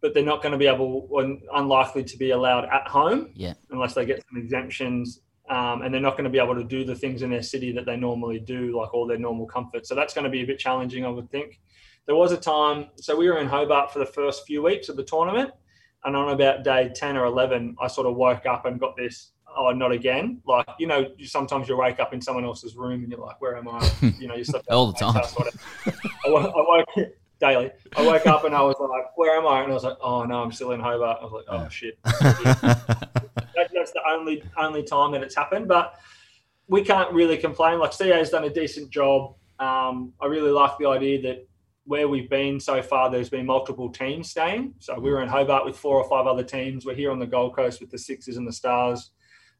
but 0.00 0.14
they're 0.14 0.24
not 0.24 0.42
going 0.42 0.52
to 0.52 0.58
be 0.58 0.66
able, 0.66 1.06
or 1.10 1.38
unlikely 1.54 2.04
to 2.04 2.16
be 2.16 2.30
allowed 2.30 2.64
at 2.64 2.88
home 2.88 3.30
Yeah. 3.34 3.54
unless 3.70 3.94
they 3.94 4.04
get 4.06 4.24
some 4.28 4.42
exemptions. 4.42 5.20
Um, 5.50 5.82
and 5.82 5.92
they're 5.92 6.00
not 6.00 6.12
going 6.12 6.24
to 6.24 6.30
be 6.30 6.38
able 6.38 6.54
to 6.54 6.64
do 6.64 6.84
the 6.84 6.94
things 6.94 7.22
in 7.22 7.30
their 7.30 7.42
city 7.42 7.72
that 7.72 7.84
they 7.84 7.96
normally 7.96 8.38
do, 8.38 8.76
like 8.78 8.94
all 8.94 9.06
their 9.06 9.18
normal 9.18 9.44
comforts. 9.44 9.88
So 9.88 9.94
that's 9.94 10.14
going 10.14 10.24
to 10.24 10.30
be 10.30 10.40
a 10.42 10.46
bit 10.46 10.58
challenging, 10.58 11.04
I 11.04 11.08
would 11.08 11.30
think. 11.30 11.60
There 12.06 12.16
was 12.16 12.32
a 12.32 12.36
time, 12.36 12.86
so 12.96 13.14
we 13.14 13.28
were 13.28 13.38
in 13.38 13.48
Hobart 13.48 13.92
for 13.92 13.98
the 13.98 14.06
first 14.06 14.46
few 14.46 14.62
weeks 14.62 14.88
of 14.88 14.96
the 14.96 15.04
tournament. 15.04 15.50
And 16.04 16.16
on 16.16 16.30
about 16.30 16.64
day 16.64 16.90
10 16.94 17.16
or 17.16 17.26
11, 17.26 17.76
I 17.80 17.86
sort 17.86 18.06
of 18.06 18.16
woke 18.16 18.46
up 18.46 18.66
and 18.66 18.80
got 18.80 18.96
this, 18.96 19.30
oh, 19.56 19.70
not 19.70 19.92
again. 19.92 20.40
Like, 20.46 20.66
you 20.78 20.86
know, 20.86 21.06
you, 21.16 21.26
sometimes 21.26 21.68
you 21.68 21.76
wake 21.76 22.00
up 22.00 22.12
in 22.12 22.20
someone 22.20 22.44
else's 22.44 22.74
room 22.74 23.02
and 23.02 23.10
you're 23.10 23.20
like, 23.20 23.40
where 23.40 23.56
am 23.56 23.68
I? 23.68 23.90
You 24.18 24.28
know, 24.28 24.34
you 24.34 24.44
slept 24.44 24.68
All 24.68 24.92
the 24.92 24.98
time. 24.98 25.22
I 26.26 26.30
woke, 26.30 26.52
I 26.54 26.96
woke 26.96 27.08
daily. 27.40 27.70
I 27.96 28.06
woke 28.06 28.26
up 28.26 28.44
and 28.44 28.54
I 28.54 28.62
was 28.62 28.76
like, 28.80 29.16
where 29.16 29.36
am 29.36 29.46
I? 29.46 29.62
And 29.62 29.70
I 29.70 29.74
was 29.74 29.84
like, 29.84 29.98
oh, 30.00 30.24
no, 30.24 30.42
I'm 30.42 30.52
still 30.52 30.72
in 30.72 30.80
Hobart. 30.80 31.18
I 31.20 31.24
was 31.24 31.32
like, 31.32 31.44
oh, 31.48 31.68
shit. 31.68 31.98
that, 32.04 33.70
that's 33.74 33.92
the 33.92 34.02
only 34.08 34.42
only 34.56 34.82
time 34.82 35.12
that 35.12 35.22
it's 35.22 35.34
happened. 35.34 35.68
But 35.68 35.94
we 36.68 36.82
can't 36.82 37.12
really 37.12 37.36
complain. 37.36 37.78
Like 37.78 37.96
CA's 37.96 38.30
done 38.30 38.44
a 38.44 38.50
decent 38.50 38.90
job. 38.90 39.34
Um, 39.58 40.14
I 40.20 40.26
really 40.26 40.50
like 40.50 40.78
the 40.78 40.86
idea 40.86 41.20
that 41.22 41.46
where 41.84 42.08
we've 42.08 42.30
been 42.30 42.60
so 42.60 42.80
far, 42.82 43.10
there's 43.10 43.30
been 43.30 43.46
multiple 43.46 43.90
teams 43.90 44.30
staying. 44.30 44.74
So 44.78 44.98
we 44.98 45.10
were 45.10 45.22
in 45.22 45.28
Hobart 45.28 45.64
with 45.64 45.76
four 45.76 45.96
or 45.96 46.08
five 46.08 46.26
other 46.26 46.44
teams. 46.44 46.86
We're 46.86 46.94
here 46.94 47.10
on 47.10 47.18
the 47.18 47.26
Gold 47.26 47.56
Coast 47.56 47.80
with 47.80 47.90
the 47.90 47.98
Sixers 47.98 48.36
and 48.36 48.46
the 48.46 48.52
Stars. 48.52 49.10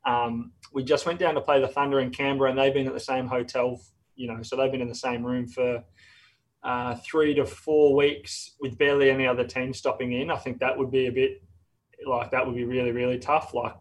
Um, 0.05 0.53
we 0.73 0.85
just 0.85 1.07
went 1.07 1.19
down 1.19 1.35
to 1.35 1.41
play 1.41 1.61
the 1.61 1.69
Thunder 1.69 2.01
in 2.01 2.11
Canberra, 2.11 2.51
and 2.51 2.59
they've 2.59 2.75
been 2.75 2.87
at 2.87 2.95
the 2.95 3.01
same 3.01 3.27
hotel. 3.27 3.81
You 4.15 4.29
know, 4.29 4.43
so 4.43 4.57
they've 4.57 4.71
been 4.71 4.83
in 4.83 4.89
the 4.89 4.95
same 4.95 5.25
room 5.25 5.49
for 5.49 5.83
uh, 6.63 6.95
three 6.97 7.35
to 7.35 7.45
four 7.45 7.95
weeks 7.97 8.55
with 8.61 8.79
barely 8.79 9.11
any 9.11 9.27
other 9.27 9.45
team 9.45 9.73
stopping 9.73 10.13
in. 10.13 10.31
I 10.31 10.37
think 10.37 10.59
that 10.61 10.77
would 10.77 10.91
be 10.91 11.07
a 11.07 11.13
bit 11.13 11.43
like 12.07 12.31
that 12.33 12.45
would 12.45 12.57
be 12.57 12.65
really 12.65 12.91
really 12.91 13.19
tough. 13.19 13.55
Like 13.55 13.75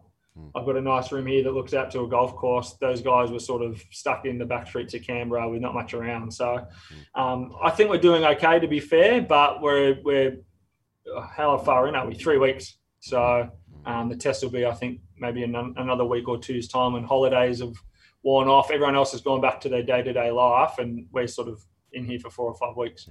I've 0.54 0.64
got 0.64 0.76
a 0.76 0.80
nice 0.80 1.12
room 1.12 1.26
here 1.26 1.42
that 1.42 1.52
looks 1.52 1.74
out 1.74 1.90
to 1.92 2.00
a 2.00 2.08
golf 2.08 2.34
course. 2.36 2.74
Those 2.80 3.02
guys 3.02 3.30
were 3.30 3.38
sort 3.38 3.62
of 3.62 3.82
stuck 3.90 4.24
in 4.24 4.38
the 4.38 4.46
back 4.46 4.66
streets 4.66 4.94
of 4.94 5.02
Canberra 5.02 5.48
with 5.48 5.60
not 5.60 5.74
much 5.74 5.92
around. 5.94 6.32
So 6.32 6.66
um, 7.14 7.54
I 7.62 7.70
think 7.70 7.90
we're 7.90 7.98
doing 7.98 8.24
okay 8.24 8.58
to 8.58 8.68
be 8.68 8.80
fair, 8.80 9.20
but 9.20 9.60
we're 9.60 9.98
we're 10.02 10.38
how 11.36 11.58
far 11.58 11.88
in 11.88 11.94
are 11.96 12.06
we? 12.06 12.14
Three 12.14 12.38
weeks. 12.38 12.78
So 13.00 13.50
um, 13.84 14.08
the 14.08 14.16
test 14.16 14.42
will 14.42 14.50
be, 14.50 14.64
I 14.64 14.72
think, 14.72 15.00
maybe 15.18 15.42
in 15.42 15.54
another 15.54 16.04
week 16.04 16.28
or 16.28 16.38
two's 16.38 16.68
time 16.68 16.92
when 16.92 17.04
holidays 17.04 17.60
have 17.60 17.74
worn 18.22 18.48
off. 18.48 18.70
Everyone 18.70 18.94
else 18.94 19.12
has 19.12 19.20
gone 19.20 19.40
back 19.40 19.60
to 19.62 19.68
their 19.68 19.82
day 19.82 20.02
to 20.02 20.12
day 20.12 20.30
life, 20.30 20.78
and 20.78 21.06
we're 21.12 21.26
sort 21.26 21.48
of 21.48 21.60
in 21.92 22.04
here 22.04 22.18
for 22.20 22.30
four 22.30 22.46
or 22.46 22.54
five 22.54 22.76
weeks. 22.76 23.06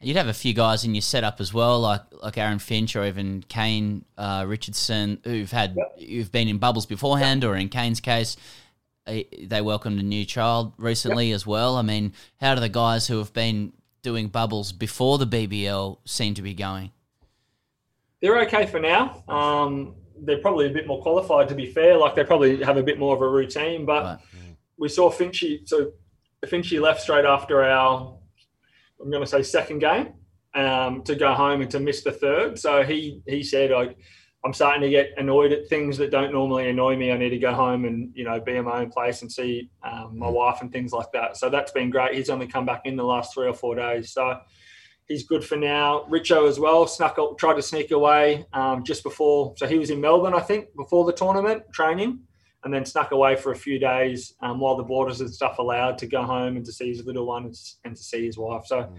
You'd 0.00 0.16
have 0.16 0.28
a 0.28 0.34
few 0.34 0.52
guys 0.52 0.84
in 0.84 0.94
your 0.94 1.02
setup 1.02 1.40
as 1.40 1.54
well, 1.54 1.80
like 1.80 2.02
like 2.22 2.36
Aaron 2.36 2.58
Finch 2.58 2.94
or 2.96 3.04
even 3.06 3.42
Kane 3.48 4.04
uh, 4.18 4.44
Richardson, 4.46 5.20
who've 5.24 5.50
had 5.50 5.76
who've 5.98 6.30
been 6.30 6.48
in 6.48 6.58
bubbles 6.58 6.86
beforehand, 6.86 7.44
or 7.44 7.56
in 7.56 7.68
Kane's 7.70 8.00
case, 8.00 8.36
eh, 9.06 9.22
they 9.42 9.62
welcomed 9.62 9.98
a 9.98 10.02
new 10.02 10.24
child 10.24 10.74
recently 10.76 11.32
as 11.32 11.46
well. 11.46 11.76
I 11.76 11.82
mean, 11.82 12.12
how 12.40 12.54
do 12.54 12.60
the 12.60 12.68
guys 12.68 13.06
who 13.08 13.18
have 13.18 13.32
been 13.32 13.72
doing 14.02 14.28
bubbles 14.28 14.70
before 14.70 15.16
the 15.18 15.26
BBL 15.26 15.98
seem 16.04 16.34
to 16.34 16.42
be 16.42 16.52
going? 16.52 16.92
they're 18.20 18.40
okay 18.42 18.66
for 18.66 18.80
now. 18.80 19.22
Um, 19.28 19.94
they're 20.18 20.38
probably 20.38 20.66
a 20.66 20.70
bit 20.70 20.86
more 20.86 21.02
qualified, 21.02 21.48
to 21.48 21.54
be 21.54 21.66
fair. 21.66 21.96
Like 21.96 22.14
they 22.14 22.24
probably 22.24 22.62
have 22.62 22.76
a 22.76 22.82
bit 22.82 22.98
more 22.98 23.14
of 23.14 23.22
a 23.22 23.28
routine. 23.28 23.84
But 23.84 24.20
we 24.76 24.88
saw 24.88 25.10
Finchy. 25.10 25.66
So 25.68 25.92
Finchy 26.44 26.80
left 26.80 27.02
straight 27.02 27.24
after 27.24 27.62
our, 27.62 28.15
I'm 29.00 29.10
going 29.10 29.22
to 29.22 29.26
say 29.26 29.42
second 29.42 29.80
game, 29.80 30.14
um, 30.54 31.02
to 31.02 31.14
go 31.14 31.34
home 31.34 31.60
and 31.60 31.70
to 31.70 31.80
miss 31.80 32.02
the 32.02 32.12
third. 32.12 32.58
So 32.58 32.82
he 32.82 33.20
he 33.26 33.42
said, 33.42 33.72
I, 33.72 33.94
I'm 34.44 34.52
starting 34.52 34.82
to 34.82 34.90
get 34.90 35.10
annoyed 35.16 35.52
at 35.52 35.68
things 35.68 35.98
that 35.98 36.10
don't 36.10 36.32
normally 36.32 36.70
annoy 36.70 36.96
me. 36.96 37.12
I 37.12 37.18
need 37.18 37.30
to 37.30 37.38
go 37.38 37.52
home 37.52 37.84
and 37.84 38.10
you 38.14 38.24
know 38.24 38.40
be 38.40 38.56
in 38.56 38.64
my 38.64 38.80
own 38.80 38.90
place 38.90 39.22
and 39.22 39.30
see 39.30 39.70
um, 39.82 40.18
my 40.18 40.28
wife 40.28 40.60
and 40.60 40.72
things 40.72 40.92
like 40.92 41.10
that. 41.12 41.36
So 41.36 41.50
that's 41.50 41.72
been 41.72 41.90
great. 41.90 42.14
He's 42.14 42.30
only 42.30 42.46
come 42.46 42.64
back 42.64 42.82
in 42.84 42.96
the 42.96 43.04
last 43.04 43.34
three 43.34 43.48
or 43.48 43.54
four 43.54 43.74
days. 43.74 44.12
So 44.12 44.38
he's 45.08 45.26
good 45.26 45.44
for 45.44 45.56
now. 45.56 46.06
Richo 46.10 46.48
as 46.48 46.58
well 46.58 46.86
snuck 46.86 47.18
tried 47.38 47.54
to 47.54 47.62
sneak 47.62 47.90
away 47.90 48.44
um, 48.52 48.84
just 48.84 49.02
before. 49.02 49.54
So 49.56 49.66
he 49.66 49.78
was 49.78 49.90
in 49.90 50.00
Melbourne, 50.00 50.34
I 50.34 50.40
think, 50.40 50.68
before 50.76 51.04
the 51.04 51.12
tournament 51.12 51.62
training, 51.72 52.20
and 52.66 52.74
then 52.74 52.84
snuck 52.84 53.12
away 53.12 53.36
for 53.36 53.52
a 53.52 53.56
few 53.56 53.78
days 53.78 54.34
um, 54.40 54.58
while 54.58 54.76
the 54.76 54.82
borders 54.82 55.20
and 55.20 55.32
stuff 55.32 55.60
allowed 55.60 55.96
to 55.98 56.04
go 56.04 56.24
home 56.24 56.56
and 56.56 56.66
to 56.66 56.72
see 56.72 56.88
his 56.88 57.04
little 57.04 57.24
one 57.24 57.44
and, 57.84 57.94
to 57.94 58.02
see 58.02 58.26
his 58.26 58.36
wife. 58.36 58.66
So 58.66 58.92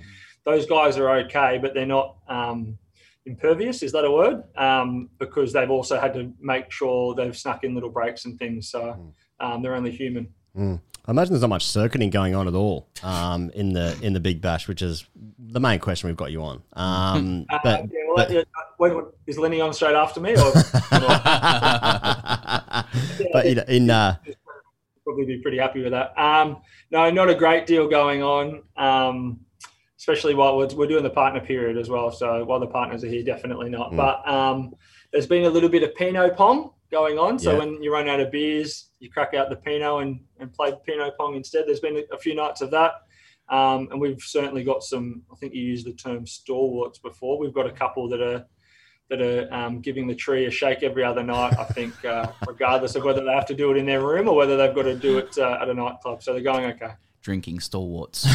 those 0.45 0.65
guys 0.65 0.97
are 0.97 1.09
okay, 1.26 1.59
but 1.61 1.74
they're 1.74 1.86
not 1.86 2.15
um, 2.30 2.78
impervious. 3.26 3.84
Is 3.84 3.91
that 3.91 4.05
a 4.05 4.11
word? 4.11 4.43
Um, 4.55 5.09
because 5.20 5.51
they've 5.51 5.70
also 5.70 5.99
had 5.99 6.13
to 6.13 6.32
make 6.39 6.72
sure 6.72 7.13
they've 7.13 7.38
snuck 7.38 7.65
in 7.65 7.74
little 7.74 7.89
breaks 7.89 8.24
and 8.24 8.39
things. 8.39 8.70
So 8.70 9.13
um, 9.41 9.61
they're 9.61 9.76
only 9.76 9.91
human. 9.91 10.30
Mm. 10.57 10.80
I 11.05 11.11
imagine 11.11 11.34
there's 11.34 11.41
not 11.41 11.49
much 11.49 11.65
circuiting 11.65 12.09
going 12.09 12.36
on 12.36 12.47
at 12.47 12.53
all 12.53 12.88
um, 13.03 13.49
in 13.53 13.74
the 13.74 13.97
in 14.01 14.13
the 14.13 14.22
Big 14.22 14.39
Bash, 14.39 14.70
which 14.70 14.82
is 14.82 15.05
the 15.38 15.59
main 15.59 15.80
question 15.80 16.07
we've 16.07 16.15
got 16.15 16.32
you 16.32 16.41
on. 16.41 16.63
Um, 16.72 17.45
Uh, 17.51 17.59
but, 17.63 17.84
yeah, 17.91 17.99
well, 18.07 18.28
but- 18.28 18.47
wait, 18.80 18.94
what- 18.94 19.14
is 19.28 19.38
Lenny 19.38 19.62
on 19.62 19.74
straight 19.74 19.96
after 19.96 20.20
me? 20.20 20.32
Or, 20.32 20.52
but 23.34 23.46
you 23.46 23.56
know, 23.56 23.64
in 23.68 23.90
uh, 23.90 24.16
probably 25.04 25.26
be 25.26 25.42
pretty 25.42 25.58
happy 25.58 25.82
with 25.82 25.92
that. 25.92 26.18
Um, 26.20 26.58
no, 26.92 27.10
not 27.10 27.30
a 27.30 27.36
great 27.36 27.66
deal 27.66 27.88
going 27.88 28.22
on, 28.24 28.64
um, 28.76 29.40
especially 29.98 30.34
while 30.36 30.58
we're, 30.58 30.68
we're 30.76 30.88
doing 30.88 31.04
the 31.04 31.10
partner 31.10 31.40
period 31.42 31.78
as 31.78 31.90
well. 31.90 32.12
So 32.12 32.44
while 32.46 32.60
the 32.60 32.68
partners 32.68 33.04
are 33.04 33.08
here, 33.08 33.24
definitely 33.24 33.70
not. 33.70 33.92
Mm. 33.92 33.98
But 33.98 34.28
um, 34.28 34.74
there's 35.12 35.28
been 35.28 35.46
a 35.46 35.50
little 35.50 35.70
bit 35.70 35.84
of 35.84 35.96
Pinot 35.96 36.36
Pong 36.36 36.72
going 36.92 37.18
on. 37.18 37.40
So 37.40 37.54
Yeah. 37.54 37.60
when 37.60 37.82
you 37.82 37.92
run 37.92 38.08
out 38.10 38.20
of 38.20 38.32
beers, 38.32 38.92
you 39.00 39.10
crack 39.10 39.34
out 39.34 39.50
the 39.50 39.56
Pinot 39.56 40.02
and, 40.04 40.20
and 40.40 40.54
play 40.54 40.74
Pinot 40.86 41.18
Pong 41.18 41.36
instead. 41.36 41.66
There's 41.68 41.80
been 41.80 41.98
a, 41.98 42.16
a 42.16 42.18
few 42.18 42.36
nights 42.36 42.62
of 42.62 42.72
that. 42.72 42.94
Um, 43.50 43.88
and 43.92 44.02
we've 44.02 44.22
certainly 44.22 44.64
got 44.66 44.84
some, 44.84 45.24
I 45.32 45.36
think 45.36 45.54
you 45.54 45.62
used 45.64 45.86
the 45.86 45.94
term 45.94 46.28
stalwarts 46.28 47.00
before. 47.00 47.40
We've 47.40 47.54
got 47.54 47.66
a 47.66 47.72
couple 47.72 48.10
that 48.10 48.22
are 48.22 48.46
that 49.10 49.22
are 49.22 49.53
um, 49.53 49.80
giving 49.80 50.08
the 50.08 50.16
tree 50.16 50.45
a 50.45 50.51
shake 50.51 50.84
every 50.84 51.03
other 51.03 51.24
night. 51.24 51.58
I 51.58 51.64
think, 51.66 52.03
uh, 52.03 52.32
regardless 52.47 52.95
of 52.95 53.03
whether 53.03 53.24
they 53.24 53.32
have 53.32 53.45
to 53.47 53.55
do 53.55 53.72
it 53.72 53.78
in 53.78 53.86
their 53.86 54.05
room 54.05 54.28
or 54.28 54.36
whether 54.36 54.58
they've 54.58 54.76
got 54.76 54.84
to 54.84 54.95
do 54.95 55.18
it 55.18 55.38
uh, 55.38 55.60
at 55.62 55.70
a 55.70 55.74
nightclub. 55.74 56.22
So 56.24 56.34
they're 56.34 56.41
going 56.41 56.66
okay. 56.72 56.91
Drinking 57.22 57.60
stalwarts. 57.60 58.26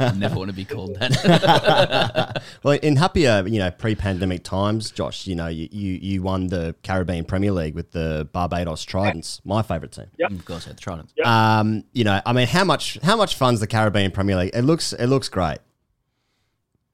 Never 0.16 0.34
want 0.34 0.50
to 0.50 0.56
be 0.56 0.64
called 0.64 0.96
that. 0.96 2.42
well, 2.64 2.78
in 2.82 2.96
happier, 2.96 3.46
you 3.46 3.60
know, 3.60 3.70
pre-pandemic 3.70 4.42
times, 4.42 4.90
Josh, 4.90 5.28
you 5.28 5.36
know, 5.36 5.46
you, 5.46 5.68
you, 5.70 5.92
you 5.92 6.22
won 6.22 6.48
the 6.48 6.74
Caribbean 6.82 7.24
Premier 7.24 7.52
League 7.52 7.76
with 7.76 7.92
the 7.92 8.28
Barbados 8.32 8.82
Tridents, 8.84 9.40
my 9.44 9.62
favourite 9.62 9.92
team. 9.92 10.06
Yep. 10.18 10.32
Of 10.32 10.44
course, 10.44 10.64
the 10.64 10.74
Tridents. 10.74 11.12
Um, 11.24 11.84
you 11.92 12.02
know, 12.02 12.20
I 12.26 12.32
mean, 12.32 12.48
how 12.48 12.64
much 12.64 12.98
how 13.02 13.16
much 13.16 13.36
fun's 13.36 13.60
the 13.60 13.68
Caribbean 13.68 14.10
Premier 14.10 14.36
League? 14.36 14.50
It 14.54 14.62
looks 14.62 14.92
it 14.92 15.06
looks 15.06 15.28
great. 15.28 15.58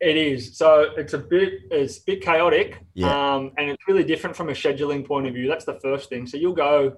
It 0.00 0.16
is. 0.16 0.56
So 0.56 0.92
it's 0.96 1.12
a 1.12 1.18
bit 1.18 1.62
it's 1.70 1.98
a 1.98 2.02
bit 2.04 2.22
chaotic. 2.22 2.84
Yeah. 2.94 3.34
Um, 3.34 3.52
and 3.58 3.70
it's 3.70 3.88
really 3.88 4.04
different 4.04 4.36
from 4.36 4.48
a 4.48 4.52
scheduling 4.52 5.06
point 5.06 5.26
of 5.26 5.34
view. 5.34 5.48
That's 5.48 5.64
the 5.64 5.78
first 5.80 6.08
thing. 6.08 6.26
So 6.26 6.36
you'll 6.36 6.54
go 6.54 6.96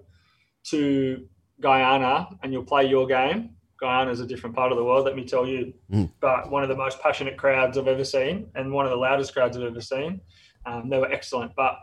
to 0.65 1.27
Guyana 1.61 2.29
and 2.43 2.53
you'll 2.53 2.65
play 2.65 2.87
your 2.87 3.07
game. 3.07 3.57
Guyana 3.81 4.11
is 4.11 4.21
a 4.21 4.27
different 4.27 4.55
part 4.55 4.73
of 4.73 4.77
the 4.77 4.85
world, 4.85 5.07
let 5.07 5.17
me 5.17 5.25
tell 5.25 5.47
you. 5.47 5.73
Mm. 5.91 6.11
But 6.21 6.51
one 6.51 6.63
of 6.63 6.69
the 6.69 6.77
most 6.77 7.01
passionate 7.01 7.39
crowds 7.39 7.79
I've 7.79 7.89
ever 7.89 8.05
seen 8.05 8.51
and 8.55 8.71
one 8.71 8.85
of 8.85 8.91
the 8.91 8.99
loudest 8.99 9.33
crowds 9.33 9.57
I've 9.57 9.63
ever 9.63 9.81
seen. 9.81 10.21
Um, 10.67 10.91
they 10.91 10.99
were 10.99 11.11
excellent. 11.11 11.53
But 11.57 11.79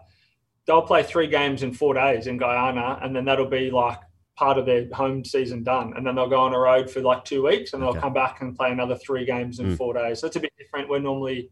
they'll 0.68 0.84
play 0.84 1.02
three 1.02 1.28
games 1.28 1.64
in 1.64 1.74
four 1.74 1.96
days 1.96 2.28
in 2.28 2.38
Guyana, 2.38 3.00
and 3.02 3.16
then 3.16 3.26
that'll 3.26 3.48
be 3.48 3.72
like 3.72 3.98
part 4.38 4.58
of 4.58 4.66
their 4.66 4.88
home 4.94 5.26
season 5.26 5.64
done. 5.64 5.94
And 5.98 6.06
then 6.06 6.16
they'll 6.16 6.30
go 6.30 6.40
on 6.40 6.54
a 6.54 6.60
road 6.60 6.90
for 6.90 7.02
like 7.02 7.26
two 7.26 7.44
weeks, 7.44 7.74
and 7.74 7.82
they'll 7.82 7.90
Okay. 7.90 8.00
come 8.00 8.14
back 8.14 8.42
and 8.42 8.56
play 8.56 8.72
another 8.72 8.96
three 8.96 9.26
games 9.26 9.60
in 9.60 9.68
Mm. 9.68 9.78
four 9.78 9.94
days. 9.94 10.20
So 10.20 10.28
it's 10.28 10.36
a 10.36 10.40
bit 10.40 10.54
different. 10.60 10.88
We're 10.90 11.00
normally, 11.00 11.50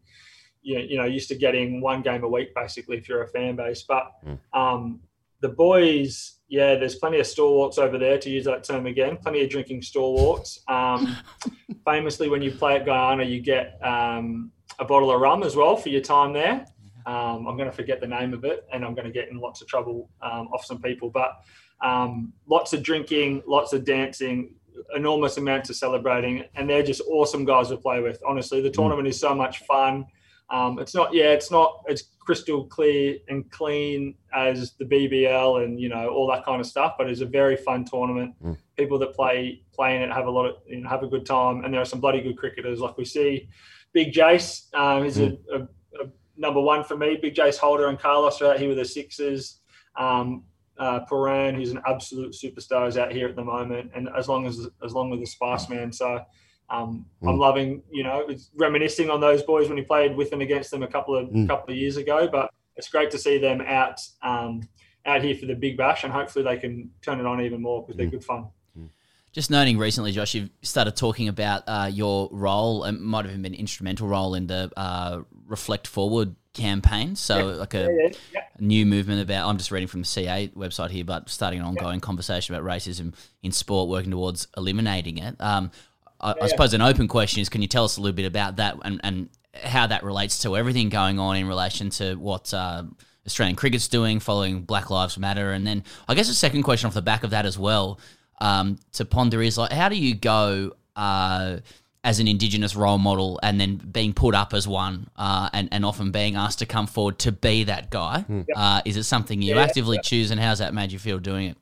you 0.62 0.76
know, 0.78 0.84
you 0.84 0.96
know, 0.96 1.04
used 1.04 1.28
to 1.28 1.34
getting 1.36 1.80
one 1.80 2.00
game 2.02 2.22
a 2.24 2.28
week 2.28 2.54
basically 2.54 2.96
if 2.98 3.08
you're 3.08 3.22
a 3.22 3.28
fan 3.28 3.56
base. 3.56 3.82
But 3.82 4.10
Mm. 4.24 4.38
um, 4.52 5.00
the 5.40 5.48
boys, 5.48 6.38
yeah, 6.48 6.76
there's 6.76 6.94
plenty 6.94 7.18
of 7.18 7.26
stalwarts 7.26 7.76
over 7.76 7.98
there 7.98 8.18
to 8.18 8.30
use 8.30 8.44
that 8.44 8.62
term 8.64 8.86
again. 8.86 9.16
Plenty 9.16 9.42
of 9.42 9.50
drinking 9.50 9.82
stalwarts. 9.82 10.62
Um, 10.68 11.18
famously, 11.84 12.28
when 12.28 12.42
you 12.42 12.52
play 12.52 12.76
at 12.76 12.86
Guyana, 12.86 13.24
you 13.24 13.40
get 13.40 13.78
um, 13.84 14.52
a 14.78 14.84
bottle 14.84 15.10
of 15.10 15.20
rum 15.20 15.42
as 15.42 15.56
well 15.56 15.76
for 15.76 15.88
your 15.88 16.00
time 16.02 16.32
there. 16.32 16.66
Um, 17.04 17.46
I'm 17.46 17.56
going 17.56 17.70
to 17.70 17.76
forget 17.76 18.00
the 18.00 18.06
name 18.06 18.32
of 18.32 18.44
it, 18.44 18.64
and 18.72 18.84
I'm 18.84 18.94
going 18.94 19.06
to 19.06 19.12
get 19.12 19.28
in 19.28 19.38
lots 19.38 19.60
of 19.60 19.68
trouble 19.68 20.08
um, 20.22 20.48
off 20.52 20.64
some 20.64 20.80
people. 20.80 21.10
But 21.10 21.32
um, 21.82 22.32
lots 22.46 22.72
of 22.72 22.82
drinking, 22.82 23.42
lots 23.46 23.72
of 23.72 23.84
dancing, 23.84 24.54
enormous 24.94 25.36
amounts 25.36 25.70
of 25.70 25.76
celebrating, 25.76 26.44
and 26.54 26.68
they're 26.68 26.82
just 26.82 27.02
awesome 27.08 27.44
guys 27.44 27.68
to 27.68 27.76
play 27.76 28.00
with. 28.00 28.20
Honestly, 28.26 28.60
the 28.60 28.70
tournament 28.70 29.08
is 29.08 29.18
so 29.18 29.34
much 29.34 29.60
fun. 29.64 30.06
Um, 30.48 30.78
it's 30.78 30.94
not, 30.94 31.12
yeah, 31.12 31.32
it's 31.32 31.50
not 31.50 31.84
as 31.88 32.04
crystal 32.20 32.64
clear 32.64 33.16
and 33.28 33.48
clean 33.50 34.14
as 34.34 34.72
the 34.72 34.84
BBL 34.84 35.64
and 35.64 35.80
you 35.80 35.88
know 35.88 36.08
all 36.08 36.28
that 36.28 36.44
kind 36.44 36.60
of 36.60 36.66
stuff, 36.66 36.94
but 36.98 37.08
it's 37.08 37.20
a 37.20 37.26
very 37.26 37.56
fun 37.56 37.84
tournament. 37.84 38.34
Mm. 38.42 38.56
People 38.76 38.98
that 39.00 39.14
play 39.14 39.62
play 39.72 39.96
in 39.96 40.02
it 40.02 40.12
have 40.12 40.26
a 40.26 40.30
lot 40.30 40.46
of 40.46 40.56
you 40.66 40.80
know 40.80 40.88
have 40.88 41.02
a 41.02 41.08
good 41.08 41.26
time, 41.26 41.64
and 41.64 41.74
there 41.74 41.80
are 41.80 41.86
some 41.86 42.00
bloody 42.00 42.20
good 42.20 42.36
cricketers 42.36 42.80
like 42.80 42.96
we 42.96 43.04
see. 43.04 43.48
Big 43.92 44.12
Jace 44.12 44.72
um, 44.74 45.04
is 45.04 45.18
a, 45.18 45.36
a, 45.52 45.62
a 46.02 46.10
number 46.36 46.60
one 46.60 46.84
for 46.84 46.96
me. 46.96 47.18
Big 47.20 47.34
Jace 47.34 47.56
Holder 47.56 47.88
and 47.88 47.98
Carlos 47.98 48.40
are 48.42 48.52
out 48.52 48.58
here 48.58 48.68
with 48.68 48.78
the 48.78 48.84
Sixers. 48.84 49.60
Um, 49.96 50.44
uh, 50.78 51.00
Pooran, 51.06 51.54
who's 51.54 51.70
an 51.70 51.80
absolute 51.86 52.32
superstar, 52.32 52.86
is 52.88 52.96
out 52.96 53.12
here 53.12 53.28
at 53.28 53.36
the 53.36 53.44
moment, 53.44 53.90
and 53.94 54.08
as 54.16 54.28
long 54.28 54.46
as 54.46 54.68
as 54.84 54.92
long 54.92 55.12
as 55.12 55.20
the 55.20 55.26
Spice 55.26 55.68
Man. 55.68 55.92
So 55.92 56.20
um, 56.68 57.06
I'm 57.22 57.36
Mm. 57.36 57.38
loving, 57.38 57.82
you 57.92 58.02
know, 58.02 58.24
it's 58.28 58.50
reminiscing 58.56 59.08
on 59.08 59.20
those 59.20 59.42
boys 59.44 59.68
when 59.68 59.78
he 59.78 59.84
played 59.84 60.16
with 60.16 60.32
and 60.32 60.42
against 60.42 60.70
them 60.72 60.82
a 60.82 60.88
couple 60.88 61.14
of 61.16 61.28
Mm. 61.28 61.46
couple 61.48 61.72
of 61.72 61.78
years 61.78 61.96
ago. 61.96 62.28
But 62.30 62.50
it's 62.76 62.88
great 62.88 63.10
to 63.12 63.18
see 63.18 63.38
them 63.38 63.60
out 63.60 64.00
um, 64.22 64.68
out 65.06 65.22
here 65.22 65.36
for 65.36 65.46
the 65.46 65.54
Big 65.54 65.76
Bash, 65.76 66.02
and 66.04 66.12
hopefully 66.12 66.44
they 66.44 66.56
can 66.58 66.90
turn 67.02 67.20
it 67.20 67.26
on 67.26 67.40
even 67.40 67.62
more 67.62 67.82
because 67.82 67.96
they're 67.96 68.06
good 68.06 68.24
fun. 68.24 68.46
Just 69.32 69.50
noting 69.50 69.76
recently, 69.76 70.12
Josh, 70.12 70.34
you've 70.34 70.48
started 70.62 70.96
talking 70.96 71.28
about 71.28 71.62
uh, 71.66 71.90
your 71.92 72.30
role 72.32 72.84
and 72.84 72.98
might 72.98 73.26
have 73.26 73.32
even 73.32 73.42
been 73.42 73.52
an 73.52 73.60
instrumental 73.60 74.08
role 74.08 74.34
in 74.34 74.46
the 74.46 74.70
uh, 74.78 75.20
Reflect 75.46 75.86
Forward 75.86 76.34
campaign. 76.52 77.16
So, 77.16 77.46
like 77.48 77.74
a, 77.74 77.82
Yeah, 77.82 77.88
yeah, 77.90 78.08
yeah. 78.34 78.40
new 78.58 78.86
movement 78.86 79.20
about, 79.20 79.48
I'm 79.48 79.58
just 79.58 79.70
reading 79.70 79.88
from 79.88 80.00
the 80.00 80.06
CA 80.06 80.48
website 80.56 80.90
here, 80.90 81.04
but 81.04 81.28
starting 81.28 81.60
an 81.60 81.66
ongoing 81.66 82.00
conversation 82.00 82.54
about 82.54 82.66
racism 82.66 83.14
in 83.42 83.52
sport, 83.52 83.88
working 83.88 84.10
towards 84.10 84.48
eliminating 84.56 85.18
it. 85.18 85.36
Um, 85.40 85.70
I, 86.20 86.34
I 86.42 86.46
suppose 86.48 86.72
an 86.74 86.82
open 86.82 87.08
question 87.08 87.40
is 87.40 87.48
can 87.48 87.62
you 87.62 87.68
tell 87.68 87.84
us 87.84 87.96
a 87.96 88.00
little 88.00 88.16
bit 88.16 88.26
about 88.26 88.56
that 88.56 88.76
and, 88.84 89.00
and 89.04 89.28
how 89.62 89.86
that 89.86 90.02
relates 90.02 90.38
to 90.42 90.56
everything 90.56 90.88
going 90.88 91.18
on 91.18 91.36
in 91.36 91.46
relation 91.46 91.90
to 91.90 92.14
what 92.16 92.52
uh, 92.52 92.84
Australian 93.26 93.56
cricket's 93.56 93.88
doing 93.88 94.20
following 94.20 94.62
Black 94.62 94.90
Lives 94.90 95.18
Matter? 95.18 95.52
And 95.52 95.66
then 95.66 95.84
I 96.08 96.14
guess 96.14 96.28
a 96.28 96.34
second 96.34 96.62
question 96.62 96.88
off 96.88 96.94
the 96.94 97.02
back 97.02 97.22
of 97.24 97.30
that 97.30 97.46
as 97.46 97.58
well 97.58 98.00
um, 98.40 98.78
to 98.92 99.04
ponder 99.04 99.42
is 99.42 99.58
like, 99.58 99.72
how 99.72 99.88
do 99.88 99.96
you 99.96 100.14
go 100.14 100.72
uh, 100.94 101.58
as 102.06 102.20
an 102.20 102.28
Indigenous 102.28 102.76
role 102.76 102.98
model 102.98 103.38
and 103.42 103.60
then 103.60 103.76
being 103.76 104.14
put 104.14 104.34
up 104.34 104.54
as 104.54 104.66
one 104.66 105.10
uh, 105.16 105.50
and, 105.52 105.68
and 105.72 105.84
often 105.84 106.12
being 106.12 106.36
asked 106.36 106.60
to 106.60 106.66
come 106.66 106.86
forward 106.86 107.18
to 107.18 107.32
be 107.32 107.64
that 107.64 107.90
guy? 107.90 108.24
Uh, 108.54 108.80
is 108.84 108.96
it 108.96 109.02
something 109.02 109.42
you 109.42 109.56
Yeah, 109.56 109.62
actively 109.62 109.96
yeah. 109.96 110.02
choose 110.02 110.30
and 110.30 110.40
how's 110.40 110.60
that 110.60 110.72
made 110.72 110.92
you 110.92 111.00
feel 111.00 111.18
doing 111.18 111.48
it? 111.48 111.56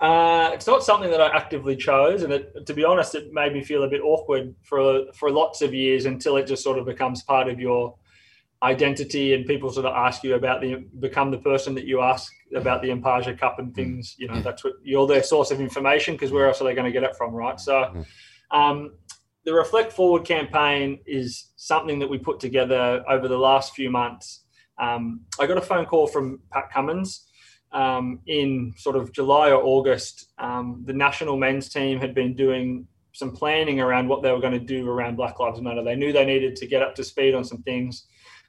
Uh, 0.00 0.50
it's 0.52 0.66
not 0.66 0.82
something 0.82 1.10
that 1.10 1.20
I 1.20 1.34
actively 1.34 1.76
chose, 1.76 2.22
and 2.22 2.32
it, 2.32 2.66
to 2.66 2.72
be 2.72 2.84
honest, 2.84 3.14
it 3.14 3.32
made 3.32 3.52
me 3.52 3.62
feel 3.62 3.82
a 3.82 3.88
bit 3.88 4.00
awkward 4.02 4.54
for 4.62 5.04
for 5.14 5.30
lots 5.30 5.60
of 5.60 5.74
years 5.74 6.06
until 6.06 6.38
it 6.38 6.46
just 6.46 6.62
sort 6.62 6.78
of 6.78 6.86
becomes 6.86 7.22
part 7.22 7.48
of 7.48 7.60
your 7.60 7.96
identity, 8.62 9.34
and 9.34 9.44
people 9.44 9.70
sort 9.70 9.84
of 9.84 9.94
ask 9.94 10.24
you 10.24 10.36
about 10.36 10.62
the 10.62 10.76
become 11.00 11.30
the 11.30 11.38
person 11.38 11.74
that 11.74 11.84
you 11.84 12.00
ask 12.00 12.32
about 12.54 12.80
the 12.80 12.88
Imparja 12.88 13.38
Cup 13.38 13.58
and 13.58 13.74
things. 13.74 14.14
You 14.18 14.28
know, 14.28 14.40
that's 14.40 14.64
what 14.64 14.74
you're 14.82 15.06
their 15.06 15.22
source 15.22 15.50
of 15.50 15.60
information 15.60 16.14
because 16.14 16.32
where 16.32 16.46
else 16.48 16.62
are 16.62 16.64
they 16.64 16.74
going 16.74 16.86
to 16.86 16.92
get 16.92 17.04
it 17.04 17.14
from, 17.16 17.34
right? 17.34 17.60
So, 17.60 18.04
um, 18.50 18.92
the 19.44 19.54
Reflect 19.54 19.92
Forward 19.92 20.24
campaign 20.24 20.98
is 21.06 21.52
something 21.56 21.98
that 21.98 22.10
we 22.10 22.18
put 22.18 22.40
together 22.40 23.04
over 23.08 23.28
the 23.28 23.38
last 23.38 23.74
few 23.74 23.90
months. 23.90 24.44
Um, 24.78 25.20
I 25.38 25.46
got 25.46 25.58
a 25.58 25.62
phone 25.62 25.86
call 25.86 26.06
from 26.06 26.40
Pat 26.52 26.70
Cummins 26.72 27.30
um, 27.72 28.20
in 28.26 28.74
sort 28.76 28.96
of 28.96 29.12
July 29.12 29.50
or 29.50 29.62
August, 29.62 30.32
um, 30.38 30.82
the 30.86 30.92
national 30.92 31.36
men's 31.36 31.68
team 31.68 32.00
had 32.00 32.14
been 32.14 32.34
doing 32.34 32.86
some 33.12 33.30
planning 33.30 33.80
around 33.80 34.08
what 34.08 34.22
they 34.22 34.30
were 34.32 34.40
going 34.40 34.52
to 34.52 34.58
do 34.58 34.88
around 34.88 35.16
Black 35.16 35.38
Lives 35.38 35.60
Matter. 35.60 35.82
They 35.82 35.96
knew 35.96 36.12
they 36.12 36.24
needed 36.24 36.56
to 36.56 36.66
get 36.66 36.82
up 36.82 36.94
to 36.96 37.04
speed 37.04 37.34
on 37.34 37.44
some 37.44 37.62
things, 37.62 38.06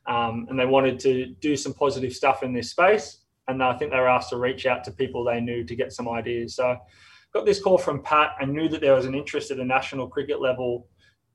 um, 0.08 0.48
and 0.50 0.60
they 0.60 0.66
wanted 0.66 1.00
to 1.02 1.28
do 1.40 1.56
some 1.56 1.74
positive 1.74 2.14
stuff 2.14 2.44
in 2.44 2.54
this 2.54 2.72
space. 2.72 3.20
And 3.48 3.64
I 3.64 3.78
think 3.78 3.92
they 3.92 3.98
were 3.98 4.10
asked 4.10 4.30
to 4.30 4.38
reach 4.38 4.66
out 4.66 4.84
to 4.86 4.92
people 4.92 5.24
they 5.24 5.42
knew 5.42 5.64
to 5.66 5.76
get 5.76 5.94
some 5.94 6.08
ideas. 6.08 6.56
So, 6.56 6.78
got 7.34 7.46
this 7.46 7.62
call 7.62 7.78
from 7.78 8.02
Pat 8.02 8.36
and 8.40 8.54
knew 8.54 8.68
that 8.70 8.82
there 8.82 8.96
was 8.96 9.06
an 9.06 9.16
interest 9.16 9.52
at 9.52 9.60
a 9.60 9.66
national 9.66 10.08
cricket 10.08 10.42
level 10.42 10.88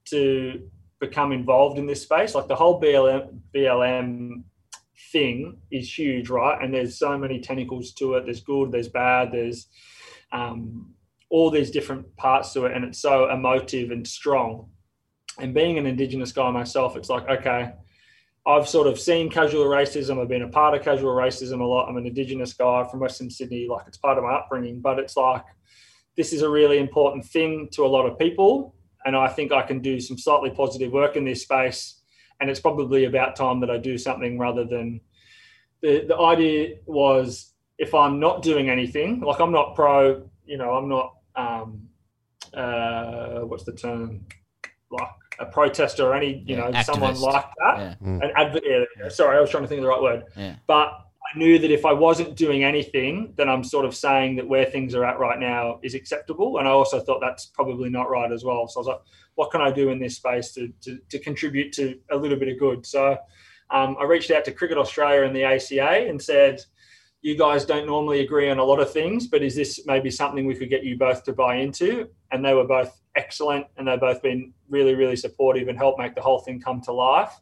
to 0.07 0.69
become 1.01 1.33
involved 1.33 1.79
in 1.79 1.87
this 1.87 2.03
space. 2.03 2.35
Like 2.35 2.49
the 2.49 2.57
whole 2.57 2.81
BLM, 2.81 3.39
BLM 3.55 4.43
thing 5.13 5.59
is 5.71 5.99
huge, 5.99 6.31
right? 6.31 6.63
And 6.63 6.73
there's 6.73 6.99
so 6.99 7.17
many 7.19 7.41
tentacles 7.41 7.93
to 7.95 8.15
it. 8.15 8.25
There's 8.25 8.41
good, 8.41 8.73
there's 8.73 8.89
bad, 8.89 9.33
there's 9.33 9.69
um, 10.33 10.95
all 11.31 11.51
these 11.51 11.71
different 11.71 12.17
parts 12.17 12.53
to 12.53 12.67
it, 12.67 12.73
and 12.73 12.85
it's 12.85 12.99
so 12.99 13.31
emotive 13.31 13.91
and 13.91 14.07
strong. 14.07 14.69
And 15.39 15.53
being 15.53 15.77
an 15.79 15.87
Indigenous 15.87 16.33
guy 16.33 16.51
myself, 16.51 16.97
it's 16.97 17.11
like, 17.11 17.29
okay, 17.29 17.73
I've 18.47 18.69
sort 18.69 18.87
of 18.87 18.99
seen 18.99 19.29
casual 19.29 19.65
racism. 19.65 20.21
I've 20.21 20.29
been 20.29 20.43
a 20.43 20.49
part 20.49 20.75
of 20.75 20.83
casual 20.83 21.15
racism 21.15 21.61
a 21.61 21.65
lot. 21.65 21.89
I'm 21.89 21.97
an 21.97 22.07
Indigenous 22.07 22.53
guy 22.53 22.87
from 22.89 23.01
Western 23.01 23.29
Sydney. 23.29 23.67
Like 23.69 23.87
it's 23.89 23.99
part 23.99 24.19
of 24.19 24.25
my 24.25 24.35
upbringing, 24.35 24.81
but 24.81 24.99
it's 24.99 25.17
like 25.17 25.43
this 26.17 26.33
is 26.33 26.43
a 26.43 26.49
really 26.49 26.79
important 26.79 27.25
thing 27.25 27.69
to 27.73 27.85
a 27.85 27.89
lot 27.89 28.07
of 28.07 28.19
people. 28.19 28.75
And 29.05 29.17
I 29.17 29.29
think 29.29 29.53
I 29.53 29.63
can 29.63 29.81
do 29.81 30.01
some 30.01 30.19
slightly 30.19 30.51
positive 30.51 30.93
work 30.93 31.17
in 31.17 31.25
this 31.25 31.43
space. 31.43 32.01
And 32.41 32.51
it's 32.51 32.61
probably 32.61 33.05
about 33.05 33.37
time 33.37 33.61
that 33.61 33.71
I 33.71 33.79
do 33.79 33.97
something 33.97 34.39
rather 34.39 34.65
than 34.65 35.01
the, 35.83 36.05
the 36.09 36.17
idea 36.17 36.77
was 36.87 37.53
if 37.79 37.95
I'm 37.95 38.19
not 38.19 38.43
doing 38.43 38.69
anything, 38.71 39.21
like 39.21 39.41
I'm 39.41 39.53
not 39.53 39.75
pro, 39.75 40.29
you 40.45 40.57
know, 40.59 40.73
I'm 40.73 40.89
not, 40.89 41.15
um, 41.37 41.89
uh, 42.55 43.41
what's 43.41 43.65
the 43.65 43.73
term? 43.73 44.27
Like 44.91 45.09
a 45.39 45.47
protester 45.47 46.07
or 46.07 46.15
any 46.15 46.43
you 46.47 46.57
Yeah, 46.57 46.71
know 46.71 46.83
someone 46.83 47.21
like 47.21 47.45
that, 47.59 47.79
Yeah. 47.79 47.95
Mm. 48.03 48.25
an 48.25 48.31
advocate. 48.37 48.89
Yeah, 48.99 49.09
sorry, 49.09 49.37
I 49.37 49.41
was 49.41 49.51
trying 49.51 49.65
to 49.65 49.69
think 49.69 49.81
of 49.81 49.83
the 49.83 49.89
right 49.89 50.03
word. 50.03 50.25
Yeah. 50.37 50.55
But 50.67 51.06
I 51.35 51.39
knew 51.39 51.59
that 51.59 51.71
if 51.71 51.85
I 51.85 51.93
wasn't 51.93 52.37
doing 52.37 52.63
anything, 52.63 53.33
then 53.37 53.49
I'm 53.49 53.65
sort 53.65 53.85
of 53.85 53.97
saying 53.97 54.37
that 54.37 54.49
where 54.49 54.65
things 54.65 54.95
are 54.95 55.05
at 55.05 55.19
right 55.19 55.39
now 55.39 55.81
is 55.83 55.95
acceptable. 55.95 56.59
And 56.59 56.69
I 56.69 56.71
also 56.71 57.01
thought 57.01 57.21
that's 57.21 57.47
probably 57.47 57.89
not 57.89 58.11
right 58.11 58.31
as 58.31 58.45
well. 58.45 58.69
So 58.69 58.79
I 58.79 58.81
was 58.81 58.87
like, 58.87 59.01
what 59.35 59.51
can 59.51 59.61
I 59.61 59.71
do 59.71 59.91
in 59.91 59.99
this 59.99 60.17
space 60.17 60.53
to, 60.53 60.73
to, 60.83 60.99
to 61.09 61.19
contribute 61.19 61.73
to 61.75 61.99
a 62.11 62.17
little 62.17 62.39
bit 62.39 62.49
of 62.49 62.59
good? 62.59 62.87
So 62.87 63.19
um, 63.71 63.97
I 64.01 64.05
reached 64.05 64.31
out 64.31 64.45
to 64.45 64.53
Cricket 64.53 64.79
Australia 64.79 65.23
and 65.23 65.35
the 65.35 65.45
ACA 65.45 66.09
and 66.09 66.21
said, 66.21 66.61
you 67.23 67.37
guys 67.37 67.65
don't 67.65 67.87
normally 67.87 68.21
agree 68.21 68.49
on 68.51 68.59
a 68.59 68.65
lot 68.65 68.79
of 68.79 68.93
things, 68.93 69.27
but 69.27 69.43
is 69.43 69.57
this 69.57 69.81
maybe 69.85 70.11
something 70.11 70.47
we 70.47 70.55
could 70.55 70.71
get 70.71 70.85
you 70.85 70.97
both 70.97 71.25
to 71.25 71.33
buy 71.33 71.57
into? 71.57 72.09
And 72.31 72.45
they 72.45 72.55
were 72.55 72.67
both 72.67 73.01
excellent 73.17 73.67
and 73.77 73.89
they've 73.89 73.99
both 73.99 74.23
been 74.23 74.53
really, 74.69 74.95
really 74.95 75.17
supportive 75.17 75.67
and 75.67 75.77
helped 75.77 75.99
make 75.99 76.15
the 76.15 76.21
whole 76.21 76.39
thing 76.39 76.61
come 76.61 76.81
to 76.83 76.93
life. 76.93 77.33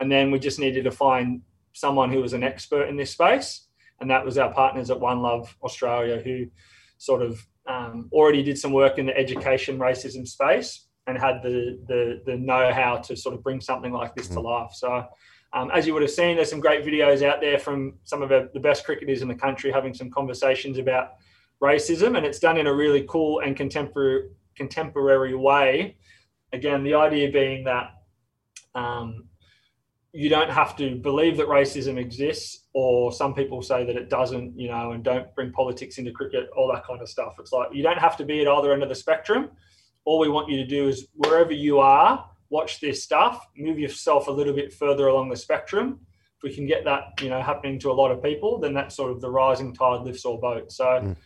And 0.00 0.10
then 0.10 0.30
we 0.30 0.38
just 0.38 0.58
needed 0.58 0.84
to 0.84 0.90
find 0.90 1.42
someone 1.78 2.10
who 2.12 2.20
was 2.20 2.32
an 2.32 2.42
expert 2.42 2.88
in 2.88 2.96
this 2.96 3.10
space. 3.10 3.66
And 4.00 4.10
that 4.10 4.24
was 4.24 4.38
our 4.38 4.52
partners 4.52 4.90
at 4.90 5.00
One 5.00 5.22
Love 5.22 5.56
Australia, 5.62 6.20
who 6.22 6.46
sort 6.98 7.22
of 7.22 7.44
um, 7.68 8.08
already 8.12 8.42
did 8.42 8.58
some 8.58 8.72
work 8.72 8.98
in 8.98 9.06
the 9.06 9.16
education 9.16 9.78
racism 9.78 10.26
space 10.26 10.86
and 11.06 11.18
had 11.18 11.42
the, 11.42 11.78
the, 11.88 12.22
the 12.26 12.36
know 12.36 12.72
how 12.72 12.96
to 12.96 13.16
sort 13.16 13.34
of 13.34 13.42
bring 13.42 13.60
something 13.60 13.92
like 13.92 14.14
this 14.14 14.28
to 14.28 14.40
life. 14.40 14.70
So, 14.74 15.04
um, 15.52 15.70
as 15.70 15.86
you 15.86 15.94
would 15.94 16.02
have 16.02 16.10
seen, 16.10 16.36
there's 16.36 16.50
some 16.50 16.60
great 16.60 16.84
videos 16.84 17.22
out 17.22 17.40
there 17.40 17.58
from 17.58 17.94
some 18.04 18.20
of 18.22 18.28
the 18.28 18.50
the 18.52 18.60
best 18.60 18.84
cricketers 18.84 19.22
in 19.22 19.28
the 19.28 19.34
country 19.34 19.72
having 19.72 19.94
some 19.94 20.10
conversations 20.10 20.76
about 20.78 21.12
racism, 21.62 22.16
and 22.16 22.26
it's 22.26 22.38
done 22.38 22.58
in 22.58 22.66
a 22.66 22.74
really 22.74 23.06
cool 23.08 23.40
and 23.40 23.56
contemporary 23.56 24.28
contemporary 24.54 25.34
way. 25.34 25.96
Again, 26.52 26.84
the 26.84 26.94
idea 26.94 27.30
being 27.30 27.64
that 27.64 27.92
um, 28.74 29.27
you 30.12 30.28
don't 30.28 30.50
have 30.50 30.74
to 30.76 30.96
believe 30.96 31.36
that 31.36 31.48
racism 31.48 31.98
exists, 31.98 32.64
or 32.72 33.12
some 33.12 33.34
people 33.34 33.60
say 33.62 33.84
that 33.84 33.96
it 33.96 34.08
doesn't, 34.08 34.58
you 34.58 34.68
know, 34.68 34.92
and 34.92 35.04
don't 35.04 35.34
bring 35.34 35.52
politics 35.52 35.98
into 35.98 36.10
cricket, 36.12 36.48
all 36.56 36.70
that 36.72 36.86
kind 36.86 37.02
of 37.02 37.08
stuff. 37.08 37.34
It's 37.38 37.52
like 37.52 37.68
you 37.72 37.82
don't 37.82 37.98
have 37.98 38.16
to 38.16 38.24
be 38.24 38.40
at 38.40 38.48
either 38.48 38.72
end 38.72 38.82
of 38.82 38.88
the 38.88 38.94
spectrum. 38.94 39.50
All 40.04 40.18
we 40.18 40.28
want 40.28 40.48
you 40.48 40.56
to 40.56 40.66
do 40.66 40.88
is 40.88 41.08
wherever 41.14 41.52
you 41.52 41.78
are, 41.78 42.24
watch 42.48 42.80
this 42.80 43.04
stuff, 43.04 43.46
move 43.56 43.78
yourself 43.78 44.28
a 44.28 44.30
little 44.30 44.54
bit 44.54 44.72
further 44.72 45.08
along 45.08 45.28
the 45.28 45.36
spectrum. 45.36 46.00
If 46.38 46.42
we 46.42 46.54
can 46.54 46.66
get 46.66 46.84
that, 46.84 47.20
you 47.20 47.28
know, 47.28 47.42
happening 47.42 47.78
to 47.80 47.90
a 47.90 47.92
lot 47.92 48.10
of 48.10 48.22
people, 48.22 48.58
then 48.58 48.72
that's 48.72 48.96
sort 48.96 49.10
of 49.10 49.20
the 49.20 49.28
rising 49.28 49.74
tide 49.74 50.02
lifts 50.02 50.24
all 50.24 50.38
boats. 50.38 50.76
So 50.76 50.84
mm. 50.84 51.16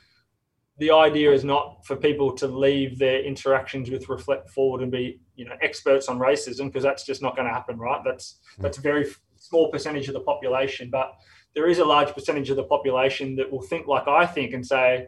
The 0.83 0.91
idea 0.91 1.31
is 1.31 1.45
not 1.45 1.87
for 1.87 1.95
people 1.95 2.33
to 2.33 2.49
leave 2.49 2.99
their 2.99 3.23
interactions 3.23 3.89
with 3.89 4.09
reflect 4.09 4.51
forward 4.51 4.83
and 4.83 4.91
be 4.91 5.21
you 5.37 5.45
know 5.45 5.55
experts 5.63 6.09
on 6.09 6.19
racism 6.19 6.67
because 6.67 6.83
that's 6.83 7.05
just 7.07 7.23
not 7.23 7.37
going 7.37 7.47
to 7.47 7.55
happen 7.55 7.79
right? 7.79 8.03
That's 8.05 8.41
hmm. 8.57 8.63
that's 8.63 8.79
a 8.79 8.81
very 8.81 9.07
small 9.37 9.71
percentage 9.71 10.09
of 10.09 10.15
the 10.15 10.21
population 10.33 10.91
but 10.91 11.15
there 11.55 11.69
is 11.69 11.79
a 11.79 11.85
large 11.85 12.13
percentage 12.15 12.51
of 12.51 12.57
the 12.57 12.65
population 12.65 13.37
that 13.37 13.51
will 13.51 13.63
think 13.63 13.87
like 13.87 14.09
i 14.09 14.25
think 14.25 14.55
and 14.55 14.65
say 14.65 15.07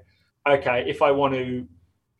okay 0.48 0.84
if 0.88 1.02
i 1.02 1.10
want 1.10 1.34
to 1.34 1.66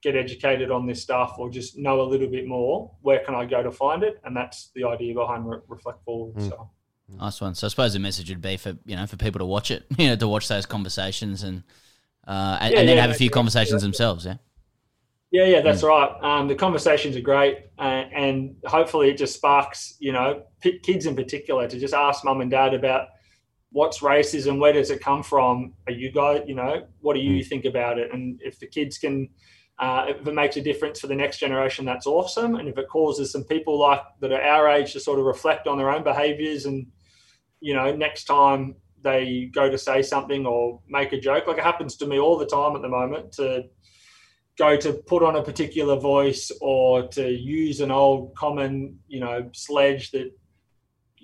get 0.03 0.17
educated 0.17 0.71
on 0.71 0.87
this 0.87 1.01
stuff 1.03 1.37
or 1.39 1.49
just 1.49 1.79
know 1.79 2.01
a 2.01 2.09
little 2.13 2.29
bit 2.29 2.47
more 2.47 2.91
where 3.03 3.21
can 3.25 3.35
i 3.35 3.45
go 3.45 3.63
to 3.63 3.73
find 3.73 4.03
it? 4.03 4.21
And 4.25 4.37
that's 4.37 4.71
the 4.75 4.85
idea 4.85 5.15
behind 5.15 5.49
Re- 5.49 5.59
reflect 5.69 6.05
forward 6.05 6.35
hmm. 6.35 6.49
so. 6.49 6.71
Nice 7.09 7.41
one. 7.41 7.55
So 7.55 7.67
I 7.67 7.71
suppose 7.71 7.93
the 7.93 7.99
message 7.99 8.29
would 8.31 8.43
be 8.43 8.57
for 8.57 8.77
you 8.85 8.97
know 8.97 9.07
for 9.07 9.17
people 9.17 9.39
to 9.39 9.45
watch 9.45 9.71
it, 9.71 9.85
you 9.99 10.09
know, 10.09 10.17
to 10.17 10.29
watch 10.29 10.49
those 10.49 10.67
conversations 10.67 11.43
and 11.43 11.63
uh, 12.27 12.59
and, 12.61 12.73
Yeah, 12.73 12.81
and 12.81 12.89
then 12.89 12.97
yeah, 12.97 13.03
have 13.03 13.11
a 13.11 13.15
few 13.15 13.31
conversations 13.31 13.83
yeah. 13.83 13.87
themselves. 13.87 14.25
Yeah. 14.25 14.37
Yeah, 15.31 15.47
yeah, 15.47 15.61
that's 15.63 15.83
right. 15.83 16.13
Um, 16.23 16.47
the 16.47 16.55
conversations 16.55 17.17
are 17.17 17.21
great, 17.21 17.59
uh, 17.77 18.05
and 18.15 18.55
hopefully 18.67 19.11
it 19.11 19.19
just 19.19 19.35
sparks, 19.35 19.97
you 19.99 20.13
know, 20.13 20.45
p- 20.61 20.79
kids 20.79 21.07
in 21.07 21.17
particular 21.17 21.67
to 21.67 21.77
just 21.77 21.93
ask 21.93 22.25
mum 22.25 22.41
and 22.41 22.51
dad 22.51 22.73
about 22.73 23.09
what's 23.75 23.99
racism, 23.99 24.61
where 24.61 24.73
does 24.73 24.91
it 24.91 25.01
come 25.01 25.25
from? 25.25 25.75
Are 25.89 25.93
you 25.93 26.13
guys, 26.13 26.43
you 26.47 26.55
know, 26.55 26.87
what 27.01 27.15
do 27.15 27.21
you 27.21 27.43
think 27.43 27.65
about 27.65 27.99
it? 27.99 28.15
And 28.15 28.41
if 28.45 28.61
the 28.61 28.69
kids 28.69 28.97
can, 28.99 29.29
uh, 29.81 30.05
if 30.07 30.25
it 30.25 30.33
makes 30.33 30.57
a 30.57 30.61
difference 30.61 31.01
for 31.01 31.09
the 31.09 31.17
next 31.17 31.39
generation, 31.39 31.85
that's 31.85 32.07
awesome. 32.07 32.55
And 32.55 32.69
if 32.69 32.79
it 32.79 32.89
causes 32.89 33.33
some 33.33 33.43
people 33.43 33.77
like 33.77 34.03
that 34.21 34.31
are 34.31 34.41
our 34.41 34.69
age 34.69 34.93
to 34.93 35.01
sort 35.01 35.19
of 35.19 35.25
reflect 35.25 35.67
on 35.67 35.79
their 35.79 35.91
own 35.91 36.05
behaviours 36.05 36.67
and, 36.67 36.87
you 37.59 37.75
know, 37.75 37.93
next 37.97 38.27
time 38.27 38.77
they 39.05 39.51
go 39.55 39.71
to 39.71 39.79
say 39.79 40.03
something 40.03 40.47
or 40.47 40.81
make 40.89 41.13
a 41.13 41.21
joke, 41.21 41.47
like 41.47 41.59
it 41.59 41.65
happens 41.65 41.97
to 41.97 42.07
me 42.07 42.19
all 42.19 42.37
the 42.37 42.47
time 42.47 42.75
at 42.75 42.83
the 42.83 42.89
moment, 42.89 43.31
to 43.33 43.65
go 44.59 44.77
to 44.77 44.95
put 44.95 45.23
on 45.23 45.37
a 45.37 45.43
particular 45.43 45.97
voice 45.97 46.51
or 46.61 47.07
to 47.09 47.29
use 47.29 47.81
an 47.81 47.91
old 47.91 48.35
common, 48.35 48.99
you 49.07 49.21
know, 49.21 49.49
sledge 49.53 50.11
that, 50.13 50.33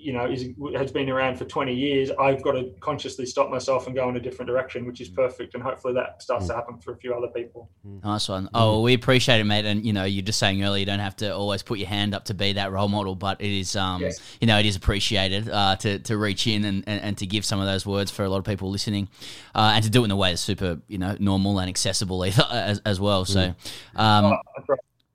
you 0.00 0.12
know, 0.12 0.24
is 0.24 0.48
has 0.74 0.90
been 0.90 1.10
around 1.10 1.36
for 1.36 1.44
20 1.44 1.74
years, 1.74 2.10
I've 2.18 2.42
got 2.42 2.52
to 2.52 2.70
consciously 2.80 3.26
stop 3.26 3.50
myself 3.50 3.86
and 3.86 3.94
go 3.94 4.08
in 4.08 4.16
a 4.16 4.20
different 4.20 4.48
direction, 4.48 4.86
which 4.86 5.00
is 5.00 5.08
perfect. 5.08 5.54
And 5.54 5.62
hopefully 5.62 5.94
that 5.94 6.22
starts 6.22 6.46
to 6.48 6.54
happen 6.54 6.78
for 6.78 6.92
a 6.92 6.96
few 6.96 7.12
other 7.12 7.28
people. 7.28 7.70
Nice 8.02 8.28
one. 8.28 8.48
Oh, 8.54 8.72
well, 8.72 8.82
we 8.82 8.94
appreciate 8.94 9.40
it, 9.40 9.44
mate. 9.44 9.64
And 9.66 9.84
you 9.84 9.92
know, 9.92 10.04
you're 10.04 10.24
just 10.24 10.38
saying 10.38 10.62
earlier, 10.64 10.80
you 10.80 10.86
don't 10.86 11.00
have 11.00 11.16
to 11.16 11.34
always 11.34 11.62
put 11.62 11.78
your 11.78 11.88
hand 11.88 12.14
up 12.14 12.24
to 12.26 12.34
be 12.34 12.54
that 12.54 12.72
role 12.72 12.88
model, 12.88 13.14
but 13.14 13.40
it 13.40 13.50
is, 13.50 13.76
um, 13.76 14.00
Yes. 14.00 14.20
you 14.40 14.46
know, 14.46 14.58
it 14.58 14.66
is 14.66 14.76
appreciated 14.76 15.48
uh, 15.48 15.76
to 15.76 15.98
to 16.00 16.16
reach 16.16 16.46
in 16.46 16.64
and, 16.64 16.84
and, 16.86 17.02
and 17.02 17.18
to 17.18 17.26
give 17.26 17.44
some 17.44 17.60
of 17.60 17.66
those 17.66 17.84
words 17.84 18.10
for 18.10 18.24
a 18.24 18.28
lot 18.28 18.38
of 18.38 18.44
people 18.44 18.70
listening, 18.70 19.08
uh, 19.54 19.72
and 19.74 19.84
to 19.84 19.90
do 19.90 20.02
it 20.02 20.06
in 20.06 20.10
a 20.10 20.16
way 20.16 20.30
that's 20.30 20.40
super, 20.40 20.80
you 20.88 20.98
know, 20.98 21.16
normal 21.20 21.58
and 21.58 21.68
accessible 21.68 22.24
either, 22.24 22.44
as, 22.50 22.80
as 22.86 22.98
well. 23.00 23.24
So, 23.24 23.54
um, 23.96 24.38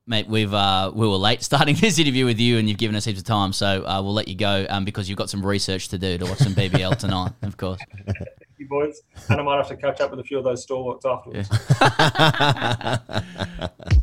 mate, 0.06 0.28
we've 0.28 0.52
uh, 0.52 0.90
we 0.94 1.06
were 1.06 1.16
late 1.16 1.42
starting 1.42 1.76
this 1.76 1.98
interview 1.98 2.24
with 2.24 2.38
you, 2.38 2.58
and 2.58 2.68
you've 2.68 2.78
given 2.78 2.96
us 2.96 3.04
heaps 3.04 3.20
of 3.20 3.26
time, 3.26 3.52
so 3.52 3.86
uh, 3.86 4.00
we'll 4.02 4.14
let 4.14 4.28
you 4.28 4.36
go 4.36 4.66
um, 4.68 4.84
because 4.84 5.08
you've 5.08 5.18
got 5.18 5.30
some 5.30 5.44
research 5.44 5.88
to 5.88 5.98
do 5.98 6.18
to 6.18 6.24
watch 6.24 6.38
some 6.38 6.54
BBL 6.54 6.96
tonight, 6.98 7.32
of 7.42 7.56
course. 7.56 7.80
Thank 8.06 8.28
You 8.58 8.68
boys, 8.68 9.02
and 9.28 9.40
I 9.40 9.42
might 9.42 9.56
have 9.56 9.68
to 9.68 9.76
catch 9.76 10.00
up 10.00 10.10
with 10.10 10.20
a 10.20 10.24
few 10.24 10.38
of 10.38 10.44
those 10.44 10.62
stalwarts 10.62 11.04
afterwards. 11.04 11.48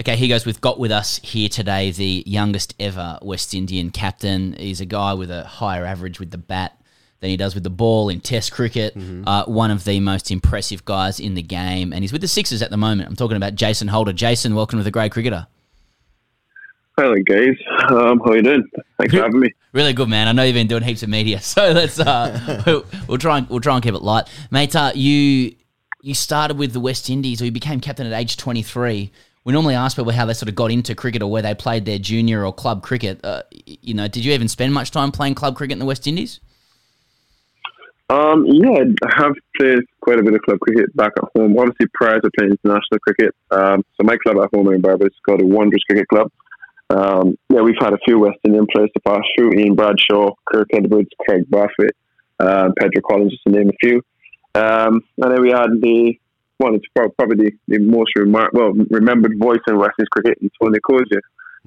Okay, 0.00 0.16
he 0.16 0.26
goes. 0.26 0.44
We've 0.44 0.60
got 0.60 0.80
with 0.80 0.90
us 0.90 1.20
here 1.22 1.48
today 1.48 1.92
the 1.92 2.24
youngest 2.26 2.74
ever 2.80 3.20
West 3.22 3.54
Indian 3.54 3.90
captain. 3.90 4.54
He's 4.54 4.80
a 4.80 4.84
guy 4.84 5.14
with 5.14 5.30
a 5.30 5.44
higher 5.44 5.84
average 5.84 6.18
with 6.18 6.32
the 6.32 6.38
bat 6.38 6.81
than 7.22 7.30
he 7.30 7.36
does 7.36 7.54
with 7.54 7.62
the 7.62 7.70
ball 7.70 8.08
in 8.08 8.20
Test 8.20 8.52
cricket. 8.52 8.94
Uh, 9.26 9.44
one 9.44 9.70
of 9.70 9.84
the 9.84 10.00
most 10.00 10.30
impressive 10.30 10.84
guys 10.84 11.20
in 11.20 11.34
the 11.34 11.42
game, 11.42 11.92
and 11.92 12.02
he's 12.02 12.12
with 12.12 12.20
the 12.20 12.28
Sixers 12.28 12.60
at 12.62 12.70
the 12.70 12.76
moment. 12.76 13.08
I'm 13.08 13.16
talking 13.16 13.36
about 13.36 13.54
Jason 13.54 13.88
Holder. 13.88 14.12
Jason, 14.12 14.56
welcome 14.56 14.80
to 14.80 14.82
the 14.82 14.90
Grade 14.90 15.12
Cricketer. 15.12 15.46
Hello, 16.98 17.14
guys. 17.24 17.56
Um, 17.90 18.20
how 18.24 18.32
you 18.34 18.42
doing? 18.42 18.68
Thanks 18.98 19.14
for 19.14 19.22
having 19.22 19.40
me. 19.40 19.54
Really 19.72 19.94
good, 19.94 20.10
man. 20.10 20.28
I 20.28 20.32
know 20.32 20.42
you've 20.42 20.52
been 20.52 20.66
doing 20.66 20.82
heaps 20.82 21.02
of 21.02 21.08
media, 21.08 21.40
so 21.40 21.72
let's 21.72 21.98
uh, 21.98 22.62
we'll, 22.66 22.84
we'll 23.08 23.16
try 23.16 23.38
and 23.38 23.48
we'll 23.48 23.60
try 23.60 23.74
and 23.74 23.82
keep 23.82 23.94
it 23.94 24.02
light, 24.02 24.28
mate. 24.50 24.76
Uh, 24.76 24.92
you 24.94 25.54
you 26.02 26.12
started 26.12 26.58
with 26.58 26.74
the 26.74 26.80
West 26.80 27.08
Indies, 27.08 27.40
or 27.40 27.46
you 27.46 27.52
became 27.52 27.80
captain 27.80 28.06
at 28.06 28.12
age 28.12 28.36
23. 28.36 29.10
We 29.44 29.52
normally 29.54 29.74
ask 29.74 29.96
people 29.96 30.12
how 30.12 30.26
they 30.26 30.34
sort 30.34 30.50
of 30.50 30.56
got 30.56 30.70
into 30.70 30.94
cricket 30.94 31.22
or 31.22 31.30
where 31.30 31.40
they 31.40 31.54
played 31.54 31.86
their 31.86 31.98
junior 31.98 32.44
or 32.44 32.52
club 32.52 32.82
cricket. 32.82 33.24
Uh, 33.24 33.44
you 33.64 33.94
know, 33.94 34.08
did 34.08 34.26
you 34.26 34.34
even 34.34 34.46
spend 34.46 34.74
much 34.74 34.90
time 34.90 35.10
playing 35.10 35.36
club 35.36 35.56
cricket 35.56 35.72
in 35.72 35.78
the 35.78 35.86
West 35.86 36.06
Indies? 36.06 36.40
Um, 38.12 38.44
yeah, 38.46 38.84
I 39.06 39.22
have 39.22 39.32
played 39.58 39.84
quite 40.02 40.18
a 40.18 40.22
bit 40.22 40.34
of 40.34 40.42
club 40.42 40.60
cricket 40.60 40.94
back 40.94 41.12
at 41.16 41.30
home. 41.34 41.56
Obviously, 41.58 41.86
prior 41.94 42.20
to 42.20 42.30
playing 42.36 42.52
international 42.52 43.00
cricket, 43.00 43.34
um, 43.50 43.82
so 43.96 44.04
my 44.04 44.16
club 44.18 44.36
at 44.36 44.50
home 44.54 44.70
in 44.70 44.82
Barbados 44.82 45.12
is 45.12 45.20
called 45.24 45.40
the 45.40 45.46
Wanderers 45.46 45.82
Cricket 45.88 46.08
Club. 46.08 46.30
Um, 46.90 47.38
yeah, 47.48 47.62
we've 47.62 47.80
had 47.80 47.94
a 47.94 47.98
few 48.04 48.18
West 48.18 48.36
Indian 48.44 48.66
players 48.70 48.90
to 48.94 49.00
pass 49.00 49.22
through: 49.34 49.54
Ian 49.54 49.74
Bradshaw, 49.76 50.34
Kirk 50.44 50.68
Edwards, 50.74 51.08
Craig 51.20 51.44
Barfoot, 51.48 51.92
uh, 52.38 52.68
Pedro 52.78 53.00
Collins, 53.08 53.32
just 53.32 53.44
to 53.44 53.50
name 53.50 53.70
a 53.70 53.76
few. 53.80 54.02
Um, 54.54 55.00
and 55.16 55.32
then 55.32 55.40
we 55.40 55.48
had 55.48 55.70
the 55.80 56.12
one 56.58 56.72
that's 56.72 57.12
probably 57.16 57.54
the, 57.66 57.78
most 57.78 58.10
remar- 58.18 58.52
well 58.52 58.74
remembered 58.90 59.38
voice 59.40 59.64
in 59.66 59.78
West 59.78 59.94
Indies 59.98 60.08
cricket, 60.10 60.38
Tony 60.60 60.78
Cozier. 60.80 61.22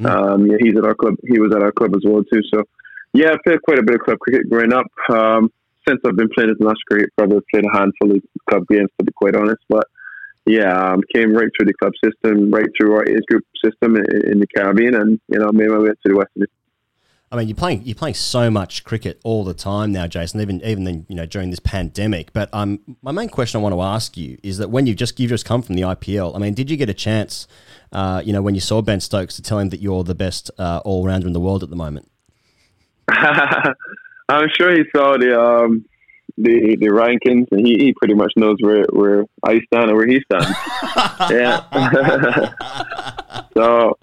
Um, 0.05 0.45
yeah, 0.45 0.57
he's 0.59 0.77
at 0.77 0.85
our 0.85 0.93
club. 0.93 1.15
He 1.25 1.39
was 1.39 1.55
at 1.55 1.63
our 1.63 1.71
club 1.71 1.95
as 1.95 2.03
well 2.05 2.23
too. 2.23 2.41
So, 2.53 2.63
yeah, 3.13 3.31
I 3.31 3.37
played 3.43 3.63
quite 3.63 3.79
a 3.79 3.83
bit 3.83 3.95
of 3.95 4.01
club 4.01 4.19
cricket 4.19 4.47
growing 4.47 4.73
up. 4.73 4.85
Since 5.87 6.01
I've 6.05 6.15
been 6.15 6.29
playing 6.33 6.49
international 6.49 6.75
cricket, 6.89 7.09
probably 7.17 7.39
played 7.53 7.65
a 7.65 7.77
handful 7.77 8.11
of 8.11 8.23
club 8.49 8.63
games 8.69 8.89
to 8.99 9.05
be 9.05 9.11
quite 9.13 9.35
honest. 9.35 9.61
But 9.69 9.85
yeah, 10.45 10.91
um, 10.91 11.01
came 11.13 11.33
right 11.33 11.49
through 11.57 11.67
the 11.67 11.73
club 11.73 11.93
system, 12.03 12.51
right 12.51 12.67
through 12.77 12.93
our 12.93 13.07
age 13.07 13.23
group 13.27 13.43
system 13.63 13.95
in, 13.95 14.31
in 14.31 14.39
the 14.39 14.47
Caribbean, 14.47 14.95
and 14.95 15.19
you 15.27 15.39
know, 15.39 15.51
made 15.51 15.69
my 15.69 15.79
way 15.79 15.89
to 15.89 15.95
the 16.05 16.15
West 16.15 16.29
Indies. 16.35 16.49
I 17.31 17.37
mean, 17.37 17.47
you're 17.47 17.55
playing 17.55 17.81
you're 17.83 17.95
playing 17.95 18.13
so 18.13 18.51
much 18.51 18.83
cricket 18.83 19.19
all 19.23 19.43
the 19.43 19.55
time 19.55 19.91
now, 19.91 20.05
Jason. 20.05 20.39
Even 20.41 20.61
even 20.63 20.83
then, 20.83 21.05
you 21.09 21.15
know, 21.15 21.25
during 21.25 21.49
this 21.49 21.59
pandemic. 21.59 22.31
But 22.31 22.49
um, 22.53 22.79
my 23.01 23.11
main 23.11 23.29
question 23.29 23.59
I 23.59 23.63
want 23.63 23.73
to 23.73 23.81
ask 23.81 24.15
you 24.15 24.37
is 24.43 24.59
that 24.59 24.69
when 24.69 24.85
you 24.85 24.93
just 24.93 25.19
you've 25.19 25.29
just 25.29 25.45
come 25.45 25.61
from 25.63 25.75
the 25.75 25.81
IPL, 25.81 26.35
I 26.35 26.39
mean, 26.39 26.53
did 26.53 26.69
you 26.69 26.77
get 26.77 26.89
a 26.89 26.93
chance, 26.93 27.47
uh, 27.91 28.21
you 28.23 28.31
know, 28.31 28.43
when 28.43 28.53
you 28.53 28.61
saw 28.61 28.81
Ben 28.81 28.99
Stokes 28.99 29.35
to 29.35 29.41
tell 29.41 29.57
him 29.57 29.69
that 29.69 29.81
you're 29.81 30.03
the 30.03 30.15
best 30.15 30.51
uh, 30.59 30.81
all 30.85 31.05
rounder 31.05 31.25
in 31.25 31.33
the 31.33 31.39
world 31.39 31.63
at 31.63 31.71
the 31.71 31.75
moment? 31.75 32.09
I'm 34.27 34.49
sure 34.57 34.71
he 34.71 34.83
saw 34.95 35.17
the 35.17 35.39
um, 35.39 35.85
the 36.37 36.77
the 36.79 36.87
rankings, 36.87 37.47
and 37.51 37.65
he, 37.65 37.75
he 37.77 37.93
pretty 37.93 38.13
much 38.13 38.33
knows 38.35 38.57
where 38.59 38.85
where 38.91 39.25
I 39.43 39.61
stand 39.67 39.89
and 39.89 39.95
where 39.95 40.07
he 40.07 40.21
stands. 40.21 40.49
yeah. 41.31 42.51
so 43.53 43.97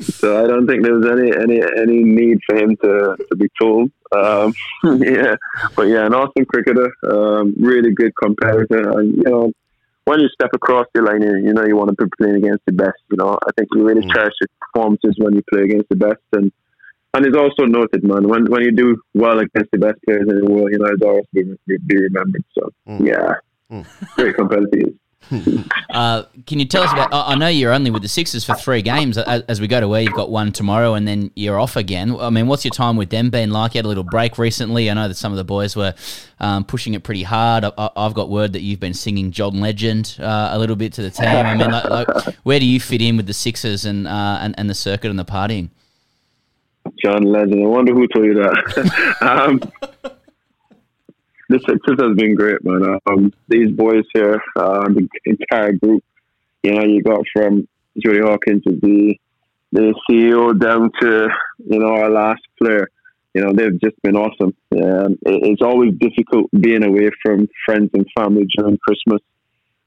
so 0.00 0.44
I 0.44 0.48
don't 0.48 0.66
think 0.66 0.82
there 0.82 0.94
was 0.94 1.06
any 1.06 1.30
any 1.32 1.62
any 1.62 2.02
need 2.02 2.38
for 2.46 2.56
him 2.56 2.76
to 2.82 3.16
to 3.30 3.36
be 3.36 3.48
told. 3.60 3.90
Um, 4.12 4.54
yeah, 5.00 5.36
but 5.76 5.84
yeah, 5.84 6.06
an 6.06 6.14
awesome 6.14 6.44
cricketer, 6.46 6.92
um, 7.08 7.54
really 7.58 7.92
good 7.92 8.12
competitor, 8.20 8.98
and 8.98 9.16
you 9.16 9.22
know. 9.22 9.52
When 10.06 10.20
you 10.20 10.28
step 10.28 10.50
across 10.52 10.86
the 10.92 11.00
line, 11.00 11.22
you 11.22 11.34
you 11.36 11.54
know 11.54 11.64
you 11.64 11.76
want 11.76 11.88
to 11.88 12.04
be 12.04 12.10
playing 12.18 12.36
against 12.36 12.66
the 12.66 12.72
best. 12.72 13.00
You 13.10 13.16
know, 13.16 13.38
I 13.42 13.50
think 13.56 13.70
you 13.72 13.86
really 13.86 14.06
cherish 14.12 14.34
your 14.38 14.48
performances 14.60 15.14
when 15.16 15.32
you 15.32 15.42
play 15.50 15.62
against 15.62 15.88
the 15.88 15.96
best, 15.96 16.20
and 16.34 16.52
and 17.14 17.24
it's 17.24 17.36
also 17.36 17.64
noted, 17.64 18.02
man. 18.04 18.28
When 18.28 18.44
when 18.46 18.62
you 18.62 18.72
do 18.72 19.00
well 19.14 19.38
against 19.38 19.70
the 19.70 19.78
best 19.78 19.98
players 20.04 20.28
in 20.28 20.40
the 20.40 20.50
world, 20.50 20.68
you 20.72 20.78
know 20.78 20.86
it's 20.86 21.02
always 21.02 21.24
be, 21.32 21.78
be 21.86 21.96
remembered. 21.96 22.44
So 22.58 22.70
yeah, 23.00 23.34
very 24.16 24.34
competitive. 24.34 24.94
Uh, 25.94 26.24
can 26.44 26.58
you 26.58 26.64
tell 26.64 26.82
us 26.82 26.92
about? 26.92 27.12
I 27.12 27.32
I 27.32 27.34
know 27.36 27.46
you're 27.46 27.72
only 27.72 27.88
with 27.88 28.02
the 28.02 28.08
Sixers 28.08 28.44
for 28.44 28.56
three 28.56 28.82
games. 28.82 29.16
As, 29.16 29.60
we 29.60 29.68
go 29.68 29.78
to 29.78 29.86
where 29.86 30.02
you've 30.02 30.12
got 30.12 30.28
one 30.28 30.50
tomorrow, 30.50 30.94
and 30.94 31.06
then 31.06 31.30
you're 31.36 31.60
off 31.60 31.76
again. 31.76 32.16
I 32.18 32.30
mean, 32.30 32.48
what's 32.48 32.64
your 32.64 32.72
time 32.72 32.96
with 32.96 33.10
them 33.10 33.30
been 33.30 33.52
like? 33.52 33.74
You 33.74 33.78
had 33.78 33.84
a 33.84 33.88
little 33.88 34.02
break 34.02 34.36
recently. 34.36 34.90
I 34.90 34.94
know 34.94 35.06
that 35.06 35.14
some 35.14 35.30
of 35.30 35.36
the 35.36 35.44
boys 35.44 35.76
were 35.76 35.94
um, 36.40 36.64
pushing 36.64 36.94
it 36.94 37.04
pretty 37.04 37.22
hard. 37.22 37.64
I, 37.64 37.90
I've 37.96 38.12
got 38.12 38.28
word 38.28 38.54
that 38.54 38.62
you've 38.62 38.80
been 38.80 38.92
singing 38.92 39.30
John 39.30 39.60
Legend 39.60 40.16
uh, 40.18 40.48
a 40.50 40.58
little 40.58 40.74
bit 40.74 40.92
to 40.94 41.02
the 41.02 41.10
team. 41.10 41.28
I 41.28 41.54
mean, 41.54 41.70
like, 41.70 41.84
like, 41.84 42.34
where 42.42 42.58
do 42.58 42.66
you 42.66 42.80
fit 42.80 43.00
in 43.00 43.16
with 43.16 43.28
the 43.28 43.34
Sixers 43.34 43.84
and 43.84 44.08
uh, 44.08 44.38
and, 44.40 44.56
and 44.58 44.68
the 44.68 44.74
circuit 44.74 45.10
and 45.10 45.18
the 45.18 45.24
partying? 45.24 45.70
John 47.02 47.22
Legend. 47.22 47.62
I 47.62 47.66
wonder 47.66 47.94
who 47.94 48.06
told 48.08 48.26
you 48.26 48.34
that. 48.34 49.16
um, 49.20 49.60
Sixers 51.50 52.00
has 52.00 52.16
been 52.16 52.34
great, 52.34 52.64
man. 52.64 52.98
Um, 53.06 53.32
these 53.48 53.70
boys 53.70 54.04
here, 54.12 54.40
uh, 54.56 54.88
the 54.88 55.08
entire 55.24 55.72
group, 55.72 56.02
you 56.62 56.72
know, 56.72 56.84
you 56.84 57.02
got 57.02 57.20
from 57.32 57.68
Jody 57.98 58.20
Hawkins 58.20 58.62
to 58.64 58.78
the 58.80 59.14
the 59.72 59.92
CEO 60.08 60.58
down 60.58 60.90
to 61.00 61.28
you 61.68 61.78
know 61.78 61.88
our 61.88 62.10
last 62.10 62.42
player. 62.60 62.88
You 63.34 63.42
know, 63.42 63.52
they've 63.52 63.80
just 63.80 64.00
been 64.02 64.16
awesome. 64.16 64.54
Um, 64.72 65.18
it, 65.26 65.42
it's 65.42 65.62
always 65.62 65.92
difficult 65.98 66.48
being 66.58 66.84
away 66.84 67.10
from 67.22 67.48
friends 67.66 67.90
and 67.92 68.06
family 68.16 68.46
during 68.56 68.78
Christmas. 68.78 69.20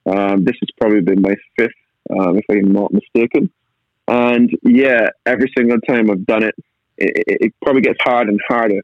Um, 0.06 0.44
this 0.44 0.56
has 0.60 0.70
probably 0.80 1.02
been 1.02 1.22
my 1.22 1.36
fifth, 1.58 1.72
um, 2.12 2.38
if 2.38 2.46
I'm 2.50 2.72
not 2.72 2.94
mistaken. 2.94 3.50
And 4.08 4.50
yeah, 4.64 5.10
every 5.26 5.52
single 5.58 5.80
time 5.82 6.10
I've 6.10 6.26
done 6.26 6.44
it, 6.44 6.56
it, 6.98 7.38
it, 7.42 7.54
probably 7.62 7.82
gets 7.82 8.00
harder 8.02 8.32
and 8.32 8.40
harder. 8.48 8.82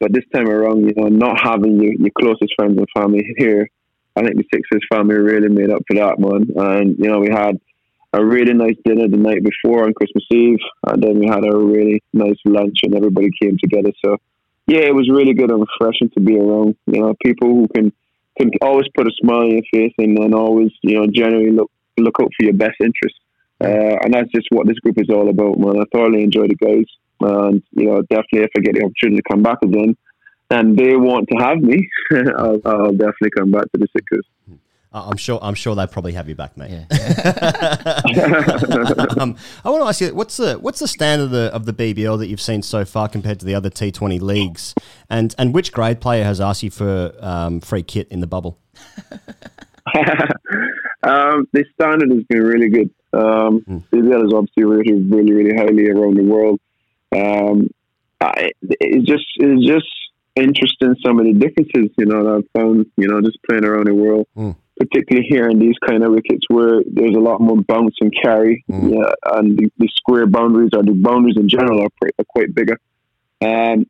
But 0.00 0.12
this 0.12 0.24
time 0.32 0.48
around, 0.48 0.86
you 0.86 0.94
know, 0.96 1.08
not 1.08 1.40
having 1.42 1.82
your, 1.82 1.92
your 1.94 2.10
closest 2.18 2.54
friends 2.56 2.78
and 2.78 2.86
family 2.96 3.24
here, 3.36 3.68
I 4.16 4.22
think 4.22 4.36
the 4.36 4.44
Sixers 4.52 4.86
family 4.92 5.16
really 5.16 5.48
made 5.48 5.70
up 5.70 5.82
for 5.88 5.96
that, 5.96 6.18
man. 6.18 6.48
And, 6.56 6.96
you 6.98 7.08
know, 7.08 7.18
we 7.18 7.28
had 7.30 7.60
a 8.12 8.24
really 8.24 8.54
nice 8.54 8.76
dinner 8.84 9.08
the 9.08 9.16
night 9.16 9.42
before 9.42 9.84
on 9.84 9.94
Christmas 9.94 10.24
Eve, 10.30 10.58
and 10.86 11.02
then 11.02 11.18
we 11.18 11.26
had 11.26 11.44
a 11.44 11.56
really 11.56 12.02
nice 12.12 12.38
lunch, 12.44 12.78
and 12.82 12.94
everybody 12.94 13.28
came 13.40 13.56
together. 13.62 13.92
So, 14.04 14.16
yeah, 14.66 14.80
it 14.80 14.94
was 14.94 15.10
really 15.10 15.34
good 15.34 15.50
and 15.50 15.64
refreshing 15.66 16.10
to 16.10 16.20
be 16.20 16.38
around, 16.38 16.76
you 16.86 17.00
know, 17.00 17.14
people 17.24 17.48
who 17.48 17.68
can 17.74 17.92
can 18.38 18.50
always 18.62 18.86
put 18.96 19.08
a 19.08 19.10
smile 19.20 19.40
on 19.40 19.50
your 19.50 19.62
face 19.72 19.92
and, 19.98 20.16
and 20.16 20.32
always, 20.32 20.70
you 20.82 20.94
know, 20.94 21.06
generally 21.12 21.50
look 21.50 21.70
look 21.96 22.16
out 22.20 22.30
for 22.36 22.44
your 22.44 22.54
best 22.54 22.76
interests. 22.80 23.18
Uh, 23.60 23.98
and 24.02 24.14
that's 24.14 24.30
just 24.30 24.46
what 24.50 24.66
this 24.66 24.78
group 24.78 25.00
is 25.00 25.10
all 25.10 25.28
about, 25.28 25.58
man. 25.58 25.80
I 25.80 25.84
thoroughly 25.92 26.22
enjoy 26.22 26.46
the 26.46 26.54
guys. 26.54 26.86
And, 27.20 27.62
you 27.72 27.86
know, 27.86 28.02
definitely 28.02 28.40
if 28.40 28.50
I 28.56 28.60
get 28.60 28.74
the 28.74 28.84
opportunity 28.84 29.16
to 29.16 29.28
come 29.30 29.42
back 29.42 29.58
again 29.62 29.96
and 30.50 30.76
they 30.76 30.96
want 30.96 31.28
to 31.28 31.36
have 31.44 31.58
me, 31.58 31.88
I'll, 32.36 32.60
I'll 32.64 32.92
definitely 32.92 33.30
come 33.36 33.50
back 33.50 33.64
to 33.72 33.78
the 33.78 33.88
Sixers. 33.94 34.26
Uh, 34.90 35.06
I'm 35.10 35.18
sure. 35.18 35.38
I'm 35.42 35.54
sure 35.54 35.74
they 35.74 35.86
probably 35.86 36.14
have 36.14 36.30
you 36.30 36.34
back, 36.34 36.56
mate. 36.56 36.70
um, 39.18 39.36
I 39.62 39.68
want 39.68 39.82
to 39.82 39.86
ask 39.86 40.00
you, 40.00 40.14
what's 40.14 40.38
the 40.38 40.54
what's 40.54 40.78
the 40.78 40.88
standard 40.88 41.24
of 41.24 41.30
the, 41.30 41.54
of 41.54 41.66
the 41.66 41.74
BBL 41.74 42.18
that 42.18 42.28
you've 42.28 42.40
seen 42.40 42.62
so 42.62 42.86
far 42.86 43.06
compared 43.06 43.38
to 43.40 43.46
the 43.46 43.54
other 43.54 43.68
T20 43.68 44.18
leagues, 44.22 44.74
and 45.10 45.34
and 45.36 45.52
which 45.52 45.72
grade 45.72 46.00
player 46.00 46.24
has 46.24 46.40
asked 46.40 46.62
you 46.62 46.70
for 46.70 47.12
um, 47.20 47.60
free 47.60 47.82
kit 47.82 48.08
in 48.08 48.20
the 48.20 48.26
bubble? 48.26 48.58
um, 51.04 51.46
the 51.52 51.66
standard 51.74 52.10
has 52.10 52.22
been 52.24 52.42
really 52.42 52.70
good. 52.70 52.90
Um, 53.12 53.60
BBL 53.92 54.26
is 54.26 54.32
obviously 54.32 54.64
rated 54.64 55.10
really, 55.10 55.34
really 55.34 55.54
highly 55.54 55.90
around 55.90 56.16
the 56.16 56.24
world. 56.24 56.60
Um, 57.14 57.68
I, 58.20 58.50
it's 58.60 59.06
just 59.06 59.26
it's 59.36 59.66
just 59.66 59.86
interesting 60.36 60.94
some 61.04 61.18
of 61.18 61.26
the 61.26 61.32
differences, 61.32 61.90
you 61.98 62.06
know, 62.06 62.22
that 62.24 62.34
I've 62.44 62.60
found, 62.60 62.86
you 62.96 63.08
know, 63.08 63.20
just 63.20 63.38
playing 63.48 63.64
around 63.64 63.86
the 63.86 63.94
world, 63.94 64.26
particularly 64.78 65.26
here 65.28 65.48
in 65.48 65.58
these 65.58 65.74
kind 65.86 66.04
of 66.04 66.12
wickets 66.12 66.44
where 66.48 66.82
there's 66.86 67.16
a 67.16 67.20
lot 67.20 67.40
more 67.40 67.60
bounce 67.62 67.96
and 68.00 68.12
carry, 68.22 68.64
yeah, 68.68 69.10
and 69.32 69.58
the, 69.58 69.70
the 69.78 69.88
square 69.96 70.26
boundaries 70.26 70.70
or 70.74 70.82
the 70.82 70.92
boundaries 70.92 71.36
in 71.36 71.48
general 71.48 71.82
are, 71.82 71.88
pretty, 72.00 72.14
are 72.18 72.24
quite 72.28 72.54
bigger. 72.54 72.78
Um, 73.40 73.86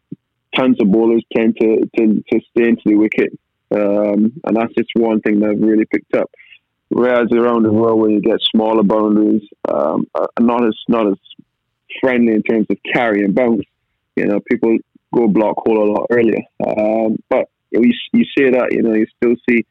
tons 0.54 0.78
of 0.80 0.90
bowlers 0.90 1.24
tend 1.36 1.56
to, 1.60 1.88
to, 1.96 2.24
to 2.30 2.40
stay 2.50 2.68
into 2.68 2.82
the 2.86 2.94
wicket, 2.94 3.38
um, 3.70 4.32
and 4.44 4.56
that's 4.56 4.74
just 4.74 4.90
one 4.94 5.20
thing 5.20 5.40
that 5.40 5.50
I've 5.50 5.60
really 5.60 5.84
picked 5.84 6.14
up. 6.14 6.30
Whereas 6.90 7.28
around 7.32 7.64
the 7.64 7.72
world, 7.72 8.00
when 8.00 8.12
you 8.12 8.22
get 8.22 8.40
smaller 8.50 8.82
boundaries, 8.82 9.42
um, 9.68 10.06
not 10.40 10.66
as 10.66 10.74
not 10.88 11.06
as 11.06 11.18
friendly 12.00 12.32
in 12.32 12.42
terms 12.42 12.66
of 12.70 12.76
carry 12.92 13.24
and 13.24 13.34
bounce. 13.34 13.62
You 14.16 14.26
know, 14.26 14.40
people 14.40 14.76
go 15.14 15.28
block 15.28 15.56
hole 15.58 15.82
a 15.82 15.92
lot 15.92 16.06
earlier. 16.10 16.42
Um, 16.66 17.18
but 17.28 17.48
you, 17.70 17.92
you 18.12 18.24
say 18.36 18.50
that, 18.50 18.72
you 18.72 18.82
know, 18.82 18.94
you 18.94 19.06
still 19.16 19.36
see 19.48 19.66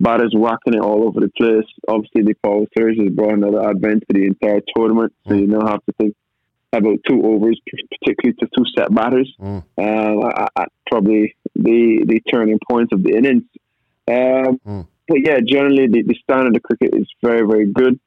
batters 0.00 0.34
whacking 0.36 0.74
it 0.74 0.80
all 0.80 1.04
over 1.04 1.20
the 1.20 1.30
place. 1.30 1.66
Obviously, 1.88 2.22
the 2.22 2.34
power 2.42 2.64
surge 2.76 2.98
has 2.98 3.08
brought 3.10 3.34
another 3.34 3.68
advent 3.68 4.04
to 4.08 4.18
the 4.18 4.26
entire 4.26 4.60
tournament. 4.74 5.12
So 5.26 5.34
you 5.34 5.46
now 5.46 5.66
have 5.66 5.84
to 5.86 5.92
think 5.92 6.16
about 6.72 6.98
two 7.08 7.22
overs, 7.22 7.60
particularly 8.00 8.36
to 8.40 8.48
two 8.56 8.64
set 8.76 8.92
batters. 8.92 9.32
Um, 9.38 9.62
at, 9.78 10.52
at 10.56 10.72
probably 10.90 11.36
the 11.54 12.04
the 12.06 12.20
turning 12.32 12.58
points 12.68 12.92
of 12.92 13.02
the 13.04 13.12
innings. 13.16 13.44
Um, 14.08 14.60
But 15.06 15.18
yeah, 15.24 15.38
generally 15.46 15.86
the, 15.86 16.02
the 16.02 16.16
standard 16.24 16.56
of 16.56 16.62
cricket 16.62 16.94
is 16.94 17.06
very 17.22 17.46
very 17.46 17.70
good 17.72 18.00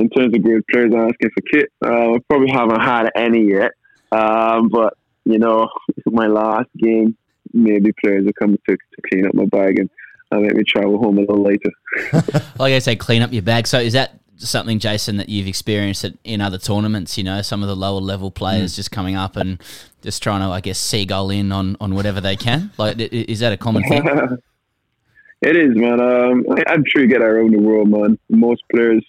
in 0.00 0.10
terms 0.10 0.34
of 0.34 0.42
great 0.42 0.66
players 0.68 0.92
asking 0.94 1.30
for 1.30 1.42
kit. 1.52 1.68
Uh, 1.84 2.14
I 2.14 2.18
probably 2.28 2.50
haven't 2.50 2.80
had 2.80 3.10
any 3.14 3.50
yet, 3.50 3.72
um, 4.12 4.68
but 4.68 4.94
you 5.24 5.38
know, 5.38 5.68
my 6.06 6.26
last 6.26 6.68
game, 6.76 7.16
maybe 7.52 7.92
players 8.02 8.26
are 8.26 8.32
coming 8.32 8.58
to, 8.68 8.76
to 8.76 9.02
clean 9.10 9.26
up 9.26 9.34
my 9.34 9.46
bag 9.46 9.78
and 9.78 9.90
uh, 10.32 10.38
make 10.38 10.54
me 10.54 10.64
travel 10.64 10.98
home 10.98 11.18
a 11.18 11.22
little 11.22 11.42
later. 11.42 11.70
like 12.58 12.72
I 12.72 12.78
say, 12.78 12.96
clean 12.96 13.22
up 13.22 13.32
your 13.32 13.42
bag. 13.42 13.66
So 13.66 13.78
is 13.78 13.92
that 13.94 14.20
something, 14.36 14.78
Jason, 14.78 15.16
that 15.18 15.28
you've 15.28 15.46
experienced 15.46 16.04
at, 16.04 16.14
in 16.24 16.40
other 16.40 16.58
tournaments? 16.58 17.18
You 17.18 17.24
know, 17.24 17.42
some 17.42 17.62
of 17.62 17.68
the 17.68 17.76
lower 17.76 18.00
level 18.00 18.30
players 18.30 18.76
just 18.76 18.90
coming 18.90 19.16
up 19.16 19.36
and 19.36 19.60
just 20.02 20.22
trying 20.22 20.40
to, 20.40 20.46
I 20.46 20.60
guess, 20.60 20.78
seagull 20.78 21.30
in 21.30 21.52
on, 21.52 21.76
on 21.80 21.94
whatever 21.94 22.20
they 22.20 22.36
can. 22.36 22.70
Like, 22.78 22.98
is 22.98 23.40
that 23.40 23.52
a 23.52 23.56
common 23.56 23.82
thing? 23.84 24.04
it 25.42 25.56
is, 25.56 25.74
man. 25.74 26.00
Um, 26.00 26.44
I, 26.50 26.72
I'm 26.72 26.84
sure 26.86 27.02
you 27.02 27.08
get 27.08 27.20
that 27.20 27.26
around 27.26 27.52
the 27.52 27.60
world, 27.60 27.88
man. 27.88 28.18
Most 28.28 28.62
players, 28.72 29.04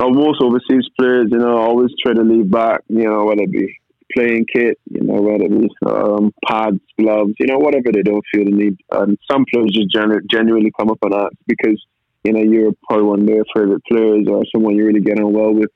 or 0.00 0.10
most 0.10 0.40
overseas 0.42 0.88
players, 0.98 1.28
you 1.30 1.38
know, 1.38 1.58
always 1.58 1.90
try 2.02 2.14
to 2.14 2.22
leave 2.22 2.50
back, 2.50 2.80
you 2.88 3.04
know, 3.04 3.24
whether 3.24 3.42
it 3.42 3.52
be 3.52 3.80
playing 4.14 4.46
kit, 4.52 4.78
you 4.90 5.02
know, 5.02 5.20
whether 5.20 5.44
it 5.44 5.60
be 5.60 5.68
um, 5.86 6.32
pads, 6.46 6.80
gloves, 6.98 7.34
you 7.38 7.46
know, 7.46 7.58
whatever 7.58 7.92
they 7.92 8.02
don't 8.02 8.24
feel 8.32 8.44
the 8.44 8.50
need. 8.50 8.76
And 8.90 9.18
some 9.30 9.44
players 9.52 9.70
just 9.72 9.90
genu- 9.92 10.26
genuinely 10.30 10.72
come 10.78 10.90
up 10.90 10.98
and 11.02 11.14
ask 11.14 11.34
because, 11.46 11.84
you 12.24 12.32
know, 12.32 12.40
you're 12.40 12.72
probably 12.88 13.06
one 13.06 13.20
of 13.20 13.26
their 13.26 13.44
favorite 13.54 13.84
players 13.84 14.26
or 14.28 14.44
someone 14.52 14.74
you 14.74 14.86
really 14.86 15.00
get 15.00 15.20
on 15.20 15.32
well 15.32 15.52
with. 15.52 15.70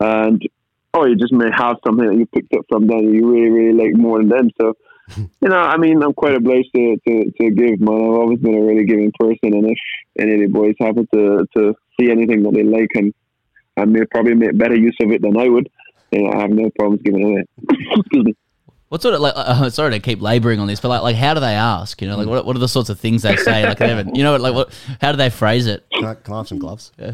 And, 0.00 0.40
or 0.94 1.08
you 1.08 1.16
just 1.16 1.32
may 1.32 1.50
have 1.54 1.76
something 1.86 2.08
that 2.08 2.16
you 2.16 2.26
picked 2.26 2.54
up 2.54 2.64
from 2.68 2.86
them 2.86 3.04
that 3.04 3.12
you 3.12 3.30
really, 3.30 3.50
really 3.50 3.84
like 3.84 3.96
more 3.96 4.18
than 4.18 4.28
them. 4.28 4.50
So, 4.60 4.74
you 5.16 5.48
know, 5.48 5.58
I 5.58 5.76
mean, 5.76 6.02
I'm 6.02 6.14
quite 6.14 6.34
obliged 6.34 6.70
to, 6.74 6.96
to, 7.06 7.30
to 7.30 7.50
give, 7.50 7.80
man. 7.80 7.96
I've 7.96 8.18
always 8.18 8.38
been 8.38 8.54
a 8.54 8.60
really 8.60 8.84
giving 8.84 9.12
person. 9.18 9.52
And 9.54 9.70
if 9.70 9.78
any 10.18 10.34
of 10.34 10.40
the 10.40 10.46
boys 10.46 10.74
happen 10.80 11.06
to, 11.14 11.46
to 11.56 11.74
see 12.00 12.10
anything 12.10 12.42
that 12.42 12.54
they 12.54 12.64
like 12.64 12.88
and, 12.94 13.12
and 13.78 13.92
may 13.92 14.04
probably 14.06 14.34
make 14.34 14.56
better 14.58 14.76
use 14.76 14.96
of 15.00 15.10
it 15.10 15.22
than 15.22 15.36
I 15.36 15.48
would, 15.48 15.68
you 16.10 16.22
know, 16.22 16.32
I 16.32 16.40
have 16.40 16.50
no 16.50 16.70
problems 16.78 17.02
giving 17.02 17.20
it 17.20 17.24
away. 17.30 17.44
Excuse 17.96 18.24
me. 18.26 18.36
What 18.88 19.02
sort 19.02 19.14
of 19.14 19.20
like? 19.20 19.34
Uh, 19.36 19.68
sorry 19.68 19.90
to 19.90 20.00
keep 20.00 20.22
labouring 20.22 20.60
on 20.60 20.66
this, 20.66 20.80
but 20.80 20.88
like, 20.88 21.02
like, 21.02 21.16
how 21.16 21.34
do 21.34 21.40
they 21.40 21.54
ask? 21.54 22.00
You 22.00 22.08
know, 22.08 22.16
like, 22.16 22.26
what, 22.26 22.46
what 22.46 22.56
are 22.56 22.58
the 22.58 22.68
sorts 22.68 22.88
of 22.88 22.98
things 22.98 23.20
they 23.20 23.36
say? 23.36 23.66
Like, 23.66 23.76
they 23.78 23.88
haven't, 23.88 24.16
you 24.16 24.22
know, 24.22 24.34
like, 24.36 24.54
what? 24.54 24.72
How 25.02 25.12
do 25.12 25.18
they 25.18 25.28
phrase 25.28 25.66
it? 25.66 25.84
Can 25.92 26.06
I, 26.06 26.14
can 26.14 26.32
I 26.32 26.36
have 26.38 26.48
some 26.48 26.58
gloves? 26.58 26.92
Yeah. 26.98 27.12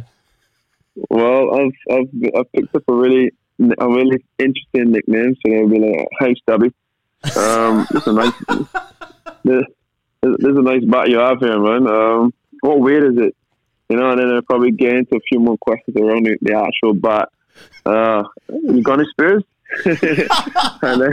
Well, 1.11 1.53
I've, 1.59 1.73
I've 1.91 2.09
I've 2.37 2.53
picked 2.53 2.77
up 2.77 2.85
a 2.87 2.95
really 2.95 3.33
a 3.61 3.89
really 3.89 4.25
interesting 4.39 4.93
nickname. 4.93 5.35
So 5.45 5.53
they'll 5.53 5.69
be 5.69 5.81
like, 5.81 6.07
"Hey, 6.21 6.35
Stubby." 6.43 6.73
Um, 7.37 7.87
it's 7.91 8.07
a 8.07 8.13
nice. 8.13 8.33
there's, 9.45 9.65
there's 10.23 10.57
a 10.57 10.63
nice 10.63 10.85
bat 10.85 11.09
you 11.09 11.19
have 11.19 11.41
here, 11.41 11.59
man. 11.59 11.89
Um, 11.89 12.35
what 12.61 12.81
weight 12.81 13.03
is 13.03 13.19
it? 13.19 13.37
You 13.89 13.97
know, 13.97 14.11
and 14.11 14.19
then 14.19 14.31
I'll 14.31 14.43
probably 14.43 14.73
get 14.73 14.95
into 14.95 15.17
a 15.17 15.21
few 15.29 15.41
more 15.41 15.59
questions 15.59 15.97
around 15.97 16.27
the, 16.27 16.55
actual 16.55 16.95
bat. 16.95 17.29
Uh, 17.85 18.25
you 18.49 18.83
got 18.83 19.01
any 19.01 19.09
spears? 19.11 19.45
and 20.83 21.03
then, 21.03 21.13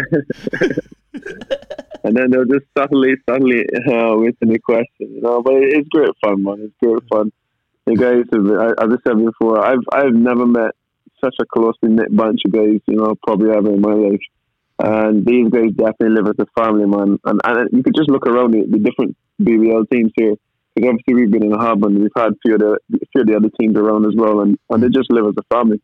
and 2.04 2.16
then 2.16 2.32
they'll 2.32 2.46
just 2.46 2.66
subtly, 2.78 3.16
subtly 3.30 3.66
uh, 3.76 4.16
whisper 4.16 4.46
the 4.46 4.60
question, 4.60 5.16
you 5.16 5.22
know. 5.22 5.42
But 5.42 5.56
it's 5.56 5.90
great 5.90 6.12
fun, 6.24 6.44
man. 6.44 6.62
It's 6.62 6.76
great 6.82 7.04
fun. 7.12 7.32
The 7.86 7.96
guys, 7.96 8.26
have, 8.32 8.46
as 8.80 9.00
I 9.00 9.10
said 9.10 9.26
before, 9.26 9.66
I've 9.66 9.84
I've 9.92 10.14
never 10.14 10.46
met 10.46 10.72
such 11.24 11.36
a 11.42 11.46
closely 11.46 11.90
knit 11.90 12.16
bunch 12.16 12.42
of 12.46 12.52
guys, 12.52 12.80
you 12.88 12.96
know, 12.96 13.16
probably 13.24 13.52
ever 13.52 13.74
in 13.74 13.82
my 13.82 13.94
life. 13.94 14.22
And 14.84 15.26
these 15.26 15.50
guys 15.50 15.72
definitely 15.76 16.16
live 16.16 16.28
as 16.28 16.46
a 16.46 16.62
family, 16.62 16.86
man. 16.86 17.20
And, 17.24 17.42
and 17.44 17.70
you 17.72 17.84
could 17.84 17.96
just 17.96 18.10
look 18.10 18.26
around 18.26 18.52
the, 18.54 18.66
the 18.68 18.80
different 18.80 19.16
BBL 19.42 19.90
teams 19.92 20.12
here. 20.16 20.36
Because 20.76 20.90
obviously 20.90 21.14
we've 21.16 21.32
been 21.32 21.44
in 21.44 21.54
a 21.54 21.60
hub 21.60 21.84
and 21.84 22.00
we've 22.00 22.12
had 22.16 22.32
a 22.32 22.36
few 22.42 22.54
of 22.56 22.60
the, 22.60 22.80
few 23.12 23.22
of 23.22 23.28
the 23.28 23.36
other 23.36 23.50
teams 23.60 23.76
around 23.76 24.06
as 24.06 24.14
well. 24.16 24.42
And, 24.42 24.58
and 24.70 24.84
they 24.84 24.90
just 24.90 25.12
live 25.12 25.26
as 25.26 25.34
a 25.38 25.56
family. 25.56 25.82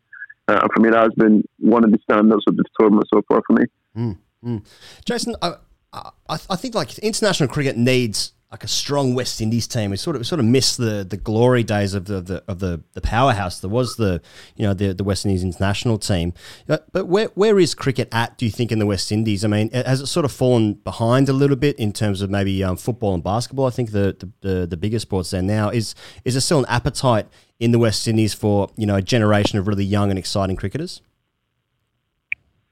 Uh, 0.47 0.59
and 0.61 0.72
for 0.73 0.81
me, 0.81 0.89
that 0.89 1.01
has 1.01 1.14
been 1.18 1.43
one 1.59 1.84
of 1.84 1.91
the 1.91 1.99
standouts 2.09 2.47
of 2.47 2.55
the 2.55 2.64
tournament 2.80 3.07
so 3.14 3.22
far 3.27 3.41
for 3.45 3.53
me. 3.53 3.65
Mm, 3.97 4.18
mm. 4.45 4.65
Jason, 5.03 5.35
I, 5.41 5.55
I, 5.93 6.38
I 6.49 6.55
think 6.55 6.73
like 6.73 6.97
international 6.99 7.49
cricket 7.49 7.76
needs 7.76 8.31
like 8.52 8.64
a 8.64 8.68
strong 8.68 9.14
West 9.14 9.41
Indies 9.41 9.68
team. 9.68 9.91
We 9.91 9.98
sort 9.98 10.15
of 10.15 10.22
we 10.22 10.24
sort 10.24 10.40
of 10.40 10.45
miss 10.45 10.78
the, 10.78 11.06
the 11.07 11.18
glory 11.18 11.64
days 11.64 11.94
of 11.94 12.06
the, 12.06 12.22
the 12.22 12.44
of 12.48 12.60
the, 12.60 12.82
the 12.94 13.02
powerhouse. 13.02 13.60
There 13.60 13.69
was 13.69 13.98
the 13.98 14.22
you 14.56 14.65
know 14.65 14.74
the, 14.74 14.94
the 14.94 15.03
West 15.03 15.26
Indies 15.26 15.44
international 15.44 15.98
team, 15.98 16.34
but, 16.65 16.91
but 16.94 17.07
where 17.07 17.28
where 17.36 17.60
is 17.60 17.76
cricket 17.76 18.07
at? 18.14 18.38
Do 18.38 18.45
you 18.45 18.52
think 18.52 18.72
in 18.72 18.80
the 18.80 18.86
West 18.86 19.11
Indies? 19.11 19.44
I 19.44 19.49
mean, 19.49 19.69
has 19.72 19.99
it 19.99 20.07
sort 20.07 20.24
of 20.24 20.32
fallen 20.32 20.76
behind 20.76 21.28
a 21.28 21.34
little 21.34 21.57
bit 21.57 21.78
in 21.78 21.91
terms 21.91 22.22
of 22.22 22.30
maybe 22.30 22.64
um, 22.64 22.78
football 22.78 23.14
and 23.14 23.24
basketball? 23.24 23.65
I 23.65 23.72
think 23.72 23.91
the, 23.91 24.15
the, 24.18 24.48
the 24.48 24.68
the 24.68 24.78
bigger 24.78 24.99
sports 24.99 25.32
there 25.32 25.41
now 25.41 25.69
is 25.69 25.94
is 26.24 26.34
there 26.36 26.41
still 26.41 26.60
an 26.60 26.65
appetite 26.69 27.28
in 27.60 27.72
the 27.72 27.80
West 27.80 28.07
Indies 28.07 28.34
for 28.34 28.69
you 28.78 28.86
know 28.86 28.95
a 28.95 29.02
generation 29.02 29.60
of 29.60 29.68
really 29.68 29.86
young 29.86 30.10
and 30.10 30.18
exciting 30.18 30.56
cricketers? 30.56 31.02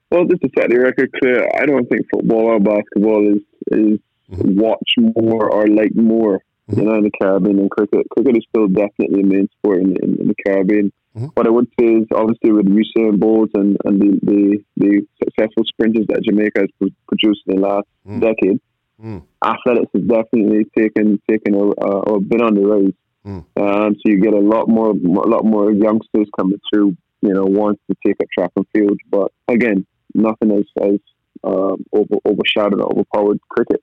Well, 0.10 0.24
just 0.24 0.42
to 0.44 0.50
set 0.58 0.70
the 0.70 0.80
record 0.80 1.12
clear, 1.20 1.50
I 1.60 1.66
don't 1.66 1.86
think 1.90 2.04
football 2.14 2.46
or 2.46 2.60
basketball 2.62 3.36
is 3.36 3.42
is 3.72 4.00
Mm-hmm. 4.32 4.60
watch 4.60 4.92
more 4.98 5.52
or 5.52 5.68
like 5.68 5.96
more, 5.96 6.42
you 6.68 6.82
know, 6.84 6.96
in 6.96 7.04
the 7.04 7.12
Caribbean 7.22 7.60
and 7.60 7.70
cricket. 7.70 8.08
Cricket 8.10 8.38
is 8.38 8.46
still 8.50 8.68
definitely 8.68 9.22
the 9.22 9.28
main 9.28 9.48
sport 9.60 9.82
in, 9.82 9.96
in, 10.02 10.20
in 10.20 10.28
the 10.28 10.36
Caribbean. 10.44 10.92
Mm-hmm. 11.16 11.28
What 11.36 11.46
I 11.46 11.52
would 11.52 11.68
say 11.80 11.86
is 11.86 12.08
obviously 12.14 12.52
with 12.52 12.66
Usain 12.66 13.20
Bolt 13.20 13.52
and, 13.54 13.78
and 13.86 14.02
the, 14.02 14.20
the, 14.24 14.64
the 14.78 15.08
successful 15.24 15.64
sprinters 15.66 16.08
that 16.10 16.24
Jamaica 16.24 16.62
has 16.62 16.70
pro- 16.80 16.90
produced 17.08 17.44
in 17.48 17.58
the 17.58 17.62
last 17.62 17.88
mm. 18.06 18.20
decade, 18.20 18.60
mm. 19.02 19.22
athletics 19.44 19.92
has 19.94 20.04
definitely 20.04 20.66
taken 20.78 21.22
taken 21.30 21.54
a, 21.54 21.70
uh, 21.70 22.02
or 22.08 22.20
been 22.20 22.42
on 22.42 22.56
the 22.56 22.62
rise. 22.62 22.94
Mm. 23.26 23.46
Um, 23.62 23.96
so 23.96 24.02
you 24.06 24.20
get 24.20 24.34
a 24.34 24.40
lot 24.40 24.68
more 24.68 24.90
a 24.90 25.30
lot 25.30 25.46
more 25.46 25.72
youngsters 25.72 26.28
coming 26.38 26.60
through, 26.74 26.98
you 27.22 27.34
know, 27.34 27.46
wants 27.46 27.82
to 27.90 27.96
take 28.06 28.18
up 28.22 28.28
track 28.34 28.52
and 28.56 28.66
field. 28.74 29.00
But 29.10 29.32
again, 29.48 29.86
nothing 30.14 30.52
as 30.52 30.66
as 30.82 31.00
um, 31.46 31.86
over, 31.94 32.16
overshadowed 32.26 32.82
or 32.82 32.92
overpowered 32.92 33.40
cricket. 33.50 33.82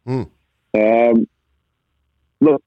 Um, 0.75 1.29
look, 2.41 2.63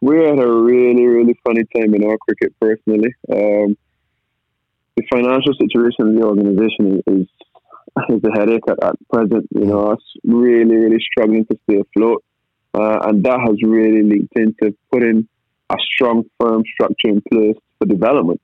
we're 0.00 0.32
at 0.32 0.38
a 0.38 0.50
really, 0.50 1.06
really 1.06 1.38
funny 1.46 1.64
time 1.74 1.94
in 1.94 2.04
our 2.04 2.18
cricket 2.18 2.54
personally. 2.60 3.14
Um, 3.32 3.76
the 4.96 5.04
financial 5.12 5.54
situation 5.54 6.08
of 6.08 6.14
the 6.14 6.22
organization 6.22 7.02
is, 7.06 7.26
is 8.10 8.20
a 8.24 8.38
headache 8.38 8.64
at, 8.68 8.82
at 8.82 8.96
present. 9.08 9.48
You 9.54 9.66
know, 9.66 9.92
us 9.92 10.02
really, 10.24 10.76
really 10.76 11.00
struggling 11.00 11.46
to 11.46 11.58
stay 11.64 11.80
afloat. 11.80 12.24
Uh, 12.74 12.98
and 13.08 13.24
that 13.24 13.40
has 13.40 13.56
really 13.62 14.02
linked 14.02 14.36
into 14.36 14.76
putting 14.92 15.28
a 15.70 15.76
strong, 15.94 16.24
firm 16.38 16.62
structure 16.74 17.08
in 17.08 17.22
place 17.32 17.56
for 17.78 17.86
development. 17.86 18.40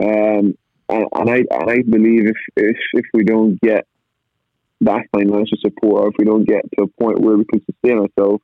Um, 0.00 0.56
and, 0.88 1.06
and 1.14 1.30
I 1.30 1.36
and 1.50 1.70
I 1.70 1.82
believe 1.88 2.26
if, 2.26 2.36
if 2.56 2.76
if 2.94 3.04
we 3.14 3.22
don't 3.22 3.60
get 3.60 3.86
that 4.82 5.02
financial 5.14 5.58
support, 5.60 6.02
or 6.02 6.08
if 6.08 6.14
we 6.18 6.24
don't 6.24 6.48
get 6.48 6.62
to 6.76 6.84
a 6.84 7.02
point 7.02 7.20
where 7.20 7.36
we 7.36 7.44
can 7.44 7.62
sustain 7.64 7.98
ourselves 7.98 8.42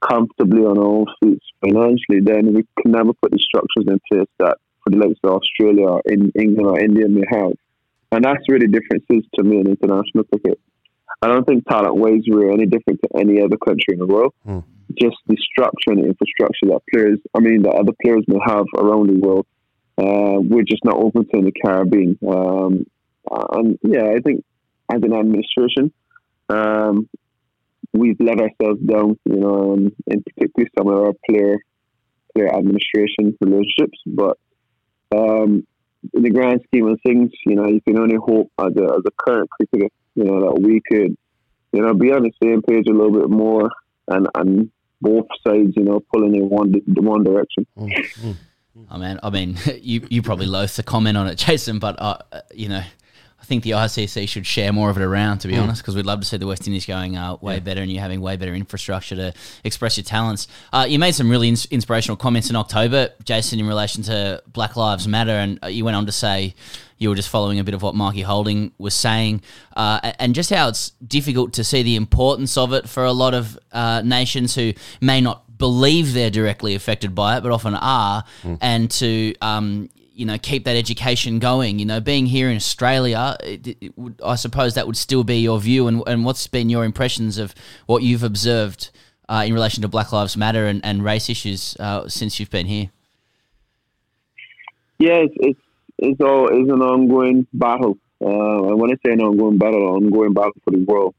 comfortably 0.00 0.62
on 0.62 0.78
our 0.78 0.84
own 0.84 1.06
feet 1.22 1.42
financially, 1.60 2.20
then 2.22 2.54
we 2.54 2.64
can 2.80 2.92
never 2.92 3.12
put 3.14 3.30
the 3.30 3.38
structures 3.38 3.84
in 3.86 3.98
place 4.10 4.28
that 4.38 4.58
for 4.82 4.90
the 4.90 4.98
likes 4.98 5.18
of 5.24 5.32
Australia 5.32 5.86
or 5.86 6.02
in 6.06 6.32
England 6.38 6.66
or 6.66 6.78
India 6.78 7.08
may 7.08 7.24
have. 7.30 7.52
And 8.12 8.24
that's 8.24 8.48
really 8.48 8.68
differences 8.68 9.28
to 9.34 9.42
me 9.42 9.58
in 9.60 9.66
international 9.66 10.24
cricket. 10.24 10.60
I 11.22 11.28
don't 11.28 11.44
think 11.44 11.66
talent 11.66 11.96
wise 11.96 12.22
we're 12.26 12.52
any 12.52 12.66
different 12.66 13.00
to 13.02 13.18
any 13.18 13.40
other 13.40 13.56
country 13.56 13.94
in 13.94 13.98
the 13.98 14.06
world. 14.06 14.34
Just 14.98 15.16
the 15.26 15.36
structure 15.36 15.90
and 15.90 16.04
the 16.04 16.08
infrastructure 16.08 16.66
that 16.66 16.80
players, 16.92 17.18
I 17.34 17.40
mean, 17.40 17.62
that 17.62 17.74
other 17.74 17.92
players 18.02 18.24
may 18.28 18.38
have 18.46 18.66
around 18.76 19.08
the 19.08 19.18
world, 19.18 19.46
uh, 19.98 20.38
we're 20.40 20.62
just 20.62 20.84
not 20.84 20.96
open 20.96 21.26
to 21.26 21.38
in 21.38 21.44
the 21.46 21.52
Caribbean. 21.52 22.18
Um, 22.26 22.86
and 23.52 23.78
yeah, 23.82 24.04
I 24.14 24.20
think 24.20 24.44
as 24.92 25.02
an 25.02 25.12
administration, 25.12 25.92
um, 26.48 27.08
we've 27.92 28.20
let 28.20 28.40
ourselves 28.40 28.80
down, 28.80 29.18
you 29.24 29.36
know, 29.36 29.72
um, 29.72 29.92
in 30.06 30.22
particular 30.22 30.68
some 30.78 30.88
of 30.88 30.98
our 30.98 31.12
player 31.28 31.56
player 32.34 32.54
administration 32.54 33.36
relationships. 33.40 33.98
But 34.06 34.38
um, 35.14 35.66
in 36.14 36.22
the 36.22 36.30
grand 36.30 36.60
scheme 36.66 36.86
of 36.88 37.00
things, 37.04 37.30
you 37.44 37.56
know, 37.56 37.66
you 37.66 37.80
can 37.80 37.98
only 37.98 38.16
hope 38.16 38.50
as 38.58 38.76
a, 38.76 38.84
as 38.84 39.02
a 39.06 39.10
current 39.18 39.48
cricketer, 39.50 39.88
you 40.14 40.24
know, 40.24 40.40
that 40.40 40.60
we 40.60 40.80
could, 40.88 41.16
you 41.72 41.82
know, 41.82 41.94
be 41.94 42.12
on 42.12 42.22
the 42.22 42.32
same 42.42 42.62
page 42.62 42.86
a 42.88 42.92
little 42.92 43.12
bit 43.12 43.30
more 43.30 43.70
and, 44.08 44.28
and 44.34 44.70
both 45.00 45.26
sides, 45.46 45.72
you 45.76 45.84
know, 45.84 46.00
pulling 46.12 46.34
in 46.34 46.48
one 46.48 46.72
the 46.72 47.02
one 47.02 47.24
direction. 47.24 47.66
I 48.90 48.98
mean, 48.98 49.18
I 49.22 49.30
mean, 49.30 49.56
you 49.80 50.06
you 50.10 50.22
probably 50.22 50.46
loathe 50.46 50.70
to 50.72 50.82
comment 50.82 51.16
on 51.16 51.26
it, 51.26 51.36
Jason, 51.36 51.78
but 51.78 51.96
uh, 52.00 52.18
you 52.54 52.68
know, 52.68 52.78
I 52.78 52.86
think 53.46 53.62
the 53.64 53.70
ICC 53.70 54.28
should 54.28 54.46
share 54.46 54.72
more 54.72 54.90
of 54.90 54.96
it 54.98 55.02
around, 55.02 55.38
to 55.38 55.48
be 55.48 55.54
Mm. 55.54 55.62
honest, 55.62 55.82
because 55.82 55.94
we'd 55.96 56.04
love 56.06 56.20
to 56.20 56.26
see 56.26 56.36
the 56.36 56.46
West 56.46 56.66
Indies 56.66 56.84
going 56.86 57.16
uh, 57.16 57.36
way 57.40 57.60
better 57.60 57.80
and 57.80 57.90
you 57.90 58.00
having 58.00 58.20
way 58.20 58.36
better 58.36 58.54
infrastructure 58.54 59.16
to 59.16 59.32
express 59.64 59.96
your 59.96 60.04
talents. 60.04 60.48
Uh, 60.72 60.86
you 60.88 60.98
made 60.98 61.14
some 61.14 61.30
really 61.30 61.48
ins- 61.48 61.66
inspirational 61.66 62.16
comments 62.16 62.50
in 62.50 62.56
October, 62.56 63.10
Jason, 63.24 63.58
in 63.60 63.66
relation 63.66 64.02
to 64.04 64.42
Black 64.52 64.76
Lives 64.76 65.06
Matter, 65.08 65.32
and 65.32 65.58
uh, 65.62 65.68
you 65.68 65.84
went 65.84 65.96
on 65.96 66.06
to 66.06 66.12
say 66.12 66.54
you 66.98 67.08
were 67.08 67.14
just 67.14 67.28
following 67.28 67.58
a 67.58 67.64
bit 67.64 67.74
of 67.74 67.82
what 67.82 67.94
Mikey 67.94 68.22
Holding 68.22 68.72
was 68.78 68.94
saying, 68.94 69.42
uh, 69.76 70.12
and 70.18 70.34
just 70.34 70.50
how 70.50 70.68
it's 70.68 70.90
difficult 71.06 71.52
to 71.54 71.62
see 71.64 71.82
the 71.82 71.94
importance 71.96 72.56
of 72.56 72.72
it 72.72 72.88
for 72.88 73.04
a 73.04 73.12
lot 73.12 73.34
of 73.34 73.58
uh, 73.72 74.02
nations 74.04 74.54
who 74.54 74.72
may 75.00 75.20
not 75.20 75.42
believe 75.58 76.12
they're 76.14 76.30
directly 76.30 76.74
affected 76.74 77.14
by 77.14 77.36
it, 77.36 77.42
but 77.42 77.52
often 77.52 77.74
are, 77.74 78.24
and 78.60 78.90
to 78.90 79.34
um, 79.40 79.88
you 80.16 80.24
know 80.24 80.38
keep 80.38 80.64
that 80.64 80.76
education 80.76 81.38
going. 81.38 81.78
You 81.78 81.84
know, 81.84 82.00
being 82.00 82.26
here 82.26 82.48
in 82.48 82.56
Australia, 82.56 83.36
it, 83.42 83.76
it 83.80 83.98
would, 83.98 84.20
I 84.24 84.34
suppose 84.34 84.74
that 84.74 84.86
would 84.86 84.96
still 84.96 85.24
be 85.24 85.38
your 85.38 85.60
view. 85.60 85.86
And, 85.86 86.02
and 86.06 86.24
what's 86.24 86.46
been 86.46 86.70
your 86.70 86.84
impressions 86.84 87.38
of 87.38 87.54
what 87.86 88.02
you've 88.02 88.22
observed 88.22 88.90
uh, 89.28 89.44
in 89.46 89.52
relation 89.52 89.82
to 89.82 89.88
Black 89.88 90.12
Lives 90.12 90.36
Matter 90.36 90.66
and, 90.66 90.84
and 90.84 91.04
race 91.04 91.28
issues 91.28 91.76
uh, 91.78 92.08
since 92.08 92.40
you've 92.40 92.50
been 92.50 92.66
here? 92.66 92.90
Yeah, 94.98 95.18
it's 95.18 95.34
it's, 95.36 95.60
it's 95.98 96.20
all 96.20 96.48
it's 96.48 96.70
an 96.70 96.82
ongoing 96.82 97.46
battle. 97.52 97.98
Uh, 98.24 98.74
when 98.74 98.90
I 98.90 98.94
say 99.04 99.12
an 99.12 99.20
ongoing 99.20 99.58
battle, 99.58 99.94
ongoing 99.94 100.32
battle 100.32 100.54
for 100.64 100.70
the 100.70 100.84
world. 100.84 101.14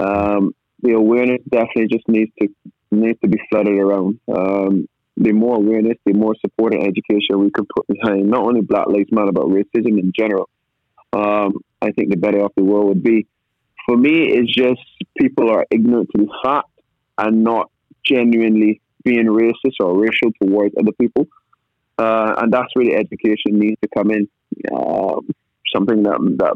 Um, 0.00 0.54
the 0.82 0.92
awareness 0.92 1.42
definitely 1.48 1.88
just 1.88 2.08
needs 2.08 2.32
to 2.40 2.48
needs 2.90 3.20
to 3.20 3.28
be 3.28 3.38
flooded 3.50 3.78
around. 3.78 4.18
Um, 4.34 4.88
the 5.20 5.32
more 5.32 5.56
awareness, 5.56 5.98
the 6.06 6.14
more 6.14 6.34
support 6.40 6.72
and 6.74 6.82
education 6.82 7.38
we 7.38 7.50
can 7.50 7.66
put 7.76 7.86
behind 7.86 8.28
not 8.28 8.42
only 8.42 8.62
Black 8.62 8.86
Lives 8.86 9.12
Matter 9.12 9.32
but 9.32 9.44
racism 9.44 9.98
in 9.98 10.12
general. 10.18 10.48
Um, 11.12 11.60
I 11.82 11.92
think 11.92 12.10
the 12.10 12.16
better 12.16 12.40
off 12.40 12.52
the 12.56 12.64
world 12.64 12.88
would 12.88 13.02
be. 13.02 13.26
For 13.86 13.96
me, 13.96 14.28
it's 14.32 14.52
just 14.54 14.80
people 15.18 15.50
are 15.50 15.66
ignorant 15.70 16.08
to 16.16 16.24
the 16.24 16.32
fact 16.42 16.68
and 17.18 17.44
not 17.44 17.70
genuinely 18.04 18.80
being 19.04 19.26
racist 19.26 19.74
or 19.80 19.98
racial 19.98 20.30
towards 20.42 20.74
other 20.80 20.92
people. 20.98 21.26
Uh, 21.98 22.34
and 22.38 22.52
that's 22.52 22.68
where 22.74 22.86
the 22.86 22.94
education 22.94 23.58
needs 23.58 23.76
to 23.82 23.88
come 23.94 24.10
in. 24.10 24.28
Um, 24.74 25.28
something 25.74 26.02
that 26.04 26.18
that 26.38 26.54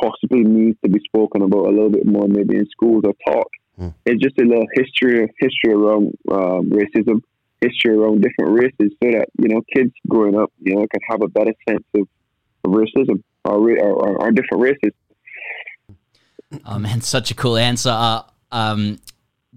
possibly 0.00 0.44
needs 0.44 0.78
to 0.84 0.90
be 0.90 1.00
spoken 1.04 1.42
about 1.42 1.66
a 1.66 1.70
little 1.70 1.90
bit 1.90 2.06
more, 2.06 2.26
maybe 2.28 2.56
in 2.56 2.66
schools 2.70 3.02
or 3.04 3.14
taught. 3.26 3.50
It's 4.06 4.22
just 4.22 4.38
a 4.38 4.44
little 4.44 4.66
history 4.74 5.28
history 5.38 5.72
around 5.72 6.16
um, 6.30 6.70
racism, 6.70 7.22
history 7.60 7.96
around 7.96 8.22
different 8.22 8.58
races, 8.58 8.92
so 9.02 9.10
that 9.10 9.26
you 9.38 9.48
know 9.48 9.62
kids 9.74 9.92
growing 10.08 10.38
up, 10.38 10.52
you 10.60 10.74
know, 10.74 10.86
can 10.90 11.00
have 11.08 11.22
a 11.22 11.28
better 11.28 11.52
sense 11.68 11.84
of, 11.94 12.08
of 12.64 12.70
racism 12.70 13.22
or, 13.44 13.58
or, 13.78 14.22
or, 14.22 14.30
different 14.32 14.62
races. 14.62 14.92
Oh 16.64 16.78
man, 16.78 17.00
such 17.00 17.30
a 17.30 17.34
cool 17.34 17.56
answer. 17.56 17.90
Uh, 17.90 18.22
um, 18.52 18.98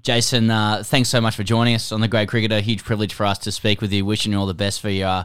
Jason, 0.01 0.49
uh, 0.49 0.83
thanks 0.85 1.09
so 1.09 1.19
much 1.19 1.35
for 1.35 1.43
joining 1.43 1.75
us 1.75 1.91
on 1.91 2.01
the 2.01 2.07
Grade 2.07 2.29
Cricketer. 2.29 2.59
Huge 2.59 2.83
privilege 2.83 3.13
for 3.13 3.25
us 3.25 3.39
to 3.39 3.51
speak 3.51 3.81
with 3.81 3.91
you. 3.91 4.05
Wishing 4.05 4.31
you 4.31 4.39
all 4.39 4.45
the 4.45 4.53
best 4.53 4.81
for 4.81 4.89
your 4.89 5.07
uh, 5.07 5.23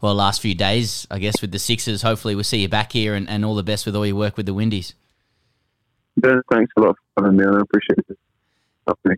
well 0.00 0.14
last 0.14 0.40
few 0.40 0.54
days, 0.54 1.06
I 1.10 1.18
guess, 1.18 1.40
with 1.40 1.52
the 1.52 1.58
Sixers. 1.58 2.02
Hopefully, 2.02 2.34
we'll 2.34 2.44
see 2.44 2.58
you 2.58 2.68
back 2.68 2.92
here, 2.92 3.14
and, 3.14 3.28
and 3.28 3.44
all 3.44 3.54
the 3.54 3.62
best 3.62 3.86
with 3.86 3.96
all 3.96 4.06
your 4.06 4.16
work 4.16 4.36
with 4.36 4.46
the 4.46 4.54
Windies. 4.54 4.94
Yeah, 6.22 6.40
thanks 6.50 6.72
a 6.76 6.80
lot 6.80 6.96
for 7.14 7.24
having 7.24 7.38
me, 7.38 7.44
I 7.44 7.60
appreciate 7.60 7.98
it. 8.08 8.18
Okay. 8.88 9.16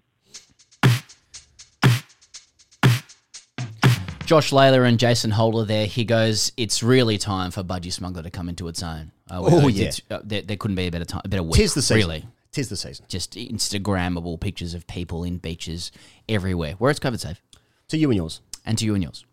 Josh 4.26 4.50
Lalor 4.52 4.88
and 4.88 4.98
Jason 4.98 5.30
Holder 5.30 5.64
there. 5.64 5.86
He 5.86 6.04
goes, 6.04 6.50
it's 6.56 6.82
really 6.82 7.18
time 7.18 7.50
for 7.50 7.62
Budgy 7.62 7.92
Smuggler 7.92 8.22
to 8.22 8.30
come 8.30 8.48
into 8.48 8.68
its 8.68 8.82
own. 8.82 9.12
Uh, 9.30 9.40
Oh, 9.44 9.68
it's- 9.68 10.00
yeah. 10.10 10.16
uh, 10.16 10.20
there, 10.24 10.42
there 10.42 10.56
couldn't 10.56 10.76
be 10.76 10.86
a 10.86 10.90
better 10.90 11.04
time, 11.04 11.22
a 11.24 11.28
better 11.28 11.42
week. 11.42 11.54
Tis 11.54 11.74
the 11.74 11.82
season. 11.82 11.96
Really. 11.96 12.26
Tis 12.50 12.68
the 12.68 12.76
season. 12.76 13.04
Just 13.08 13.32
Instagrammable 13.34 14.40
pictures 14.40 14.72
of 14.74 14.86
people 14.86 15.24
in 15.24 15.38
beaches 15.38 15.92
everywhere 16.28 16.72
where 16.78 16.90
it's 16.90 17.00
COVID 17.00 17.20
safe. 17.20 17.42
To 17.88 17.98
you 17.98 18.08
and 18.10 18.16
yours. 18.16 18.40
And 18.64 18.78
to 18.78 18.84
you 18.86 18.94
and 18.94 19.02
yours. 19.02 19.24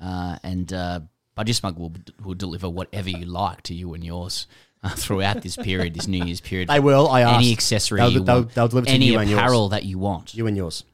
Uh, 0.00 0.38
and 0.42 0.72
uh, 0.72 1.00
Budgy 1.36 1.54
Smuggler 1.54 1.82
will, 1.88 1.92
will 2.24 2.34
deliver 2.34 2.68
whatever 2.70 3.10
you 3.10 3.26
like 3.26 3.62
to 3.64 3.74
you 3.74 3.92
and 3.94 4.02
yours. 4.04 4.46
Uh, 4.80 4.90
throughout 4.90 5.42
this 5.42 5.56
period, 5.56 5.92
this 5.92 6.06
New 6.06 6.24
Year's 6.24 6.40
period, 6.40 6.68
They 6.68 6.78
will. 6.78 7.08
I 7.08 7.22
any 7.22 7.48
asked. 7.48 7.52
accessory 7.52 7.98
They'll- 8.00 8.12
you 8.12 8.20
they'll- 8.20 8.34
want, 8.42 8.54
they'll 8.54 8.68
deliver 8.68 8.86
to 8.86 8.92
any 8.92 9.06
you 9.06 9.18
and 9.18 9.28
yours. 9.28 9.40
apparel 9.40 9.68
that 9.70 9.82
you 9.84 9.98
want. 9.98 10.34
You 10.36 10.46
and 10.46 10.56
yours. 10.56 10.84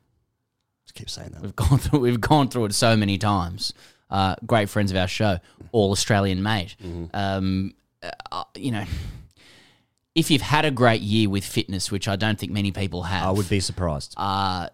Keep 0.94 1.10
saying 1.10 1.30
that. 1.30 1.42
We've 1.42 1.56
gone 1.68 1.78
through. 1.78 1.98
We've 2.00 2.20
gone 2.20 2.48
through 2.48 2.66
it 2.66 2.74
so 2.74 2.96
many 2.96 3.18
times. 3.18 3.72
Uh, 4.10 4.36
great 4.46 4.68
friends 4.68 4.90
of 4.90 4.96
our 4.96 5.08
show, 5.08 5.38
all 5.72 5.90
Australian 5.90 6.42
mate. 6.42 6.76
Mm-hmm. 6.82 7.06
Um, 7.14 7.74
uh, 8.30 8.44
you 8.54 8.70
know, 8.70 8.84
if 10.14 10.30
you've 10.30 10.42
had 10.42 10.64
a 10.64 10.70
great 10.70 11.00
year 11.00 11.28
with 11.28 11.44
fitness, 11.44 11.90
which 11.90 12.06
I 12.06 12.16
don't 12.16 12.38
think 12.38 12.52
many 12.52 12.70
people 12.70 13.02
have, 13.02 13.26
I 13.26 13.30
would 13.30 13.48
be 13.48 13.60
surprised. 13.60 14.14
uh, 14.16 14.68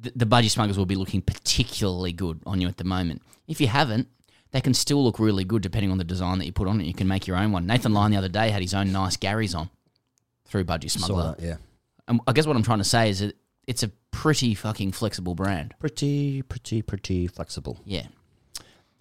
the, 0.00 0.12
the 0.14 0.26
budgie 0.26 0.50
smugglers 0.50 0.78
will 0.78 0.86
be 0.86 0.94
looking 0.94 1.22
particularly 1.22 2.12
good 2.12 2.40
on 2.46 2.60
you 2.60 2.68
at 2.68 2.76
the 2.76 2.84
moment. 2.84 3.22
If 3.48 3.60
you 3.60 3.66
haven't, 3.66 4.06
they 4.52 4.60
can 4.60 4.74
still 4.74 5.02
look 5.02 5.18
really 5.18 5.44
good 5.44 5.62
depending 5.62 5.90
on 5.90 5.98
the 5.98 6.04
design 6.04 6.38
that 6.38 6.46
you 6.46 6.52
put 6.52 6.68
on 6.68 6.80
it. 6.80 6.84
You 6.84 6.94
can 6.94 7.08
make 7.08 7.26
your 7.26 7.36
own 7.36 7.50
one. 7.52 7.66
Nathan 7.66 7.92
Lyon 7.92 8.12
the 8.12 8.16
other 8.16 8.28
day 8.28 8.50
had 8.50 8.62
his 8.62 8.74
own 8.74 8.92
nice 8.92 9.16
Garys 9.16 9.56
on 9.56 9.68
through 10.46 10.64
Budgy 10.64 10.90
Smuggler. 10.90 11.34
that, 11.36 11.44
yeah. 11.44 11.56
And 12.06 12.20
I 12.26 12.32
guess 12.32 12.46
what 12.46 12.56
I'm 12.56 12.62
trying 12.62 12.78
to 12.78 12.84
say 12.84 13.10
is 13.10 13.20
that 13.20 13.36
it's 13.66 13.82
a 13.82 13.90
pretty 14.10 14.54
fucking 14.54 14.92
flexible 14.92 15.34
brand. 15.34 15.74
Pretty, 15.78 16.42
pretty, 16.42 16.82
pretty 16.82 17.26
flexible. 17.26 17.78
Yeah. 17.84 18.06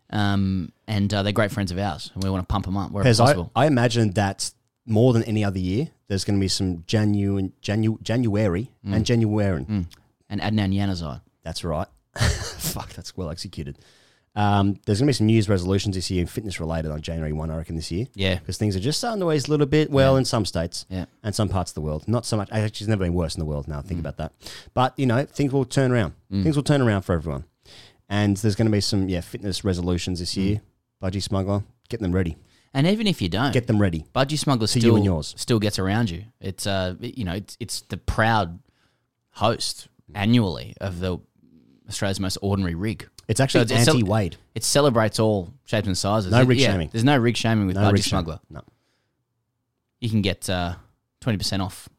Um, 0.09 0.71
and 0.88 1.13
uh, 1.13 1.23
they're 1.23 1.34
great 1.34 1.51
friends 1.51 1.71
of 1.71 1.77
ours, 1.77 2.11
and 2.13 2.23
we 2.23 2.29
want 2.29 2.47
to 2.47 2.51
pump 2.51 2.65
them 2.65 2.77
up 2.77 2.91
wherever 2.91 3.03
Because 3.05 3.19
I, 3.19 3.25
possible. 3.25 3.51
I 3.55 3.65
imagine 3.67 4.11
that 4.11 4.51
more 4.85 5.11
than 5.13 5.23
any 5.23 5.43
other 5.43 5.59
year, 5.59 5.89
there's 6.07 6.23
going 6.23 6.39
to 6.39 6.41
be 6.41 6.47
some 6.47 6.77
Janu- 6.88 7.51
Janu- 7.61 8.01
January 8.01 8.71
Mm. 8.85 8.95
and 8.95 9.05
January. 9.05 9.65
And 10.29 10.41
Adnan 10.41 10.73
Januzaj. 10.73 11.21
That's 11.43 11.63
right. 11.63 11.88
Fuck, 12.17 12.93
that's 12.93 13.15
well 13.17 13.29
executed. 13.29 13.77
Um, 14.38 14.80
there's 14.85 14.99
going 14.99 15.07
to 15.07 15.09
be 15.09 15.14
some 15.14 15.26
New 15.27 15.34
Year's 15.34 15.49
resolutions 15.49 15.95
this 15.95 16.11
year, 16.11 16.27
fitness 16.27 16.59
related, 16.59 16.91
on 16.91 17.01
January 17.01 17.34
1, 17.34 17.49
I 17.49 17.57
reckon, 17.57 17.76
this 17.76 17.91
year. 17.91 18.05
Yeah. 18.14 18.35
Because 18.35 18.57
things 18.57 18.76
are 18.76 18.80
just 18.80 18.99
starting 18.99 19.19
to 19.19 19.31
ease 19.31 19.47
a 19.47 19.51
little 19.51 19.65
bit, 19.65 19.89
well, 19.89 20.15
in 20.15 20.26
some 20.26 20.45
states 20.45 20.85
Yeah. 20.89 21.05
and 21.23 21.34
some 21.34 21.49
parts 21.49 21.72
of 21.72 21.76
the 21.76 21.81
world. 21.81 22.07
Not 22.07 22.23
so 22.26 22.38
much. 22.38 22.47
Actually, 22.51 22.65
it's 22.68 22.88
never 22.88 23.03
been 23.03 23.15
worse 23.15 23.34
in 23.35 23.39
the 23.39 23.45
world 23.45 23.68
now, 23.68 23.81
Mm. 23.81 23.85
think 23.85 23.99
about 23.99 24.18
that. 24.18 24.34
But, 24.76 24.93
you 24.97 25.07
know, 25.07 25.26
things 25.26 25.51
will 25.51 25.65
turn 25.65 25.91
around. 25.91 26.14
Things 26.31 26.55
will 26.55 26.61
turn 26.64 26.81
around 26.81 27.01
for 27.01 27.14
everyone. 27.15 27.45
And 28.07 28.38
there's 28.38 28.55
going 28.55 28.68
to 28.68 28.72
be 28.72 28.80
some, 28.80 29.09
yeah, 29.09 29.22
fitness 29.22 29.64
resolutions 29.64 30.19
this 30.19 30.34
Mm. 30.35 30.43
year. 30.43 30.61
Budgy 31.01 31.22
Smuggler, 31.23 31.64
get 31.89 31.99
them 31.99 32.11
ready. 32.14 32.38
And 32.76 32.85
even 32.85 33.07
if 33.07 33.22
you 33.23 33.30
don't, 33.30 33.53
Get 33.53 33.65
them 33.65 33.81
ready. 33.81 34.05
Budgy 34.14 34.38
Smuggler 34.38 34.68
To 34.68 34.77
you 34.77 34.81
still 34.81 34.95
and 34.97 35.05
yours. 35.05 35.34
still 35.35 35.57
gets 35.57 35.80
around 35.80 36.11
you. 36.11 36.26
It's 36.39 36.68
uh, 36.68 36.93
you 36.99 37.23
know, 37.23 37.34
it's, 37.34 37.57
it's 37.59 37.81
the 37.89 37.97
proud 37.97 38.59
host 39.31 39.88
annually 40.14 40.76
of 40.80 40.99
the 40.99 41.18
Australia's 41.89 42.19
most 42.19 42.38
ordinary 42.43 42.76
rig. 42.76 43.07
It's 43.27 43.39
actually 43.39 43.61
it's- 43.61 43.81
it's- 43.81 43.95
anti-Wade. 43.95 44.37
It 44.55 44.63
celebrates 44.63 45.19
all 45.19 45.53
shapes 45.65 45.85
and 45.87 45.97
sizes. 45.97 46.31
No 46.31 46.41
It- 46.41 46.47
rig 46.47 46.59
yeah, 46.59 46.71
shaming. 46.71 46.89
There's 46.91 47.03
no 47.03 47.17
rig 47.17 47.35
shaming 47.35 47.67
with 47.67 47.75
No 47.75 47.81
Budgy 47.81 47.87
shaming. 48.03 48.03
Smuggler. 48.03 48.39
No. 48.49 48.61
You 49.99 50.09
can 50.09 50.21
get 50.21 50.49
uh, 50.49 50.75
twenty 51.19 51.37
percent 51.37 51.61
off. 51.61 51.89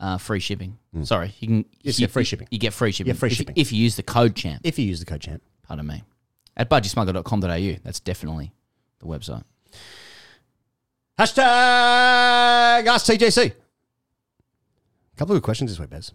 Uh, 0.00 0.18
free 0.18 0.40
shipping. 0.40 0.76
Sorry, 1.02 1.34
you 1.38 1.48
can. 1.48 1.64
Mm. 1.64 1.66
Yes, 1.82 1.98
you, 1.98 2.04
yeah, 2.04 2.12
free 2.12 2.24
shipping. 2.24 2.46
You 2.50 2.58
get 2.58 2.72
free 2.72 2.92
shipping. 2.92 3.12
Yeah, 3.14 3.18
free 3.18 3.30
if, 3.30 3.36
shipping. 3.36 3.54
if 3.56 3.72
you 3.72 3.78
use 3.82 3.96
the 3.96 4.02
code 4.02 4.34
champ. 4.36 4.60
If 4.64 4.78
you 4.78 4.84
use 4.86 5.00
the 5.00 5.06
code 5.06 5.20
champ. 5.20 5.42
Pardon 5.62 5.86
me. 5.86 6.02
At 6.56 6.68
budgysmuggler.com.au. 6.68 7.76
That's 7.82 8.00
definitely 8.00 8.52
the 9.00 9.06
website. 9.06 9.44
Hashtag 11.18 12.86
AskTGC. 12.86 13.46
A 13.46 15.16
couple 15.16 15.34
of 15.36 15.40
good 15.42 15.44
questions 15.44 15.70
this 15.70 15.78
way, 15.78 15.86
Pez. 15.86 16.12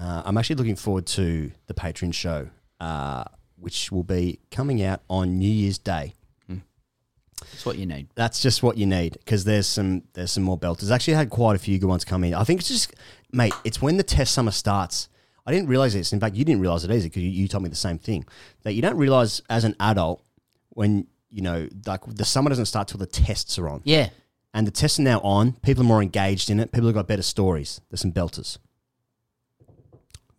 Uh, 0.00 0.22
I'm 0.24 0.38
actually 0.38 0.56
looking 0.56 0.76
forward 0.76 1.06
to 1.08 1.52
the 1.66 1.74
Patreon 1.74 2.14
show, 2.14 2.48
uh, 2.80 3.24
which 3.56 3.92
will 3.92 4.02
be 4.02 4.40
coming 4.50 4.82
out 4.82 5.02
on 5.10 5.38
New 5.38 5.50
Year's 5.50 5.78
Day. 5.78 6.14
That's 7.40 7.66
what 7.66 7.78
you 7.78 7.86
need. 7.86 8.08
That's 8.14 8.42
just 8.42 8.62
what 8.62 8.76
you 8.76 8.86
need 8.86 9.14
because 9.14 9.44
there's 9.44 9.66
some 9.66 10.02
there's 10.12 10.30
some 10.30 10.42
more 10.42 10.58
belters. 10.58 10.90
Actually, 10.90 11.14
I 11.14 11.18
had 11.18 11.30
quite 11.30 11.56
a 11.56 11.58
few 11.58 11.78
good 11.78 11.88
ones 11.88 12.04
come 12.04 12.24
in. 12.24 12.34
I 12.34 12.44
think 12.44 12.60
it's 12.60 12.68
just, 12.68 12.94
mate, 13.32 13.54
it's 13.64 13.80
when 13.80 13.96
the 13.96 14.02
test 14.02 14.34
summer 14.34 14.50
starts. 14.50 15.08
I 15.46 15.52
didn't 15.52 15.68
realize 15.68 15.94
this. 15.94 16.12
In 16.12 16.20
fact, 16.20 16.36
you 16.36 16.44
didn't 16.44 16.60
realize 16.60 16.84
it 16.84 16.90
either 16.90 17.04
because 17.04 17.22
you, 17.22 17.30
you 17.30 17.48
told 17.48 17.62
me 17.62 17.70
the 17.70 17.76
same 17.76 17.98
thing 17.98 18.24
that 18.62 18.74
you 18.74 18.82
don't 18.82 18.96
realize 18.96 19.42
as 19.48 19.64
an 19.64 19.74
adult 19.80 20.22
when 20.70 21.06
you 21.30 21.42
know 21.42 21.68
like 21.86 22.00
the 22.06 22.24
summer 22.24 22.50
doesn't 22.50 22.66
start 22.66 22.88
till 22.88 22.98
the 22.98 23.06
tests 23.06 23.58
are 23.58 23.68
on. 23.68 23.80
Yeah. 23.84 24.10
And 24.52 24.66
the 24.66 24.72
tests 24.72 24.98
are 24.98 25.02
now 25.02 25.20
on. 25.20 25.52
People 25.62 25.84
are 25.84 25.86
more 25.86 26.02
engaged 26.02 26.50
in 26.50 26.60
it. 26.60 26.72
People 26.72 26.88
have 26.88 26.94
got 26.94 27.06
better 27.06 27.22
stories. 27.22 27.80
There's 27.88 28.00
some 28.00 28.12
belters. 28.12 28.58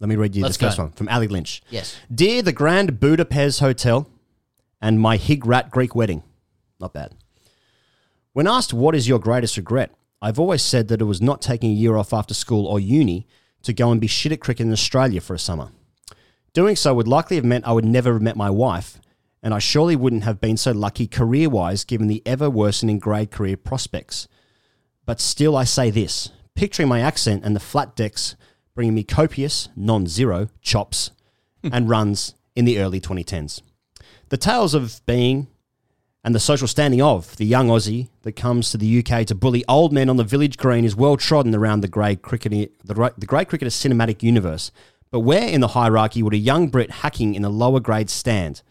Let 0.02 0.10
me 0.10 0.16
read 0.16 0.36
you 0.36 0.42
Let's 0.42 0.58
the 0.58 0.66
first 0.66 0.78
go. 0.78 0.84
one 0.84 0.92
from 0.94 1.08
Ali 1.10 1.28
Lynch. 1.28 1.62
Yes. 1.70 1.96
Dear 2.14 2.42
the 2.42 2.52
Grand 2.52 3.00
Budapest 3.00 3.60
Hotel 3.60 4.10
and 4.82 5.00
my 5.00 5.16
Hig 5.16 5.46
Rat 5.46 5.70
Greek 5.70 5.94
wedding. 5.94 6.24
Not 6.80 6.92
bad. 6.92 7.14
When 8.34 8.48
asked 8.48 8.74
what 8.74 8.96
is 8.96 9.08
your 9.08 9.20
greatest 9.20 9.58
regret, 9.58 9.92
I've 10.20 10.40
always 10.40 10.64
said 10.64 10.88
that 10.88 11.02
it 11.02 11.06
was 11.06 11.22
not 11.22 11.40
taking 11.40 11.70
a 11.70 11.76
year 11.76 11.98
off 11.98 12.14
after 12.14 12.34
school 12.34 12.66
or 12.66 12.80
uni 12.80 13.28
to 13.62 13.74
go 13.74 13.92
and 13.92 14.02
be 14.02 14.08
shit 14.08 14.32
at 14.32 14.40
cricket 14.40 14.66
in 14.66 14.74
Australia 14.74 15.22
for 15.22 15.36
a 15.36 15.40
summer. 15.40 15.70
Doing 16.54 16.76
so 16.76 16.96
would 16.96 17.08
likely 17.08 17.36
have 17.36 17.46
meant 17.46 17.68
I 17.68 17.72
would 17.72 17.86
never 17.86 18.14
have 18.14 18.24
met 18.24 18.36
my 18.36 18.50
wife, 18.50 19.00
and 19.44 19.54
I 19.54 19.60
surely 19.60 19.96
wouldn't 19.96 20.24
have 20.24 20.42
been 20.42 20.58
so 20.58 20.72
lucky 20.72 21.06
career 21.06 21.48
wise 21.48 21.84
given 21.84 22.08
the 22.08 22.24
ever 22.26 22.50
worsening 22.50 22.98
grade 22.98 23.30
career 23.30 23.56
prospects. 23.56 24.28
But 25.06 25.20
still, 25.20 25.56
I 25.56 25.64
say 25.64 25.92
this 25.92 26.30
picturing 26.56 26.90
my 26.90 27.02
accent 27.02 27.46
and 27.46 27.56
the 27.56 27.60
flat 27.60 27.96
decks 27.96 28.36
bringing 28.76 28.94
me 28.94 29.04
copious, 29.04 29.70
non 29.76 30.08
zero 30.08 30.50
chops 30.62 31.12
hmm. 31.64 31.70
and 31.72 31.90
runs 31.90 32.36
in 32.56 32.66
the 32.66 32.80
early 32.80 33.00
2010s. 33.00 33.62
The 34.30 34.38
tales 34.38 34.74
of 34.74 35.02
being 35.06 35.48
and 36.24 36.36
the 36.36 36.40
social 36.40 36.68
standing 36.68 37.02
of 37.02 37.36
the 37.38 37.46
young 37.46 37.68
Aussie 37.68 38.10
that 38.22 38.34
comes 38.34 38.70
to 38.72 38.78
the 38.78 39.00
UK 39.00 39.26
to 39.26 39.36
bully 39.36 39.66
old 39.68 39.92
men 39.92 40.10
on 40.10 40.18
the 40.18 40.24
village 40.24 40.58
green 40.58 40.86
is 40.86 40.96
well 40.96 41.18
trodden 41.18 41.56
around 41.56 41.82
the 41.82 41.88
great 41.88 42.22
cricketer, 42.22 42.72
the, 42.84 43.14
the 43.18 43.26
grade 43.26 43.48
cricketer 43.48 43.72
cinematic 43.72 44.22
universe. 44.22 44.72
But 45.10 45.22
where 45.22 45.48
in 45.48 45.62
the 45.62 45.70
hierarchy 45.70 46.24
would 46.24 46.34
a 46.34 46.38
young 46.38 46.70
Brit 46.70 46.92
hacking 46.92 47.36
in 47.36 47.42
the 47.42 47.50
lower 47.50 47.80
grades 47.80 48.14
stand? 48.14 48.62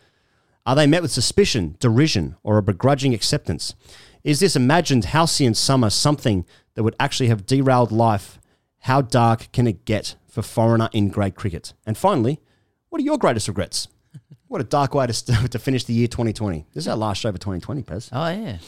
Are 0.64 0.74
they 0.74 0.86
met 0.86 1.02
with 1.02 1.10
suspicion, 1.10 1.76
derision, 1.80 2.36
or 2.42 2.56
a 2.56 2.62
begrudging 2.62 3.14
acceptance? 3.14 3.74
Is 4.22 4.40
this 4.40 4.56
imagined 4.56 5.06
halcyon 5.06 5.54
summer 5.54 5.90
something 5.90 6.46
that 6.74 6.82
would 6.82 6.96
actually 7.00 7.28
have 7.28 7.46
derailed 7.46 7.92
life? 7.92 8.39
How 8.80 9.02
dark 9.02 9.52
can 9.52 9.66
it 9.66 9.84
get 9.84 10.16
for 10.28 10.42
foreigner 10.42 10.88
in 10.92 11.08
grade 11.08 11.34
cricket? 11.34 11.74
And 11.86 11.96
finally, 11.96 12.40
what 12.88 13.00
are 13.00 13.04
your 13.04 13.18
greatest 13.18 13.48
regrets? 13.48 13.88
What 14.48 14.60
a 14.60 14.64
dark 14.64 14.94
way 14.94 15.06
to, 15.06 15.12
st- 15.12 15.52
to 15.52 15.58
finish 15.60 15.84
the 15.84 15.92
year 15.92 16.08
2020. 16.08 16.66
This 16.74 16.82
is 16.82 16.88
our 16.88 16.96
last 16.96 17.20
show 17.20 17.30
for 17.30 17.38
2020, 17.38 17.82
Pez. 17.84 18.08
Oh 18.10 18.28
yeah. 18.28 18.58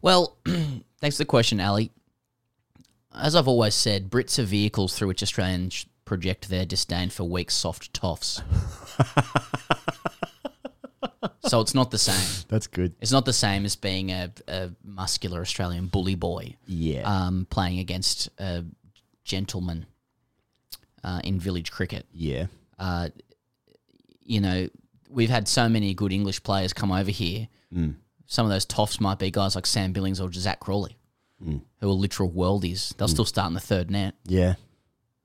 Well, 0.00 0.38
thanks 1.00 1.16
for 1.16 1.22
the 1.22 1.26
question, 1.26 1.60
Ali. 1.60 1.90
As 3.12 3.34
I've 3.34 3.48
always 3.48 3.74
said, 3.74 4.10
Brits 4.10 4.38
are 4.38 4.44
vehicles 4.44 4.96
through 4.96 5.08
which 5.08 5.24
Australians 5.24 5.86
project 6.04 6.50
their 6.50 6.64
disdain 6.64 7.10
for 7.10 7.24
weak, 7.24 7.50
soft 7.50 7.92
toffs. 7.92 8.42
so 11.44 11.60
it's 11.60 11.74
not 11.74 11.90
the 11.90 11.98
same. 11.98 12.44
That's 12.48 12.66
good. 12.66 12.94
It's 13.00 13.12
not 13.12 13.24
the 13.24 13.32
same 13.32 13.64
as 13.64 13.76
being 13.76 14.10
a, 14.10 14.30
a 14.48 14.70
muscular 14.84 15.40
Australian 15.40 15.86
bully 15.86 16.14
boy. 16.14 16.56
Yeah. 16.66 17.02
Um, 17.02 17.46
playing 17.50 17.78
against 17.78 18.28
a 18.38 18.64
gentleman 19.24 19.86
uh, 21.04 21.20
in 21.24 21.38
village 21.40 21.70
cricket. 21.70 22.06
Yeah. 22.12 22.46
Uh, 22.78 23.08
you 24.24 24.40
know, 24.40 24.68
we've 25.08 25.30
had 25.30 25.48
so 25.48 25.68
many 25.68 25.94
good 25.94 26.12
English 26.12 26.42
players 26.42 26.72
come 26.72 26.92
over 26.92 27.10
here. 27.10 27.48
Mm. 27.74 27.96
Some 28.26 28.46
of 28.46 28.50
those 28.52 28.64
toffs 28.64 29.00
might 29.00 29.18
be 29.18 29.30
guys 29.30 29.54
like 29.54 29.66
Sam 29.66 29.92
Billings 29.92 30.20
or 30.20 30.32
Zak 30.32 30.60
Crawley, 30.60 30.96
Mm. 31.44 31.60
who 31.80 31.90
are 31.90 31.92
literal 31.94 32.30
worldies. 32.30 32.96
They'll 32.96 33.08
Mm. 33.08 33.12
still 33.12 33.24
start 33.24 33.48
in 33.48 33.54
the 33.54 33.60
third 33.60 33.90
net, 33.90 34.14
Yeah. 34.24 34.54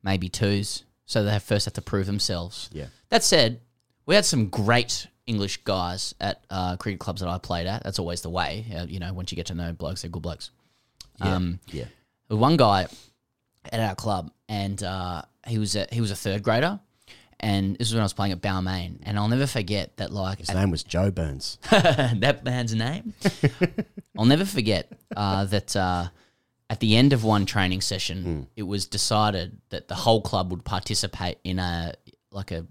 maybe 0.02 0.30
twos. 0.30 0.84
So 1.06 1.23
they 1.23 1.31
have 1.31 1.44
first 1.44 1.65
have 1.65 1.76
to 1.76 1.81
prove 1.81 2.07
themselves. 2.07 2.69
Yeah. 2.73 2.88
That 3.10 3.23
said, 3.23 3.61
we 4.07 4.15
had 4.15 4.26
some 4.26 4.49
great 4.49 5.07
English 5.27 5.57
guys 5.63 6.15
at 6.19 6.43
uh, 6.49 6.77
cricket 6.77 6.99
clubs 6.99 7.21
that 7.21 7.29
I 7.29 7.37
played 7.37 7.67
at. 7.67 7.83
That's 7.83 7.99
always 7.99 8.21
the 8.21 8.29
way. 8.29 8.65
Uh, 8.75 8.85
you 8.87 8.99
know, 8.99 9.13
once 9.13 9.31
you 9.31 9.35
get 9.35 9.47
to 9.47 9.53
know 9.55 9.71
blokes, 9.73 10.01
they're 10.01 10.09
good 10.11 10.23
blokes. 10.23 10.51
Yeah. 11.23 11.35
Um, 11.35 11.59
Yeah. 11.67 11.85
one 12.29 12.57
guy 12.57 12.87
at 13.71 13.79
our 13.79 13.95
club, 13.95 14.31
and 14.49 14.81
uh, 14.81 15.21
he 15.45 15.57
was 15.59 15.75
a, 15.75 15.87
he 15.91 15.99
was 16.01 16.11
a 16.11 16.15
third 16.15 16.41
grader, 16.43 16.79
and 17.39 17.75
this 17.77 17.89
was 17.89 17.93
when 17.95 18.01
I 18.01 18.05
was 18.05 18.13
playing 18.13 18.31
at 18.31 18.41
Balmain, 18.41 18.99
and 19.03 19.17
I'll 19.19 19.27
never 19.27 19.47
forget 19.47 19.97
that. 19.97 20.11
Like 20.11 20.39
His 20.39 20.49
at- 20.49 20.55
name 20.55 20.71
was 20.71 20.83
Joe 20.83 21.11
Burns. 21.11 21.57
that 21.71 22.41
man's 22.43 22.73
name. 22.73 23.13
I'll 24.17 24.25
never 24.25 24.45
forget 24.45 24.91
uh, 25.15 25.45
that 25.45 25.75
uh, 25.75 26.07
at 26.69 26.79
the 26.79 26.95
end 26.95 27.13
of 27.13 27.23
one 27.23 27.45
training 27.45 27.81
session, 27.81 28.47
it 28.55 28.63
was 28.63 28.87
decided 28.87 29.59
that 29.69 29.87
the 29.87 29.95
whole 29.95 30.21
club 30.21 30.49
would 30.51 30.63
participate 30.65 31.37
in 31.43 31.59
a 31.59 31.93
like 32.31 32.51
a 32.51 32.65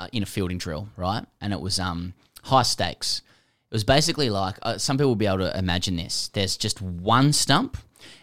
uh, 0.00 0.08
in 0.12 0.22
a 0.22 0.26
fielding 0.26 0.58
drill, 0.58 0.88
right? 0.96 1.24
And 1.40 1.52
it 1.52 1.60
was 1.60 1.78
um, 1.78 2.14
high 2.42 2.62
stakes. 2.62 3.22
It 3.70 3.74
was 3.74 3.84
basically 3.84 4.30
like 4.30 4.56
uh, 4.62 4.78
some 4.78 4.96
people 4.96 5.10
will 5.10 5.16
be 5.16 5.26
able 5.26 5.38
to 5.38 5.56
imagine 5.56 5.94
this. 5.96 6.28
There's 6.32 6.56
just 6.56 6.82
one 6.82 7.32
stump, 7.32 7.76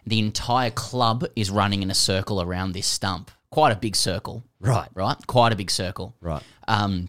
The 0.06 0.20
entire 0.20 0.72
club 0.72 1.26
is 1.36 1.50
running 1.50 1.84
in 1.84 1.92
a 1.92 1.96
circle 1.96 2.42
around 2.42 2.74
this 2.74 2.88
stump. 2.88 3.32
Quite 3.52 3.72
a 3.72 3.76
big 3.76 3.96
circle. 3.96 4.44
Right. 4.60 4.90
Right? 4.94 5.16
Quite 5.28 5.54
a 5.54 5.56
big 5.56 5.72
circle. 5.72 6.16
Right. 6.20 6.44
Um, 6.68 7.08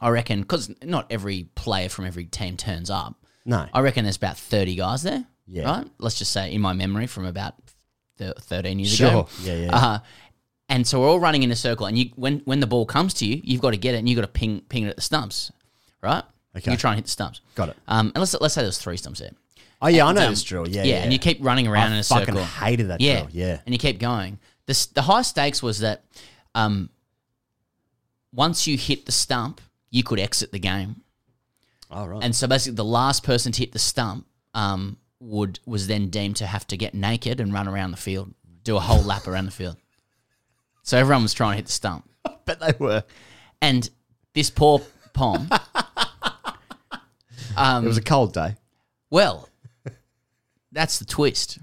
I 0.00 0.08
reckon, 0.10 0.40
because 0.42 0.70
not 0.82 1.06
every 1.10 1.44
player 1.54 1.88
from 1.88 2.04
every 2.04 2.24
team 2.24 2.56
turns 2.56 2.90
up. 2.90 3.14
No. 3.46 3.66
I 3.72 3.80
reckon 3.80 4.04
there's 4.04 4.16
about 4.16 4.36
30 4.36 4.74
guys 4.74 5.02
there. 5.02 5.24
Yeah. 5.46 5.64
Right? 5.64 5.86
Let's 5.98 6.18
just 6.18 6.32
say, 6.32 6.52
in 6.52 6.60
my 6.60 6.72
memory, 6.74 7.06
from 7.06 7.24
about 7.24 7.54
th- 8.18 8.34
13 8.38 8.78
years 8.78 9.00
ago. 9.00 9.28
Sure. 9.40 9.54
Yeah, 9.54 9.64
yeah. 9.64 9.76
Uh, 9.76 9.98
and 10.70 10.86
so 10.86 11.00
we're 11.00 11.08
all 11.08 11.20
running 11.20 11.42
in 11.42 11.50
a 11.50 11.56
circle, 11.56 11.86
and 11.86 11.98
you 11.98 12.10
when 12.14 12.40
when 12.46 12.60
the 12.60 12.66
ball 12.66 12.86
comes 12.86 13.12
to 13.14 13.26
you, 13.26 13.40
you've 13.44 13.60
got 13.60 13.72
to 13.72 13.76
get 13.76 13.94
it, 13.94 13.98
and 13.98 14.08
you've 14.08 14.16
got 14.16 14.22
to 14.22 14.28
ping 14.28 14.62
ping 14.68 14.84
it 14.84 14.88
at 14.88 14.96
the 14.96 15.02
stumps, 15.02 15.52
right? 16.02 16.22
Okay. 16.56 16.70
You 16.70 16.76
try 16.76 16.92
and 16.92 16.96
hit 16.98 17.04
the 17.04 17.10
stumps. 17.10 17.40
Got 17.54 17.70
it. 17.70 17.76
Um, 17.86 18.12
and 18.14 18.18
let's 18.18 18.34
let's 18.40 18.54
say 18.54 18.62
there's 18.62 18.78
three 18.78 18.96
stumps 18.96 19.20
there. 19.20 19.32
Oh 19.82 19.88
yeah, 19.88 20.06
I 20.06 20.12
know 20.12 20.24
um, 20.24 20.30
this 20.30 20.42
drill. 20.42 20.68
Yeah, 20.68 20.84
yeah, 20.84 20.94
yeah. 20.94 21.02
and 21.02 21.12
you 21.12 21.18
keep 21.18 21.38
running 21.40 21.66
around 21.66 21.92
I 21.92 21.94
in 21.94 21.98
a 22.00 22.02
circle. 22.02 22.20
fucking 22.20 22.34
circle. 22.34 22.66
hated 22.66 22.88
that 22.88 23.00
yeah, 23.00 23.22
drill. 23.22 23.28
Yeah. 23.32 23.60
and 23.66 23.74
you 23.74 23.78
keep 23.78 23.98
going. 23.98 24.38
The 24.66 24.88
the 24.94 25.02
high 25.02 25.22
stakes 25.22 25.62
was 25.62 25.80
that, 25.80 26.04
um, 26.54 26.90
once 28.32 28.66
you 28.66 28.76
hit 28.76 29.06
the 29.06 29.12
stump, 29.12 29.60
you 29.90 30.02
could 30.02 30.20
exit 30.20 30.52
the 30.52 30.58
game. 30.58 31.02
All 31.90 32.08
right. 32.08 32.22
And 32.22 32.36
so 32.36 32.46
basically, 32.46 32.76
the 32.76 32.84
last 32.84 33.24
person 33.24 33.50
to 33.52 33.58
hit 33.58 33.72
the 33.72 33.78
stump 33.80 34.26
um, 34.54 34.98
would 35.18 35.58
was 35.66 35.88
then 35.88 36.10
deemed 36.10 36.36
to 36.36 36.46
have 36.46 36.66
to 36.68 36.76
get 36.76 36.94
naked 36.94 37.40
and 37.40 37.52
run 37.52 37.66
around 37.66 37.90
the 37.90 37.96
field, 37.96 38.32
do 38.62 38.76
a 38.76 38.80
whole 38.80 39.02
lap 39.02 39.26
around 39.26 39.46
the 39.46 39.50
field. 39.50 39.76
So 40.82 40.98
everyone 40.98 41.22
was 41.22 41.34
trying 41.34 41.52
to 41.52 41.56
hit 41.56 41.66
the 41.66 41.72
stump. 41.72 42.08
bet 42.44 42.60
they 42.60 42.72
were. 42.78 43.04
And 43.62 43.88
this 44.34 44.50
poor 44.50 44.80
Pom. 45.12 45.48
um, 47.56 47.84
it 47.84 47.88
was 47.88 47.98
a 47.98 48.02
cold 48.02 48.32
day. 48.32 48.56
Well, 49.10 49.48
that's 50.72 50.98
the 50.98 51.04
twist. 51.04 51.58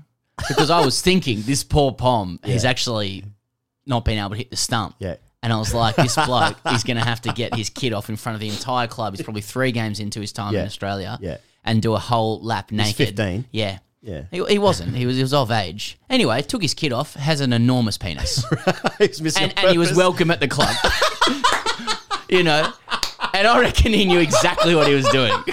Because 0.47 0.69
I 0.69 0.83
was 0.85 1.01
thinking 1.01 1.41
this 1.41 1.63
poor 1.63 1.91
Pom 1.91 2.39
Yeah. 2.43 2.59
actually 2.69 3.23
not 3.85 4.05
been 4.05 4.19
able 4.19 4.31
to 4.31 4.35
hit 4.35 4.49
the 4.51 4.57
stump. 4.57 4.95
Yeah. 4.99 5.15
And 5.41 5.53
I 5.53 5.57
was 5.57 5.73
like, 5.73 5.95
this 5.95 6.15
bloke 6.25 6.57
is 6.73 6.83
going 6.83 6.97
to 6.97 7.03
have 7.03 7.21
to 7.21 7.33
get 7.33 7.55
his 7.55 7.69
kid 7.69 7.93
off 7.93 8.09
in 8.09 8.17
front 8.17 8.35
of 8.35 8.41
the 8.41 8.49
entire 8.49 8.87
club. 8.87 9.15
He's 9.15 9.23
probably 9.23 9.41
three 9.41 9.71
games 9.71 9.99
into 9.99 10.19
his 10.19 10.31
time 10.33 10.53
Yeah. 10.53 10.61
in 10.61 10.65
Australia. 10.67 11.17
Yeah. 11.21 11.37
And 11.63 11.81
do 11.81 11.93
a 11.93 11.99
whole 11.99 12.41
lap 12.41 12.69
He's 12.69 12.77
naked. 12.77 13.17
15. 13.17 13.45
Yeah. 13.51 13.79
Yeah. 14.07 14.23
He, 14.31 14.43
he 14.45 14.57
wasn't. 14.57 14.95
He 14.95 15.05
was 15.05 15.17
he 15.17 15.21
was 15.21 15.33
of 15.33 15.51
age. 15.51 15.97
Anyway, 16.09 16.41
took 16.41 16.61
his 16.61 16.73
kid 16.73 16.93
off, 16.93 17.13
has 17.15 17.41
an 17.41 17.51
enormous 17.51 17.97
penis. 17.97 18.45
He's 18.99 19.21
missing 19.21 19.43
and, 19.43 19.59
and 19.59 19.69
he 19.71 19.77
was 19.77 19.93
welcome 19.93 20.31
at 20.31 20.39
the 20.39 20.47
club. 20.47 20.73
you 22.29 22.41
know? 22.43 22.71
And 23.33 23.45
I 23.45 23.59
reckon 23.59 23.91
he 23.91 24.05
knew 24.05 24.19
exactly 24.19 24.75
what 24.75 24.87
he 24.87 24.93
was 24.93 25.07
doing. 25.09 25.33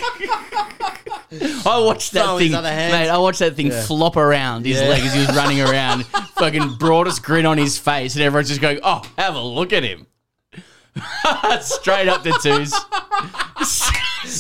I 1.67 1.81
watched 1.81 2.13
that 2.13 2.29
his 2.39 2.39
thing, 2.51 2.55
other 2.55 2.69
mate. 2.69 3.09
I 3.09 3.19
watched 3.19 3.41
that 3.41 3.57
thing 3.57 3.67
Yeah. 3.69 3.83
flop 3.83 4.17
around 4.17 4.67
his 4.67 4.81
Yeah. 4.81 4.89
leg 4.89 5.03
as 5.03 5.13
he 5.13 5.19
was 5.27 5.35
running 5.35 5.61
around, 5.61 6.07
fucking 6.07 6.75
broadest 6.79 7.25
grin 7.25 7.47
on 7.47 7.59
his 7.59 7.77
face, 7.77 8.15
and 8.15 8.23
everyone's 8.23 8.49
just 8.51 8.61
going, 8.61 8.79
"Oh, 8.85 9.03
have 9.19 9.35
a 9.35 9.41
look 9.43 9.73
at 9.73 9.83
him." 9.83 10.07
Straight 11.61 12.09
up 12.09 12.23
to 12.23 12.33
twos. 12.43 12.73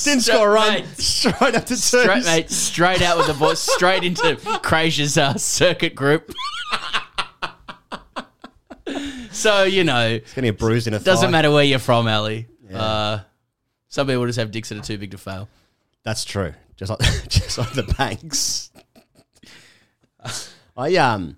Didn't 0.04 0.20
score 0.22 0.50
a 0.50 0.52
run. 0.52 0.72
Mate, 0.74 0.86
Straight 0.98 1.54
up 1.54 1.64
to 1.66 1.74
twos. 1.74 1.84
straight, 1.84 2.24
mate, 2.24 2.50
straight 2.50 3.02
out 3.02 3.18
with 3.18 3.26
the 3.26 3.34
boys, 3.34 3.58
straight 3.60 4.04
into 4.04 4.36
Crazier's 4.62 5.18
uh, 5.18 5.34
circuit 5.34 5.94
group. 5.94 6.32
so 9.30 9.64
you 9.64 9.84
know, 9.84 10.18
He's 10.18 10.32
getting 10.34 10.50
a 10.50 10.52
bruise 10.52 10.86
in 10.86 10.94
a 10.94 10.98
doesn't 10.98 11.26
thigh. 11.26 11.30
matter 11.30 11.50
where 11.50 11.64
you're 11.64 11.78
from, 11.78 12.06
Ali. 12.06 12.46
Yeah. 12.70 12.82
Uh, 12.82 13.20
some 13.88 14.06
people 14.06 14.26
just 14.26 14.38
have 14.38 14.50
dicks 14.50 14.68
that 14.70 14.78
are 14.78 14.82
too 14.82 14.98
big 14.98 15.10
to 15.12 15.18
fail. 15.18 15.48
That's 16.02 16.24
true. 16.24 16.54
Just 16.76 16.90
like 16.90 17.00
just 17.28 17.58
like 17.58 17.72
the 17.72 17.82
banks. 17.84 18.70
I 20.76 20.96
um, 20.96 21.36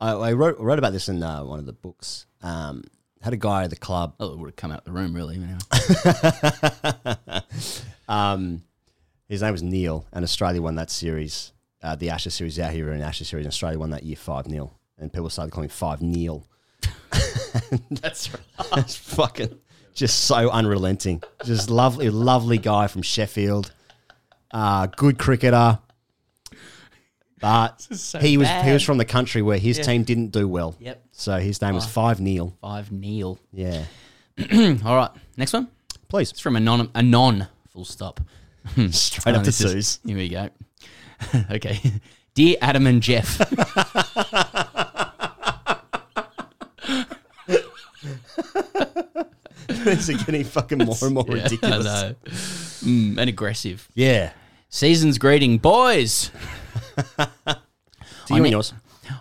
I, 0.00 0.12
I 0.12 0.32
wrote 0.32 0.58
wrote 0.58 0.78
about 0.78 0.92
this 0.92 1.08
in 1.08 1.22
uh, 1.22 1.44
one 1.44 1.58
of 1.58 1.66
the 1.66 1.72
books. 1.72 2.26
Um, 2.42 2.84
had 3.26 3.34
a 3.34 3.36
guy 3.36 3.64
at 3.64 3.70
the 3.70 3.76
club. 3.76 4.14
Oh, 4.20 4.32
it 4.32 4.38
would 4.38 4.46
have 4.46 4.56
come 4.56 4.70
out 4.70 4.84
the 4.84 4.92
room, 4.92 5.12
really. 5.12 5.34
Anyway. 5.34 5.58
um, 8.08 8.62
his 9.28 9.42
name 9.42 9.50
was 9.50 9.64
Neil, 9.64 10.06
and 10.12 10.22
Australia 10.22 10.62
won 10.62 10.76
that 10.76 10.90
series. 10.90 11.52
Uh, 11.82 11.96
the 11.96 12.10
Ashes 12.10 12.34
series 12.34 12.60
out 12.60 12.72
here 12.72 12.92
in 12.92 13.02
Ashes 13.02 13.28
series, 13.28 13.44
and 13.44 13.52
Australia 13.52 13.80
won 13.80 13.90
that 13.90 14.04
year 14.04 14.16
five 14.16 14.46
0 14.46 14.72
and 14.98 15.12
people 15.12 15.28
started 15.28 15.50
calling 15.50 15.68
him 15.68 15.74
five 15.74 16.00
Neil. 16.00 16.46
That's 17.90 18.32
right. 18.32 18.70
That's 18.74 18.94
fucking 19.14 19.58
just 19.92 20.20
so 20.24 20.48
unrelenting. 20.50 21.20
Just 21.44 21.68
lovely, 21.68 22.10
lovely 22.10 22.58
guy 22.58 22.86
from 22.86 23.02
Sheffield. 23.02 23.72
Uh, 24.52 24.86
good 24.86 25.18
cricketer. 25.18 25.80
But 27.46 27.80
so 27.80 28.18
he 28.18 28.36
was 28.38 28.48
he 28.64 28.72
was 28.72 28.82
from 28.82 28.98
the 28.98 29.04
country 29.04 29.40
where 29.40 29.56
his 29.56 29.78
Yeah. 29.78 29.84
team 29.84 30.02
didn't 30.02 30.32
do 30.32 30.48
well. 30.48 30.74
Yep. 30.80 31.04
So 31.12 31.36
his 31.38 31.62
name 31.62 31.76
was 31.76 31.84
Five. 31.84 32.16
Five 32.16 32.20
Neil. 32.20 32.56
Five 32.60 32.90
Neil. 32.90 33.38
Yeah. 33.52 33.84
All 34.84 34.96
right, 34.96 35.10
next 35.36 35.52
one. 35.52 35.68
Please. 36.08 36.32
It's 36.32 36.40
from 36.40 36.56
a 36.56 36.60
non, 36.60 36.90
a 36.92 37.02
non 37.02 37.46
full 37.72 37.84
stop. 37.84 38.18
Straight 38.90 39.36
Oh, 39.36 39.38
up 39.38 39.44
to 39.44 39.52
Sue's. 39.52 40.00
Here 40.04 40.16
we 40.16 40.28
go. 40.28 40.48
okay. 41.52 41.78
Dear 42.34 42.56
Adam 42.60 42.84
and 42.88 43.00
Jeff. 43.00 43.38
These 49.68 50.10
are 50.10 50.14
getting 50.24 50.44
fucking 50.44 50.78
more 50.78 50.96
and 51.02 51.14
more 51.14 51.24
Yeah, 51.28 51.42
ridiculous. 51.44 51.86
I 51.86 52.08
know. 52.08 52.14
Mm, 52.24 53.18
and 53.18 53.28
aggressive. 53.28 53.88
Yeah. 53.94 54.32
Season's 54.68 55.18
greeting, 55.18 55.58
boys. 55.58 56.30
I 58.30 58.38
need- 58.40 58.52
yours. 58.52 58.72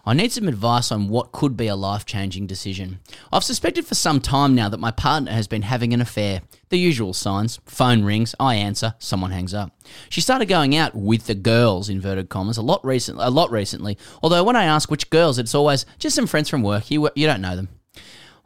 I 0.04 0.14
need 0.16 0.32
some 0.32 0.48
advice 0.48 0.92
on 0.92 1.10
what 1.10 1.32
could 1.32 1.56
be 1.56 1.68
a 1.68 1.76
life 1.76 2.06
changing 2.08 2.48
decision. 2.48 3.00
I've 3.32 3.44
suspected 3.44 3.86
for 3.86 3.94
some 3.94 4.20
time 4.20 4.56
now 4.56 4.68
that 4.70 4.80
my 4.80 4.90
partner 4.90 5.32
has 5.32 5.48
been 5.48 5.62
having 5.62 5.94
an 5.94 6.02
affair. 6.02 6.42
The 6.70 6.80
usual 6.80 7.14
signs 7.14 7.60
phone 7.66 8.04
rings, 8.04 8.34
I 8.40 8.56
answer, 8.56 8.96
someone 8.98 9.30
hangs 9.30 9.54
up. 9.54 9.78
She 10.10 10.22
started 10.22 10.48
going 10.48 10.76
out 10.76 10.96
with 10.96 11.28
the 11.28 11.36
girls, 11.36 11.90
inverted 11.90 12.30
commas, 12.30 12.58
a 12.58 12.64
lot, 12.64 12.84
recent, 12.84 13.20
a 13.20 13.30
lot 13.30 13.52
recently. 13.52 13.98
Although 14.24 14.44
when 14.44 14.56
I 14.56 14.66
ask 14.66 14.90
which 14.90 15.10
girls, 15.12 15.38
it's 15.38 15.54
always 15.56 15.86
just 16.00 16.16
some 16.16 16.28
friends 16.28 16.50
from 16.50 16.64
work. 16.64 16.90
You, 16.90 17.10
you 17.16 17.28
don't 17.28 17.42
know 17.42 17.56
them. 17.56 17.70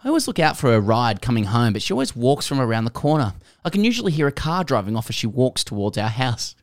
I 0.03 0.07
always 0.07 0.27
look 0.27 0.39
out 0.39 0.57
for 0.57 0.73
a 0.73 0.79
ride 0.79 1.21
coming 1.21 1.45
home, 1.45 1.73
but 1.73 1.81
she 1.81 1.93
always 1.93 2.15
walks 2.15 2.47
from 2.47 2.59
around 2.61 2.85
the 2.85 2.91
corner. 2.91 3.33
I 3.65 3.69
can 3.69 3.83
usually 3.83 4.11
hear 4.11 4.27
a 4.27 4.31
car 4.31 4.63
driving 4.63 4.95
off 4.95 5.09
as 5.09 5.15
she 5.15 5.27
walks 5.27 5.63
towards 5.63 5.97
our 5.97 6.09
house. 6.09 6.55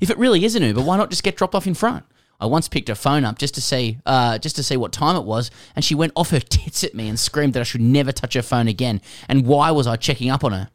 If 0.00 0.10
it 0.10 0.18
really 0.18 0.44
is 0.44 0.56
an 0.56 0.62
Uber, 0.62 0.82
why 0.82 0.96
not 0.96 1.10
just 1.10 1.22
get 1.22 1.36
dropped 1.36 1.54
off 1.54 1.66
in 1.66 1.74
front? 1.74 2.04
I 2.40 2.46
once 2.46 2.68
picked 2.68 2.88
her 2.88 2.94
phone 2.94 3.24
up 3.24 3.38
just 3.38 3.54
to 3.54 3.60
see, 3.60 3.98
uh, 4.06 4.38
just 4.38 4.56
to 4.56 4.62
see 4.62 4.76
what 4.76 4.92
time 4.92 5.16
it 5.16 5.24
was, 5.24 5.50
and 5.76 5.84
she 5.84 5.94
went 5.94 6.12
off 6.16 6.30
her 6.30 6.40
tits 6.48 6.82
at 6.84 6.94
me 6.94 7.08
and 7.08 7.18
screamed 7.18 7.54
that 7.54 7.60
I 7.60 7.64
should 7.64 7.80
never 7.80 8.12
touch 8.12 8.34
her 8.34 8.42
phone 8.42 8.68
again. 8.68 9.00
And 9.28 9.46
why 9.46 9.70
was 9.70 9.86
I 9.86 9.96
checking 9.96 10.30
up 10.30 10.44
on 10.44 10.52
her? 10.52 10.70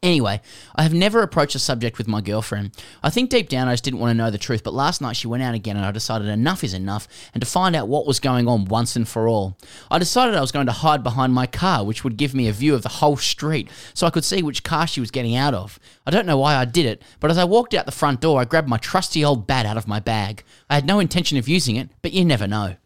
Anyway, 0.00 0.40
I 0.76 0.84
have 0.84 0.94
never 0.94 1.22
approached 1.22 1.54
the 1.54 1.58
subject 1.58 1.98
with 1.98 2.06
my 2.06 2.20
girlfriend. 2.20 2.70
I 3.02 3.10
think 3.10 3.30
deep 3.30 3.48
down 3.48 3.66
I 3.66 3.72
just 3.72 3.82
didn't 3.82 3.98
want 3.98 4.10
to 4.10 4.14
know 4.16 4.30
the 4.30 4.38
truth, 4.38 4.62
but 4.62 4.72
last 4.72 5.00
night 5.00 5.16
she 5.16 5.26
went 5.26 5.42
out 5.42 5.56
again 5.56 5.76
and 5.76 5.84
I 5.84 5.90
decided 5.90 6.28
enough 6.28 6.62
is 6.62 6.72
enough 6.72 7.08
and 7.34 7.40
to 7.40 7.48
find 7.48 7.74
out 7.74 7.88
what 7.88 8.06
was 8.06 8.20
going 8.20 8.46
on 8.46 8.66
once 8.66 8.94
and 8.94 9.08
for 9.08 9.26
all. 9.26 9.58
I 9.90 9.98
decided 9.98 10.36
I 10.36 10.40
was 10.40 10.52
going 10.52 10.66
to 10.66 10.72
hide 10.72 11.02
behind 11.02 11.34
my 11.34 11.46
car, 11.46 11.84
which 11.84 12.04
would 12.04 12.16
give 12.16 12.32
me 12.32 12.46
a 12.46 12.52
view 12.52 12.76
of 12.76 12.82
the 12.82 12.88
whole 12.88 13.16
street 13.16 13.68
so 13.92 14.06
I 14.06 14.10
could 14.10 14.24
see 14.24 14.40
which 14.40 14.62
car 14.62 14.86
she 14.86 15.00
was 15.00 15.10
getting 15.10 15.34
out 15.34 15.54
of. 15.54 15.80
I 16.06 16.12
don't 16.12 16.26
know 16.26 16.38
why 16.38 16.54
I 16.54 16.64
did 16.64 16.86
it, 16.86 17.02
but 17.18 17.32
as 17.32 17.38
I 17.38 17.44
walked 17.44 17.74
out 17.74 17.84
the 17.84 17.92
front 17.92 18.20
door, 18.20 18.40
I 18.40 18.44
grabbed 18.44 18.68
my 18.68 18.78
trusty 18.78 19.24
old 19.24 19.48
bat 19.48 19.66
out 19.66 19.76
of 19.76 19.88
my 19.88 19.98
bag. 19.98 20.44
I 20.70 20.76
had 20.76 20.86
no 20.86 21.00
intention 21.00 21.38
of 21.38 21.48
using 21.48 21.74
it, 21.74 21.90
but 22.02 22.12
you 22.12 22.24
never 22.24 22.46
know. 22.46 22.76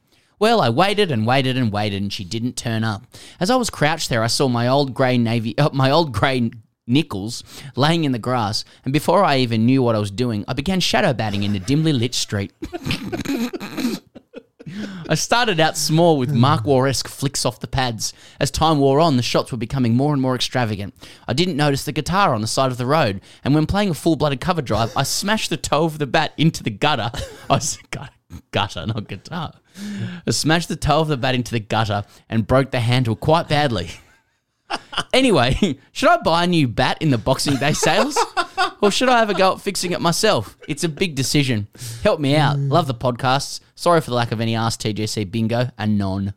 Well, 0.42 0.60
I 0.60 0.70
waited 0.70 1.12
and 1.12 1.24
waited 1.24 1.56
and 1.56 1.70
waited, 1.70 2.02
and 2.02 2.12
she 2.12 2.24
didn't 2.24 2.56
turn 2.56 2.82
up. 2.82 3.06
As 3.38 3.48
I 3.48 3.54
was 3.54 3.70
crouched 3.70 4.08
there, 4.08 4.24
I 4.24 4.26
saw 4.26 4.48
my 4.48 4.66
old 4.66 4.92
grey 4.92 5.16
navy, 5.16 5.56
uh, 5.56 5.70
my 5.72 5.88
old 5.88 6.12
grey 6.12 6.50
nickels 6.86 7.44
laying 7.76 8.04
in 8.04 8.12
the 8.12 8.18
grass, 8.18 8.64
and 8.84 8.92
before 8.92 9.24
I 9.24 9.38
even 9.38 9.66
knew 9.66 9.82
what 9.82 9.94
I 9.94 10.00
was 10.00 10.10
doing, 10.10 10.44
I 10.48 10.52
began 10.52 10.80
shadow 10.80 11.12
batting 11.12 11.42
in 11.42 11.52
the 11.52 11.60
dimly 11.60 11.92
lit 11.92 12.14
street. 12.14 12.52
I 15.08 15.14
started 15.14 15.60
out 15.60 15.76
small 15.76 16.18
with 16.18 16.32
Mark 16.32 16.64
Waugh-esque 16.64 17.08
flicks 17.08 17.44
off 17.44 17.60
the 17.60 17.66
pads. 17.66 18.12
As 18.40 18.50
time 18.50 18.78
wore 18.78 19.00
on, 19.00 19.16
the 19.16 19.22
shots 19.22 19.52
were 19.52 19.58
becoming 19.58 19.94
more 19.94 20.12
and 20.12 20.22
more 20.22 20.34
extravagant. 20.34 20.94
I 21.28 21.32
didn't 21.32 21.56
notice 21.56 21.84
the 21.84 21.92
guitar 21.92 22.34
on 22.34 22.40
the 22.40 22.46
side 22.46 22.70
of 22.70 22.78
the 22.78 22.86
road, 22.86 23.20
and 23.44 23.54
when 23.54 23.66
playing 23.66 23.90
a 23.90 23.94
full-blooded 23.94 24.40
cover 24.40 24.62
drive, 24.62 24.96
I 24.96 25.02
smashed 25.02 25.50
the 25.50 25.56
toe 25.56 25.84
of 25.84 25.98
the 25.98 26.06
bat 26.06 26.32
into 26.36 26.62
the 26.62 26.70
gutter. 26.70 27.10
I 27.50 27.54
was 27.54 27.78
gutter, 27.90 28.12
gutter, 28.50 28.86
not 28.86 29.08
guitar. 29.08 29.52
I 30.26 30.30
smashed 30.30 30.68
the 30.68 30.76
toe 30.76 31.00
of 31.00 31.08
the 31.08 31.16
bat 31.16 31.34
into 31.34 31.52
the 31.52 31.60
gutter 31.60 32.04
and 32.28 32.46
broke 32.46 32.70
the 32.70 32.80
handle 32.80 33.16
quite 33.16 33.48
badly. 33.48 33.90
Anyway, 35.12 35.78
should 35.92 36.08
I 36.08 36.16
buy 36.18 36.44
a 36.44 36.46
new 36.46 36.68
bat 36.68 36.98
in 37.00 37.10
the 37.10 37.18
Boxing 37.18 37.56
Day 37.56 37.72
sales? 37.72 38.18
or 38.80 38.90
should 38.90 39.08
I 39.08 39.18
have 39.18 39.30
a 39.30 39.34
go 39.34 39.52
at 39.52 39.60
fixing 39.60 39.92
it 39.92 40.00
myself? 40.00 40.56
It's 40.68 40.84
a 40.84 40.88
big 40.88 41.14
decision. 41.14 41.68
Help 42.02 42.20
me 42.20 42.36
out. 42.36 42.58
Love 42.58 42.86
the 42.86 42.94
podcasts. 42.94 43.60
Sorry 43.74 44.00
for 44.00 44.10
the 44.10 44.16
lack 44.16 44.32
of 44.32 44.40
any 44.40 44.54
Ask 44.56 44.80
TGC 44.80 45.30
bingo 45.30 45.70
and 45.78 45.98
non. 45.98 46.34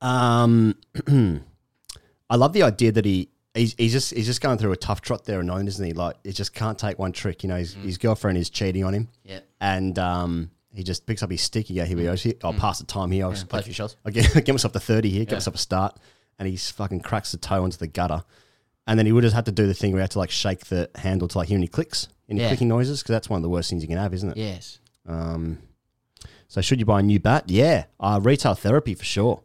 Um, 0.00 0.76
I 1.08 2.36
love 2.36 2.52
the 2.52 2.62
idea 2.62 2.92
that 2.92 3.04
he 3.04 3.28
he's, 3.54 3.74
he's 3.78 3.92
just 3.92 4.14
he's 4.14 4.26
just 4.26 4.40
going 4.40 4.58
through 4.58 4.72
a 4.72 4.76
tough 4.76 5.00
trot 5.00 5.24
there, 5.24 5.38
and 5.40 5.46
known, 5.48 5.68
isn't 5.68 5.84
he? 5.84 5.92
Like 5.92 6.16
he 6.24 6.32
just 6.32 6.54
can't 6.54 6.78
take 6.78 6.98
one 6.98 7.12
trick. 7.12 7.42
You 7.42 7.48
know, 7.50 7.56
his, 7.56 7.74
his 7.74 7.98
girlfriend 7.98 8.38
is 8.38 8.50
cheating 8.50 8.84
on 8.84 8.94
him. 8.94 9.08
Yeah. 9.24 9.40
and 9.60 9.98
um, 9.98 10.50
he 10.74 10.82
just 10.82 11.06
picks 11.06 11.22
up 11.22 11.30
his 11.30 11.42
stick. 11.42 11.66
He 11.66 11.74
go, 11.74 11.84
here 11.84 11.96
we 11.96 12.04
go. 12.04 12.16
Here, 12.16 12.32
I'll 12.42 12.54
pass 12.54 12.78
the 12.78 12.86
time 12.86 13.10
here. 13.10 13.24
I'll 13.24 13.30
Yeah, 13.30 13.34
just 13.36 13.48
play 13.48 13.60
a 13.60 13.62
few 13.62 13.74
shots. 13.74 13.96
I'll 14.04 14.12
get, 14.12 14.32
get 14.44 14.48
myself 14.52 14.72
to 14.72 14.80
30 14.80 15.10
here, 15.10 15.24
get 15.26 15.36
myself 15.36 15.54
a 15.56 15.58
start. 15.58 15.98
And 16.38 16.48
he 16.48 16.56
fucking 16.56 17.00
cracks 17.00 17.32
the 17.32 17.38
toe 17.38 17.64
into 17.64 17.78
the 17.78 17.86
gutter. 17.86 18.24
And 18.86 18.98
then 18.98 19.06
he 19.06 19.12
would 19.12 19.24
have 19.24 19.32
had 19.32 19.46
to 19.46 19.52
do 19.52 19.66
the 19.66 19.74
thing 19.74 19.92
where 19.92 20.00
he 20.00 20.02
had 20.02 20.10
to 20.12 20.18
like 20.18 20.30
shake 20.30 20.66
the 20.66 20.90
handle 20.96 21.28
to 21.28 21.38
like 21.38 21.48
hear 21.48 21.56
any 21.58 21.68
clicks, 21.68 22.08
any 22.28 22.40
Yeah. 22.40 22.48
clicking 22.48 22.68
noises, 22.68 23.00
because 23.02 23.12
that's 23.12 23.30
one 23.30 23.36
of 23.38 23.42
the 23.42 23.48
worst 23.48 23.70
things 23.70 23.82
you 23.82 23.88
can 23.88 23.98
have, 23.98 24.12
isn't 24.12 24.30
it? 24.30 24.36
Yes. 24.36 24.78
Um, 25.06 25.58
so 26.48 26.60
should 26.60 26.80
you 26.80 26.84
buy 26.86 27.00
a 27.00 27.02
new 27.02 27.20
bat? 27.20 27.44
Yeah. 27.46 27.84
Uh, 28.00 28.18
retail 28.22 28.54
therapy 28.54 28.94
for 28.94 29.04
sure. 29.04 29.42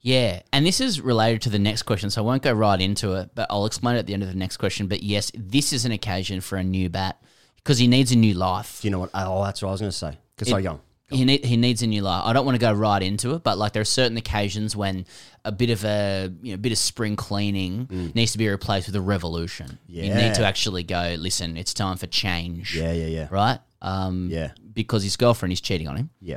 Yeah, 0.00 0.42
and 0.52 0.64
this 0.64 0.80
is 0.80 1.00
related 1.00 1.42
to 1.42 1.50
the 1.50 1.58
next 1.58 1.82
question, 1.82 2.10
so 2.10 2.22
I 2.22 2.24
won't 2.24 2.42
go 2.42 2.52
right 2.52 2.80
into 2.80 3.14
it, 3.14 3.30
but 3.34 3.46
I'll 3.50 3.66
explain 3.66 3.96
it 3.96 4.00
at 4.00 4.06
the 4.06 4.14
end 4.14 4.22
of 4.22 4.28
the 4.28 4.36
next 4.36 4.56
question. 4.58 4.86
But 4.86 5.02
yes, 5.02 5.32
this 5.34 5.72
is 5.72 5.84
an 5.84 5.90
occasion 5.90 6.40
for 6.40 6.56
a 6.58 6.62
new 6.62 6.88
bat 6.88 7.20
because 7.56 7.78
he 7.78 7.88
needs 7.88 8.12
a 8.12 8.16
new 8.16 8.34
life. 8.34 8.80
Do 8.82 8.86
you 8.88 8.92
know 8.92 9.00
what? 9.00 9.10
Oh, 9.14 9.42
that's 9.42 9.62
what 9.62 9.68
I 9.68 9.72
was 9.72 9.80
going 9.80 9.90
to 9.90 9.96
say. 9.96 10.16
Because 10.36 10.48
so 10.50 10.58
young. 10.58 10.80
He 11.08 11.24
need, 11.24 11.44
he 11.44 11.56
needs 11.56 11.82
a 11.82 11.86
new 11.86 12.02
life. 12.02 12.22
I 12.24 12.32
don't 12.32 12.44
want 12.44 12.56
to 12.56 12.60
go 12.60 12.72
right 12.72 13.00
into 13.00 13.34
it, 13.34 13.44
but 13.44 13.56
like 13.58 13.72
there 13.72 13.80
are 13.80 13.84
certain 13.84 14.16
occasions 14.16 14.74
when 14.74 15.06
a 15.44 15.52
bit 15.52 15.70
of 15.70 15.84
a 15.84 16.32
you 16.42 16.52
know 16.52 16.56
bit 16.56 16.72
of 16.72 16.78
spring 16.78 17.14
cleaning 17.14 18.10
needs 18.14 18.32
to 18.32 18.38
be 18.38 18.48
replaced 18.48 18.88
with 18.88 18.96
a 18.96 19.00
revolution. 19.00 19.78
You 19.86 20.02
Mm. 20.02 20.06
Yeah. 20.08 20.28
need 20.28 20.34
to 20.34 20.44
actually 20.44 20.82
go. 20.82 21.14
Listen, 21.18 21.56
it's 21.56 21.72
time 21.74 21.96
for 21.96 22.06
change. 22.08 22.74
Yeah, 22.76 22.90
yeah, 22.92 23.06
yeah. 23.06 23.28
Right. 23.30 23.58
Um, 23.80 24.28
Yeah. 24.32 24.50
Because 24.72 25.04
his 25.04 25.16
girlfriend 25.16 25.52
is 25.52 25.60
cheating 25.60 25.86
on 25.86 25.96
him. 25.96 26.10
Yeah. 26.20 26.36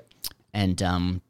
And 0.53 0.81
um, 0.83 1.21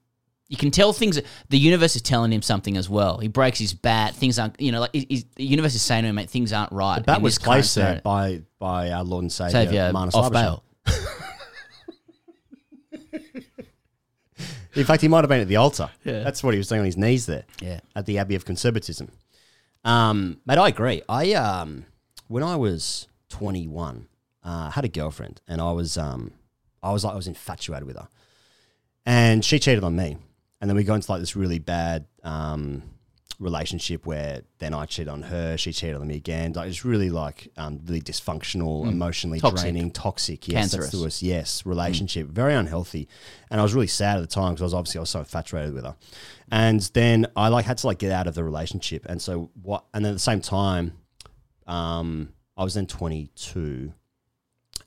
you 0.49 0.57
can 0.57 0.70
tell 0.72 0.91
things. 0.91 1.20
The 1.49 1.57
universe 1.57 1.95
is 1.95 2.02
telling 2.02 2.34
him 2.34 2.41
something 2.41 2.76
as 2.76 2.90
well. 2.90 3.20
He 3.20 3.30
breaks 3.30 3.57
his 3.60 3.74
bat. 3.74 4.16
Things 4.16 4.38
aren't. 4.38 4.60
You 4.60 4.72
know, 4.74 4.82
like 4.82 4.91
he- 4.94 5.07
he's, 5.10 5.26
the 5.36 5.45
universe 5.45 5.76
is 5.76 5.82
saying 5.82 6.03
to 6.03 6.10
him, 6.10 6.16
mate, 6.16 6.30
things 6.30 6.52
aren't 6.52 6.72
right. 6.74 6.98
The 6.98 7.03
bat 7.03 7.22
was 7.22 7.36
this 7.36 7.45
current 7.45 7.56
placed 7.61 7.76
there 7.76 8.02
scenario. 8.02 8.02
by, 8.02 8.41
by 8.60 8.91
our 8.91 9.03
Lord 9.06 9.24
and 9.24 9.32
Savior, 9.32 9.52
Saviour 9.52 9.91
Marnus 9.94 10.14
off 10.14 10.32
Labuschagne. 10.32 10.34
bail. 10.34 10.64
In 14.76 14.86
fact, 14.86 15.02
he 15.02 15.07
might 15.07 15.22
have 15.22 15.30
been 15.30 15.41
at 15.41 15.48
the 15.48 15.56
altar. 15.57 15.90
Yeah. 16.03 16.23
That's 16.23 16.44
what 16.44 16.53
he 16.53 16.57
was 16.57 16.68
doing 16.68 16.80
on 16.80 16.86
his 16.86 16.98
knees 16.98 17.26
there. 17.26 17.44
Yeah. 17.61 17.80
At 17.95 18.06
the 18.06 18.18
Abbey 18.19 18.36
of 18.36 18.45
Conservatism. 18.45 19.10
Um, 19.84 20.40
mate, 20.45 20.57
I 20.57 20.68
agree. 20.68 21.02
I 21.10 21.34
um, 21.34 21.86
when 22.27 22.44
I 22.44 22.56
was 22.56 23.07
21, 23.30 24.07
uh, 24.44 24.69
had 24.72 24.86
a 24.86 24.90
girlfriend, 24.90 25.41
and 25.48 25.61
I 25.61 25.72
was 25.72 25.98
um, 25.98 26.31
I 26.84 26.91
was 26.91 27.03
like 27.03 27.14
I 27.14 27.18
was 27.18 27.27
infatuated 27.27 27.88
with 27.88 27.98
her, 27.98 28.07
and 29.06 29.44
she 29.44 29.60
cheated 29.60 29.84
on 29.84 29.95
me, 29.95 30.18
and 30.61 30.69
then 30.69 30.76
we 30.76 30.84
got 30.84 30.95
into 30.95 31.11
like 31.11 31.22
this 31.22 31.36
really 31.36 31.60
bad 31.60 32.06
um, 32.23 32.84
relationship 33.40 34.06
where 34.06 34.41
then 34.57 34.74
I 34.74 34.86
cheated 34.86 35.07
on 35.07 35.22
her, 35.24 35.57
she 35.57 35.72
cheated 35.72 35.95
on 35.95 36.06
me 36.07 36.16
again. 36.18 36.52
Like 36.53 36.68
it's 36.70 36.84
really 36.84 37.10
like 37.10 37.49
um, 37.57 37.80
really 37.86 38.02
dysfunctional, 38.02 38.84
Mm. 38.86 38.90
emotionally 38.91 39.40
Toxic. 39.40 39.61
draining, 39.61 39.91
toxic. 39.91 40.48
Yes, 40.48 40.72
Cancerous. 40.72 40.72
that's 40.88 40.91
the 40.91 41.02
worst. 41.02 41.22
Yes, 41.22 41.66
relationship, 41.66 42.28
very 42.28 42.53
unhealthy, 42.53 43.07
and 43.49 43.60
I 43.60 43.64
was 43.64 43.74
really 43.74 43.88
sad 43.88 44.18
at 44.18 44.22
the 44.22 44.28
time 44.28 44.53
because 44.53 44.61
I 44.61 44.66
was 44.66 44.74
obviously 44.74 44.99
I 44.99 45.02
was 45.02 45.10
so 45.10 45.20
infatuated 45.20 45.74
with 45.74 45.86
her, 45.86 45.95
and 46.52 46.82
then 46.94 47.28
I 47.36 47.48
like 47.48 47.66
had 47.66 47.78
to 47.80 47.88
like 47.88 47.99
get 47.99 48.11
out 48.11 48.28
of 48.28 48.36
the 48.36 48.44
relationship, 48.44 49.06
and 49.07 49.22
so 49.22 49.49
what? 49.61 49.86
And 49.94 50.03
then 50.03 50.11
at 50.11 50.16
the 50.16 50.20
same 50.20 50.41
time, 50.41 50.94
um, 51.66 52.34
I 52.57 52.64
was 52.64 52.74
then 52.74 52.88
twenty 52.88 53.30
two, 53.36 53.94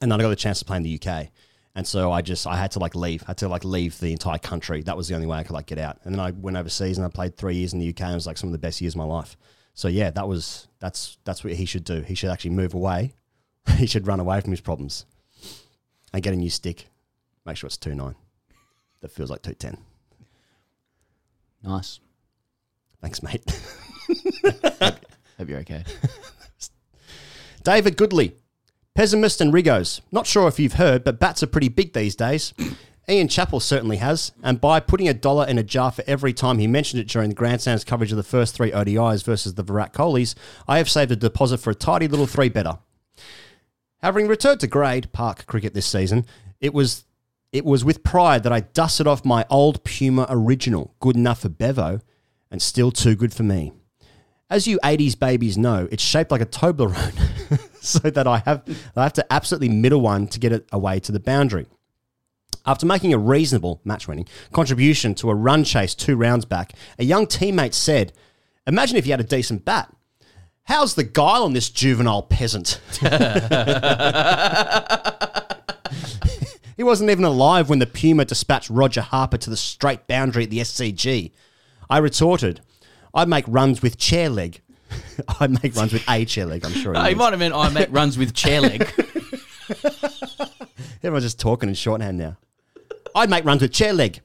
and 0.01 0.13
then 0.13 0.21
I 0.21 0.23
got 0.23 0.29
the 0.31 0.37
chance 0.37 0.59
to 0.59 0.65
play 0.65 0.77
in 0.77 0.83
the 0.83 1.01
UK. 1.03 1.29
And 1.75 1.87
so 1.87 2.13
I 2.13 2.21
just 2.21 2.47
I 2.47 2.57
had 2.57 2.71
to 2.73 2.79
like 2.79 2.95
leave. 2.95 3.23
I 3.23 3.29
had 3.29 3.39
to 3.39 3.49
like 3.49 3.65
leave 3.65 3.99
the 3.99 4.13
entire 4.13 4.39
country. 4.39 4.83
That 4.83 4.97
was 4.97 5.09
the 5.09 5.15
only 5.15 5.27
way 5.27 5.39
I 5.39 5.43
could 5.43 5.55
like 5.55 5.67
get 5.67 5.79
out. 5.79 5.99
And 6.05 6.15
then 6.15 6.21
I 6.21 6.31
went 6.33 6.57
overseas 6.57 6.99
and 6.99 7.07
I 7.07 7.09
played 7.09 7.37
three 7.37 7.57
years 7.57 7.73
in 7.73 7.79
the 7.79 7.89
UK 7.89 8.03
and 8.03 8.13
it 8.13 8.15
was 8.15 8.27
like 8.27 8.37
some 8.37 8.49
of 8.49 8.53
the 8.53 8.59
best 8.59 8.81
years 8.81 8.93
of 8.93 8.99
my 8.99 9.05
life. 9.05 9.37
So 9.75 9.89
yeah, 9.89 10.11
that 10.11 10.29
was 10.29 10.69
that's 10.81 11.17
that's 11.25 11.43
what 11.43 11.55
he 11.55 11.65
should 11.65 11.85
do. 11.85 12.03
He 12.03 12.15
should 12.15 12.31
actually 12.31 12.51
move 12.51 12.75
away. 12.75 13.15
he 13.77 13.87
should 13.87 14.07
run 14.07 14.21
away 14.21 14.41
from 14.41 14.51
his 14.51 14.61
problems. 14.61 15.07
And 16.13 16.23
get 16.23 16.35
a 16.35 16.37
new 16.37 16.51
stick. 16.51 16.89
Make 17.47 17.57
sure 17.57 17.69
it's 17.69 17.79
two 17.79 17.95
nine. 17.95 18.17
That 19.01 19.11
feels 19.11 19.31
like 19.31 19.41
two 19.41 19.55
ten. 19.55 19.79
Nice. 21.63 22.01
Thanks, 23.01 23.23
mate. 23.23 23.43
Hope 25.39 25.49
you're 25.49 25.61
okay. 25.61 25.85
David 27.65 27.97
Goodley, 27.97 28.35
pessimist 28.95 29.41
and 29.41 29.53
Rigos. 29.53 30.01
Not 30.11 30.27
sure 30.27 30.49
if 30.49 30.59
you've 30.59 30.75
heard, 30.75 31.05
but 31.05 31.21
bats 31.21 31.43
are 31.43 31.49
pretty 31.49 31.69
big 31.69 31.93
these 31.93 32.17
days. 32.17 32.53
Ian 33.09 33.27
Chappell 33.27 33.59
certainly 33.59 33.97
has, 33.97 34.31
and 34.45 34.61
by 34.61 34.79
putting 34.79 35.09
a 35.09 35.15
dollar 35.15 35.47
in 35.47 35.59
a 35.59 35.65
jar 35.65 35.91
for 35.91 36.05
every 36.07 36.33
time 36.33 36.59
he 36.59 36.69
mentioned 36.69 37.01
it 37.01 37.09
during 37.09 37.31
the 37.31 37.35
Grandstands 37.35 37.85
coverage 37.85 38.13
of 38.13 38.17
the 38.17 38.23
first 38.23 38.55
three 38.55 38.71
ODIs 38.71 39.25
versus 39.25 39.55
the 39.55 39.65
Virat 39.65 39.93
Kohlis, 39.93 40.37
I 40.69 40.79
have 40.79 40.89
saved 40.89 41.11
a 41.11 41.17
deposit 41.17 41.59
for 41.59 41.71
a 41.71 41.75
tidy 41.75 42.07
little 42.07 42.29
three 42.29 42.49
better. 42.49 42.79
Having 44.03 44.29
returned 44.29 44.61
to 44.61 44.69
grade 44.69 45.13
park 45.13 45.47
cricket 45.47 45.75
this 45.75 45.87
season, 45.87 46.27
it 46.61 46.73
was 46.73 47.05
it 47.53 47.65
was 47.65 47.85
with 47.85 48.03
pride 48.03 48.45
that 48.45 48.53
I 48.53 48.61
dusted 48.61 49.07
off 49.07 49.25
my 49.25 49.45
old 49.51 49.85
Puma 49.85 50.27
original, 50.31 50.95
good 51.01 51.17
enough 51.17 51.41
for 51.41 51.51
Bevo, 51.51 52.01
and 52.51 52.63
still 52.63 52.91
too 52.91 53.15
good 53.15 53.35
for 53.35 53.43
me. 53.43 53.73
As 54.49 54.67
you 54.67 54.79
80s 54.83 55.19
babies 55.19 55.59
know, 55.59 55.89
it's 55.91 56.03
shaped 56.03 56.31
like 56.31 56.41
a 56.41 56.47
Toblerone, 56.47 57.61
so 57.85 57.99
that 57.99 58.29
I 58.29 58.39
have 58.39 58.63
I 58.95 59.03
have 59.03 59.13
to 59.15 59.33
absolutely 59.33 59.69
middle 59.69 60.01
one 60.01 60.29
to 60.29 60.39
get 60.39 60.53
it 60.53 60.69
away 60.73 61.01
to 61.01 61.11
the 61.11 61.19
boundary. 61.19 61.67
After 62.65 62.87
making 62.87 63.13
a 63.13 63.19
reasonable 63.19 63.81
match 63.85 64.07
winning 64.07 64.29
contribution 64.53 65.17
to 65.17 65.31
a 65.31 65.35
run 65.35 65.65
chase 65.65 65.97
two 65.97 66.15
rounds 66.15 66.45
back, 66.45 66.75
a 66.97 67.05
young 67.05 67.27
teammate 67.27 67.75
said, 67.75 68.13
Imagine 68.69 68.97
if 68.97 69.05
you 69.05 69.13
had 69.13 69.19
a 69.21 69.25
decent 69.25 69.65
bat. 69.65 69.93
How's 70.67 70.95
the 70.95 71.03
guile 71.03 71.43
on 71.43 71.55
this 71.55 71.71
juvenile 71.71 72.23
peasant? 72.23 72.81
he 76.77 76.85
wasn't 76.85 77.11
even 77.11 77.25
alive 77.25 77.69
when 77.69 77.81
the 77.81 77.87
Puma 77.93 78.25
dispatched 78.27 78.71
Roger 78.71 79.01
Harper 79.01 79.39
to 79.39 79.51
the 79.51 79.57
straight 79.57 80.07
boundary 80.07 80.45
at 80.45 80.51
the 80.51 80.61
SCG. 80.61 81.33
I 81.91 81.99
retorted, 81.99 82.61
I'd 83.13 83.29
make 83.29 83.45
runs 83.49 83.83
with 83.83 83.99
chair 83.99 84.29
leg. 84.29 84.61
I'd 85.41 85.63
make 85.63 85.75
runs 85.77 85.93
with 85.93 86.05
a 86.09 86.25
chair 86.25 86.47
leg, 86.47 86.65
I'm 86.65 86.73
sure. 86.73 86.97
Oh, 86.97 87.03
he 87.05 87.15
might 87.15 87.33
have 87.33 87.39
meant 87.39 87.55
I 87.55 87.69
make 87.71 87.89
runs 87.91 88.19
with 88.19 88.35
chair 88.35 88.61
leg. 88.61 88.83
Everyone's 91.03 91.25
just 91.25 91.41
talking 91.41 91.69
in 91.69 91.75
shorthand 91.75 92.19
now. 92.19 92.37
I'd 93.15 93.31
make 93.31 93.45
runs 93.45 93.63
with 93.63 93.73
chair 93.73 93.93
leg. 93.93 94.21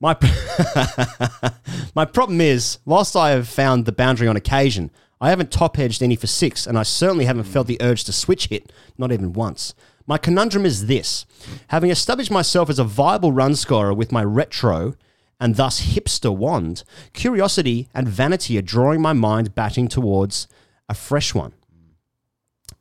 My, 0.00 0.16
my 1.94 2.06
problem 2.06 2.40
is, 2.40 2.78
whilst 2.86 3.14
I 3.14 3.30
have 3.30 3.48
found 3.48 3.84
the 3.84 3.92
boundary 3.92 4.28
on 4.28 4.36
occasion, 4.36 4.90
I 5.20 5.28
haven't 5.28 5.50
top 5.50 5.78
edged 5.78 6.02
any 6.02 6.16
for 6.16 6.26
six, 6.26 6.66
and 6.66 6.78
I 6.78 6.82
certainly 6.82 7.26
haven't 7.26 7.44
felt 7.44 7.66
the 7.66 7.76
urge 7.82 8.04
to 8.04 8.12
switch 8.12 8.46
hit, 8.46 8.72
not 8.96 9.12
even 9.12 9.34
once. 9.34 9.74
My 10.06 10.16
conundrum 10.16 10.64
is 10.64 10.86
this 10.86 11.26
having 11.68 11.90
established 11.90 12.30
myself 12.30 12.70
as 12.70 12.78
a 12.78 12.84
viable 12.84 13.30
run 13.30 13.54
scorer 13.54 13.92
with 13.92 14.10
my 14.10 14.24
retro 14.24 14.94
and 15.40 15.56
thus 15.56 15.94
hipster 15.94 16.34
wand, 16.34 16.84
curiosity 17.12 17.88
and 17.94 18.06
vanity 18.06 18.58
are 18.58 18.62
drawing 18.62 19.00
my 19.00 19.14
mind 19.14 19.54
batting 19.54 19.88
towards 19.88 20.46
a 20.88 20.94
fresh 20.94 21.34
one. 21.34 21.52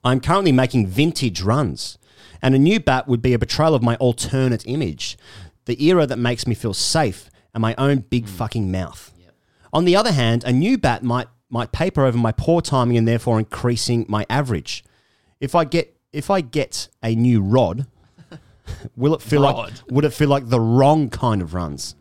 I'm 0.03 0.19
currently 0.19 0.51
making 0.51 0.87
vintage 0.87 1.41
runs, 1.41 1.97
and 2.41 2.53
a 2.53 2.59
new 2.59 2.79
bat 2.79 3.07
would 3.07 3.21
be 3.21 3.33
a 3.33 3.39
betrayal 3.39 3.75
of 3.75 3.83
my 3.83 3.95
alternate 3.95 4.67
image, 4.67 5.17
the 5.65 5.83
era 5.83 6.05
that 6.05 6.17
makes 6.17 6.45
me 6.45 6.55
feel 6.55 6.73
safe 6.73 7.29
and 7.53 7.61
my 7.61 7.75
own 7.77 7.99
big 7.99 8.25
hmm. 8.25 8.35
fucking 8.35 8.71
mouth. 8.71 9.13
On 9.71 9.85
the 9.85 9.95
other 9.95 10.11
hand, 10.11 10.43
a 10.43 10.51
new 10.51 10.77
bat 10.77 11.03
might 11.03 11.27
might 11.51 11.71
paper 11.71 12.05
over 12.05 12.17
my 12.17 12.31
poor 12.31 12.61
timing 12.61 12.97
and 12.97 13.07
therefore 13.07 13.39
increasing 13.39 14.05
my 14.07 14.25
average. 14.29 14.83
If 15.39 15.55
I 15.55 15.63
get 15.63 15.95
if 16.11 16.29
I 16.29 16.41
get 16.41 16.89
a 17.03 17.15
new 17.15 17.41
rod, 17.41 17.87
will 18.95 19.13
it 19.13 19.21
feel 19.21 19.41
like 19.41 19.55
Rod. 19.55 19.81
would 19.89 20.05
it 20.05 20.13
feel 20.13 20.29
like 20.29 20.49
the 20.49 20.59
wrong 20.59 21.09
kind 21.09 21.41
of 21.41 21.53
runs? 21.53 21.95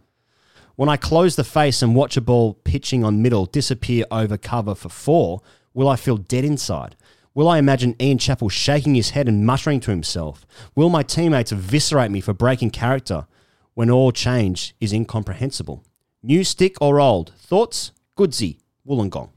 When 0.78 0.88
I 0.88 0.96
close 0.96 1.34
the 1.34 1.42
face 1.42 1.82
and 1.82 1.96
watch 1.96 2.16
a 2.16 2.20
ball 2.20 2.55
pitching 2.55 3.02
on 3.02 3.20
middle 3.20 3.46
disappear 3.46 4.05
over 4.12 4.36
cover 4.36 4.76
for 4.76 4.88
four, 4.88 5.40
will 5.74 5.88
I 5.88 5.96
feel 5.96 6.18
dead 6.18 6.44
inside? 6.44 6.94
Will 7.34 7.48
I 7.48 7.59
imagine 7.59 7.96
Ian 8.00 8.18
Chappell 8.18 8.48
shaking 8.48 8.94
his 8.94 9.10
head 9.10 9.26
and 9.26 9.44
muttering 9.44 9.80
to 9.80 9.90
himself? 9.90 10.46
Will 10.76 10.88
my 10.88 11.02
teammates 11.02 11.50
eviscerate 11.50 12.12
me 12.12 12.20
for 12.20 12.32
breaking 12.32 12.70
character 12.70 13.26
when 13.74 13.90
all 13.90 14.12
change 14.12 14.76
is 14.78 14.92
incomprehensible? 14.92 15.82
New 16.22 16.44
stick 16.44 16.76
or 16.80 17.00
old? 17.00 17.32
Thoughts? 17.36 17.90
Goodsy, 18.16 18.59
Wollongong. 18.86 19.30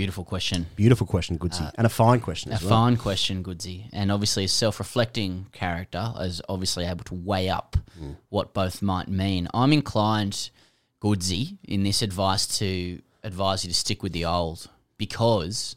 Beautiful 0.00 0.24
question. 0.24 0.64
Beautiful 0.76 1.06
question, 1.06 1.38
Goodsy. 1.38 1.70
and 1.76 1.86
a 1.86 1.90
fine 1.90 2.20
question 2.20 2.52
A 2.52 2.54
as 2.54 2.62
well. 2.62 2.70
fine 2.70 2.96
question, 2.96 3.44
Goodsy. 3.44 3.88
And 3.92 4.10
obviously, 4.10 4.44
a 4.44 4.48
self 4.48 4.78
reflecting 4.78 5.46
character 5.52 6.04
is 6.20 6.40
obviously 6.48 6.86
able 6.86 7.04
to 7.04 7.14
weigh 7.14 7.50
up 7.50 7.76
Mm. 8.00 8.16
what 8.30 8.54
both 8.54 8.80
might 8.80 9.08
mean. 9.08 9.46
I'm 9.52 9.72
inclined, 9.74 10.48
Goodsy, 11.02 11.58
in 11.64 11.82
this 11.82 12.00
advice 12.00 12.46
to 12.58 13.02
advise 13.22 13.62
you 13.64 13.68
to 13.70 13.74
stick 13.74 14.02
with 14.02 14.12
the 14.12 14.24
old 14.24 14.68
because 14.96 15.76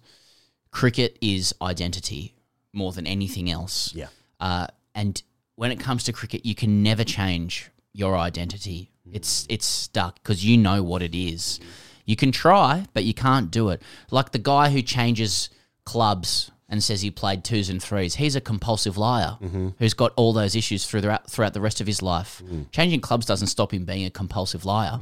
cricket 0.71 1.17
is 1.19 1.53
identity 1.61 2.33
more 2.71 2.93
than 2.93 3.05
anything 3.05 3.51
else. 3.51 3.93
Yeah. 3.93 4.07
Uh, 4.39 4.67
and 4.95 5.21
when 5.55 5.71
it 5.73 5.79
comes 5.81 6.05
to 6.05 6.13
cricket, 6.13 6.45
you 6.45 6.55
can 6.55 6.81
never 6.81 7.03
change 7.03 7.69
your 7.91 8.17
identity. 8.17 8.89
It's 9.11 9.45
it's 9.49 9.65
stuck 9.65 10.15
because 10.23 10.45
you 10.45 10.57
know 10.57 10.81
what 10.81 11.01
it 11.01 11.13
is. 11.13 11.59
You 12.05 12.15
can 12.15 12.31
try, 12.31 12.85
but 12.93 13.03
you 13.05 13.13
can't 13.13 13.49
do 13.51 13.69
it. 13.69 13.81
Like 14.11 14.31
the 14.31 14.39
guy 14.39 14.69
who 14.69 14.81
changes 14.81 15.49
clubs 15.85 16.51
and 16.69 16.83
says 16.83 17.01
he 17.01 17.11
played 17.11 17.43
twos 17.43 17.69
and 17.69 17.81
threes, 17.81 18.15
he's 18.15 18.35
a 18.35 18.41
compulsive 18.41 18.97
liar 18.97 19.37
Mm-hmm. 19.41 19.69
who's 19.79 19.93
got 19.93 20.11
all 20.15 20.33
those 20.33 20.55
issues 20.55 20.85
throughout 20.85 21.29
throughout 21.29 21.53
the 21.53 21.61
rest 21.61 21.79
of 21.81 21.87
his 21.87 22.01
life. 22.01 22.41
Mm. 22.45 22.71
Changing 22.71 22.99
clubs 23.01 23.25
doesn't 23.25 23.47
stop 23.47 23.73
him 23.73 23.85
being 23.85 24.05
a 24.05 24.09
compulsive 24.09 24.65
liar 24.65 24.99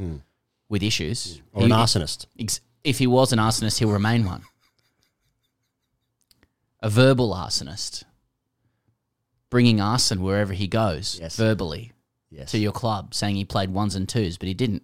with 0.70 0.84
issues. 0.84 1.42
Or 1.54 1.64
an 1.64 1.70
arsonist. 1.72 2.26
If 2.84 2.98
he 3.00 3.08
was 3.08 3.32
an 3.34 3.40
arsonist, 3.40 3.80
he'll 3.80 3.92
remain 3.92 4.26
one. 4.26 4.44
A 6.82 6.90
verbal 6.90 7.34
arsonist, 7.34 8.04
bringing 9.52 9.80
arson 9.80 10.22
wherever 10.24 10.54
he 10.54 10.68
goes, 10.68 11.20
verbally, 11.36 11.92
Yes. 12.32 12.52
to 12.52 12.58
your 12.58 12.72
club, 12.72 13.14
saying 13.14 13.36
he 13.36 13.46
played 13.46 13.70
ones 13.72 13.94
and 13.96 14.10
twos, 14.10 14.38
but 14.38 14.48
he 14.48 14.54
didn't. 14.56 14.82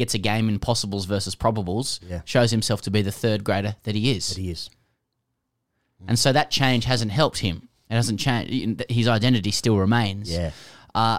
Gets 0.00 0.14
a 0.14 0.18
game 0.18 0.48
in 0.48 0.58
possibles 0.58 1.04
versus 1.04 1.36
probables. 1.36 2.00
Yeah. 2.08 2.22
Shows 2.24 2.50
himself 2.50 2.80
to 2.82 2.90
be 2.90 3.02
the 3.02 3.12
third 3.12 3.44
grader 3.44 3.76
that 3.82 3.94
he 3.94 4.10
is. 4.12 4.28
That 4.30 4.40
he 4.40 4.50
is. 4.50 4.70
And 6.08 6.18
so 6.18 6.32
that 6.32 6.50
change 6.50 6.86
hasn't 6.86 7.10
helped 7.12 7.38
him. 7.40 7.68
It 7.90 7.96
hasn't 7.96 8.18
changed. 8.18 8.82
His 8.88 9.06
identity 9.06 9.50
still 9.50 9.76
remains. 9.76 10.30
Yeah. 10.32 10.52
Uh, 10.94 11.18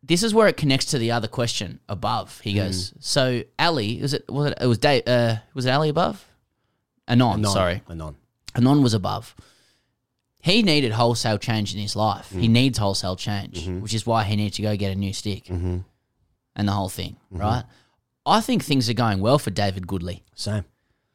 this 0.00 0.22
is 0.22 0.32
where 0.32 0.46
it 0.46 0.56
connects 0.56 0.86
to 0.92 0.98
the 0.98 1.10
other 1.10 1.26
question 1.26 1.80
above. 1.88 2.38
He 2.44 2.52
goes, 2.54 2.92
Mm. 2.92 2.96
so 3.02 3.42
Ali, 3.58 4.00
was 4.00 4.14
it? 4.14 4.24
Was 4.30 4.52
it? 4.52 4.58
It 4.60 4.66
was 4.66 4.78
Dave. 4.78 5.02
Uh, 5.08 5.36
was 5.54 5.66
it 5.66 5.70
Ali 5.70 5.88
above? 5.88 6.24
Anon, 7.08 7.40
Anon, 7.40 7.52
sorry. 7.52 7.82
Anon. 7.90 8.14
Anon 8.54 8.82
was 8.82 8.94
above. 8.94 9.34
He 10.40 10.62
needed 10.62 10.92
wholesale 10.92 11.38
change 11.38 11.74
in 11.74 11.80
his 11.80 11.96
life. 11.96 12.30
He 12.30 12.46
Mm. 12.46 12.50
needs 12.50 12.78
wholesale 12.78 13.16
change, 13.16 13.60
Mm-hmm. 13.62 13.80
which 13.80 13.94
is 13.94 14.06
why 14.06 14.22
he 14.22 14.36
needs 14.36 14.56
to 14.56 14.62
go 14.62 14.76
get 14.76 14.92
a 14.92 14.96
new 14.96 15.12
stick 15.12 15.46
and 16.56 16.68
the 16.68 16.72
whole 16.72 16.88
thing, 16.88 17.16
mm-hmm. 17.32 17.42
right? 17.42 17.64
I 18.24 18.40
think 18.40 18.64
things 18.64 18.88
are 18.88 18.94
going 18.94 19.20
well 19.20 19.38
for 19.38 19.50
David 19.50 19.86
Goodley. 19.86 20.22
Same. 20.34 20.64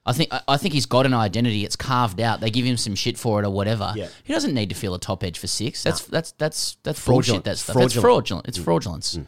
I 0.06 0.14
think 0.14 0.30
I- 0.48 0.58
think 0.58 0.74
he's 0.74 0.86
got 0.86 1.06
an 1.06 1.14
identity. 1.14 1.66
It's 1.66 1.76
carved 1.76 2.22
out. 2.22 2.40
They 2.40 2.50
give 2.50 2.66
him 2.66 2.78
some 2.78 2.96
shit 2.96 3.18
for 3.18 3.42
it 3.42 3.46
or 3.46 3.50
whatever. 3.50 3.94
Yeah. 3.96 4.08
He 4.24 4.34
doesn't 4.34 4.54
need 4.54 4.70
to 4.70 4.76
feel 4.76 4.94
a 4.94 5.00
top 5.00 5.24
edge 5.24 5.38
for 5.38 5.48
six. 5.48 5.84
That's 5.84 6.02
that's 6.06 6.32
that's 6.34 6.78
that's 6.84 7.00
Fraudulent. 7.00 7.44
That 7.44 7.58
stuff. 7.58 7.76
That's 7.76 7.94
Fraudulent. 7.94 8.02
fraudulent. 8.02 8.48
It's 8.48 8.58
mm. 8.58 8.64
fraudulence. 8.64 9.18
Mm. 9.18 9.26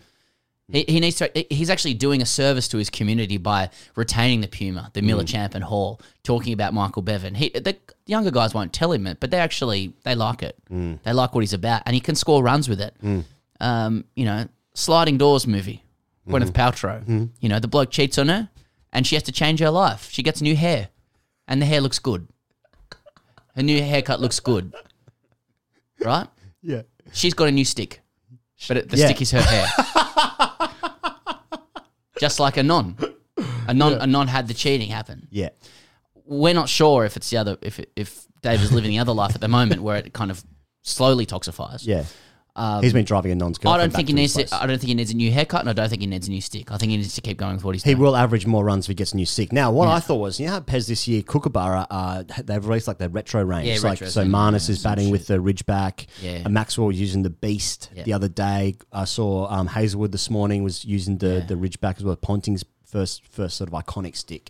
He, 0.72 0.86
he 0.88 1.00
needs 1.00 1.18
to. 1.18 1.46
He's 1.50 1.70
actually 1.70 1.96
doing 1.96 2.22
a 2.22 2.26
service 2.26 2.68
to 2.70 2.78
his 2.78 2.90
community 2.90 3.38
by 3.38 3.72
retaining 3.96 4.42
the 4.42 4.48
Puma, 4.48 4.92
the 4.94 5.02
Miller 5.02 5.24
mm. 5.24 5.28
Champ 5.28 5.56
and 5.56 5.64
Hall, 5.64 6.00
talking 6.24 6.54
about 6.54 6.74
Michael 6.74 7.02
Bevan. 7.02 7.36
He, 7.36 7.50
the 7.50 7.76
younger 8.06 8.32
guys 8.32 8.54
won't 8.54 8.72
tell 8.72 8.92
him 8.92 9.08
it, 9.08 9.20
but 9.20 9.32
they 9.32 9.40
actually 9.40 9.94
they 10.04 10.16
like 10.16 10.44
it. 10.44 10.56
They 11.04 11.12
like 11.12 11.34
what 11.34 11.42
he's 11.42 11.54
about, 11.54 11.82
and 11.86 11.94
he 11.94 12.00
can 12.00 12.16
score 12.16 12.42
runs 12.44 12.70
with 12.70 12.80
it. 12.80 12.96
Um, 13.60 14.06
you 14.16 14.26
know, 14.26 14.48
sliding 14.76 15.18
doors 15.18 15.46
movie, 15.46 15.84
Gwyneth 16.28 16.52
mm-hmm. 16.52 16.62
Paltrow. 16.62 17.00
Mm-hmm. 17.02 17.26
You 17.40 17.50
know, 17.50 17.60
the 17.60 17.68
bloke 17.68 17.92
cheats 17.92 18.18
on 18.18 18.30
her, 18.30 18.50
and 18.92 19.06
she 19.06 19.16
has 19.16 19.24
to 19.24 19.32
change 19.32 19.60
her 19.60 19.70
life. 19.70 20.10
She 20.12 20.24
gets 20.24 20.42
new 20.42 20.56
hair, 20.56 20.90
and 21.48 21.62
the 21.62 21.66
hair 21.66 21.82
looks 21.82 22.00
good. 22.00 22.28
Her 23.56 23.64
new 23.64 23.82
haircut 23.82 24.20
looks 24.22 24.40
good, 24.40 24.74
right? 26.00 26.28
Yeah. 26.62 26.84
She's 27.12 27.34
got 27.34 27.48
a 27.48 27.52
new 27.52 27.66
stick, 27.66 28.02
but 28.68 28.78
it, 28.78 28.90
the 28.90 28.98
Yeah. 28.98 29.06
stick 29.08 29.22
is 29.22 29.32
her 29.32 29.42
hair. 29.42 29.66
Just 32.20 32.40
like 32.40 32.58
a 32.58 32.64
non, 32.64 32.98
a 33.68 33.74
non, 33.74 33.94
a 33.94 34.06
non 34.08 34.28
had 34.28 34.48
the 34.48 34.54
cheating 34.54 34.90
happen. 34.90 35.28
Yeah. 35.32 35.50
We're 36.26 36.54
not 36.54 36.70
sure 36.70 37.06
if 37.06 37.18
it's 37.18 37.30
the 37.30 37.38
other, 37.38 37.58
if 37.62 37.80
if 37.96 38.28
Dave 38.42 38.62
is 38.62 38.72
living 38.72 38.92
the 38.92 39.00
other 39.00 39.14
life 39.14 39.36
at 39.36 39.42
the 39.42 39.48
moment 39.48 39.82
where 39.82 39.98
it 39.98 40.14
kind 40.14 40.30
of 40.30 40.44
slowly 40.84 41.26
toxifies. 41.26 41.86
Yeah. 41.86 42.04
Um, 42.56 42.84
He's 42.84 42.92
been 42.94 43.06
driving 43.06 43.32
a 43.32 43.36
non's 43.36 43.58
I 43.66 43.78
don't 43.78 43.94
think 43.94 44.08
he 44.10 44.14
needs. 44.14 44.34
To. 44.34 44.48
I 44.54 44.66
don't 44.66 44.78
think 44.80 44.90
he 44.90 44.94
needs 44.96 45.12
a 45.12 45.16
new 45.16 45.32
haircut, 45.32 45.62
and 45.62 45.70
I 45.70 45.74
don't 45.74 45.88
think 45.88 46.02
he 46.02 46.08
needs 46.08 46.28
a 46.28 46.32
new 46.32 46.42
stick. 46.42 46.72
I 46.72 46.78
think 46.78 46.90
he 46.90 46.98
needs 46.98 47.16
to 47.16 47.22
keep 47.22 47.38
going 47.38 47.56
with 47.56 47.64
what 47.64 47.76
he's 47.76 47.84
He 47.84 47.92
doing. 47.94 48.04
will 48.04 48.16
average 48.16 48.46
more 48.46 48.64
runs 48.66 48.86
if 48.86 48.90
he 48.90 48.94
gets 48.96 49.14
a 49.14 49.16
new 49.16 49.26
stick. 49.26 49.54
Now, 49.54 49.72
what 49.72 49.88
Yeah. 49.88 49.94
I 49.96 50.00
thought 50.00 50.18
was, 50.18 50.40
you 50.40 50.48
know 50.48 50.54
how 50.54 50.60
Pez 50.60 50.88
this 50.88 51.08
year, 51.08 51.22
Kookaburra, 51.22 51.88
uh, 51.90 52.24
they've 52.44 52.66
released 52.66 52.88
like 52.88 52.98
their 52.98 53.10
retro 53.10 53.44
range. 53.44 53.68
Yeah, 53.68 53.76
like, 53.76 54.02
retro 54.02 54.08
so 54.08 54.24
Marnus 54.26 54.68
yeah, 54.68 54.74
is 54.74 54.84
batting 54.84 55.10
with 55.10 55.28
the 55.28 55.38
Ridgeback. 55.38 56.08
Yeah. 56.22 56.42
And 56.46 56.54
Maxwell 56.54 56.88
was 56.88 57.00
using 57.00 57.24
the 57.24 57.30
Beast 57.30 57.90
Yeah. 57.96 58.04
the 58.04 58.14
other 58.14 58.28
day. 58.28 58.76
I 58.92 59.06
saw 59.06 59.48
um, 59.50 59.68
Hazlewood 59.68 60.12
this 60.12 60.30
morning 60.30 60.64
was 60.64 60.84
using 60.84 61.18
the, 61.20 61.44
the 61.48 61.56
Ridgeback 61.56 61.98
as 61.98 62.04
well. 62.04 62.16
Ponting's 62.16 62.66
first 62.86 63.24
first 63.28 63.56
sort 63.58 63.72
of 63.72 63.74
iconic 63.86 64.16
stick. 64.16 64.50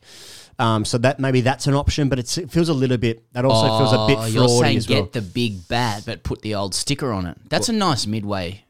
Um, 0.59 0.83
so 0.83 0.97
that 0.97 1.19
maybe 1.21 1.39
that's 1.41 1.67
an 1.67 1.73
option, 1.73 2.09
but 2.09 2.19
it's, 2.19 2.37
it 2.37 2.51
feels 2.51 2.67
a 2.67 2.73
little 2.73 2.97
bit. 2.97 3.23
That 3.31 3.45
also 3.45 3.65
feels 3.77 3.93
a 3.93 4.07
bit 4.07 4.17
Oh, 4.19 4.25
You're 4.25 4.49
saying 4.61 4.79
get 4.81 4.89
well. 5.03 5.09
the 5.13 5.21
big 5.21 5.67
bat, 5.69 6.03
but 6.05 6.21
put 6.23 6.41
the 6.41 6.55
old 6.55 6.75
sticker 6.75 7.13
on 7.13 7.25
it. 7.27 7.37
That's 7.49 7.69
a 7.69 7.73
nice 7.73 8.05
midway 8.05 8.65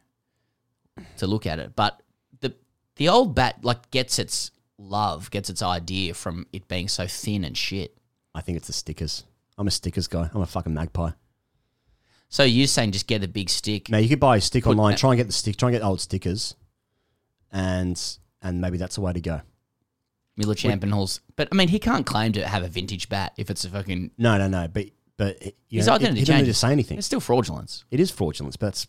to 1.17 1.25
look 1.25 1.47
at 1.47 1.57
it. 1.57 1.75
But 1.75 1.99
the 2.41 2.53
the 2.97 3.09
old 3.09 3.33
bat 3.33 3.63
like 3.63 3.89
gets 3.89 4.19
its 4.19 4.51
love, 4.77 5.31
gets 5.31 5.49
its 5.49 5.63
idea 5.63 6.13
from 6.13 6.45
it 6.53 6.67
being 6.67 6.87
so 6.87 7.07
thin 7.07 7.43
and 7.43 7.57
shit. 7.57 7.97
I 8.35 8.41
think 8.41 8.57
it's 8.57 8.67
the 8.67 8.73
stickers. 8.73 9.23
I'm 9.57 9.67
a 9.67 9.71
stickers 9.71 10.07
guy. 10.07 10.29
I'm 10.31 10.41
a 10.41 10.45
fucking 10.45 10.73
magpie. 10.73 11.11
So 12.29 12.43
you're 12.43 12.67
saying 12.67 12.91
just 12.91 13.07
get 13.07 13.23
a 13.23 13.27
big 13.27 13.49
stick? 13.49 13.89
Now 13.89 13.97
you 13.97 14.07
could 14.07 14.19
buy 14.19 14.37
a 14.37 14.41
stick 14.41 14.65
Put 14.65 14.71
online. 14.71 14.91
that- 14.91 14.99
Try 14.99 15.09
and 15.13 15.17
get 15.17 15.25
the 15.27 15.33
stick. 15.33 15.57
Try 15.57 15.69
and 15.69 15.75
get 15.79 15.83
old 15.83 15.99
stickers, 16.01 16.53
and 17.51 17.99
and 18.43 18.61
maybe 18.61 18.77
that's 18.77 18.95
the 18.95 19.01
way 19.01 19.11
to 19.13 19.19
go. 19.21 19.41
Miller 20.39 20.55
Champion 20.55 20.91
Halls. 20.91 21.19
But 21.35 21.49
I 21.51 21.55
mean, 21.55 21.67
he 21.67 21.77
can't 21.77 22.05
claim 22.05 22.31
to 22.31 22.47
have 22.47 22.63
a 22.63 22.67
vintage 22.67 23.09
bat 23.09 23.33
if 23.37 23.49
it's 23.49 23.65
a 23.65 23.69
fucking. 23.69 24.11
No, 24.17 24.37
no, 24.37 24.47
no. 24.47 24.67
But 24.67 24.85
but 25.17 25.43
you 25.67 25.79
His 25.79 25.87
know, 25.87 25.93
identity 25.93 26.31
he, 26.31 26.39
need 26.39 26.45
to 26.45 26.53
say 26.53 26.71
anything. 26.71 26.97
It's 26.97 27.05
still 27.05 27.19
fraudulence. 27.19 27.83
It 27.91 27.99
is 27.99 28.09
fraudulence, 28.09 28.55
but 28.55 28.67
that's 28.67 28.87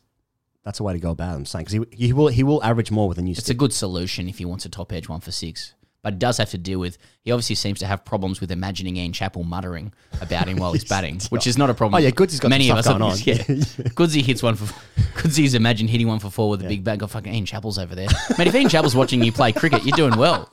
that's 0.64 0.78
a 0.78 0.84
way 0.84 0.92
to 0.92 1.00
go 1.00 1.10
about 1.10 1.32
it. 1.34 1.36
I'm 1.38 1.44
saying 1.44 1.66
because 1.66 1.86
he, 1.90 2.06
he 2.06 2.12
will 2.12 2.28
he 2.28 2.44
will 2.44 2.62
average 2.62 2.90
more 2.90 3.08
with 3.08 3.18
a 3.18 3.22
new 3.22 3.32
It's 3.32 3.50
a 3.50 3.54
good 3.54 3.72
solution 3.72 4.28
if 4.28 4.38
he 4.38 4.44
wants 4.44 4.64
a 4.64 4.68
top 4.68 4.92
edge 4.92 5.08
one 5.08 5.20
for 5.20 5.32
six. 5.32 5.74
But 6.02 6.14
it 6.14 6.18
does 6.18 6.38
have 6.38 6.48
to 6.50 6.58
deal 6.58 6.78
with. 6.78 6.96
He 7.20 7.30
obviously 7.30 7.56
seems 7.56 7.78
to 7.80 7.86
have 7.86 8.06
problems 8.06 8.40
with 8.40 8.50
imagining 8.50 8.96
Ian 8.96 9.12
Chappell 9.12 9.44
muttering 9.44 9.92
about 10.22 10.48
him 10.48 10.56
while 10.56 10.72
he's 10.72 10.84
batting, 10.88 11.20
which 11.28 11.46
is 11.46 11.58
not 11.58 11.68
a 11.68 11.74
problem. 11.74 12.00
Oh, 12.00 12.02
yeah, 12.02 12.10
Goodsy's 12.10 12.40
got 12.40 12.48
Many 12.48 12.68
some 12.68 12.78
of 12.78 12.84
stuff 12.84 12.94
us 12.94 12.98
going 12.98 13.12
on. 13.12 13.18
Yeah, 13.26 13.34
Goodsy 13.94 14.22
hits 14.22 14.42
one 14.42 14.54
for. 14.54 14.72
Goodsy's 15.20 15.54
imagined 15.54 15.90
hitting 15.90 16.06
one 16.08 16.18
for 16.18 16.30
four 16.30 16.48
with 16.48 16.64
a 16.64 16.68
big 16.68 16.84
bang. 16.84 17.02
of 17.02 17.10
fucking 17.10 17.34
Ian 17.34 17.44
Chappell's 17.44 17.78
over 17.78 17.94
there. 17.94 18.08
Man, 18.38 18.46
if 18.46 18.54
Ian 18.54 18.70
Chappell's 18.70 18.96
watching 18.96 19.22
you 19.22 19.30
play 19.32 19.52
cricket, 19.52 19.84
you're 19.84 19.96
doing 19.96 20.16
well. 20.16 20.48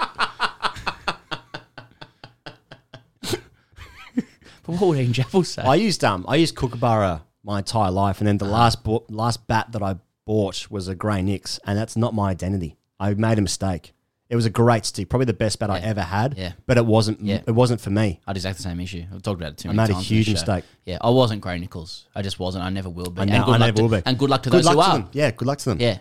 But 4.67 4.73
what 4.81 4.87
would 4.89 4.99
Ian 4.99 5.13
Chappell 5.13 5.43
say? 5.43 5.63
I 5.63 5.75
used 5.75 6.03
um 6.03 6.25
I 6.27 6.35
used 6.35 6.55
Kookaburra 6.55 7.21
my 7.43 7.59
entire 7.59 7.89
life, 7.91 8.19
and 8.19 8.27
then 8.27 8.37
the 8.37 8.45
Uh-huh. 8.45 8.53
last 8.53 8.83
bo- 8.83 9.05
last 9.09 9.47
bat 9.47 9.71
that 9.71 9.81
I 9.81 9.95
bought 10.25 10.69
was 10.69 10.87
a 10.87 10.93
Grey 10.95 11.21
Nix, 11.23 11.59
and 11.65 11.77
that's 11.77 11.95
not 11.95 12.13
my 12.13 12.29
identity. 12.29 12.77
I 12.99 13.13
made 13.13 13.39
a 13.39 13.41
mistake. 13.41 13.93
It 14.29 14.35
was 14.35 14.45
a 14.45 14.49
great 14.49 14.83
stick, 14.83 15.07
probably 15.07 15.23
the 15.25 15.31
best 15.33 15.57
bat 15.57 15.69
I 15.69 15.79
ever 15.79 16.01
had. 16.01 16.37
Yeah. 16.37 16.51
but 16.65 16.75
it 16.77 16.85
wasn't. 16.85 17.21
Yeah. 17.21 17.39
It 17.47 17.51
wasn't 17.55 17.79
for 17.79 17.91
me. 17.91 18.19
I 18.27 18.31
had 18.31 18.35
exactly 18.35 18.57
the 18.57 18.63
same 18.69 18.79
issue. 18.81 19.05
I've 19.13 19.21
talked 19.21 19.39
about 19.39 19.53
it 19.53 19.57
too 19.59 19.69
I 19.69 19.71
many 19.71 19.77
made 19.77 19.83
a 19.91 19.93
times. 19.93 19.97
on 19.99 20.03
huge 20.03 20.25
this 20.25 20.39
show. 20.41 20.53
mistake. 20.53 20.65
Yeah, 20.85 20.97
I 20.99 21.09
wasn't 21.11 21.39
Gray-Nicolls. 21.39 22.07
I 22.13 22.21
just 22.23 22.37
wasn't. 22.37 22.65
I 22.65 22.69
never 22.69 22.89
will 22.89 23.09
be. 23.09 23.21
And 23.21 23.31
And 23.31 23.45
good 23.45 23.49
I 23.55 23.57
luck 23.57 23.59
never 23.61 23.77
to- 23.77 23.83
will 23.83 23.89
be. 23.89 24.01
And 24.05 24.19
good 24.19 24.29
luck 24.29 24.43
to 24.43 24.49
those 24.49 24.67
who 24.67 24.79
are. 24.81 24.97
them. 24.99 25.09
Yeah, 25.13 25.31
good 25.31 25.47
luck 25.47 25.59
to 25.59 25.69
them. 25.69 25.79
Yeah. 25.79 25.99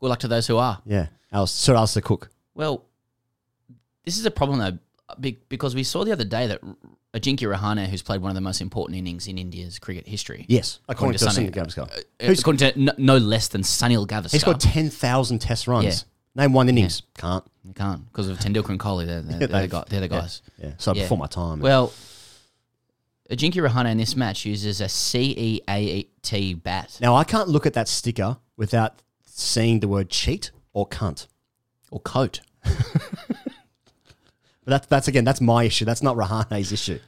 Good 0.00 0.08
luck 0.08 0.18
to 0.20 0.28
those 0.28 0.46
who 0.48 0.56
are. 0.56 0.82
Yeah, 0.84 1.06
Alice, 1.30 1.52
Sir 1.52 1.76
Alistair 1.76 2.02
Cook. 2.02 2.30
Well, 2.54 2.82
this 4.04 4.18
is 4.18 4.26
a 4.26 4.30
problem 4.32 4.58
though, 4.58 4.78
because 5.48 5.74
we 5.74 5.84
saw 5.84 6.04
the 6.04 6.12
other 6.12 6.24
day 6.24 6.46
that 6.48 6.60
Ajinkya 7.14 7.54
Rahane, 7.56 7.86
who's 7.86 8.02
played 8.02 8.20
one 8.20 8.30
of 8.30 8.34
the 8.34 8.40
most 8.40 8.60
important 8.60 8.98
innings 8.98 9.26
in 9.26 9.38
India's 9.38 9.78
cricket 9.78 10.06
history. 10.06 10.44
Yes, 10.48 10.80
according 10.88 11.18
to 11.18 11.30
Sunny- 11.30 11.48
Sunil 11.48 11.52
Gavaskar. 11.54 11.90
uh, 11.92 12.00
Who's- 12.26 12.40
according 12.40 12.72
to 12.72 12.80
no, 12.80 12.92
no 12.98 13.16
less 13.16 13.48
than 13.48 13.62
Sunil 13.62 14.06
Gavaskar. 14.06 14.32
He's 14.32 14.44
got 14.44 14.60
ten 14.60 14.90
thousand 14.90 15.38
Test 15.40 15.66
runs. 15.66 15.84
Yeah. 16.36 16.42
Name 16.42 16.52
one 16.52 16.68
innings. 16.68 17.02
Can't. 17.16 17.44
You 17.64 17.72
can't 17.72 18.04
because 18.06 18.28
of 18.28 18.38
Tendulkar 18.38 18.68
and 18.70 18.78
Kohli. 18.80 19.06
They're, 19.06 19.22
they're, 19.22 19.40
Yeah, 19.40 19.46
they're, 19.46 19.66
the, 19.66 19.84
they're 19.88 20.00
the 20.00 20.08
guys. 20.08 20.42
yeah. 20.58 20.72
So 20.76 20.92
before 20.92 21.16
my 21.16 21.26
time. 21.26 21.60
Well, 21.60 21.92
Ajinkya 23.30 23.66
Rahane 23.68 23.90
in 23.90 23.96
this 23.98 24.14
match 24.14 24.44
uses 24.44 24.80
a 24.80 24.84
CEAT 24.88 26.62
bat 26.62 26.98
Now 27.00 27.16
I 27.16 27.24
can't 27.24 27.48
look 27.48 27.64
at 27.66 27.72
that 27.72 27.88
sticker 27.88 28.36
without 28.56 29.02
seeing 29.24 29.80
the 29.80 29.88
word 29.88 30.10
cheat 30.10 30.50
or 30.72 30.86
cunt. 30.88 31.26
or 31.90 32.00
coat. 32.00 32.40
But 34.66 34.72
that's 34.72 34.86
that's 34.88 35.08
again 35.08 35.24
that's 35.24 35.40
my 35.40 35.64
issue. 35.64 35.86
That's 35.86 36.02
not 36.02 36.16
Rahane's 36.16 36.72
issue. 36.72 36.98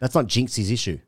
That's 0.00 0.14
not 0.14 0.26
Jinxie's 0.28 0.70
issue. 0.70 0.98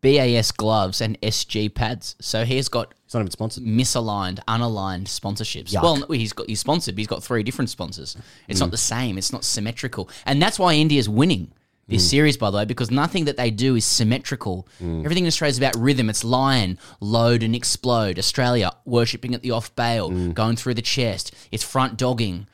BAS 0.00 0.52
gloves 0.52 1.00
and 1.02 1.20
SG 1.20 1.74
pads. 1.74 2.16
So 2.20 2.44
he's 2.44 2.68
got 2.68 2.94
It's 3.04 3.12
not 3.14 3.20
even 3.20 3.30
sponsored. 3.30 3.64
misaligned, 3.64 4.38
unaligned 4.48 5.04
sponsorships. 5.04 5.72
Yuck. 5.72 5.82
Well, 5.82 5.96
no, 5.96 6.06
he's 6.06 6.32
got 6.32 6.48
he's 6.48 6.60
sponsored, 6.60 6.94
but 6.94 7.00
he's 7.00 7.06
got 7.08 7.22
three 7.22 7.42
different 7.42 7.68
sponsors. 7.70 8.16
It's 8.48 8.58
Mm. 8.58 8.62
not 8.62 8.70
the 8.70 8.76
same. 8.78 9.18
It's 9.18 9.32
not 9.32 9.44
symmetrical, 9.44 10.08
and 10.24 10.40
that's 10.40 10.58
why 10.58 10.74
India's 10.74 11.08
winning 11.08 11.52
this 11.88 12.04
Mm. 12.06 12.10
series, 12.10 12.36
by 12.36 12.50
the 12.50 12.56
way, 12.58 12.64
because 12.64 12.90
nothing 12.90 13.24
that 13.24 13.36
they 13.36 13.50
do 13.50 13.74
is 13.74 13.84
symmetrical. 13.84 14.66
Mm. 14.82 15.04
Everything 15.04 15.24
in 15.24 15.28
Australia 15.28 15.50
is 15.50 15.58
about 15.58 15.76
rhythm. 15.76 16.08
It's 16.08 16.22
lion, 16.24 16.78
load, 17.00 17.42
and 17.42 17.54
explode. 17.56 18.18
Australia 18.18 18.70
worshipping 18.84 19.34
at 19.34 19.42
the 19.42 19.50
off 19.50 19.74
bail, 19.74 20.10
Mm. 20.10 20.32
going 20.34 20.56
through 20.56 20.74
the 20.74 20.82
chest. 20.82 21.32
It's 21.50 21.64
front 21.64 21.96
dogging. 21.98 22.46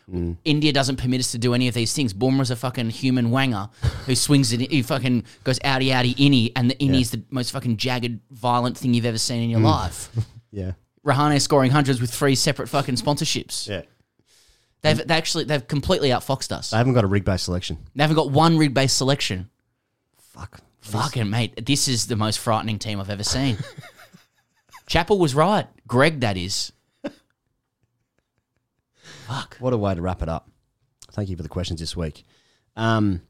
India 0.47 0.73
doesn't 0.73 0.97
permit 0.97 1.21
us 1.21 1.31
to 1.33 1.39
do 1.39 1.53
any 1.53 1.69
of 1.69 1.75
these 1.75 1.93
things. 1.93 2.15
Bumrah's 2.15 2.51
a 2.51 2.57
fucking 2.57 2.89
human 2.91 3.31
wanger 3.31 3.69
who 4.07 4.15
swings 4.15 4.53
it. 4.55 4.61
He 4.71 4.81
fucking 4.81 5.25
goes 5.45 5.59
outy 5.61 5.89
outy 5.89 6.15
innie, 6.17 6.51
and 6.57 6.71
the 6.71 6.75
innie 6.77 7.03
is 7.03 7.11
the 7.11 7.23
most 7.31 7.51
fucking 7.53 7.77
jagged, 7.77 8.21
violent 8.31 8.79
thing 8.79 8.95
you've 8.95 9.05
ever 9.05 9.19
seen 9.19 9.43
in 9.43 9.51
your 9.51 9.61
Mm. 9.61 9.65
life. 9.65 10.09
Yeah. 10.51 10.73
Rahane 11.07 11.39
scoring 11.43 11.71
hundreds 11.73 12.01
with 12.01 12.11
three 12.11 12.35
separate 12.35 12.69
fucking 12.71 12.95
sponsorships. 12.97 13.69
Yeah. 13.69 13.83
They've 14.83 15.07
they 15.07 15.15
actually 15.15 15.45
they've 15.45 15.67
completely 15.67 16.11
outfoxed 16.11 16.53
us. 16.53 16.71
They 16.71 16.77
haven't 16.77 16.95
got 16.95 17.05
a 17.05 17.09
rig 17.09 17.25
based 17.25 17.45
selection. 17.45 17.79
They 17.95 18.03
haven't 18.03 18.17
got 18.17 18.31
one 18.31 18.59
rig 18.59 18.75
based 18.75 18.97
selection. 18.97 19.51
Fuck. 20.19 20.61
Fucking 20.81 21.29
mate, 21.29 21.67
this 21.67 21.89
is 21.89 22.07
the 22.07 22.17
most 22.17 22.39
frightening 22.39 22.79
team 22.79 23.01
I've 23.01 23.11
ever 23.11 23.25
seen. 23.25 23.59
Chappell 24.87 25.19
was 25.19 25.35
right. 25.35 25.67
Greg, 25.87 26.21
that 26.21 26.37
is. 26.37 26.73
Fuck. 29.27 29.57
What 29.61 29.75
a 29.75 29.77
way 29.77 29.95
to 29.95 30.01
wrap 30.01 30.23
it 30.23 30.29
up. 30.29 30.49
Thank 31.13 31.29
you 31.29 31.37
for 31.37 31.43
the 31.43 31.49
questions 31.49 31.81
this 31.81 31.95
week. 31.95 32.25
Um, 32.77 33.21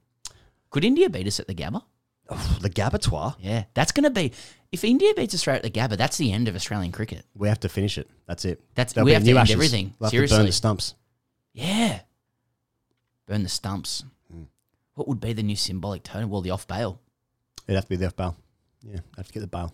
Could 0.70 0.84
India 0.84 1.10
beat 1.10 1.26
us 1.26 1.40
at 1.40 1.48
the 1.48 1.54
Gabba? 1.54 1.82
the 2.60 2.70
Gabatoir. 2.70 3.34
Yeah, 3.40 3.64
that's 3.74 3.90
going 3.90 4.04
to 4.04 4.10
be. 4.10 4.32
If 4.70 4.84
India 4.84 5.12
beats 5.14 5.34
Australia 5.34 5.58
at 5.58 5.62
the 5.62 5.70
Gabba, 5.80 5.96
that's 5.96 6.18
the 6.18 6.30
end 6.30 6.46
of 6.46 6.54
Australian 6.54 6.92
cricket. 6.92 7.24
We 7.34 7.48
have 7.48 7.60
to 7.60 7.68
finish 7.68 7.98
it. 7.98 8.08
That's 8.26 8.44
it. 8.44 8.62
That's 8.74 8.92
There'll 8.92 9.06
we 9.06 9.10
be 9.10 9.14
have 9.14 9.24
new 9.24 9.32
to 9.32 9.38
end 9.40 9.46
Ashes. 9.46 9.54
everything. 9.54 9.94
We'll 9.98 10.06
have 10.06 10.10
to 10.10 10.16
Seriously, 10.16 10.36
burn 10.36 10.46
the 10.46 10.52
stumps. 10.52 10.94
Yeah, 11.58 12.00
burn 13.26 13.42
the 13.42 13.48
stumps. 13.48 14.04
Hmm. 14.32 14.44
What 14.94 15.08
would 15.08 15.20
be 15.20 15.32
the 15.32 15.42
new 15.42 15.56
symbolic 15.56 16.02
totem? 16.02 16.30
Well, 16.30 16.40
the 16.40 16.50
off 16.50 16.66
bail. 16.66 17.00
It'd 17.66 17.76
have 17.76 17.84
to 17.84 17.90
be 17.90 17.96
the 17.96 18.06
off 18.06 18.16
bail. 18.16 18.36
Yeah, 18.82 18.98
I'd 19.14 19.18
have 19.18 19.26
to 19.28 19.32
get 19.32 19.40
the 19.40 19.46
bail. 19.46 19.72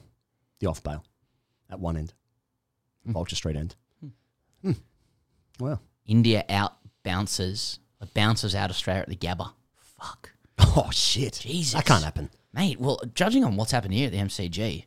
The 0.61 0.67
off 0.69 0.83
bail. 0.83 1.05
At 1.71 1.81
one 1.81 1.97
end. 1.97 2.13
Vulture 3.05 3.37
Street 3.37 3.57
end. 3.57 3.75
Hmm. 4.63 4.73
Well. 5.61 5.81
India 6.07 6.45
out 6.49 6.77
bounces, 7.03 7.79
bounces 8.15 8.55
out 8.55 8.71
Australia 8.71 9.03
at 9.03 9.09
the 9.09 9.17
Gabba. 9.17 9.53
Fuck. 9.77 10.31
Oh, 10.77 10.91
shit. 10.91 11.35
Jesus. 11.43 11.75
That 11.75 11.85
can't 11.87 12.03
happen. 12.03 12.31
Mate, 12.53 12.81
well, 12.81 13.01
judging 13.15 13.45
on 13.45 13.57
what's 13.57 13.71
happened 13.73 13.95
here 13.95 14.07
at 14.07 14.13
the 14.13 14.19
MCG, 14.19 14.85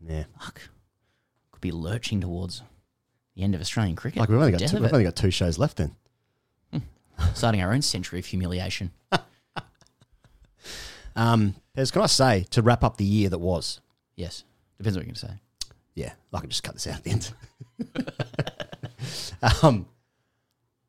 Yeah. 0.00 0.24
fuck, 0.40 0.60
could 1.50 1.60
be 1.60 1.70
lurching 1.72 2.20
towards 2.20 2.62
the 3.36 3.42
end 3.42 3.54
of 3.54 3.60
Australian 3.60 3.94
cricket. 3.96 4.18
Like 4.18 4.28
we've 4.28 4.38
only 4.38 4.50
got 4.50 4.58
Death 4.60 4.70
two, 4.70 4.76
of 4.78 4.82
we've 4.82 4.90
it. 4.90 4.94
only 4.94 5.04
got 5.04 5.14
two 5.16 5.30
shows 5.30 5.58
left 5.58 5.76
then. 5.76 5.94
starting 7.34 7.62
our 7.62 7.72
own 7.72 7.82
century 7.82 8.18
of 8.18 8.26
humiliation. 8.26 8.90
Um, 11.18 11.54
Pez, 11.74 11.90
can 11.90 12.02
I 12.02 12.06
say 12.06 12.44
to 12.50 12.60
wrap 12.60 12.84
up 12.84 12.98
the 12.98 13.04
year 13.04 13.30
that 13.30 13.38
was? 13.38 13.80
Yes, 14.16 14.44
depends 14.76 14.98
what 14.98 15.06
you're 15.06 15.14
going 15.14 15.14
to 15.14 15.20
say. 15.26 15.72
Yeah, 15.94 16.12
I 16.30 16.40
can 16.40 16.50
just 16.50 16.62
cut 16.62 16.74
this 16.74 16.86
out 16.86 16.96
at 16.98 17.04
the 17.04 17.10
end. 17.10 17.32
um, 19.62 19.86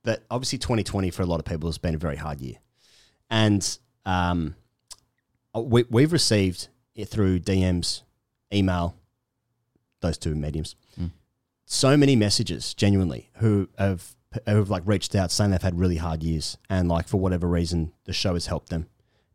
but 0.03 0.25
obviously, 0.29 0.57
2020 0.59 1.11
for 1.11 1.21
a 1.23 1.25
lot 1.25 1.39
of 1.39 1.45
people 1.45 1.69
has 1.69 1.77
been 1.77 1.95
a 1.95 1.97
very 1.97 2.17
hard 2.17 2.41
year, 2.41 2.55
and 3.29 3.77
um, 4.05 4.55
we, 5.55 5.85
we've 5.89 6.11
received 6.11 6.67
it 6.93 7.05
through 7.05 7.39
DMs, 7.39 8.01
email, 8.53 8.95
those 10.01 10.17
two 10.17 10.35
mediums, 10.35 10.75
Mm. 10.99 11.11
So 11.69 11.97
many 11.97 12.15
messages 12.15 12.73
genuinely 12.73 13.29
who 13.35 13.67
have 13.77 14.15
who 14.45 14.55
have 14.55 14.69
like 14.69 14.83
reached 14.85 15.13
out 15.15 15.31
saying 15.31 15.51
they've 15.51 15.61
had 15.61 15.77
really 15.77 15.97
hard 15.97 16.23
years 16.23 16.57
and 16.69 16.87
like 16.87 17.07
for 17.07 17.17
whatever 17.17 17.47
reason 17.47 17.91
the 18.05 18.13
show 18.13 18.33
has 18.33 18.47
helped 18.47 18.69
them, 18.69 18.87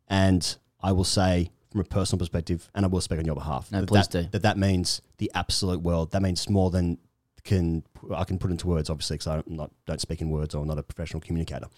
and 0.09 0.57
I 0.81 0.93
will 0.93 1.05
say 1.05 1.51
from 1.71 1.81
a 1.81 1.85
personal 1.85 2.19
perspective, 2.19 2.71
and 2.75 2.85
I 2.85 2.89
will 2.89 3.01
speak 3.01 3.19
on 3.19 3.25
your 3.25 3.35
behalf. 3.35 3.71
No, 3.71 3.81
that 3.81 3.87
please 3.87 4.09
that, 4.09 4.23
do. 4.25 4.29
That 4.33 4.43
that 4.43 4.59
means 4.59 5.03
the 5.19 5.31
absolute 5.35 5.81
world. 5.81 6.13
That 6.13 6.23
means 6.23 6.49
more 6.49 6.71
than 6.71 6.99
can 7.45 7.83
I 8.15 8.25
can 8.25 8.39
put 8.39 8.51
into 8.51 8.67
words, 8.67 8.89
obviously, 8.89 9.17
because 9.17 9.27
I 9.27 9.43
don't, 9.43 9.73
don't 9.87 10.01
speak 10.01 10.21
in 10.21 10.31
words 10.31 10.55
or 10.55 10.63
I'm 10.63 10.69
not 10.69 10.79
a 10.79 10.83
professional 10.83 11.21
communicator. 11.21 11.69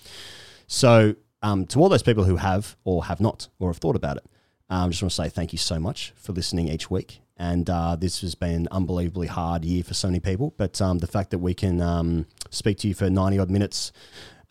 So, 0.68 1.16
um, 1.42 1.66
to 1.66 1.80
all 1.80 1.88
those 1.88 2.02
people 2.02 2.24
who 2.24 2.36
have 2.36 2.76
or 2.84 3.04
have 3.06 3.20
not 3.20 3.48
or 3.58 3.70
have 3.70 3.78
thought 3.78 3.96
about 3.96 4.18
it, 4.18 4.24
um, 4.70 4.90
just 4.90 5.02
want 5.02 5.10
to 5.10 5.16
say 5.16 5.28
thank 5.28 5.52
you 5.52 5.58
so 5.58 5.80
much 5.80 6.12
for 6.16 6.32
listening 6.32 6.68
each 6.68 6.90
week. 6.90 7.20
And 7.36 7.68
uh, 7.68 7.96
this 7.96 8.20
has 8.20 8.34
been 8.34 8.54
an 8.54 8.68
unbelievably 8.70 9.26
hard 9.26 9.64
year 9.64 9.82
for 9.82 9.94
so 9.94 10.08
many 10.08 10.20
people. 10.20 10.54
But 10.56 10.80
um, 10.80 10.98
the 10.98 11.06
fact 11.06 11.30
that 11.30 11.38
we 11.38 11.52
can 11.52 11.80
um, 11.80 12.26
speak 12.50 12.78
to 12.78 12.88
you 12.88 12.94
for 12.94 13.10
90 13.10 13.38
odd 13.38 13.50
minutes 13.50 13.92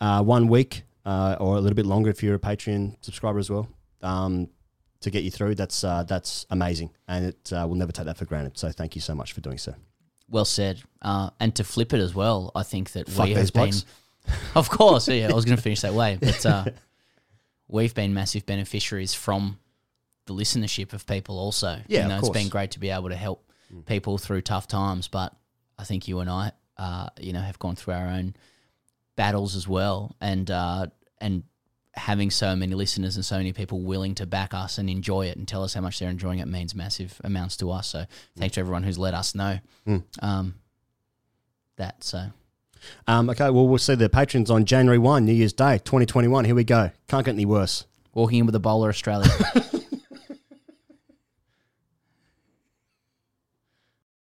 uh, 0.00 0.22
one 0.22 0.48
week 0.48 0.82
uh, 1.06 1.36
or 1.40 1.56
a 1.56 1.60
little 1.60 1.76
bit 1.76 1.86
longer 1.86 2.10
if 2.10 2.22
you're 2.22 2.34
a 2.34 2.38
Patreon 2.38 2.96
subscriber 3.00 3.38
as 3.38 3.48
well 3.48 3.68
um, 4.02 4.48
to 5.00 5.10
get 5.10 5.22
you 5.22 5.30
through, 5.30 5.54
that's, 5.54 5.82
uh, 5.82 6.02
that's 6.02 6.46
amazing. 6.50 6.90
And 7.08 7.26
it, 7.26 7.52
uh, 7.52 7.64
we'll 7.66 7.78
never 7.78 7.92
take 7.92 8.06
that 8.06 8.18
for 8.18 8.26
granted. 8.26 8.58
So 8.58 8.70
thank 8.70 8.94
you 8.94 9.00
so 9.00 9.14
much 9.14 9.32
for 9.32 9.40
doing 9.40 9.58
so. 9.58 9.74
Well 10.28 10.44
said. 10.44 10.82
Uh, 11.00 11.30
and 11.40 11.54
to 11.56 11.64
flip 11.64 11.92
it 11.92 12.00
as 12.00 12.14
well, 12.14 12.52
I 12.54 12.62
think 12.62 12.92
that 12.92 13.08
Fuck 13.08 13.26
we 13.26 13.32
have 13.32 13.52
been, 13.52 13.62
blokes. 13.70 13.84
of 14.54 14.68
course, 14.68 15.08
yeah, 15.08 15.30
I 15.30 15.34
was 15.34 15.44
going 15.44 15.56
to 15.56 15.62
finish 15.62 15.80
that 15.82 15.94
way, 15.94 16.18
but 16.20 16.44
uh, 16.46 16.64
we've 17.68 17.94
been 17.94 18.14
massive 18.14 18.46
beneficiaries 18.46 19.14
from 19.14 19.58
the 20.26 20.34
listenership 20.34 20.92
of 20.92 21.06
people 21.06 21.38
also. 21.38 21.80
Yeah, 21.86 22.02
you 22.02 22.08
know, 22.08 22.18
it's 22.18 22.28
been 22.30 22.48
great 22.48 22.72
to 22.72 22.80
be 22.80 22.90
able 22.90 23.08
to 23.10 23.16
help 23.16 23.50
people 23.86 24.18
through 24.18 24.40
tough 24.42 24.66
times, 24.68 25.08
but 25.08 25.34
I 25.78 25.84
think 25.84 26.06
you 26.08 26.20
and 26.20 26.30
I, 26.30 26.52
uh, 26.78 27.08
you 27.20 27.32
know, 27.32 27.40
have 27.40 27.58
gone 27.58 27.76
through 27.76 27.94
our 27.94 28.06
own 28.08 28.34
battles 29.16 29.54
as 29.56 29.66
well, 29.68 30.14
and 30.20 30.50
uh, 30.50 30.86
and 31.20 31.42
having 31.96 32.28
so 32.30 32.56
many 32.56 32.74
listeners 32.74 33.14
and 33.14 33.24
so 33.24 33.36
many 33.36 33.52
people 33.52 33.80
willing 33.80 34.16
to 34.16 34.26
back 34.26 34.52
us 34.52 34.78
and 34.78 34.90
enjoy 34.90 35.26
it 35.26 35.36
and 35.36 35.46
tell 35.46 35.62
us 35.62 35.74
how 35.74 35.80
much 35.80 36.00
they're 36.00 36.10
enjoying 36.10 36.40
it 36.40 36.48
means 36.48 36.74
massive 36.74 37.20
amounts 37.22 37.56
to 37.56 37.70
us. 37.70 37.86
So 37.86 38.04
thanks 38.36 38.54
to 38.54 38.60
everyone 38.60 38.82
who's 38.82 38.98
let 38.98 39.14
us 39.14 39.32
know 39.34 39.58
Mm. 39.86 40.02
um, 40.20 40.54
that. 41.76 42.02
So 42.02 42.26
Um, 43.06 43.30
okay, 43.30 43.48
well, 43.50 43.68
we'll 43.68 43.78
see 43.78 43.94
the 43.94 44.08
patrons 44.08 44.50
on 44.50 44.64
January 44.64 44.98
1, 44.98 45.24
New 45.24 45.32
Year's 45.32 45.52
Day, 45.52 45.78
2021. 45.84 46.44
Here 46.44 46.54
we 46.54 46.64
go. 46.64 46.90
Can't 47.08 47.24
get 47.24 47.32
any 47.34 47.44
worse. 47.46 47.84
walking 48.12 48.40
in 48.40 48.46
with 48.46 48.54
a 48.56 48.60
bowler 48.60 48.88
Australia. 48.88 49.30